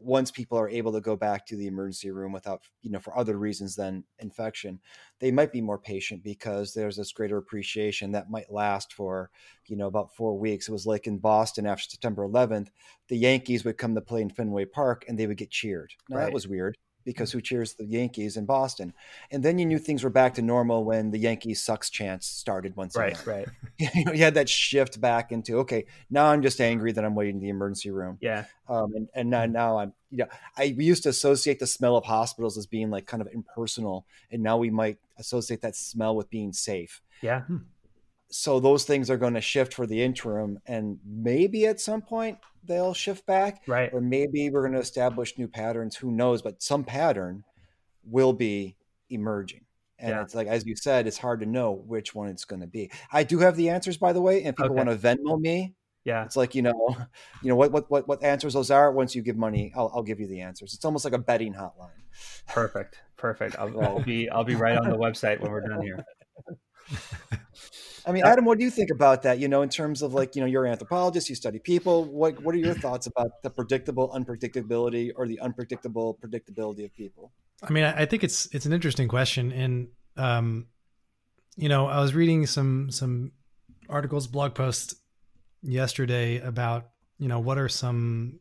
once 0.00 0.30
people 0.30 0.58
are 0.58 0.68
able 0.68 0.92
to 0.92 1.00
go 1.00 1.16
back 1.16 1.46
to 1.46 1.56
the 1.56 1.66
emergency 1.66 2.10
room 2.10 2.32
without, 2.32 2.62
you 2.82 2.90
know, 2.90 3.00
for 3.00 3.16
other 3.16 3.36
reasons 3.36 3.74
than 3.74 4.04
infection, 4.20 4.78
they 5.18 5.30
might 5.30 5.52
be 5.52 5.60
more 5.60 5.78
patient 5.78 6.22
because 6.22 6.72
there's 6.72 6.96
this 6.96 7.12
greater 7.12 7.36
appreciation 7.36 8.12
that 8.12 8.30
might 8.30 8.50
last 8.50 8.92
for, 8.92 9.30
you 9.66 9.76
know, 9.76 9.86
about 9.86 10.14
four 10.14 10.38
weeks. 10.38 10.68
It 10.68 10.72
was 10.72 10.86
like 10.86 11.06
in 11.06 11.18
Boston 11.18 11.66
after 11.66 11.88
September 11.88 12.26
11th, 12.26 12.68
the 13.08 13.18
Yankees 13.18 13.64
would 13.64 13.78
come 13.78 13.94
to 13.94 14.00
play 14.00 14.22
in 14.22 14.30
Fenway 14.30 14.66
Park 14.66 15.04
and 15.08 15.18
they 15.18 15.26
would 15.26 15.36
get 15.36 15.50
cheered. 15.50 15.92
Now 16.08 16.18
right. 16.18 16.24
that 16.24 16.32
was 16.32 16.46
weird 16.46 16.76
because 17.08 17.32
who 17.32 17.40
cheers 17.40 17.72
the 17.72 17.86
Yankees 17.86 18.36
in 18.36 18.44
Boston? 18.44 18.92
And 19.30 19.42
then 19.42 19.58
you 19.58 19.64
knew 19.64 19.78
things 19.78 20.04
were 20.04 20.10
back 20.10 20.34
to 20.34 20.42
normal 20.42 20.84
when 20.84 21.10
the 21.10 21.16
Yankees 21.16 21.64
sucks 21.64 21.88
chance 21.88 22.26
started 22.26 22.76
once 22.76 22.94
right, 22.94 23.18
again. 23.18 23.24
Right, 23.26 23.48
right. 24.04 24.14
you 24.14 24.22
had 24.22 24.34
that 24.34 24.46
shift 24.46 25.00
back 25.00 25.32
into 25.32 25.56
okay, 25.60 25.86
now 26.10 26.26
I'm 26.26 26.42
just 26.42 26.60
angry 26.60 26.92
that 26.92 27.02
I'm 27.06 27.14
waiting 27.14 27.36
in 27.36 27.40
the 27.40 27.48
emergency 27.48 27.90
room. 27.90 28.18
Yeah. 28.20 28.44
Um, 28.68 28.92
and 28.94 29.08
and 29.14 29.30
now, 29.30 29.46
now 29.46 29.78
I'm 29.78 29.94
you 30.10 30.18
know 30.18 30.26
I 30.58 30.74
we 30.76 30.84
used 30.84 31.02
to 31.04 31.08
associate 31.08 31.60
the 31.60 31.66
smell 31.66 31.96
of 31.96 32.04
hospitals 32.04 32.58
as 32.58 32.66
being 32.66 32.90
like 32.90 33.06
kind 33.06 33.22
of 33.22 33.28
impersonal, 33.32 34.04
and 34.30 34.42
now 34.42 34.58
we 34.58 34.68
might 34.68 34.98
associate 35.18 35.62
that 35.62 35.76
smell 35.76 36.14
with 36.14 36.28
being 36.28 36.52
safe. 36.52 37.00
Yeah. 37.22 37.40
Hmm. 37.42 37.56
So 38.30 38.60
those 38.60 38.84
things 38.84 39.08
are 39.10 39.16
going 39.16 39.34
to 39.34 39.40
shift 39.40 39.72
for 39.72 39.86
the 39.86 40.02
interim, 40.02 40.58
and 40.66 40.98
maybe 41.04 41.66
at 41.66 41.80
some 41.80 42.02
point 42.02 42.38
they'll 42.64 42.94
shift 42.94 43.26
back, 43.26 43.62
right? 43.66 43.90
Or 43.92 44.00
maybe 44.00 44.50
we're 44.50 44.62
going 44.62 44.74
to 44.74 44.80
establish 44.80 45.38
new 45.38 45.48
patterns. 45.48 45.96
Who 45.96 46.10
knows? 46.10 46.42
But 46.42 46.62
some 46.62 46.84
pattern 46.84 47.44
will 48.04 48.32
be 48.32 48.76
emerging. 49.08 49.64
And 49.98 50.10
yeah. 50.10 50.22
it's 50.22 50.34
like, 50.34 50.46
as 50.46 50.64
you 50.64 50.76
said, 50.76 51.06
it's 51.06 51.18
hard 51.18 51.40
to 51.40 51.46
know 51.46 51.72
which 51.72 52.14
one 52.14 52.28
it's 52.28 52.44
going 52.44 52.60
to 52.60 52.68
be. 52.68 52.90
I 53.12 53.24
do 53.24 53.40
have 53.40 53.56
the 53.56 53.70
answers, 53.70 53.96
by 53.96 54.12
the 54.12 54.20
way, 54.20 54.44
and 54.44 54.56
people 54.56 54.72
okay. 54.72 54.84
want 54.84 54.88
to 54.90 54.96
Venmo 54.96 55.40
me. 55.40 55.74
Yeah, 56.04 56.24
it's 56.24 56.36
like 56.36 56.54
you 56.54 56.62
know, 56.62 56.96
you 57.42 57.48
know 57.48 57.56
what 57.56 57.72
what 57.72 57.90
what 57.90 58.08
what 58.08 58.22
answers 58.22 58.54
those 58.54 58.70
are. 58.70 58.92
Once 58.92 59.14
you 59.14 59.22
give 59.22 59.36
money, 59.36 59.72
I'll, 59.76 59.90
I'll 59.94 60.02
give 60.02 60.20
you 60.20 60.26
the 60.26 60.40
answers. 60.40 60.72
It's 60.72 60.84
almost 60.84 61.04
like 61.04 61.14
a 61.14 61.18
betting 61.18 61.52
hotline. 61.52 61.90
Perfect, 62.46 62.98
perfect. 63.16 63.56
I'll, 63.58 63.80
I'll 63.84 64.00
be 64.00 64.30
I'll 64.30 64.44
be 64.44 64.54
right 64.54 64.76
on 64.76 64.88
the 64.88 64.96
website 64.96 65.40
when 65.40 65.50
we're 65.50 65.66
done 65.66 65.82
here. 65.82 66.04
I 68.06 68.12
mean, 68.12 68.24
Adam, 68.24 68.44
what 68.44 68.58
do 68.58 68.64
you 68.64 68.70
think 68.70 68.90
about 68.90 69.22
that? 69.22 69.38
You 69.38 69.48
know, 69.48 69.62
in 69.62 69.68
terms 69.68 70.02
of 70.02 70.14
like, 70.14 70.34
you 70.34 70.40
know, 70.40 70.46
you're 70.46 70.64
an 70.64 70.72
anthropologist, 70.72 71.28
you 71.28 71.34
study 71.34 71.58
people. 71.58 72.04
What 72.04 72.42
what 72.42 72.54
are 72.54 72.58
your 72.58 72.74
thoughts 72.74 73.06
about 73.06 73.42
the 73.42 73.50
predictable 73.50 74.10
unpredictability 74.10 75.12
or 75.14 75.26
the 75.26 75.40
unpredictable 75.40 76.18
predictability 76.22 76.84
of 76.84 76.94
people? 76.94 77.32
I 77.62 77.70
mean, 77.70 77.84
I 77.84 78.06
think 78.06 78.24
it's 78.24 78.46
it's 78.52 78.66
an 78.66 78.72
interesting 78.72 79.08
question, 79.08 79.52
and 79.52 79.88
um, 80.16 80.66
you 81.56 81.68
know, 81.68 81.86
I 81.86 82.00
was 82.00 82.14
reading 82.14 82.46
some 82.46 82.90
some 82.90 83.32
articles, 83.88 84.26
blog 84.26 84.54
posts 84.54 84.94
yesterday 85.62 86.38
about 86.38 86.90
you 87.18 87.28
know 87.28 87.40
what 87.40 87.58
are 87.58 87.68
some 87.68 88.40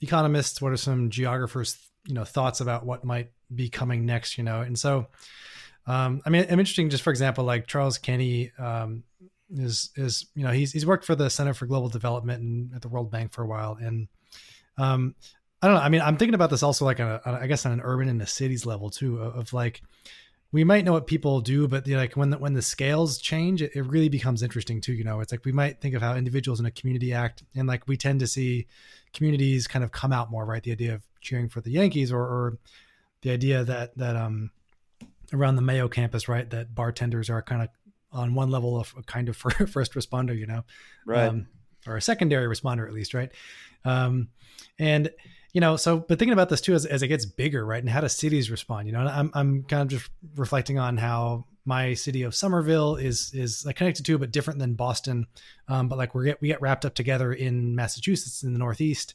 economists, 0.00 0.60
what 0.60 0.72
are 0.72 0.76
some 0.76 1.10
geographers, 1.10 1.78
you 2.06 2.14
know, 2.14 2.24
thoughts 2.24 2.60
about 2.60 2.84
what 2.84 3.04
might 3.04 3.30
be 3.54 3.68
coming 3.68 4.04
next, 4.04 4.36
you 4.36 4.44
know, 4.44 4.60
and 4.60 4.78
so 4.78 5.06
um, 5.86 6.20
I 6.24 6.30
mean, 6.30 6.46
I'm 6.50 6.58
interesting. 6.58 6.90
Just 6.90 7.02
for 7.02 7.10
example, 7.10 7.44
like 7.44 7.66
Charles 7.66 7.98
Kenny 7.98 8.52
um, 8.58 9.04
is 9.50 9.90
is 9.96 10.26
you 10.34 10.44
know 10.44 10.50
he's 10.50 10.72
he's 10.72 10.86
worked 10.86 11.04
for 11.04 11.14
the 11.14 11.30
Center 11.30 11.54
for 11.54 11.66
Global 11.66 11.88
Development 11.88 12.42
and 12.42 12.74
at 12.74 12.82
the 12.82 12.88
World 12.88 13.10
Bank 13.10 13.32
for 13.32 13.42
a 13.42 13.46
while, 13.46 13.78
and 13.80 14.08
um, 14.78 15.14
I 15.62 15.68
don't 15.68 15.76
know. 15.76 15.82
I 15.82 15.88
mean, 15.88 16.00
I'm 16.00 16.16
thinking 16.16 16.34
about 16.34 16.50
this 16.50 16.62
also 16.62 16.84
like 16.84 17.00
on 17.00 17.20
a, 17.24 17.38
I 17.40 17.46
guess 17.46 17.64
on 17.64 17.72
an 17.72 17.80
urban 17.82 18.08
and 18.08 18.20
the 18.20 18.26
cities 18.26 18.66
level 18.66 18.90
too 18.90 19.18
of, 19.20 19.36
of 19.36 19.52
like 19.52 19.82
we 20.52 20.64
might 20.64 20.84
know 20.84 20.92
what 20.92 21.06
people 21.06 21.40
do, 21.40 21.68
but 21.68 21.86
like 21.86 22.14
when 22.14 22.30
the, 22.30 22.38
when 22.38 22.54
the 22.54 22.62
scales 22.62 23.18
change, 23.18 23.62
it, 23.62 23.72
it, 23.74 23.82
really 23.82 24.08
becomes 24.08 24.42
interesting 24.42 24.80
too. 24.80 24.92
You 24.92 25.04
know, 25.04 25.20
it's 25.20 25.32
like 25.32 25.44
we 25.44 25.52
might 25.52 25.80
think 25.80 25.94
of 25.94 26.02
how 26.02 26.14
individuals 26.14 26.60
in 26.60 26.66
a 26.66 26.70
community 26.70 27.12
act, 27.12 27.42
and 27.54 27.68
like 27.68 27.86
we 27.86 27.96
tend 27.96 28.20
to 28.20 28.26
see 28.26 28.66
communities 29.12 29.66
kind 29.66 29.84
of 29.84 29.92
come 29.92 30.12
out 30.12 30.30
more, 30.30 30.44
right? 30.44 30.62
The 30.62 30.72
idea 30.72 30.94
of 30.94 31.02
cheering 31.20 31.48
for 31.48 31.60
the 31.60 31.72
Yankees, 31.72 32.12
or, 32.12 32.20
or 32.20 32.58
the 33.22 33.30
idea 33.30 33.64
that 33.64 33.96
that 33.98 34.16
um 34.16 34.50
around 35.32 35.56
the 35.56 35.62
Mayo 35.62 35.88
campus, 35.88 36.28
right? 36.28 36.48
That 36.50 36.74
bartenders 36.74 37.30
are 37.30 37.42
kind 37.42 37.62
of 37.62 37.68
on 38.12 38.34
one 38.34 38.50
level 38.50 38.78
of 38.78 38.94
a 38.96 39.02
kind 39.04 39.28
of 39.28 39.36
first 39.36 39.94
responder, 39.94 40.36
you 40.36 40.46
know, 40.46 40.64
right, 41.06 41.28
um, 41.28 41.48
or 41.86 41.96
a 41.96 42.02
secondary 42.02 42.46
responder 42.46 42.86
at 42.86 42.92
least, 42.92 43.14
right? 43.14 43.30
Um, 43.84 44.28
and 44.78 45.10
you 45.52 45.60
know, 45.60 45.76
so 45.76 45.98
but 45.98 46.18
thinking 46.18 46.34
about 46.34 46.50
this 46.50 46.60
too 46.60 46.74
as, 46.74 46.84
as 46.84 47.02
it 47.02 47.08
gets 47.08 47.24
bigger, 47.24 47.64
right? 47.64 47.82
And 47.82 47.88
how 47.88 48.00
do 48.00 48.08
cities 48.08 48.50
respond? 48.50 48.88
You 48.88 48.92
know, 48.92 49.00
I'm 49.00 49.30
I'm 49.32 49.62
kind 49.62 49.82
of 49.82 49.88
just 49.88 50.10
reflecting 50.34 50.78
on 50.78 50.98
how 50.98 51.46
my 51.64 51.94
city 51.94 52.22
of 52.22 52.34
Somerville 52.34 52.96
is 52.96 53.32
is 53.34 53.64
like 53.66 53.76
connected 53.76 54.04
to, 54.06 54.18
but 54.18 54.30
different 54.30 54.58
than 54.58 54.74
Boston. 54.74 55.26
Um, 55.68 55.88
but 55.88 55.98
like 55.98 56.14
we 56.14 56.26
get 56.26 56.40
we 56.40 56.48
get 56.48 56.60
wrapped 56.60 56.84
up 56.84 56.94
together 56.94 57.32
in 57.32 57.74
Massachusetts 57.74 58.42
in 58.42 58.52
the 58.52 58.58
Northeast, 58.58 59.14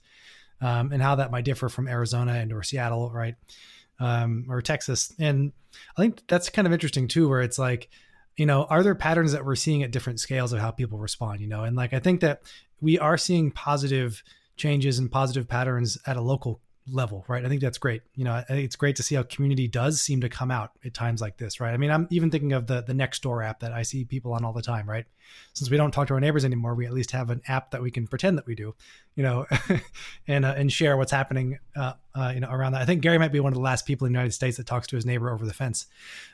um, 0.62 0.92
and 0.92 1.02
how 1.02 1.16
that 1.16 1.32
might 1.32 1.46
differ 1.46 1.70
from 1.70 1.88
Arizona 1.88 2.34
and 2.34 2.52
or 2.52 2.64
Seattle, 2.64 3.12
right? 3.12 3.36
Um, 4.02 4.46
or 4.50 4.62
Texas. 4.62 5.14
And 5.20 5.54
I 5.98 6.02
think 6.02 6.24
that's 6.28 6.50
kind 6.50 6.66
of 6.66 6.74
interesting 6.74 7.08
too, 7.08 7.30
where 7.30 7.42
it's 7.42 7.60
like, 7.60 7.90
you 8.36 8.46
know, 8.46 8.66
are 8.66 8.84
there 8.84 8.96
patterns 8.96 9.32
that 9.32 9.46
we're 9.46 9.56
seeing 9.56 9.84
at 9.84 9.92
different 9.92 10.20
scales 10.20 10.52
of 10.52 10.60
how 10.60 10.72
people 10.72 10.98
respond, 10.98 11.40
you 11.40 11.48
know? 11.48 11.64
And 11.64 11.76
like, 11.76 11.94
I 11.94 12.00
think 12.00 12.22
that 12.22 12.42
we 12.82 12.98
are 13.00 13.18
seeing 13.18 13.52
positive 13.52 14.24
changes 14.58 15.00
and 15.00 15.12
positive 15.12 15.48
patterns 15.48 15.98
at 16.08 16.18
a 16.18 16.22
local 16.22 16.60
level, 16.90 17.26
right? 17.28 17.46
I 17.46 17.50
think 17.50 17.62
that's 17.62 17.78
great. 17.78 18.02
You 18.16 18.24
know, 18.24 18.34
I 18.34 18.44
think 18.44 18.66
it's 18.66 18.76
great 18.76 18.96
to 18.98 19.04
see 19.04 19.16
how 19.16 19.24
community 19.24 19.68
does 19.68 20.02
seem 20.02 20.22
to 20.22 20.30
come 20.30 20.52
out 20.52 20.72
at 20.86 20.94
times 20.94 21.22
like 21.22 21.38
this, 21.38 21.60
right? 21.60 21.74
I 21.74 21.78
mean, 21.78 21.92
I'm 21.92 22.08
even 22.12 22.32
thinking 22.32 22.54
of 22.54 22.68
the 22.68 22.82
the 22.82 22.94
Nextdoor 22.94 23.46
app 23.46 23.60
that 23.60 23.72
I 23.72 23.84
see 23.84 24.04
people 24.06 24.34
on 24.34 24.44
all 24.44 24.54
the 24.54 24.62
time, 24.62 24.90
right? 24.90 25.06
Since 25.54 25.70
we 25.70 25.78
don't 25.78 25.92
talk 25.92 26.08
to 26.08 26.14
our 26.14 26.20
neighbors 26.20 26.46
anymore, 26.46 26.76
we 26.76 26.86
at 26.86 26.94
least 26.94 27.12
have 27.12 27.30
an 27.30 27.42
app 27.48 27.72
that 27.72 27.82
we 27.82 27.92
can 27.92 28.08
pretend 28.08 28.38
that 28.38 28.46
we 28.46 28.56
do, 28.56 28.76
you 29.16 29.24
know, 29.24 29.46
and 30.28 30.46
uh, 30.46 30.54
and 30.58 30.72
share 30.72 30.98
what's 30.98 31.12
happening, 31.12 31.60
uh, 31.76 31.94
uh, 32.16 32.32
you 32.34 32.40
know, 32.40 32.50
around 32.50 32.74
that. 32.74 32.82
I 32.82 32.86
think 32.86 33.02
Gary 33.02 33.18
might 33.18 33.32
be 33.32 33.40
one 33.40 33.52
of 33.52 33.56
the 33.56 33.62
last 33.62 33.86
people 33.86 34.08
in 34.08 34.14
the 34.14 34.18
United 34.18 34.34
States 34.34 34.58
that 34.58 34.66
talks 34.66 34.88
to 34.88 34.96
his 34.96 35.06
neighbor 35.06 35.30
over 35.30 35.46
the 35.46 35.54
fence. 35.54 35.86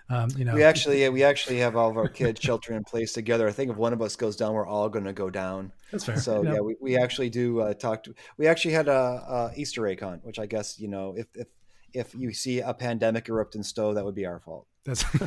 Um, 0.09 0.29
you 0.37 0.45
know, 0.45 0.53
we 0.53 0.63
actually 0.63 1.01
yeah 1.01 1.09
we 1.09 1.23
actually 1.23 1.57
have 1.59 1.75
all 1.75 1.89
of 1.89 1.97
our 1.97 2.07
kids 2.07 2.39
sheltering 2.41 2.77
in 2.77 2.83
place 2.83 3.13
together. 3.13 3.47
I 3.47 3.51
think 3.51 3.71
if 3.71 3.77
one 3.77 3.93
of 3.93 4.01
us 4.01 4.15
goes 4.15 4.35
down, 4.35 4.53
we're 4.53 4.67
all 4.67 4.89
going 4.89 5.05
to 5.05 5.13
go 5.13 5.29
down. 5.29 5.71
That's 5.91 6.03
fair. 6.03 6.17
So 6.17 6.43
yeah, 6.43 6.59
we, 6.59 6.75
we 6.81 6.97
actually 6.97 7.29
do 7.29 7.61
uh, 7.61 7.73
talk 7.73 8.03
to. 8.03 8.13
We 8.37 8.47
actually 8.47 8.73
had 8.73 8.87
a, 8.87 8.91
a 8.91 9.51
Easter 9.55 9.87
egg 9.87 10.01
hunt, 10.01 10.25
which 10.25 10.36
I 10.39 10.45
guess 10.45 10.79
you 10.79 10.87
know 10.87 11.13
if 11.17 11.27
if 11.33 11.47
if 11.93 12.15
you 12.15 12.33
see 12.33 12.59
a 12.59 12.73
pandemic 12.73 13.29
erupt 13.29 13.55
in 13.55 13.63
Stowe, 13.63 13.93
that 13.93 14.05
would 14.05 14.15
be 14.15 14.25
our 14.25 14.39
fault. 14.39 14.67
That's 14.85 15.03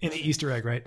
in 0.00 0.10
the 0.10 0.20
Easter 0.20 0.50
egg, 0.50 0.64
right? 0.64 0.86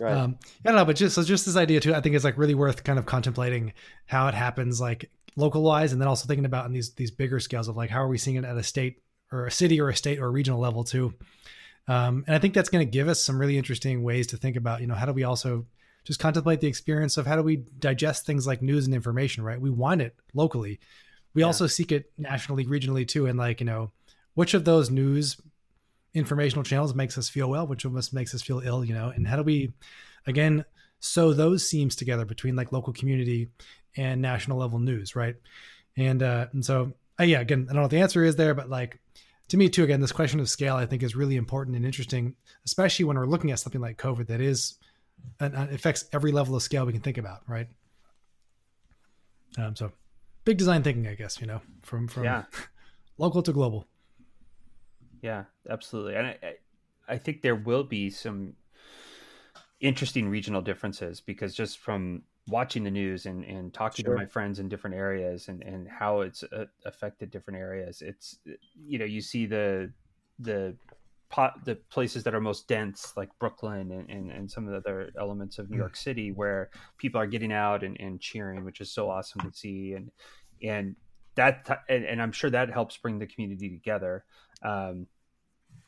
Right. 0.00 0.16
Um, 0.16 0.38
I 0.64 0.70
don't 0.70 0.76
know, 0.76 0.84
but 0.84 0.96
just 0.96 1.14
so 1.14 1.22
just 1.22 1.46
this 1.46 1.56
idea 1.56 1.80
too, 1.80 1.94
I 1.94 2.00
think 2.00 2.14
is 2.14 2.24
like 2.24 2.38
really 2.38 2.54
worth 2.54 2.82
kind 2.84 2.98
of 2.98 3.06
contemplating 3.06 3.74
how 4.06 4.28
it 4.28 4.34
happens, 4.34 4.80
like 4.80 5.10
localized, 5.36 5.92
and 5.92 6.00
then 6.00 6.08
also 6.08 6.26
thinking 6.26 6.46
about 6.46 6.66
in 6.66 6.72
these 6.72 6.94
these 6.94 7.10
bigger 7.10 7.40
scales 7.40 7.68
of 7.68 7.76
like 7.76 7.90
how 7.90 8.02
are 8.02 8.08
we 8.08 8.18
seeing 8.18 8.36
it 8.36 8.44
at 8.44 8.56
a 8.56 8.62
state 8.62 9.02
or 9.30 9.46
a 9.46 9.50
city 9.50 9.80
or 9.80 9.88
a 9.88 9.96
state 9.96 10.18
or 10.18 10.26
a 10.26 10.30
regional 10.30 10.60
level 10.60 10.84
too. 10.84 11.14
Um, 11.88 12.24
and 12.26 12.36
I 12.36 12.38
think 12.38 12.54
that's 12.54 12.68
going 12.68 12.86
to 12.86 12.90
give 12.90 13.08
us 13.08 13.22
some 13.22 13.38
really 13.38 13.58
interesting 13.58 14.02
ways 14.02 14.28
to 14.28 14.36
think 14.36 14.56
about, 14.56 14.80
you 14.80 14.86
know, 14.86 14.94
how 14.94 15.06
do 15.06 15.12
we 15.12 15.24
also 15.24 15.66
just 16.04 16.20
contemplate 16.20 16.60
the 16.60 16.66
experience 16.66 17.16
of 17.16 17.26
how 17.26 17.36
do 17.36 17.42
we 17.42 17.64
digest 17.78 18.24
things 18.26 18.46
like 18.46 18.62
news 18.62 18.86
and 18.86 18.94
information, 18.94 19.42
right? 19.42 19.60
We 19.60 19.70
want 19.70 20.00
it 20.00 20.14
locally. 20.34 20.78
We 21.34 21.42
yeah. 21.42 21.46
also 21.46 21.66
seek 21.66 21.92
it 21.92 22.10
nationally, 22.18 22.64
regionally 22.66 23.06
too. 23.06 23.26
And 23.26 23.38
like, 23.38 23.60
you 23.60 23.66
know, 23.66 23.90
which 24.34 24.54
of 24.54 24.64
those 24.64 24.90
news 24.90 25.40
informational 26.14 26.62
channels 26.62 26.94
makes 26.94 27.16
us 27.16 27.28
feel 27.28 27.48
well, 27.48 27.66
which 27.66 27.84
of 27.84 27.96
us 27.96 28.12
makes 28.12 28.34
us 28.34 28.42
feel 28.42 28.60
ill, 28.64 28.84
you 28.84 28.94
know, 28.94 29.08
and 29.08 29.26
how 29.26 29.36
do 29.36 29.42
we, 29.42 29.72
again, 30.26 30.64
sew 31.00 31.32
those 31.32 31.68
seams 31.68 31.96
together 31.96 32.24
between 32.24 32.54
like 32.54 32.72
local 32.72 32.92
community 32.92 33.48
and 33.96 34.20
national 34.20 34.58
level 34.58 34.78
news, 34.78 35.16
right? 35.16 35.36
And, 35.96 36.22
uh, 36.22 36.46
and 36.52 36.64
so, 36.64 36.92
uh, 37.18 37.24
yeah, 37.24 37.40
again, 37.40 37.62
I 37.62 37.72
don't 37.72 37.76
know 37.76 37.82
what 37.82 37.90
the 37.90 38.00
answer 38.00 38.24
is 38.24 38.36
there, 38.36 38.54
but 38.54 38.68
like, 38.68 38.98
to 39.48 39.56
me 39.56 39.68
too, 39.68 39.84
again, 39.84 40.00
this 40.00 40.12
question 40.12 40.40
of 40.40 40.48
scale, 40.48 40.76
I 40.76 40.86
think 40.86 41.02
is 41.02 41.16
really 41.16 41.36
important 41.36 41.76
and 41.76 41.84
interesting, 41.84 42.34
especially 42.64 43.04
when 43.04 43.18
we're 43.18 43.26
looking 43.26 43.50
at 43.50 43.58
something 43.58 43.80
like 43.80 43.98
COVID 43.98 44.26
that 44.28 44.40
is 44.40 44.78
and 45.40 45.54
affects 45.54 46.04
every 46.12 46.32
level 46.32 46.56
of 46.56 46.62
scale 46.62 46.86
we 46.86 46.92
can 46.92 47.02
think 47.02 47.18
about, 47.18 47.40
right? 47.46 47.68
Um, 49.58 49.76
so 49.76 49.92
big 50.44 50.58
design 50.58 50.82
thinking, 50.82 51.06
I 51.06 51.14
guess, 51.14 51.40
you 51.40 51.46
know, 51.46 51.60
from 51.82 52.08
from 52.08 52.24
yeah. 52.24 52.44
local 53.18 53.42
to 53.42 53.52
global. 53.52 53.86
Yeah, 55.20 55.44
absolutely, 55.68 56.16
and 56.16 56.26
I, 56.26 56.54
I 57.08 57.18
think 57.18 57.42
there 57.42 57.54
will 57.54 57.84
be 57.84 58.10
some 58.10 58.54
interesting 59.80 60.28
regional 60.28 60.62
differences 60.62 61.20
because 61.20 61.54
just 61.54 61.78
from 61.78 62.22
watching 62.48 62.82
the 62.84 62.90
news 62.90 63.26
and, 63.26 63.44
and 63.44 63.72
talking 63.72 64.04
sure. 64.04 64.14
to 64.14 64.20
my 64.20 64.26
friends 64.26 64.58
in 64.58 64.68
different 64.68 64.96
areas 64.96 65.48
and, 65.48 65.62
and 65.62 65.88
how 65.88 66.20
it's 66.20 66.42
uh, 66.44 66.64
affected 66.84 67.30
different 67.30 67.58
areas, 67.58 68.02
it's 68.02 68.38
you 68.74 68.98
know 68.98 69.04
you 69.04 69.20
see 69.20 69.46
the 69.46 69.92
the 70.38 70.74
pot, 71.32 71.64
the 71.64 71.74
places 71.90 72.22
that 72.22 72.34
are 72.34 72.40
most 72.40 72.68
dense, 72.68 73.14
like 73.16 73.30
Brooklyn 73.40 73.90
and, 73.90 74.08
and, 74.08 74.30
and 74.30 74.50
some 74.50 74.68
of 74.68 74.70
the 74.70 74.76
other 74.76 75.10
elements 75.18 75.58
of 75.58 75.68
New 75.70 75.76
mm. 75.76 75.80
York 75.80 75.96
City, 75.96 76.30
where 76.30 76.70
people 76.98 77.20
are 77.20 77.26
getting 77.26 77.52
out 77.52 77.82
and, 77.82 77.96
and 77.98 78.20
cheering, 78.20 78.64
which 78.64 78.80
is 78.80 78.92
so 78.92 79.10
awesome 79.10 79.40
to 79.40 79.56
see. 79.56 79.94
And 79.94 80.12
and 80.62 80.94
that 81.34 81.84
and, 81.88 82.04
and 82.04 82.22
I'm 82.22 82.32
sure 82.32 82.50
that 82.50 82.70
helps 82.70 82.96
bring 82.98 83.18
the 83.18 83.26
community 83.26 83.70
together. 83.70 84.24
Um, 84.62 85.06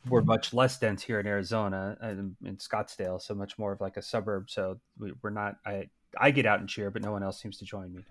we're 0.08 0.22
much 0.22 0.52
less 0.52 0.78
dense 0.78 1.02
here 1.02 1.20
in 1.20 1.26
Arizona 1.26 1.96
and 2.00 2.34
in 2.44 2.56
Scottsdale, 2.56 3.20
so 3.20 3.34
much 3.34 3.58
more 3.58 3.72
of 3.72 3.80
like 3.80 3.96
a 3.96 4.02
suburb. 4.02 4.50
So 4.50 4.80
we, 4.98 5.12
are 5.22 5.30
not. 5.30 5.56
I 5.64 5.88
I 6.18 6.30
get 6.30 6.46
out 6.46 6.60
and 6.60 6.68
cheer, 6.68 6.90
but 6.90 7.02
no 7.02 7.12
one 7.12 7.22
else 7.22 7.40
seems 7.40 7.58
to 7.58 7.64
join 7.64 7.92
me. 7.92 8.04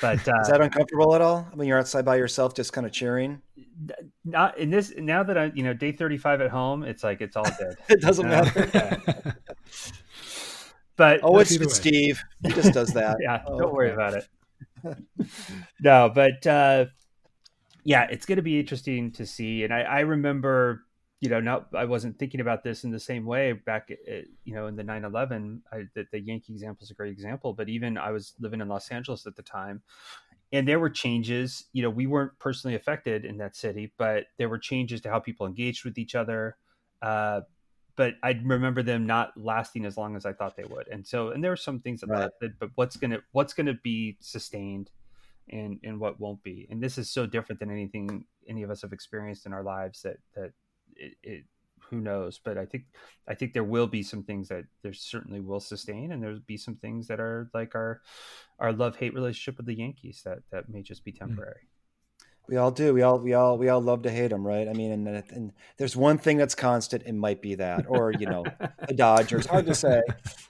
But 0.00 0.26
uh, 0.28 0.32
is 0.42 0.48
that 0.48 0.60
uncomfortable 0.60 1.14
at 1.14 1.20
all? 1.20 1.48
I 1.50 1.54
mean, 1.54 1.68
you're 1.68 1.78
outside 1.78 2.04
by 2.04 2.16
yourself, 2.16 2.54
just 2.54 2.72
kind 2.72 2.86
of 2.86 2.92
cheering. 2.92 3.42
Not 4.24 4.58
in 4.58 4.70
this. 4.70 4.92
Now 4.96 5.22
that 5.22 5.38
I, 5.38 5.52
you 5.54 5.62
know, 5.62 5.74
day 5.74 5.92
35 5.92 6.40
at 6.40 6.50
home, 6.50 6.82
it's 6.82 7.02
like 7.02 7.20
it's 7.20 7.36
all 7.36 7.44
good. 7.58 7.76
it 7.88 8.00
doesn't 8.00 8.28
matter. 8.28 9.36
but 10.96 11.20
oh, 11.22 11.38
it's, 11.38 11.52
it's 11.52 11.74
Steve. 11.74 12.22
He 12.42 12.52
just 12.52 12.72
does 12.72 12.92
that. 12.94 13.16
yeah, 13.20 13.42
oh, 13.46 13.58
don't 13.58 13.72
worry 13.72 13.92
about 13.92 14.14
it. 14.14 14.26
no, 15.80 16.10
but 16.14 16.46
uh, 16.46 16.86
yeah, 17.84 18.06
it's 18.10 18.26
going 18.26 18.36
to 18.36 18.42
be 18.42 18.60
interesting 18.60 19.12
to 19.12 19.26
see. 19.26 19.64
And 19.64 19.72
I, 19.72 19.82
I 19.82 20.00
remember, 20.00 20.82
you 21.22 21.28
know, 21.28 21.38
now 21.38 21.66
I 21.72 21.84
wasn't 21.84 22.18
thinking 22.18 22.40
about 22.40 22.64
this 22.64 22.82
in 22.82 22.90
the 22.90 22.98
same 22.98 23.24
way 23.24 23.52
back, 23.52 23.92
at, 23.92 24.24
you 24.44 24.54
know, 24.54 24.66
in 24.66 24.74
the 24.74 24.82
9 24.82 25.04
11. 25.04 25.62
The, 25.94 26.04
the 26.10 26.18
Yankee 26.18 26.52
example 26.52 26.82
is 26.82 26.90
a 26.90 26.94
great 26.94 27.12
example. 27.12 27.52
But 27.52 27.68
even 27.68 27.96
I 27.96 28.10
was 28.10 28.34
living 28.40 28.60
in 28.60 28.66
Los 28.66 28.88
Angeles 28.88 29.24
at 29.24 29.36
the 29.36 29.42
time, 29.42 29.82
and 30.52 30.66
there 30.66 30.80
were 30.80 30.90
changes. 30.90 31.66
You 31.72 31.84
know, 31.84 31.90
we 31.90 32.08
weren't 32.08 32.36
personally 32.40 32.74
affected 32.74 33.24
in 33.24 33.36
that 33.36 33.54
city, 33.54 33.92
but 33.98 34.24
there 34.36 34.48
were 34.48 34.58
changes 34.58 35.00
to 35.02 35.10
how 35.10 35.20
people 35.20 35.46
engaged 35.46 35.84
with 35.84 35.96
each 35.96 36.16
other. 36.16 36.56
Uh, 37.00 37.42
but 37.94 38.14
I 38.24 38.32
remember 38.42 38.82
them 38.82 39.06
not 39.06 39.32
lasting 39.36 39.84
as 39.84 39.96
long 39.96 40.16
as 40.16 40.26
I 40.26 40.32
thought 40.32 40.56
they 40.56 40.64
would. 40.64 40.88
And 40.88 41.06
so, 41.06 41.28
and 41.28 41.44
there 41.44 41.52
were 41.52 41.56
some 41.56 41.78
things 41.78 42.00
that 42.00 42.08
right. 42.08 42.22
lasted, 42.22 42.54
but 42.58 42.70
what's 42.74 42.96
gonna 42.96 43.20
what's 43.30 43.54
gonna 43.54 43.78
be 43.84 44.16
sustained 44.18 44.90
and 45.50 45.78
and 45.84 46.00
what 46.00 46.20
won't 46.20 46.40
be 46.44 46.68
and 46.70 46.80
this 46.80 46.98
is 46.98 47.10
so 47.10 47.26
different 47.26 47.58
than 47.58 47.68
anything 47.68 48.24
any 48.48 48.62
of 48.62 48.70
us 48.70 48.80
have 48.82 48.92
experienced 48.92 49.44
in 49.44 49.52
our 49.52 49.64
lives 49.64 50.00
that 50.02 50.16
that 50.36 50.52
it, 50.96 51.14
it 51.22 51.44
who 51.80 52.00
knows 52.00 52.40
but 52.42 52.56
i 52.56 52.64
think 52.64 52.84
i 53.28 53.34
think 53.34 53.52
there 53.52 53.64
will 53.64 53.86
be 53.86 54.02
some 54.02 54.22
things 54.22 54.48
that 54.48 54.64
there 54.82 54.92
certainly 54.92 55.40
will 55.40 55.60
sustain 55.60 56.12
and 56.12 56.22
there'll 56.22 56.38
be 56.46 56.56
some 56.56 56.76
things 56.76 57.06
that 57.06 57.20
are 57.20 57.50
like 57.52 57.74
our 57.74 58.00
our 58.58 58.72
love 58.72 58.96
hate 58.96 59.14
relationship 59.14 59.56
with 59.56 59.66
the 59.66 59.74
yankees 59.74 60.22
that 60.24 60.38
that 60.50 60.68
may 60.68 60.82
just 60.82 61.04
be 61.04 61.12
mm. 61.12 61.18
temporary 61.18 61.68
we 62.48 62.56
all 62.56 62.70
do. 62.70 62.92
We 62.92 63.02
all 63.02 63.18
we 63.18 63.34
all 63.34 63.56
we 63.56 63.68
all 63.68 63.80
love 63.80 64.02
to 64.02 64.10
hate 64.10 64.28
them, 64.28 64.44
right? 64.44 64.68
I 64.68 64.72
mean, 64.72 64.90
and, 64.92 65.08
and 65.30 65.52
there's 65.76 65.96
one 65.96 66.18
thing 66.18 66.38
that's 66.38 66.54
constant. 66.54 67.04
It 67.06 67.14
might 67.14 67.40
be 67.40 67.54
that, 67.54 67.86
or 67.88 68.12
you 68.12 68.26
know, 68.26 68.44
the 68.88 68.94
Dodgers. 68.94 69.46
Hard 69.46 69.66
to 69.66 69.74
say, 69.74 70.02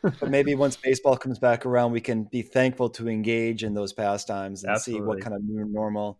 but 0.02 0.30
maybe 0.30 0.54
once 0.54 0.76
baseball 0.76 1.16
comes 1.16 1.38
back 1.38 1.66
around, 1.66 1.92
we 1.92 2.00
can 2.00 2.24
be 2.24 2.42
thankful 2.42 2.88
to 2.90 3.08
engage 3.08 3.62
in 3.62 3.74
those 3.74 3.92
pastimes 3.92 4.64
and 4.64 4.72
Absolutely. 4.72 5.04
see 5.04 5.06
what 5.06 5.20
kind 5.20 5.36
of 5.36 5.44
new 5.44 5.66
normal 5.66 6.18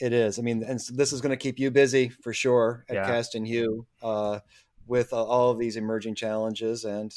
it 0.00 0.12
is. 0.12 0.38
I 0.38 0.42
mean, 0.42 0.62
and 0.62 0.80
so 0.80 0.94
this 0.94 1.12
is 1.12 1.20
going 1.20 1.30
to 1.30 1.36
keep 1.36 1.58
you 1.58 1.70
busy 1.70 2.08
for 2.08 2.32
sure 2.32 2.84
at 2.88 2.96
yeah. 2.96 3.06
Cast 3.06 3.34
and 3.34 3.46
Hue 3.46 3.86
uh, 4.02 4.40
with 4.86 5.12
uh, 5.12 5.24
all 5.24 5.50
of 5.50 5.58
these 5.58 5.76
emerging 5.76 6.14
challenges 6.14 6.84
and 6.84 7.12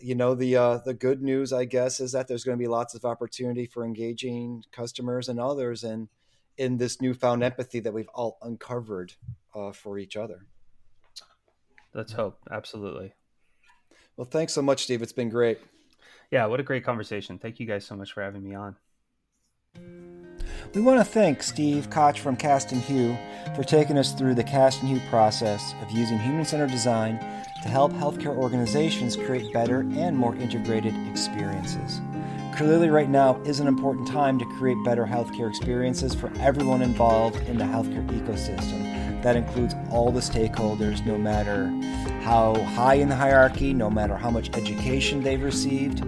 you 0.00 0.14
know 0.14 0.34
the 0.34 0.56
uh, 0.56 0.78
the 0.84 0.92
good 0.92 1.22
news 1.22 1.52
i 1.52 1.64
guess 1.64 2.00
is 2.00 2.10
that 2.10 2.26
there's 2.26 2.42
going 2.42 2.58
to 2.58 2.62
be 2.62 2.66
lots 2.66 2.96
of 2.96 3.04
opportunity 3.04 3.64
for 3.64 3.84
engaging 3.84 4.64
customers 4.72 5.28
and 5.28 5.38
others 5.38 5.84
and 5.84 6.08
in 6.56 6.76
this 6.76 7.00
newfound 7.00 7.42
empathy 7.42 7.80
that 7.80 7.92
we've 7.92 8.08
all 8.14 8.38
uncovered 8.42 9.12
uh, 9.54 9.72
for 9.72 9.98
each 9.98 10.16
other. 10.16 10.46
Let's 11.92 12.12
hope. 12.12 12.38
Absolutely. 12.50 13.14
Well, 14.16 14.26
thanks 14.30 14.52
so 14.52 14.62
much, 14.62 14.84
Steve. 14.84 15.02
It's 15.02 15.12
been 15.12 15.28
great. 15.28 15.58
Yeah, 16.30 16.46
what 16.46 16.60
a 16.60 16.64
great 16.64 16.84
conversation. 16.84 17.38
Thank 17.38 17.60
you 17.60 17.66
guys 17.66 17.84
so 17.84 17.96
much 17.96 18.12
for 18.12 18.22
having 18.22 18.42
me 18.42 18.54
on. 18.54 18.76
We 20.74 20.80
want 20.80 20.98
to 20.98 21.04
thank 21.04 21.44
Steve 21.44 21.88
Koch 21.88 22.18
from 22.18 22.34
Cast 22.34 22.72
and 22.72 22.80
Hue 22.80 23.16
for 23.54 23.62
taking 23.62 23.96
us 23.96 24.12
through 24.12 24.34
the 24.34 24.42
Cast 24.42 24.80
and 24.80 24.88
Hue 24.88 25.00
process 25.08 25.72
of 25.80 25.92
using 25.92 26.18
human 26.18 26.44
centered 26.44 26.72
design 26.72 27.20
to 27.62 27.68
help 27.68 27.92
healthcare 27.92 28.36
organizations 28.36 29.14
create 29.14 29.52
better 29.52 29.80
and 29.80 30.18
more 30.18 30.34
integrated 30.34 30.92
experiences. 31.08 32.00
Clearly, 32.56 32.90
right 32.90 33.08
now 33.08 33.40
is 33.42 33.60
an 33.60 33.68
important 33.68 34.08
time 34.08 34.36
to 34.40 34.44
create 34.58 34.76
better 34.84 35.04
healthcare 35.04 35.48
experiences 35.48 36.12
for 36.12 36.32
everyone 36.40 36.82
involved 36.82 37.36
in 37.48 37.56
the 37.56 37.64
healthcare 37.64 38.04
ecosystem. 38.08 39.13
That 39.24 39.36
includes 39.36 39.74
all 39.90 40.12
the 40.12 40.20
stakeholders, 40.20 41.04
no 41.06 41.16
matter 41.16 41.72
how 42.24 42.62
high 42.62 42.96
in 42.96 43.08
the 43.08 43.16
hierarchy, 43.16 43.72
no 43.72 43.88
matter 43.88 44.18
how 44.18 44.30
much 44.30 44.54
education 44.54 45.22
they've 45.22 45.42
received, 45.42 46.04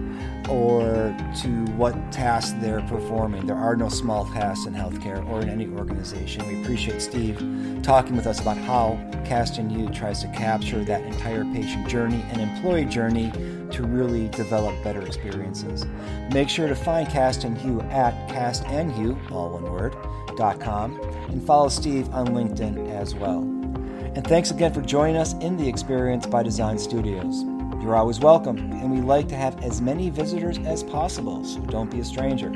or 0.47 1.15
to 1.41 1.65
what 1.77 2.11
tasks 2.11 2.53
they're 2.61 2.81
performing. 2.81 3.47
There 3.47 3.55
are 3.55 3.75
no 3.75 3.89
small 3.89 4.25
tasks 4.25 4.67
in 4.67 4.75
healthcare 4.75 5.27
or 5.27 5.41
in 5.41 5.49
any 5.49 5.67
organization. 5.67 6.47
We 6.47 6.61
appreciate 6.61 7.01
Steve 7.01 7.37
talking 7.81 8.15
with 8.15 8.27
us 8.27 8.39
about 8.39 8.57
how 8.57 8.99
Cast 9.25 9.57
and 9.57 9.71
Hue 9.71 9.89
tries 9.89 10.21
to 10.21 10.27
capture 10.27 10.85
that 10.85 11.01
entire 11.01 11.43
patient 11.45 11.89
journey 11.89 12.23
and 12.29 12.39
employee 12.39 12.85
journey 12.85 13.31
to 13.71 13.83
really 13.83 14.27
develop 14.29 14.75
better 14.83 15.01
experiences. 15.01 15.87
Make 16.31 16.49
sure 16.49 16.67
to 16.67 16.75
find 16.75 17.09
Cast 17.09 17.45
and 17.45 17.57
Hue 17.57 17.81
at 17.89 18.13
castandhue, 18.29 19.31
all 19.31 19.49
one 19.49 19.71
word, 19.71 19.95
and 20.39 21.45
follow 21.45 21.69
Steve 21.69 22.09
on 22.13 22.27
LinkedIn 22.27 22.89
as 22.91 23.15
well. 23.15 23.39
And 23.39 24.25
thanks 24.25 24.51
again 24.51 24.73
for 24.73 24.81
joining 24.81 25.17
us 25.17 25.33
in 25.35 25.57
the 25.57 25.67
Experience 25.67 26.25
by 26.25 26.43
Design 26.43 26.79
Studios. 26.79 27.43
You're 27.81 27.95
always 27.95 28.19
welcome, 28.19 28.57
and 28.57 28.91
we 28.91 29.01
like 29.01 29.27
to 29.29 29.35
have 29.35 29.63
as 29.63 29.81
many 29.81 30.09
visitors 30.09 30.57
as 30.59 30.83
possible, 30.83 31.43
so 31.45 31.59
don't 31.61 31.91
be 31.91 31.99
a 31.99 32.05
stranger. 32.05 32.49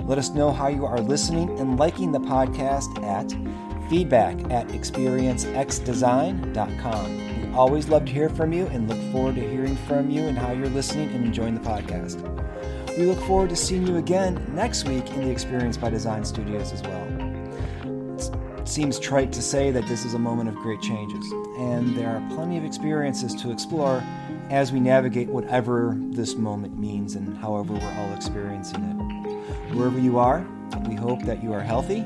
Let 0.00 0.18
us 0.18 0.30
know 0.30 0.52
how 0.52 0.68
you 0.68 0.86
are 0.86 1.00
listening 1.00 1.58
and 1.58 1.78
liking 1.78 2.12
the 2.12 2.20
podcast 2.20 3.02
at 3.04 3.30
feedback 3.88 4.38
at 4.50 4.68
experiencexdesign.com 4.68 7.42
We 7.42 7.48
always 7.54 7.88
love 7.88 8.04
to 8.04 8.12
hear 8.12 8.28
from 8.28 8.52
you 8.52 8.66
and 8.66 8.86
look 8.88 9.00
forward 9.12 9.36
to 9.36 9.48
hearing 9.48 9.76
from 9.76 10.10
you 10.10 10.24
and 10.24 10.36
how 10.36 10.52
you're 10.52 10.68
listening 10.68 11.08
and 11.10 11.24
enjoying 11.24 11.54
the 11.54 11.60
podcast. 11.60 12.20
We 12.98 13.04
look 13.04 13.20
forward 13.20 13.50
to 13.50 13.56
seeing 13.56 13.86
you 13.86 13.98
again 13.98 14.44
next 14.56 14.88
week 14.88 15.08
in 15.10 15.22
the 15.22 15.30
Experience 15.30 15.76
by 15.76 15.88
Design 15.88 16.24
Studios 16.24 16.72
as 16.72 16.82
well. 16.82 17.06
It 18.58 18.66
seems 18.66 18.98
trite 18.98 19.32
to 19.34 19.40
say 19.40 19.70
that 19.70 19.86
this 19.86 20.04
is 20.04 20.14
a 20.14 20.18
moment 20.18 20.48
of 20.48 20.56
great 20.56 20.80
changes, 20.82 21.30
and 21.58 21.96
there 21.96 22.08
are 22.08 22.28
plenty 22.34 22.58
of 22.58 22.64
experiences 22.64 23.36
to 23.36 23.52
explore 23.52 24.02
as 24.50 24.72
we 24.72 24.80
navigate 24.80 25.28
whatever 25.28 25.96
this 26.10 26.34
moment 26.34 26.76
means 26.76 27.14
and 27.14 27.38
however 27.38 27.74
we're 27.74 27.94
all 28.00 28.12
experiencing 28.14 28.82
it. 28.82 29.76
Wherever 29.76 30.00
you 30.00 30.18
are, 30.18 30.44
we 30.88 30.96
hope 30.96 31.22
that 31.22 31.40
you 31.40 31.52
are 31.52 31.62
healthy. 31.62 32.04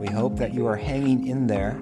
We 0.00 0.08
hope 0.08 0.34
that 0.38 0.52
you 0.52 0.66
are 0.66 0.76
hanging 0.76 1.28
in 1.28 1.46
there 1.46 1.80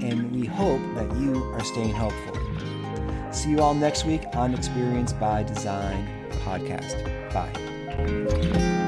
and 0.00 0.30
we 0.30 0.46
hope 0.46 0.80
that 0.94 1.12
you 1.16 1.42
are 1.54 1.64
staying 1.64 1.96
hopeful. 1.96 3.32
See 3.32 3.50
you 3.50 3.58
all 3.58 3.74
next 3.74 4.04
week 4.04 4.22
on 4.34 4.54
Experience 4.54 5.12
by 5.12 5.42
Design 5.42 6.08
podcast. 6.44 7.32
Bye. 7.34 7.69
Música 8.06 8.79